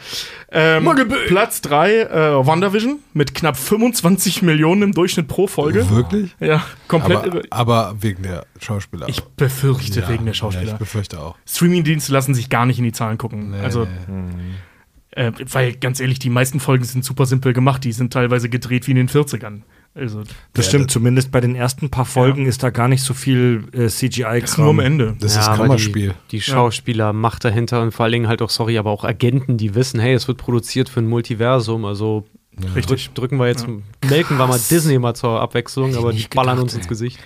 [0.50, 0.88] Ähm,
[1.26, 5.88] Platz 3, äh, WandaVision mit knapp 25 Millionen im Durchschnitt pro Folge.
[5.90, 6.34] Wirklich?
[6.40, 9.08] Ja, komplett Aber, aber wegen der Schauspieler.
[9.10, 10.72] Ich befürchte Ja, wegen der Ja, Schauspieler.
[10.72, 11.36] ich befürchte auch.
[11.46, 13.50] Streamingdienste lassen sich gar nicht in die Zahlen gucken.
[13.50, 15.22] Nee, also, nee.
[15.22, 17.84] äh, weil ganz ehrlich, die meisten Folgen sind super simpel gemacht.
[17.84, 19.62] Die sind teilweise gedreht wie in den 40ern.
[19.98, 20.22] Also,
[20.54, 23.14] Das Ja, stimmt, das- zumindest bei den ersten paar Folgen ist da gar nicht so
[23.14, 24.40] viel äh, CGI.
[24.40, 25.16] das ist nur am Ende.
[25.20, 26.14] Das Ja, ist Kammerspiel.
[26.30, 29.56] Die, die Schauspieler, Macht dahinter und vor allen Dingen halt auch, sorry, aber auch Agenten,
[29.56, 32.26] die wissen, hey, es wird produziert für ein Multiversum, also
[32.74, 33.06] Richtig.
[33.06, 33.66] drück, drücken wir jetzt,
[34.08, 36.88] melken wir mal Disney mal zur Abwechslung, aber die ballern gedacht, uns ins.
[36.88, 37.18] Gesicht.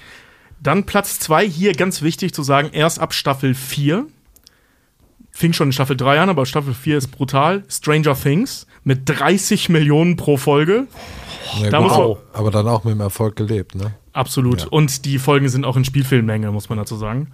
[0.62, 4.06] Dann Platz 2, hier ganz wichtig zu sagen, erst ab Staffel 4.
[5.30, 7.64] Fing schon in Staffel 3 an, aber Staffel 4 ist brutal.
[7.68, 10.86] Stranger Things mit 30 Millionen pro Folge.
[11.60, 13.94] Ja, Da gut, muss man- aber dann auch mit dem Erfolg gelebt, ne?
[14.12, 14.62] Absolut.
[14.62, 14.66] Ja.
[14.68, 17.28] Und die Folgen sind auch in Spielfilmlänge, muss man dazu sagen.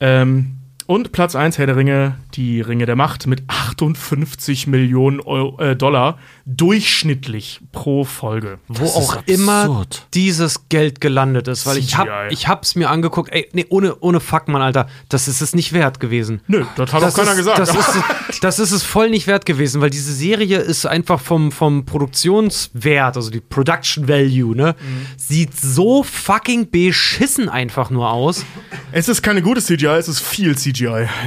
[0.00, 0.52] Ähm,
[0.86, 5.74] und Platz 1, Herr der Ringe, die Ringe der Macht mit 58 Millionen Euro, äh,
[5.76, 8.58] Dollar durchschnittlich pro Folge.
[8.68, 9.28] Wo ist auch absurd.
[9.28, 9.84] immer
[10.14, 14.20] dieses Geld gelandet ist, weil ich hab, ich hab's mir angeguckt, ey, nee, ohne, ohne
[14.20, 16.40] Fuck, Mann, Alter, das ist es nicht wert gewesen.
[16.46, 17.58] Nö, das hat auch keiner ist, gesagt.
[17.58, 17.70] Das
[18.28, 21.84] ist, das ist es voll nicht wert gewesen, weil diese Serie ist einfach vom, vom
[21.84, 25.06] Produktionswert, also die Production Value, ne, Mhm.
[25.16, 28.44] sieht so fucking beschissen einfach nur aus.
[28.92, 30.75] es ist keine gute CGI, es ist viel CGI.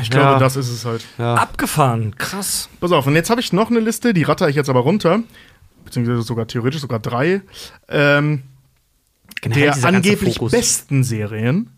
[0.01, 0.39] Ich glaube, Ja.
[0.39, 1.05] das ist es halt.
[1.17, 2.15] Abgefahren.
[2.17, 2.69] Krass.
[2.79, 5.21] Pass auf, und jetzt habe ich noch eine Liste, die ratter ich jetzt aber runter.
[5.85, 7.41] Beziehungsweise sogar theoretisch sogar drei.
[7.87, 8.43] Ähm,
[9.41, 11.69] Generell der angeblich besten Serien.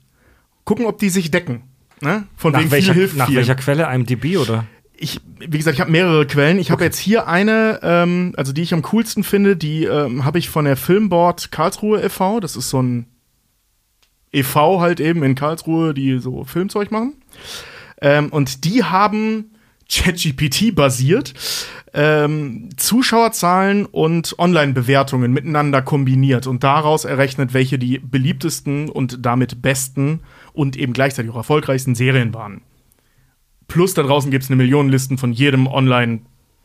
[0.65, 1.63] Gucken, ob die sich decken.
[2.01, 2.23] Ne?
[2.35, 3.35] Von Nach, wegen welcher, viel hilft nach viel.
[3.37, 3.83] welcher Quelle?
[3.93, 4.65] IMDb oder?
[5.01, 6.59] ich, wie gesagt, ich habe mehrere Quellen.
[6.59, 10.37] Ich habe jetzt hier eine, ähm, also die ich am coolsten finde, die ähm, habe
[10.37, 12.39] ich von der Filmboard Karlsruhe e.V.
[12.39, 13.07] Das ist so ein
[14.31, 14.79] e.V.
[14.79, 17.13] halt eben in Karlsruhe, die so Filmzeug machen.
[18.01, 19.51] Ähm, und die haben
[19.89, 21.33] ChatGPT basiert
[21.93, 30.21] ähm, Zuschauerzahlen und Online-Bewertungen miteinander kombiniert und daraus errechnet, welche die beliebtesten und damit besten
[30.53, 32.61] und eben gleichzeitig auch erfolgreichsten Serien waren.
[33.67, 35.67] Plus da draußen gibt es eine Millionenlisten von jedem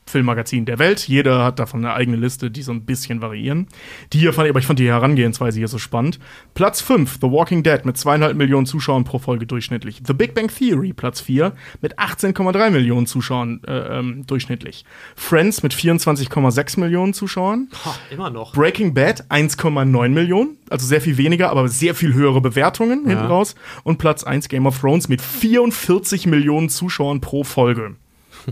[0.07, 1.09] Online-Filmmagazin der Welt.
[1.09, 3.67] Jeder hat davon eine eigene Liste, die so ein bisschen variieren.
[4.13, 6.19] Die hier fand ich, aber ich fand die Herangehensweise hier so spannend.
[6.55, 10.03] Platz 5, The Walking Dead mit zweieinhalb Millionen Zuschauern pro Folge durchschnittlich.
[10.07, 11.53] The Big Bang Theory, Platz 4,
[11.83, 14.85] mit 18,3 Millionen Zuschauern äh, ähm, durchschnittlich.
[15.17, 17.69] Friends mit 24,6 Millionen Zuschauern.
[17.85, 18.53] Ha, immer noch.
[18.53, 23.55] Breaking Bad 1,9 Millionen, also sehr viel weniger, aber sehr viel höhere Bewertungen hinten raus.
[23.83, 27.97] Und Platz 1 Game of Thrones mit 44 Millionen Zuschauern pro Folge.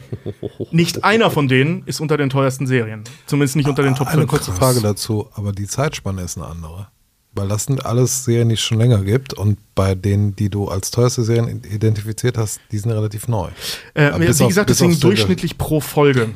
[0.70, 3.04] Nicht einer von denen ist unter den teuersten Serien.
[3.26, 4.30] Zumindest nicht unter den Top Eine 5.
[4.30, 6.88] kurze Frage dazu, aber die Zeitspanne ist eine andere.
[7.36, 10.68] Weil das sind alles Serien, die es schon länger gibt und bei denen, die du
[10.68, 13.48] als teuerste Serien identifiziert hast, die sind relativ neu.
[13.94, 16.30] Äh, Aber wie auf- gesagt, deswegen Stranger- durchschnittlich pro Folge.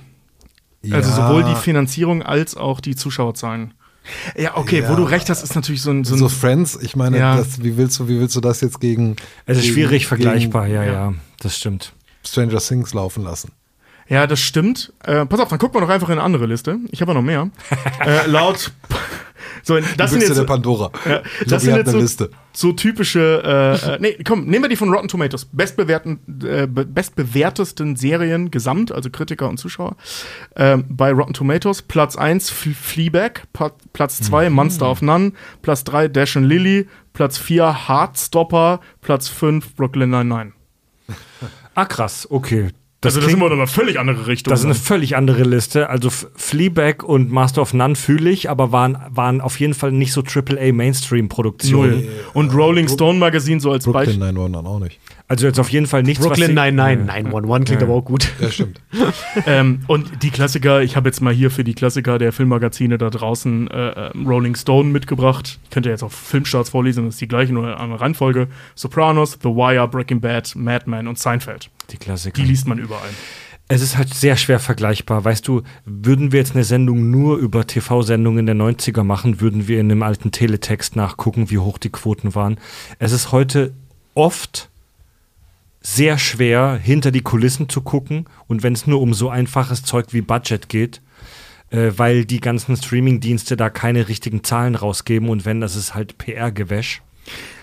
[0.91, 3.75] Also Ja, sowohl die Finanzierung als auch die Zuschauerzahlen.
[4.37, 4.89] Ja, okay, Ja.
[4.91, 6.03] wo du recht hast, ist natürlich so ein.
[6.05, 7.37] So ein So Friends, ich meine, Ja.
[7.37, 10.67] das, wie, willst du, wie willst du das jetzt gegen, Es ist gegen- schwierig vergleichbar,
[10.67, 10.93] ja, ja.
[10.93, 11.93] ja, das stimmt.
[12.27, 13.53] Stranger Things laufen lassen?
[14.09, 14.93] Ja, das stimmt.
[15.05, 16.79] Äh, pass auf, dann gucken wir doch einfach in eine andere Liste.
[16.91, 17.51] Ich habe ja noch mehr.
[18.05, 18.73] äh, laut.
[19.63, 20.91] So, das Die sind jetzt der Pandora.
[21.07, 22.31] ja, das sind jetzt so, Liste.
[22.55, 23.43] so typische.
[23.85, 25.47] Äh, äh, nee, komm, nehmen wir die von Rotten Tomatoes.
[25.53, 29.97] Bestbewerten, äh, be- bestbewertesten Serien gesamt, also Kritiker und Zuschauer.
[30.57, 33.43] Ähm, bei Rotten Tomatoes Platz 1 Fle- Fleabag,
[33.93, 39.75] Platz 2 Monster of None, Platz 3 Dash and Lily, Platz 4 Heartstopper, Platz 5
[39.75, 40.53] Brooklyn Nine-Nine.
[41.79, 42.71] Ah, krass, okay.
[43.01, 44.51] Das, Also, das klingt, sind wir in eine völlig andere Richtung.
[44.51, 45.89] das ist eine völlig andere Liste.
[45.89, 50.13] Also Fleabag und Master of None fühle ich, aber waren, waren auf jeden Fall nicht
[50.13, 52.01] so AAA Mainstream-Produktionen.
[52.01, 52.09] Null.
[52.35, 54.33] Und Rolling Stone Magazin so als Brooklyn Beispiel.
[54.33, 54.99] 911 auch nicht.
[55.29, 57.87] Also jetzt auf jeden Fall nichts, Brooklyn was sie- 99, 911 klingt Ja.
[57.87, 58.33] aber auch gut.
[58.41, 58.81] Ja, stimmt.
[59.47, 63.11] ähm, und die Klassiker, ich habe jetzt mal hier für die Klassiker der Filmmagazine da
[63.11, 65.59] draußen äh, äh, Rolling Stone mitgebracht.
[65.65, 68.49] Ich könnte jetzt auf Filmstarts vorlesen, das ist die gleiche, nur eine Reihenfolge.
[68.75, 71.69] Sopranos, The Wire, Breaking Bad, Mad Men und Seinfeld.
[71.91, 72.41] Die Klassiker.
[72.41, 73.11] Die liest man überall.
[73.71, 75.27] Es ist halt sehr schwer vergleichbar.
[75.27, 79.79] Weißt du, würden wir jetzt eine Sendung nur über TV-Sendungen der 90er machen, würden wir
[79.79, 82.57] in einem alten Teletext nachgucken, wie hoch die Quoten waren.
[82.99, 83.75] Es ist heute
[84.15, 84.71] oft
[85.81, 90.07] sehr schwer, hinter die Kulissen zu gucken und wenn es nur um so einfaches Zeug
[90.13, 91.01] wie Budget geht,
[91.71, 96.19] äh, weil die ganzen Streaming-Dienste da keine richtigen Zahlen rausgeben und wenn, das ist halt
[96.19, 97.03] PR-Gewäsch.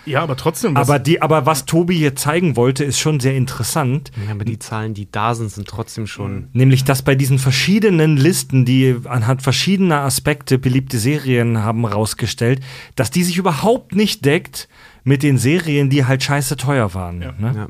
[0.04, 0.76] Ja, aber trotzdem.
[0.76, 4.12] was- Aber, die, aber was Tobi hier zeigen wollte, ist schon sehr interessant.
[4.24, 6.46] Ja, aber die Zahlen, die da sind, sind trotzdem schon.
[6.52, 12.60] Nämlich, dass bei diesen verschiedenen Listen, die anhand verschiedener Aspekte beliebte Serien haben rausgestellt,
[12.94, 14.68] dass die sich überhaupt nicht deckt
[15.02, 17.20] mit den Serien, die halt scheiße teuer waren.
[17.22, 17.32] Ja.
[17.36, 17.52] Ne?
[17.56, 17.68] Ja.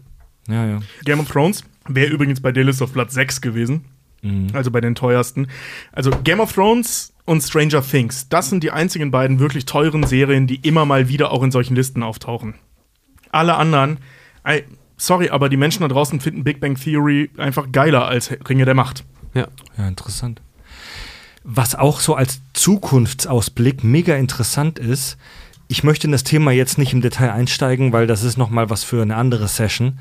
[0.48, 0.81] Ja, ja.
[1.05, 3.85] Game of Thrones wäre übrigens bei der Liste auf Platz 6 gewesen.
[4.55, 5.47] Also bei den teuersten.
[5.93, 10.48] Also Game of Thrones und Stranger Things, das sind die einzigen beiden wirklich teuren Serien,
[10.48, 12.55] die immer mal wieder auch in solchen Listen auftauchen.
[13.31, 13.98] Alle anderen,
[14.97, 18.74] sorry, aber die Menschen da draußen finden Big Bang Theory einfach geiler als Ringe der
[18.74, 19.05] Macht.
[19.35, 19.47] Ja.
[19.78, 20.43] Ja, interessant.
[21.44, 25.18] Was auch so als Zukunftsausblick mega interessant ist,
[25.68, 28.70] ich möchte in das Thema jetzt nicht im Detail einsteigen, weil das ist noch mal
[28.70, 30.01] was für eine andere Session.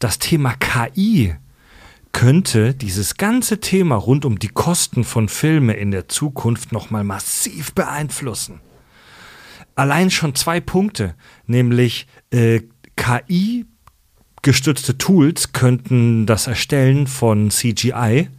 [0.00, 1.36] Das Thema KI
[2.12, 7.04] könnte dieses ganze Thema rund um die Kosten von Filme in der Zukunft noch mal
[7.04, 8.62] massiv beeinflussen.
[9.74, 11.14] Allein schon zwei Punkte,
[11.46, 12.62] nämlich äh,
[12.96, 13.66] KI
[14.40, 18.30] gestützte Tools könnten das Erstellen von CGI,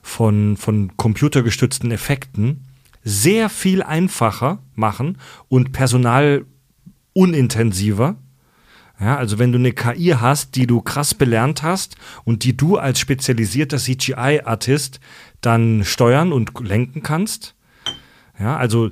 [0.00, 2.64] von, von computergestützten Effekten,
[3.04, 5.18] sehr viel einfacher machen
[5.48, 8.16] und personalunintensiver.
[9.00, 12.76] Ja, also wenn du eine KI hast, die du krass belernt hast und die du
[12.76, 15.00] als spezialisierter CGI-Artist
[15.40, 17.54] dann steuern und lenken kannst.
[18.38, 18.90] Ja, also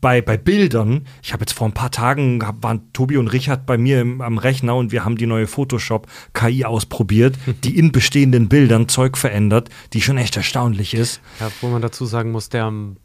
[0.00, 3.78] bei, bei Bildern, ich habe jetzt vor ein paar Tagen, waren Tobi und Richard bei
[3.78, 8.88] mir im, am Rechner und wir haben die neue Photoshop-KI ausprobiert, die in bestehenden Bildern
[8.88, 11.20] Zeug verändert, die schon echt erstaunlich ist.
[11.40, 12.96] Ja, wo man dazu sagen muss, der, d-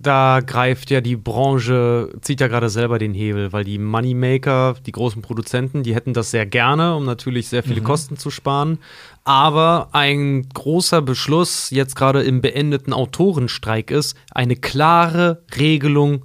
[0.00, 4.92] da greift ja die Branche, zieht ja gerade selber den Hebel, weil die Moneymaker, die
[4.92, 8.78] großen Produzenten, die hätten das sehr gerne, um natürlich sehr viele Kosten zu sparen.
[9.24, 16.24] Aber ein großer Beschluss jetzt gerade im beendeten Autorenstreik ist, eine klare Regelung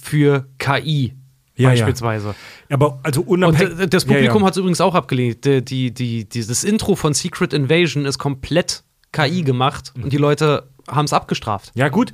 [0.00, 1.14] für KI.
[1.56, 1.68] Ja, ja.
[1.70, 2.34] beispielsweise.
[2.70, 3.78] Aber also Und unabhängig.
[3.80, 4.46] äh, das Ja, Publikum ja.
[4.46, 5.44] hat es übrigens auch abgelehnt.
[5.44, 10.69] Die, die, die, dieses Intro von Secret Invasion ist komplett KI gemacht und die Leute
[10.90, 11.72] haben es abgestraft.
[11.74, 12.12] Ja, gut.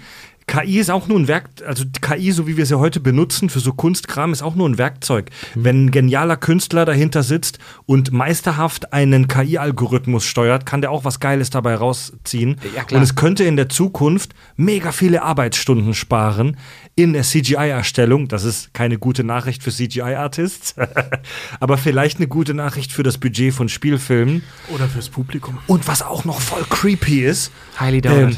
[0.48, 3.58] KI ist auch nur ein Werk, also KI, so wie wir sie heute benutzen für
[3.58, 5.30] so Kunstkram, ist auch nur ein Werkzeug.
[5.56, 11.18] Wenn ein genialer Künstler dahinter sitzt und meisterhaft einen KI-Algorithmus steuert, kann der auch was
[11.18, 12.58] Geiles dabei rausziehen.
[12.76, 12.98] Ja, klar.
[12.98, 16.56] Und es könnte in der Zukunft mega viele Arbeitsstunden sparen
[16.94, 18.28] in der CGI-Erstellung.
[18.28, 20.76] Das ist keine gute Nachricht für CGI-Artists,
[21.60, 24.44] aber vielleicht eine gute Nachricht für das Budget von Spielfilmen.
[24.72, 25.58] Oder fürs Publikum.
[25.66, 27.50] Und was auch noch voll creepy ist,
[27.80, 28.30] Highly doubted.
[28.30, 28.36] ähm,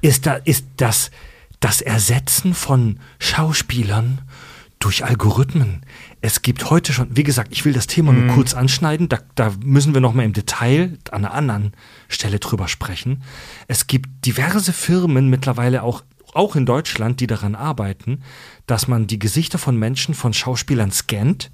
[0.00, 1.10] ist, da, ist das,
[1.60, 4.22] das Ersetzen von Schauspielern
[4.78, 5.84] durch Algorithmen.
[6.20, 9.52] Es gibt heute schon, wie gesagt, ich will das Thema nur kurz anschneiden, da, da
[9.64, 11.72] müssen wir noch mal im Detail an einer anderen
[12.08, 13.22] Stelle drüber sprechen.
[13.66, 18.22] Es gibt diverse Firmen mittlerweile auch, auch in Deutschland, die daran arbeiten,
[18.66, 21.50] dass man die Gesichter von Menschen, von Schauspielern scannt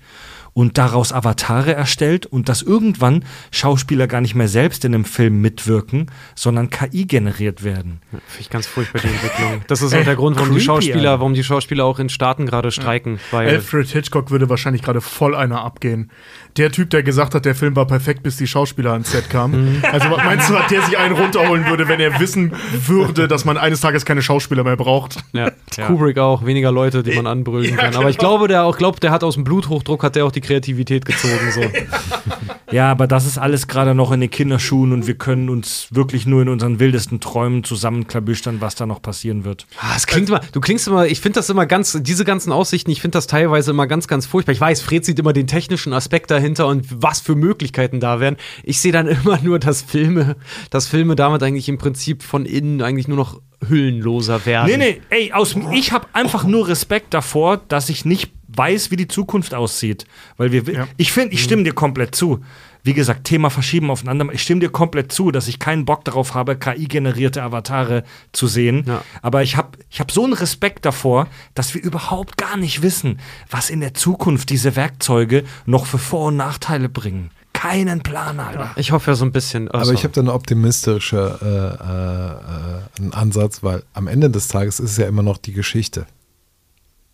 [0.55, 5.41] und daraus Avatare erstellt und dass irgendwann Schauspieler gar nicht mehr selbst in einem Film
[5.41, 8.01] mitwirken, sondern KI generiert werden.
[8.11, 9.63] Finde ich ganz furchtbar die Entwicklung.
[9.75, 12.47] Das ist auch der Grund, warum die creepy, Schauspieler, warum die Schauspieler auch in Staaten
[12.47, 13.19] gerade streiken.
[13.33, 16.11] Weil Alfred Hitchcock würde wahrscheinlich gerade voll einer abgehen.
[16.57, 19.83] Der Typ, der gesagt hat, der Film war perfekt, bis die Schauspieler ans Set kamen.
[19.91, 22.53] also was meinst du, was der sich einen runterholen würde, wenn er wissen
[22.87, 25.17] würde, dass man eines Tages keine Schauspieler mehr braucht?
[25.33, 25.51] ja,
[25.87, 27.97] Kubrick auch, weniger Leute, die man anbrüllen kann.
[27.97, 30.44] Aber ich glaube, der auch glaubt, der hat aus dem Bluthochdruck hat der auch die
[30.45, 31.51] Kreativität gezogen.
[31.53, 31.63] So.
[32.75, 36.27] Ja, aber das ist alles gerade noch in den Kinderschuhen und wir können uns wirklich
[36.27, 39.69] nur in unseren wildesten Träumen zusammenklabüstern, was da noch passieren wird.
[39.79, 42.91] Ah, es klingt immer, du klingst immer, ich finde das immer ganz, diese ganzen Aussichten,
[42.91, 44.55] ich finde das teilweise immer ganz, ganz furchtbar.
[44.55, 48.37] Ich weiß, Fred sieht immer den technischen Aspekt dahinter und was für Möglichkeiten da wären.
[48.65, 50.35] Ich sehe dann immer nur, dass Filme,
[50.71, 54.67] dass Filme damit eigentlich im Prinzip von innen eigentlich nur noch hüllenloser werden.
[54.67, 58.97] Nee, nee, ey, aus, ich habe einfach nur Respekt davor, dass ich nicht weiß, wie
[58.97, 60.07] die Zukunft aussieht.
[60.37, 60.89] Weil wir, Ja.
[60.97, 62.41] ich finde, ich stimme dir komplett zu.
[62.87, 64.27] Wie gesagt, Thema verschieben aufeinander.
[64.33, 68.85] Ich stimme dir komplett zu, dass ich keinen Bock darauf habe, KI-generierte Avatare zu sehen.
[68.87, 69.03] Ja.
[69.23, 73.21] Aber ich habe ich hab so einen Respekt davor, dass wir überhaupt gar nicht wissen,
[73.49, 77.31] was in der Zukunft diese Werkzeuge noch für Vor- und Nachteile bringen.
[77.55, 78.73] Keinen Plan, Alter.
[78.77, 79.71] Ich hoffe ja so ein bisschen.
[79.71, 84.49] Aber ich habe da eine optimistische äh, äh, äh, einen Ansatz, weil am Ende des
[84.49, 86.07] Tages ist es ja immer noch die Geschichte.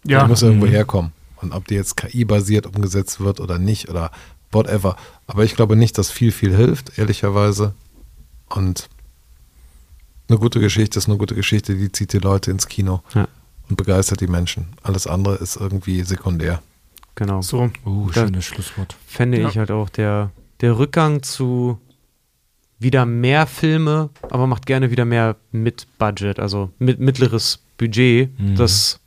[0.02, 1.12] Die muss irgendwo herkommen.
[1.42, 4.10] Und ob die jetzt KI-basiert umgesetzt wird oder nicht oder
[4.52, 4.96] whatever.
[5.26, 7.74] Aber ich glaube nicht, dass viel, viel hilft, ehrlicherweise.
[8.48, 8.88] Und
[10.28, 13.26] eine gute Geschichte ist eine gute Geschichte, die zieht die Leute ins Kino Ja.
[13.68, 14.66] und begeistert die Menschen.
[14.82, 16.62] Alles andere ist irgendwie sekundär.
[17.14, 17.42] genau.
[17.42, 17.70] So.
[17.84, 18.96] Uh, schönes Schlusswort.
[19.06, 19.48] fände Ja.
[19.48, 20.30] ich halt auch der,
[20.60, 21.78] der Rückgang zu
[22.78, 28.30] wieder mehr Filme, aber macht gerne wieder mehr mit Budget, also mit mittleres Budget.
[28.56, 29.00] Das,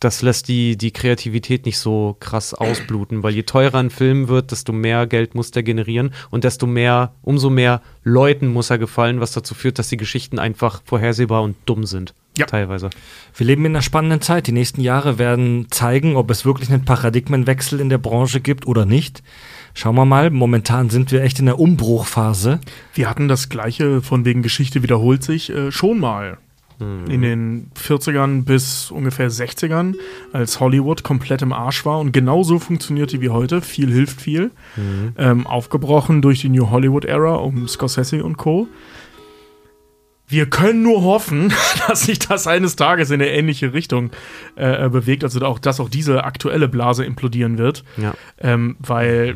[0.00, 4.52] das lässt die, die Kreativität nicht so krass ausbluten, weil je teurer ein Film wird,
[4.52, 9.20] desto mehr Geld muss der generieren und desto mehr, umso mehr Leuten muss er gefallen,
[9.20, 12.14] was dazu führt, dass die Geschichten einfach vorhersehbar und dumm sind.
[12.36, 12.46] Ja.
[12.46, 12.90] Teilweise.
[13.34, 14.46] Wir leben in einer spannenden Zeit.
[14.46, 18.86] Die nächsten Jahre werden zeigen, ob es wirklich einen Paradigmenwechsel in der Branche gibt oder
[18.86, 19.24] nicht.
[19.74, 20.30] Schauen wir mal.
[20.30, 22.60] Momentan sind wir echt in der Umbruchphase.
[22.94, 26.38] Wir hatten das gleiche von wegen Geschichte wiederholt sich äh, schon mal.
[26.80, 29.94] In den 40ern bis ungefähr 60ern,
[30.32, 33.60] als Hollywood komplett im Arsch war und genauso funktionierte wie heute.
[33.62, 34.50] Viel hilft viel.
[35.16, 38.68] Ähm, aufgebrochen durch die New Hollywood Era um Scorsese und Co.
[40.30, 41.52] Wir können nur hoffen,
[41.88, 44.10] dass sich das eines Tages in eine ähnliche Richtung
[44.56, 47.82] äh, bewegt, also auch, dass auch diese aktuelle Blase implodieren wird.
[47.96, 48.12] Ja.
[48.38, 49.34] Ähm, weil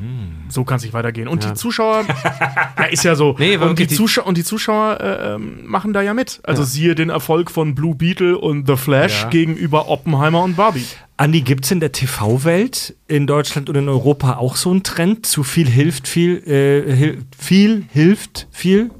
[0.50, 1.28] so kann es nicht weitergehen.
[1.28, 1.50] Und Ja.
[1.50, 2.04] die Zuschauer,
[2.78, 3.34] ja, ist ja so.
[3.38, 6.40] Nee, und, die die- Zuschauer, und die Zuschauer äh, ähm, machen da ja mit.
[6.42, 6.66] Also Ja.
[6.66, 9.28] siehe den Erfolg von Blue Beetle und The Flash Ja.
[9.30, 10.84] gegenüber Oppenheimer und Barbie.
[11.16, 15.24] Andi, gibt es in der TV-Welt in Deutschland und in Europa auch so einen Trend?
[15.26, 18.90] Zu viel hilft viel, äh, hil viel hilft viel?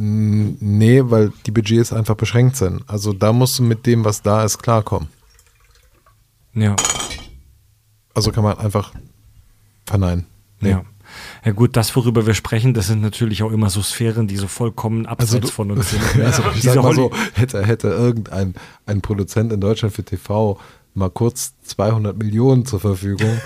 [0.00, 2.82] Nee, weil die Budgets einfach beschränkt sind.
[2.88, 5.08] Also da musst du mit dem, was da ist, klarkommen.
[6.54, 6.76] Ja.
[8.14, 8.92] Also kann man einfach
[9.86, 10.26] verneinen.
[10.60, 10.70] Nee.
[10.70, 10.84] Ja.
[11.44, 14.46] Ja gut, das, worüber wir sprechen, das sind natürlich auch immer so Sphären, die so
[14.46, 16.02] vollkommen abseits Also du- von uns sind.
[16.22, 18.54] Also, ich sag mal so, hätte, hätte irgendein
[18.84, 20.60] ein Produzent in Deutschland für TV
[20.94, 23.40] mal kurz 200 Millionen zur Verfügung,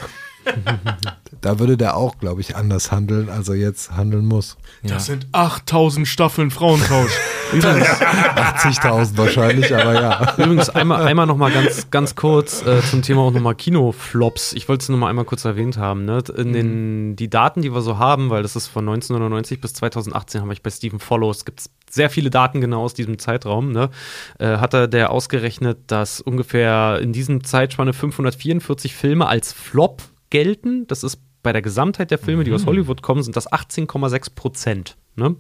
[1.41, 4.57] da würde der auch, glaube ich, anders handeln, als er jetzt handeln muss.
[4.83, 4.95] ja.
[4.95, 7.13] Das sind 8000 Staffeln Frauentausch.
[7.53, 10.35] Übrigens, 80.000 wahrscheinlich, aber ja.
[10.37, 14.55] Übrigens einmal, einmal noch mal ganz, ganz kurz äh, zum Thema auch noch mal Kinoflops.
[14.55, 16.05] Ich wollte es nur mal einmal kurz erwähnt haben.
[16.05, 16.23] Ne?
[16.37, 20.41] In den, die Daten, die wir so haben, weil das ist von 1999 bis 2018,
[20.41, 23.73] habe ich bei Stephen Follows, gibt es sehr viele Daten genau aus diesem Zeitraum.
[23.73, 23.91] Ne?
[24.39, 30.03] Äh, hat er der ausgerechnet, dass ungefähr in diesem Zeitspanne 544 Filme als Flop
[30.33, 30.87] gelten.
[30.89, 34.97] Das ist bei der Gesamtheit der Filme, die aus Hollywood kommen, sind das 18,6 Prozent.
[35.17, 35.37] Ne?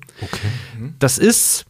[0.98, 1.64] Das ist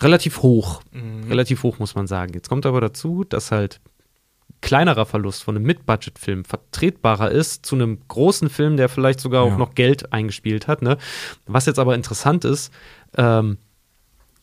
[0.00, 0.82] relativ hoch.
[1.28, 2.32] Relativ hoch, muss man sagen.
[2.34, 3.80] Jetzt kommt aber dazu, dass halt
[4.62, 9.50] kleinerer Verlust von einem Mid-Budget-Film vertretbarer ist zu einem großen Film, der vielleicht sogar auch
[9.52, 9.56] Ja.
[9.58, 10.82] noch Geld eingespielt hat.
[10.82, 10.96] Ne?
[11.46, 12.72] Was jetzt aber interessant ist,
[13.16, 13.58] ähm,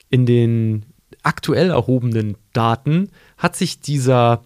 [0.10, 0.86] in den
[1.24, 4.44] aktuell erhobenen Daten hat sich dieser,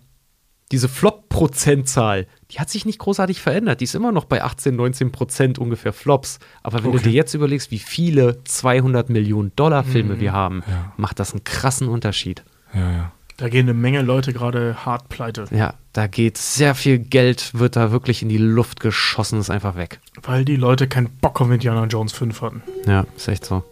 [0.72, 3.80] diese Flop-Prozentzahl, die hat sich nicht großartig verändert.
[3.82, 6.40] Die ist immer noch bei 18, 19 Prozent ungefähr Flops.
[6.64, 10.94] Aber wenn du dir jetzt überlegst, wie viele 200 Millionen Dollar Filme wir haben, Ja.
[10.98, 12.44] macht das einen krassen Unterschied.
[12.74, 13.12] ja, ja.
[13.38, 17.76] Da gehen eine Menge Leute gerade hart pleite, Ja, da geht sehr viel Geld, wird
[17.76, 20.00] da wirklich in die Luft geschossen, ist einfach weg.
[20.22, 22.62] weil die Leute keinen Bock auf Indiana Jones 5 hatten.
[22.86, 23.64] Ja, ist echt so.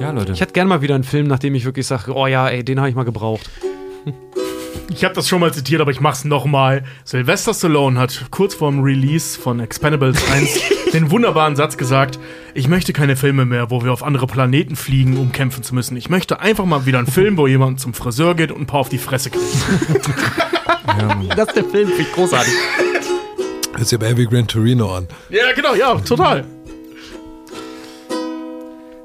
[0.00, 0.32] Ja, Leute.
[0.32, 2.78] Ich hätte gerne mal wieder einen Film, nachdem ich wirklich sage, oh ja, ey, den
[2.80, 3.50] habe ich mal gebraucht.
[4.90, 6.84] Ich habe das schon mal zitiert, aber ich mach's nochmal.
[7.04, 10.60] Sylvester Stallone hat kurz vorm Release von Expendables 1
[10.92, 12.18] den wunderbaren Satz gesagt:
[12.54, 15.96] Ich möchte keine Filme mehr, wo wir auf andere Planeten fliegen, um kämpfen zu müssen.
[15.96, 18.80] Ich möchte einfach mal wieder einen Film, wo jemand zum Friseur geht und ein paar
[18.80, 19.44] auf die Fresse kriegt.
[21.36, 22.52] Das ist der Film, finde ich großartig.
[23.74, 25.08] Hört sich aber Heavy Gran Torino an.
[25.28, 26.44] ja, genau, ja, total.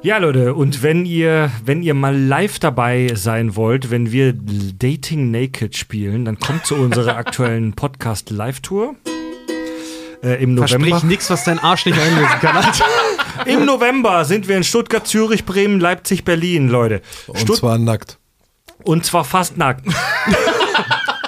[0.01, 5.29] Ja, Leute, und wenn ihr, wenn ihr mal live dabei sein wollt, wenn wir Dating
[5.29, 8.95] Naked spielen, dann kommt zu unserer aktuellen Podcast Live-Tour.
[10.23, 10.67] Äh, Im November.
[10.67, 12.65] Versprich nichts, was dein Arsch nicht einlösen kann.
[13.45, 17.01] Im November sind wir in Stuttgart, Zürich, Bremen, Leipzig, Berlin, Leute.
[17.27, 18.17] Und Stutt zwar nackt.
[18.83, 19.85] und zwar fast nackt.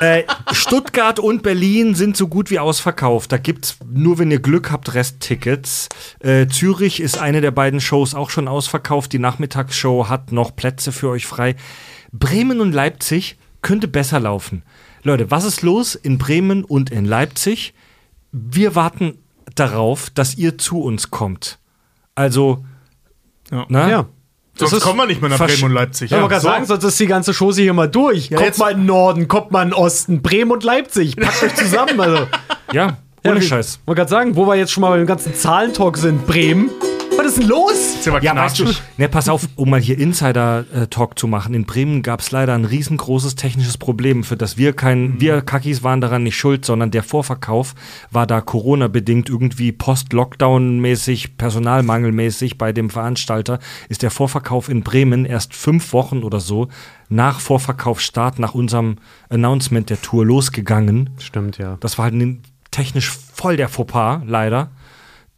[0.02, 3.32] äh, Stuttgart und Berlin sind so gut wie ausverkauft.
[3.32, 5.90] Da gibt's nur, wenn ihr Glück habt, Resttickets.
[6.20, 9.14] Äh, Zürich ist eine der beiden Shows auch schon ausverkauft.
[9.14, 11.56] Die Nachmittagsshow hat noch Plätze für euch frei.
[12.12, 14.64] Bremen und Leipzig könnte besser laufen.
[15.04, 17.74] Leute, was ist los in Bremen und in Leipzig?
[18.32, 19.20] Wir warten
[19.56, 21.60] darauf, dass ihr zu uns kommt.
[22.16, 22.66] Also,
[23.52, 23.66] Ja.
[23.70, 23.90] na?
[23.90, 24.06] Ja.
[24.56, 26.12] Sonst ist- kommen wir nicht mehr nach Bremen und Leipzig.
[26.12, 28.30] Ich wollte gerade sagen, sonst ist die ganze Chose hier mal durch.
[28.30, 31.16] kommt jetzt- mal in den Norden, kommt mal in den Osten, Bremen und Leipzig.
[31.16, 32.00] Packt euch zusammen.
[32.00, 32.28] Also.
[32.74, 33.80] Ja, ohne Ja, Scheiß.
[33.82, 36.26] Ich wollte gerade sagen, wo wir jetzt schon mal beim ganzen Zahlentalk sind.
[36.26, 36.70] Bremen.
[37.18, 37.74] Was ist denn los?
[38.00, 38.66] Ist aber Ja, weißt du,
[38.98, 41.54] ne, pass auf, um mal hier Insider-Talk zu machen.
[41.54, 45.84] In Bremen gab es leider ein riesengroßes technisches Problem, für das wir kein, wir Kakis
[45.84, 47.76] waren daran nicht schuld, sondern der Vorverkauf
[48.12, 53.60] war da Corona-bedingt irgendwie Post-Lockdown-mäßig, Personalmangelmäßig bei dem Veranstalter,
[53.90, 56.70] ist der Vorverkauf in Bremen erst fünf Wochen oder so
[57.10, 58.98] nach Vorverkaufsstart, nach unserem
[59.30, 61.10] Announcement der Tour losgegangen.
[61.20, 61.78] Stimmt, ja.
[61.82, 64.70] Das war halt ein- technisch voll der Fauxpas, leider.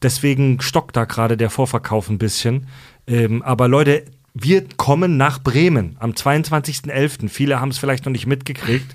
[0.03, 2.67] Deswegen stockt da gerade der Vorverkauf ein bisschen.
[3.07, 4.03] Ähm, aber Leute,
[4.33, 7.29] wir kommen nach Bremen am 22.11.
[7.29, 8.93] Viele haben es vielleicht noch nicht mitgekriegt.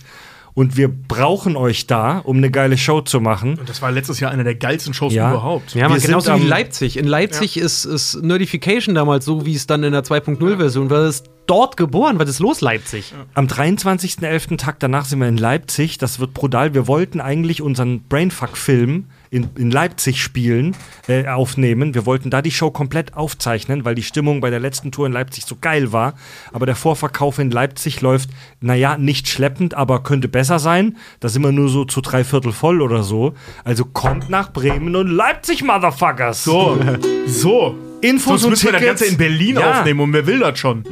[0.54, 3.56] Und wir brauchen euch da, um eine geile Show zu machen.
[3.60, 5.30] Und das war letztes Jahr eine der geilsten Shows Ja.
[5.30, 5.72] überhaupt.
[5.76, 6.96] Ja, man, Wir sind genauso wie Leipzig.
[6.96, 11.04] In Leipzig ist, ist Nerdification damals so, wie es dann in der 2.0-Version war.
[11.04, 12.18] Das ist dort geboren.
[12.18, 13.14] Was ist los, Leipzig?
[13.34, 14.56] Am 23.11.
[14.58, 15.98] Tag danach sind wir in Leipzig.
[15.98, 16.74] Das wird brutal.
[16.74, 20.74] Wir wollten eigentlich unseren Brainfuck-Film in, in Leipzig spielen,
[21.06, 21.94] äh, aufnehmen.
[21.94, 25.12] Wir wollten da die Show komplett aufzeichnen, weil die Stimmung bei der letzten Tour in
[25.12, 26.14] Leipzig so geil war.
[26.52, 28.30] Aber der Vorverkauf in Leipzig läuft,
[28.60, 30.96] naja, nicht schleppend, aber könnte besser sein.
[31.20, 33.34] Da sind wir nur so zu drei Viertel voll oder so.
[33.64, 36.44] Also kommt nach Bremen und Leipzig, Motherfuckers!
[36.44, 36.78] So,
[37.26, 37.76] so.
[38.00, 39.00] Infos Sonst und müssen wir das Tickets.
[39.00, 39.80] Ganze in Berlin Ja.
[39.80, 40.84] aufnehmen und wer will das schon?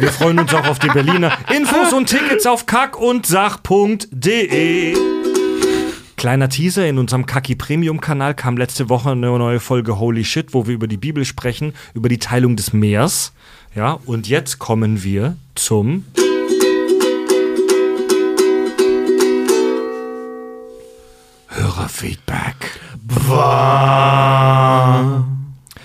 [0.00, 1.32] Wir freuen uns auch auf die Berliner.
[1.54, 5.19] Infos und Tickets auf kackundsach.de.
[6.20, 10.52] Kleiner Teaser, in unserem Kaki Premium Kanal kam letzte Woche eine neue Folge Holy Shit,
[10.52, 13.32] wo wir über die Bibel sprechen, über die Teilung des Meers.
[13.74, 16.04] Ja, und jetzt kommen wir zum
[21.48, 22.78] Hörerfeedback.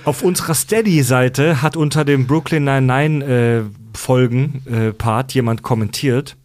[0.04, 3.64] Auf unserer Steady-Seite hat unter dem Brooklyn Nine-Nine äh,
[3.98, 6.36] Folgen-Part jemand kommentiert.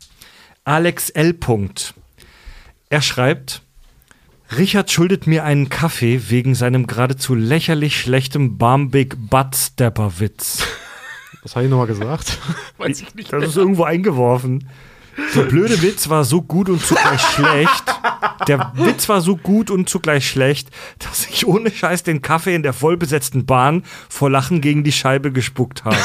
[0.62, 1.34] Alex L.
[1.34, 1.94] Punkt.
[2.88, 3.62] Er schreibt,
[4.56, 10.66] Richard schuldet mir einen Kaffee wegen seinem geradezu lächerlich schlechten Bambig Butt-Stepper-Witz.
[11.42, 12.38] Was habe ich nochmal gesagt?
[12.78, 13.32] Weiß ich nicht.
[13.32, 14.68] Das ist irgendwo eingeworfen.
[15.36, 17.84] Der blöde Witz war so gut und zugleich schlecht.
[18.48, 22.62] Der Witz war so gut und zugleich schlecht, dass ich ohne Scheiß den Kaffee in
[22.62, 25.96] der vollbesetzten Bahn vor Lachen gegen die Scheibe gespuckt habe.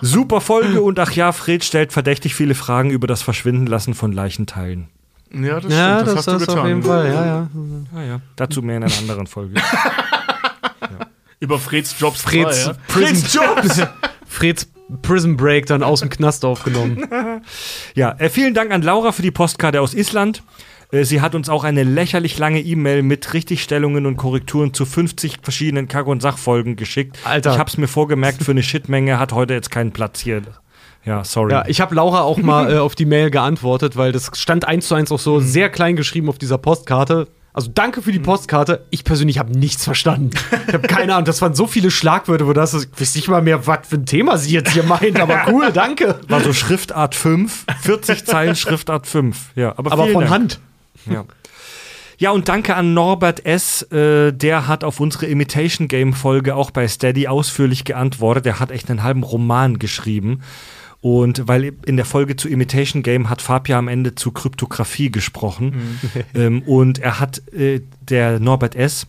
[0.00, 4.88] Super Folge und ach ja, Fred stellt verdächtig viele Fragen über das Verschwindenlassen von Leichenteilen.
[5.42, 6.06] Ja, das Ja, stimmt.
[6.08, 6.58] Das, das, hast du das getan.
[6.58, 7.06] auf jeden Fall.
[7.08, 7.48] Ja, ja.
[7.92, 9.54] Naja, dazu mehr in einer anderen Folge.
[11.40, 12.76] Über Freds Jobs Freds, zwei, ja?
[12.88, 13.88] Prison,
[14.26, 14.68] Freds
[15.02, 17.06] Prison Break dann aus dem Knast aufgenommen.
[17.94, 20.42] Ja, äh, vielen Dank an Laura für die Postkarte aus Island.
[20.90, 25.38] Äh, Sie hat uns auch eine lächerlich lange E-Mail mit Richtigstellungen und Korrekturen zu 50
[25.42, 27.18] verschiedenen Kack- und Sachfolgen geschickt.
[27.24, 27.52] Alter.
[27.52, 30.42] Ich hab's mir vorgemerkt, für eine Shitmenge hat heute jetzt keinen Platz hier.
[31.04, 31.52] Ja, sorry.
[31.52, 34.88] Ja, ich habe Laura auch mal äh, auf die Mail geantwortet, weil das stand eins
[34.88, 37.28] zu eins auch so sehr klein geschrieben auf dieser Postkarte.
[37.52, 38.84] Also danke für die Postkarte.
[38.90, 40.30] Ich persönlich habe nichts verstanden.
[40.66, 41.24] Ich habe keine Ahnung.
[41.24, 44.06] Das waren so viele Schlagwörter, wo das ich weiß nicht mal mehr, was für ein
[44.06, 45.20] Thema sie jetzt hier meint.
[45.20, 46.18] Aber cool, danke.
[46.26, 49.52] War so Schriftart 5, 40 Zeilen Schriftart 5.
[49.54, 50.30] Ja, aber, Aber von Dank.
[50.30, 50.60] Hand.
[51.08, 51.24] Ja.
[52.18, 56.70] Ja, und danke an Norbert S., äh, der hat auf unsere Imitation Game Folge auch
[56.70, 58.46] bei Steady ausführlich geantwortet.
[58.46, 60.40] Der hat echt einen halben Roman geschrieben.
[61.04, 66.00] Und weil in der Folge zu Imitation Game hat Fabia am Ende zu Kryptographie gesprochen.
[66.34, 69.06] ähm, und er hat, äh, der Norbert S.,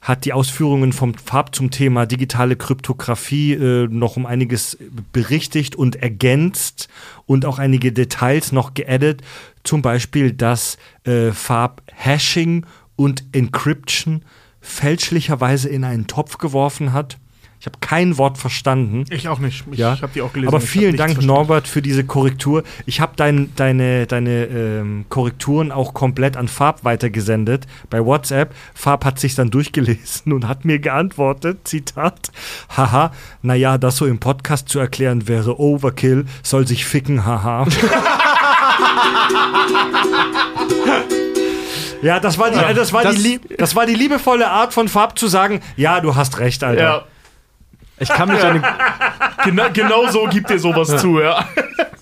[0.00, 4.78] hat die Ausführungen vom Farb zum Thema digitale Kryptographie äh, noch um einiges
[5.12, 6.88] berichtigt und ergänzt
[7.26, 9.20] und auch einige Details noch geaddet.
[9.64, 12.64] Zum Beispiel, dass äh, Farb-Hashing
[12.96, 14.22] und Encryption
[14.62, 17.18] fälschlicherweise in einen Topf geworfen hat.
[17.64, 19.06] Ich habe kein Wort verstanden.
[19.08, 19.64] Ich auch nicht.
[19.70, 19.92] Ich, Ja.
[20.02, 20.48] habe die auch gelesen.
[20.48, 21.34] Aber vielen Dank, verstanden.
[21.34, 22.62] Norbert, für diese Korrektur.
[22.84, 28.54] Ich habe dein, deine, deine ähm, Korrekturen auch komplett an Farb weitergesendet bei WhatsApp.
[28.74, 32.30] Farb hat sich dann durchgelesen und hat mir geantwortet, Zitat,
[32.76, 37.66] haha, naja, das so im Podcast zu erklären wäre Overkill, soll sich ficken, haha.
[42.02, 45.18] Ja, das war, die, das, war das- die, das war die liebevolle Art von Farb
[45.18, 46.82] zu sagen, ja, du hast recht, Alter.
[46.82, 47.02] Ja,
[47.98, 48.62] Ich kann mich an
[49.44, 51.46] den, genau, so gibt dir sowas zu, ja.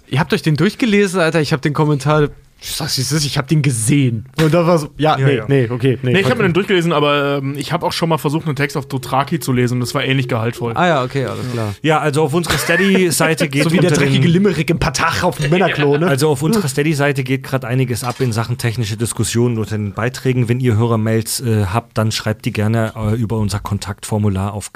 [0.08, 1.40] Ihr habt euch den durchgelesen, Alter.
[1.40, 2.28] Ich habe den Kommentar.
[2.64, 4.26] Ich sag's, wie es ist, ich habe den gesehen.
[4.40, 5.44] Und da war so, ja, Ja, nee, ja.
[5.48, 6.12] nee, okay, nee.
[6.12, 8.54] Nee, ich habe mir den durchgelesen, aber ähm, ich habe auch schon mal versucht, einen
[8.54, 9.80] Text auf Dothraki zu lesen.
[9.80, 10.72] Das war ähnlich gehaltvoll.
[10.76, 11.74] Ah ja, okay, alles klar.
[11.82, 15.50] Ja, also auf unsere Steady-Seite geht So wie der dreckige Limerick im Patach auf dem
[15.50, 16.06] Männerklo, ne?
[16.12, 20.48] Also auf unserer Steady-Seite geht gerade einiges ab in Sachen technische Diskussionen unter den Beiträgen.
[20.48, 24.72] Wenn ihr Hörermails äh, habt, dann schreibt die gerne äh, über unser Kontaktformular auf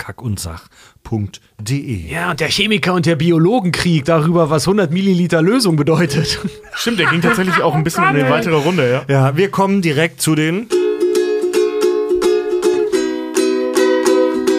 [1.07, 2.11] kackundsach.de.
[2.11, 6.41] Ja, und der Chemiker und der Biologenkrieg darüber, was 100 Milliliter Lösung bedeutet.
[6.75, 9.05] Stimmt, der ging tatsächlich auch ein bisschen in eine weitere Runde, ja.
[9.09, 10.69] Ja, wir kommen direkt zu den.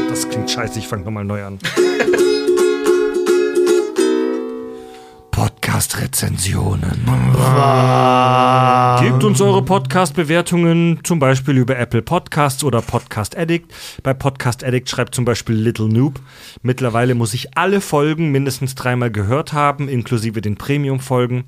[0.09, 1.59] Das klingt scheiße, ich fange nochmal neu an.
[5.67, 7.01] Podcast-Rezensionen.
[9.01, 13.73] Gebt uns eure Podcast-Bewertungen, zum Beispiel über Apple Podcasts oder Podcast Addict.
[14.01, 16.21] Bei Podcast Addict schreibt zum Beispiel Little Noob.
[16.61, 21.43] Mittlerweile muss ich alle Folgen mindestens dreimal gehört haben, inklusive den Premium-Folgen.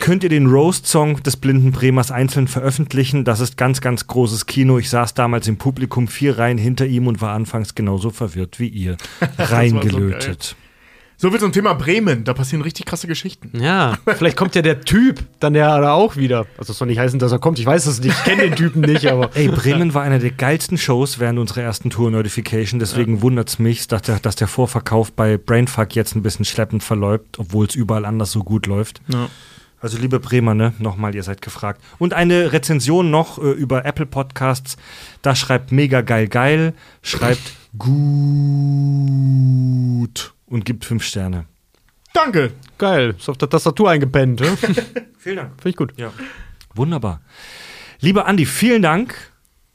[0.00, 3.24] Könnt ihr den Roast-Song des blinden Bremers einzeln veröffentlichen?
[3.24, 4.76] Das ist ganz, ganz großes Kino.
[4.76, 8.68] Ich saß damals im Publikum vier Reihen hinter ihm und war anfangs genauso verwirrt wie
[8.68, 8.98] ihr.
[9.38, 10.56] Reingelötet.
[11.16, 12.24] So viel zum Thema Bremen.
[12.24, 13.50] Da passieren richtig krasse Geschichten.
[13.58, 16.46] Ja, vielleicht kommt ja der Typ dann ja da auch wieder.
[16.58, 17.58] Also es soll nicht heißen, dass er kommt.
[17.58, 19.30] Ich weiß es nicht, ich kenne den Typen nicht, aber.
[19.34, 22.80] Ey, Bremen war einer der geilsten Shows während unserer ersten Tour Notification.
[22.80, 27.38] Deswegen wundert's mich, dass der, dass der Vorverkauf bei Brainfuck jetzt ein bisschen schleppend verläuft,
[27.38, 29.00] obwohl es überall anders so gut läuft.
[29.08, 29.28] Ja.
[29.80, 31.80] Also liebe Bremer, ne, nochmal, ihr seid gefragt.
[31.98, 34.78] Und eine Rezension noch äh, über Apple Podcasts.
[35.20, 37.94] Da schreibt mega geil geil, schreibt gut
[40.54, 41.46] und gibt fünf Sterne.
[42.14, 42.52] Danke.
[42.78, 44.40] Geil, ist auf der Tastatur eingepennt.
[44.40, 44.56] Ne?
[44.56, 44.82] Finde
[45.18, 45.50] Vielen Dank.
[45.64, 45.92] ich gut.
[45.96, 46.12] Ja.
[46.74, 47.20] Wunderbar.
[48.00, 49.32] Lieber Andi, vielen Dank,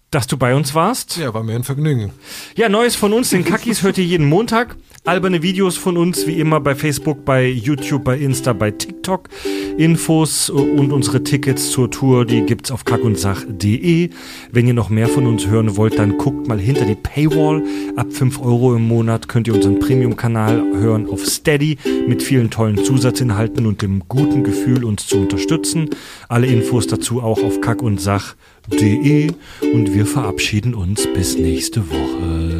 [0.09, 1.17] dass du bei uns warst.
[1.17, 2.13] Ja, war mir ein Vergnügen.
[2.55, 4.77] Ja, Neues von uns, den Kackis hört ihr jeden Montag.
[5.09, 9.27] Alberne Videos von uns, wie immer bei Facebook, bei YouTube, bei Insta, bei TikTok.
[9.75, 14.11] Infos und unsere Tickets zur Tour, die gibt's auf kackundsach.de.
[14.51, 17.63] Wenn ihr noch mehr von uns hören wollt, dann guckt mal hinter die Paywall.
[17.95, 22.77] Ab 5 Euro im Monat könnt ihr unseren Premium-Kanal hören auf Steady mit vielen tollen
[22.77, 25.89] Zusatzinhalten und dem guten Gefühl, uns zu unterstützen.
[26.27, 29.31] Alle Infos dazu auch auf kackundsach.de
[29.73, 32.58] und wir verabschieden uns bis nächste Woche.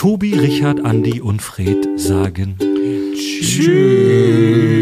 [0.00, 2.56] Tobi, Richard, Andi und Fred sagen
[3.14, 4.79] Tschüss.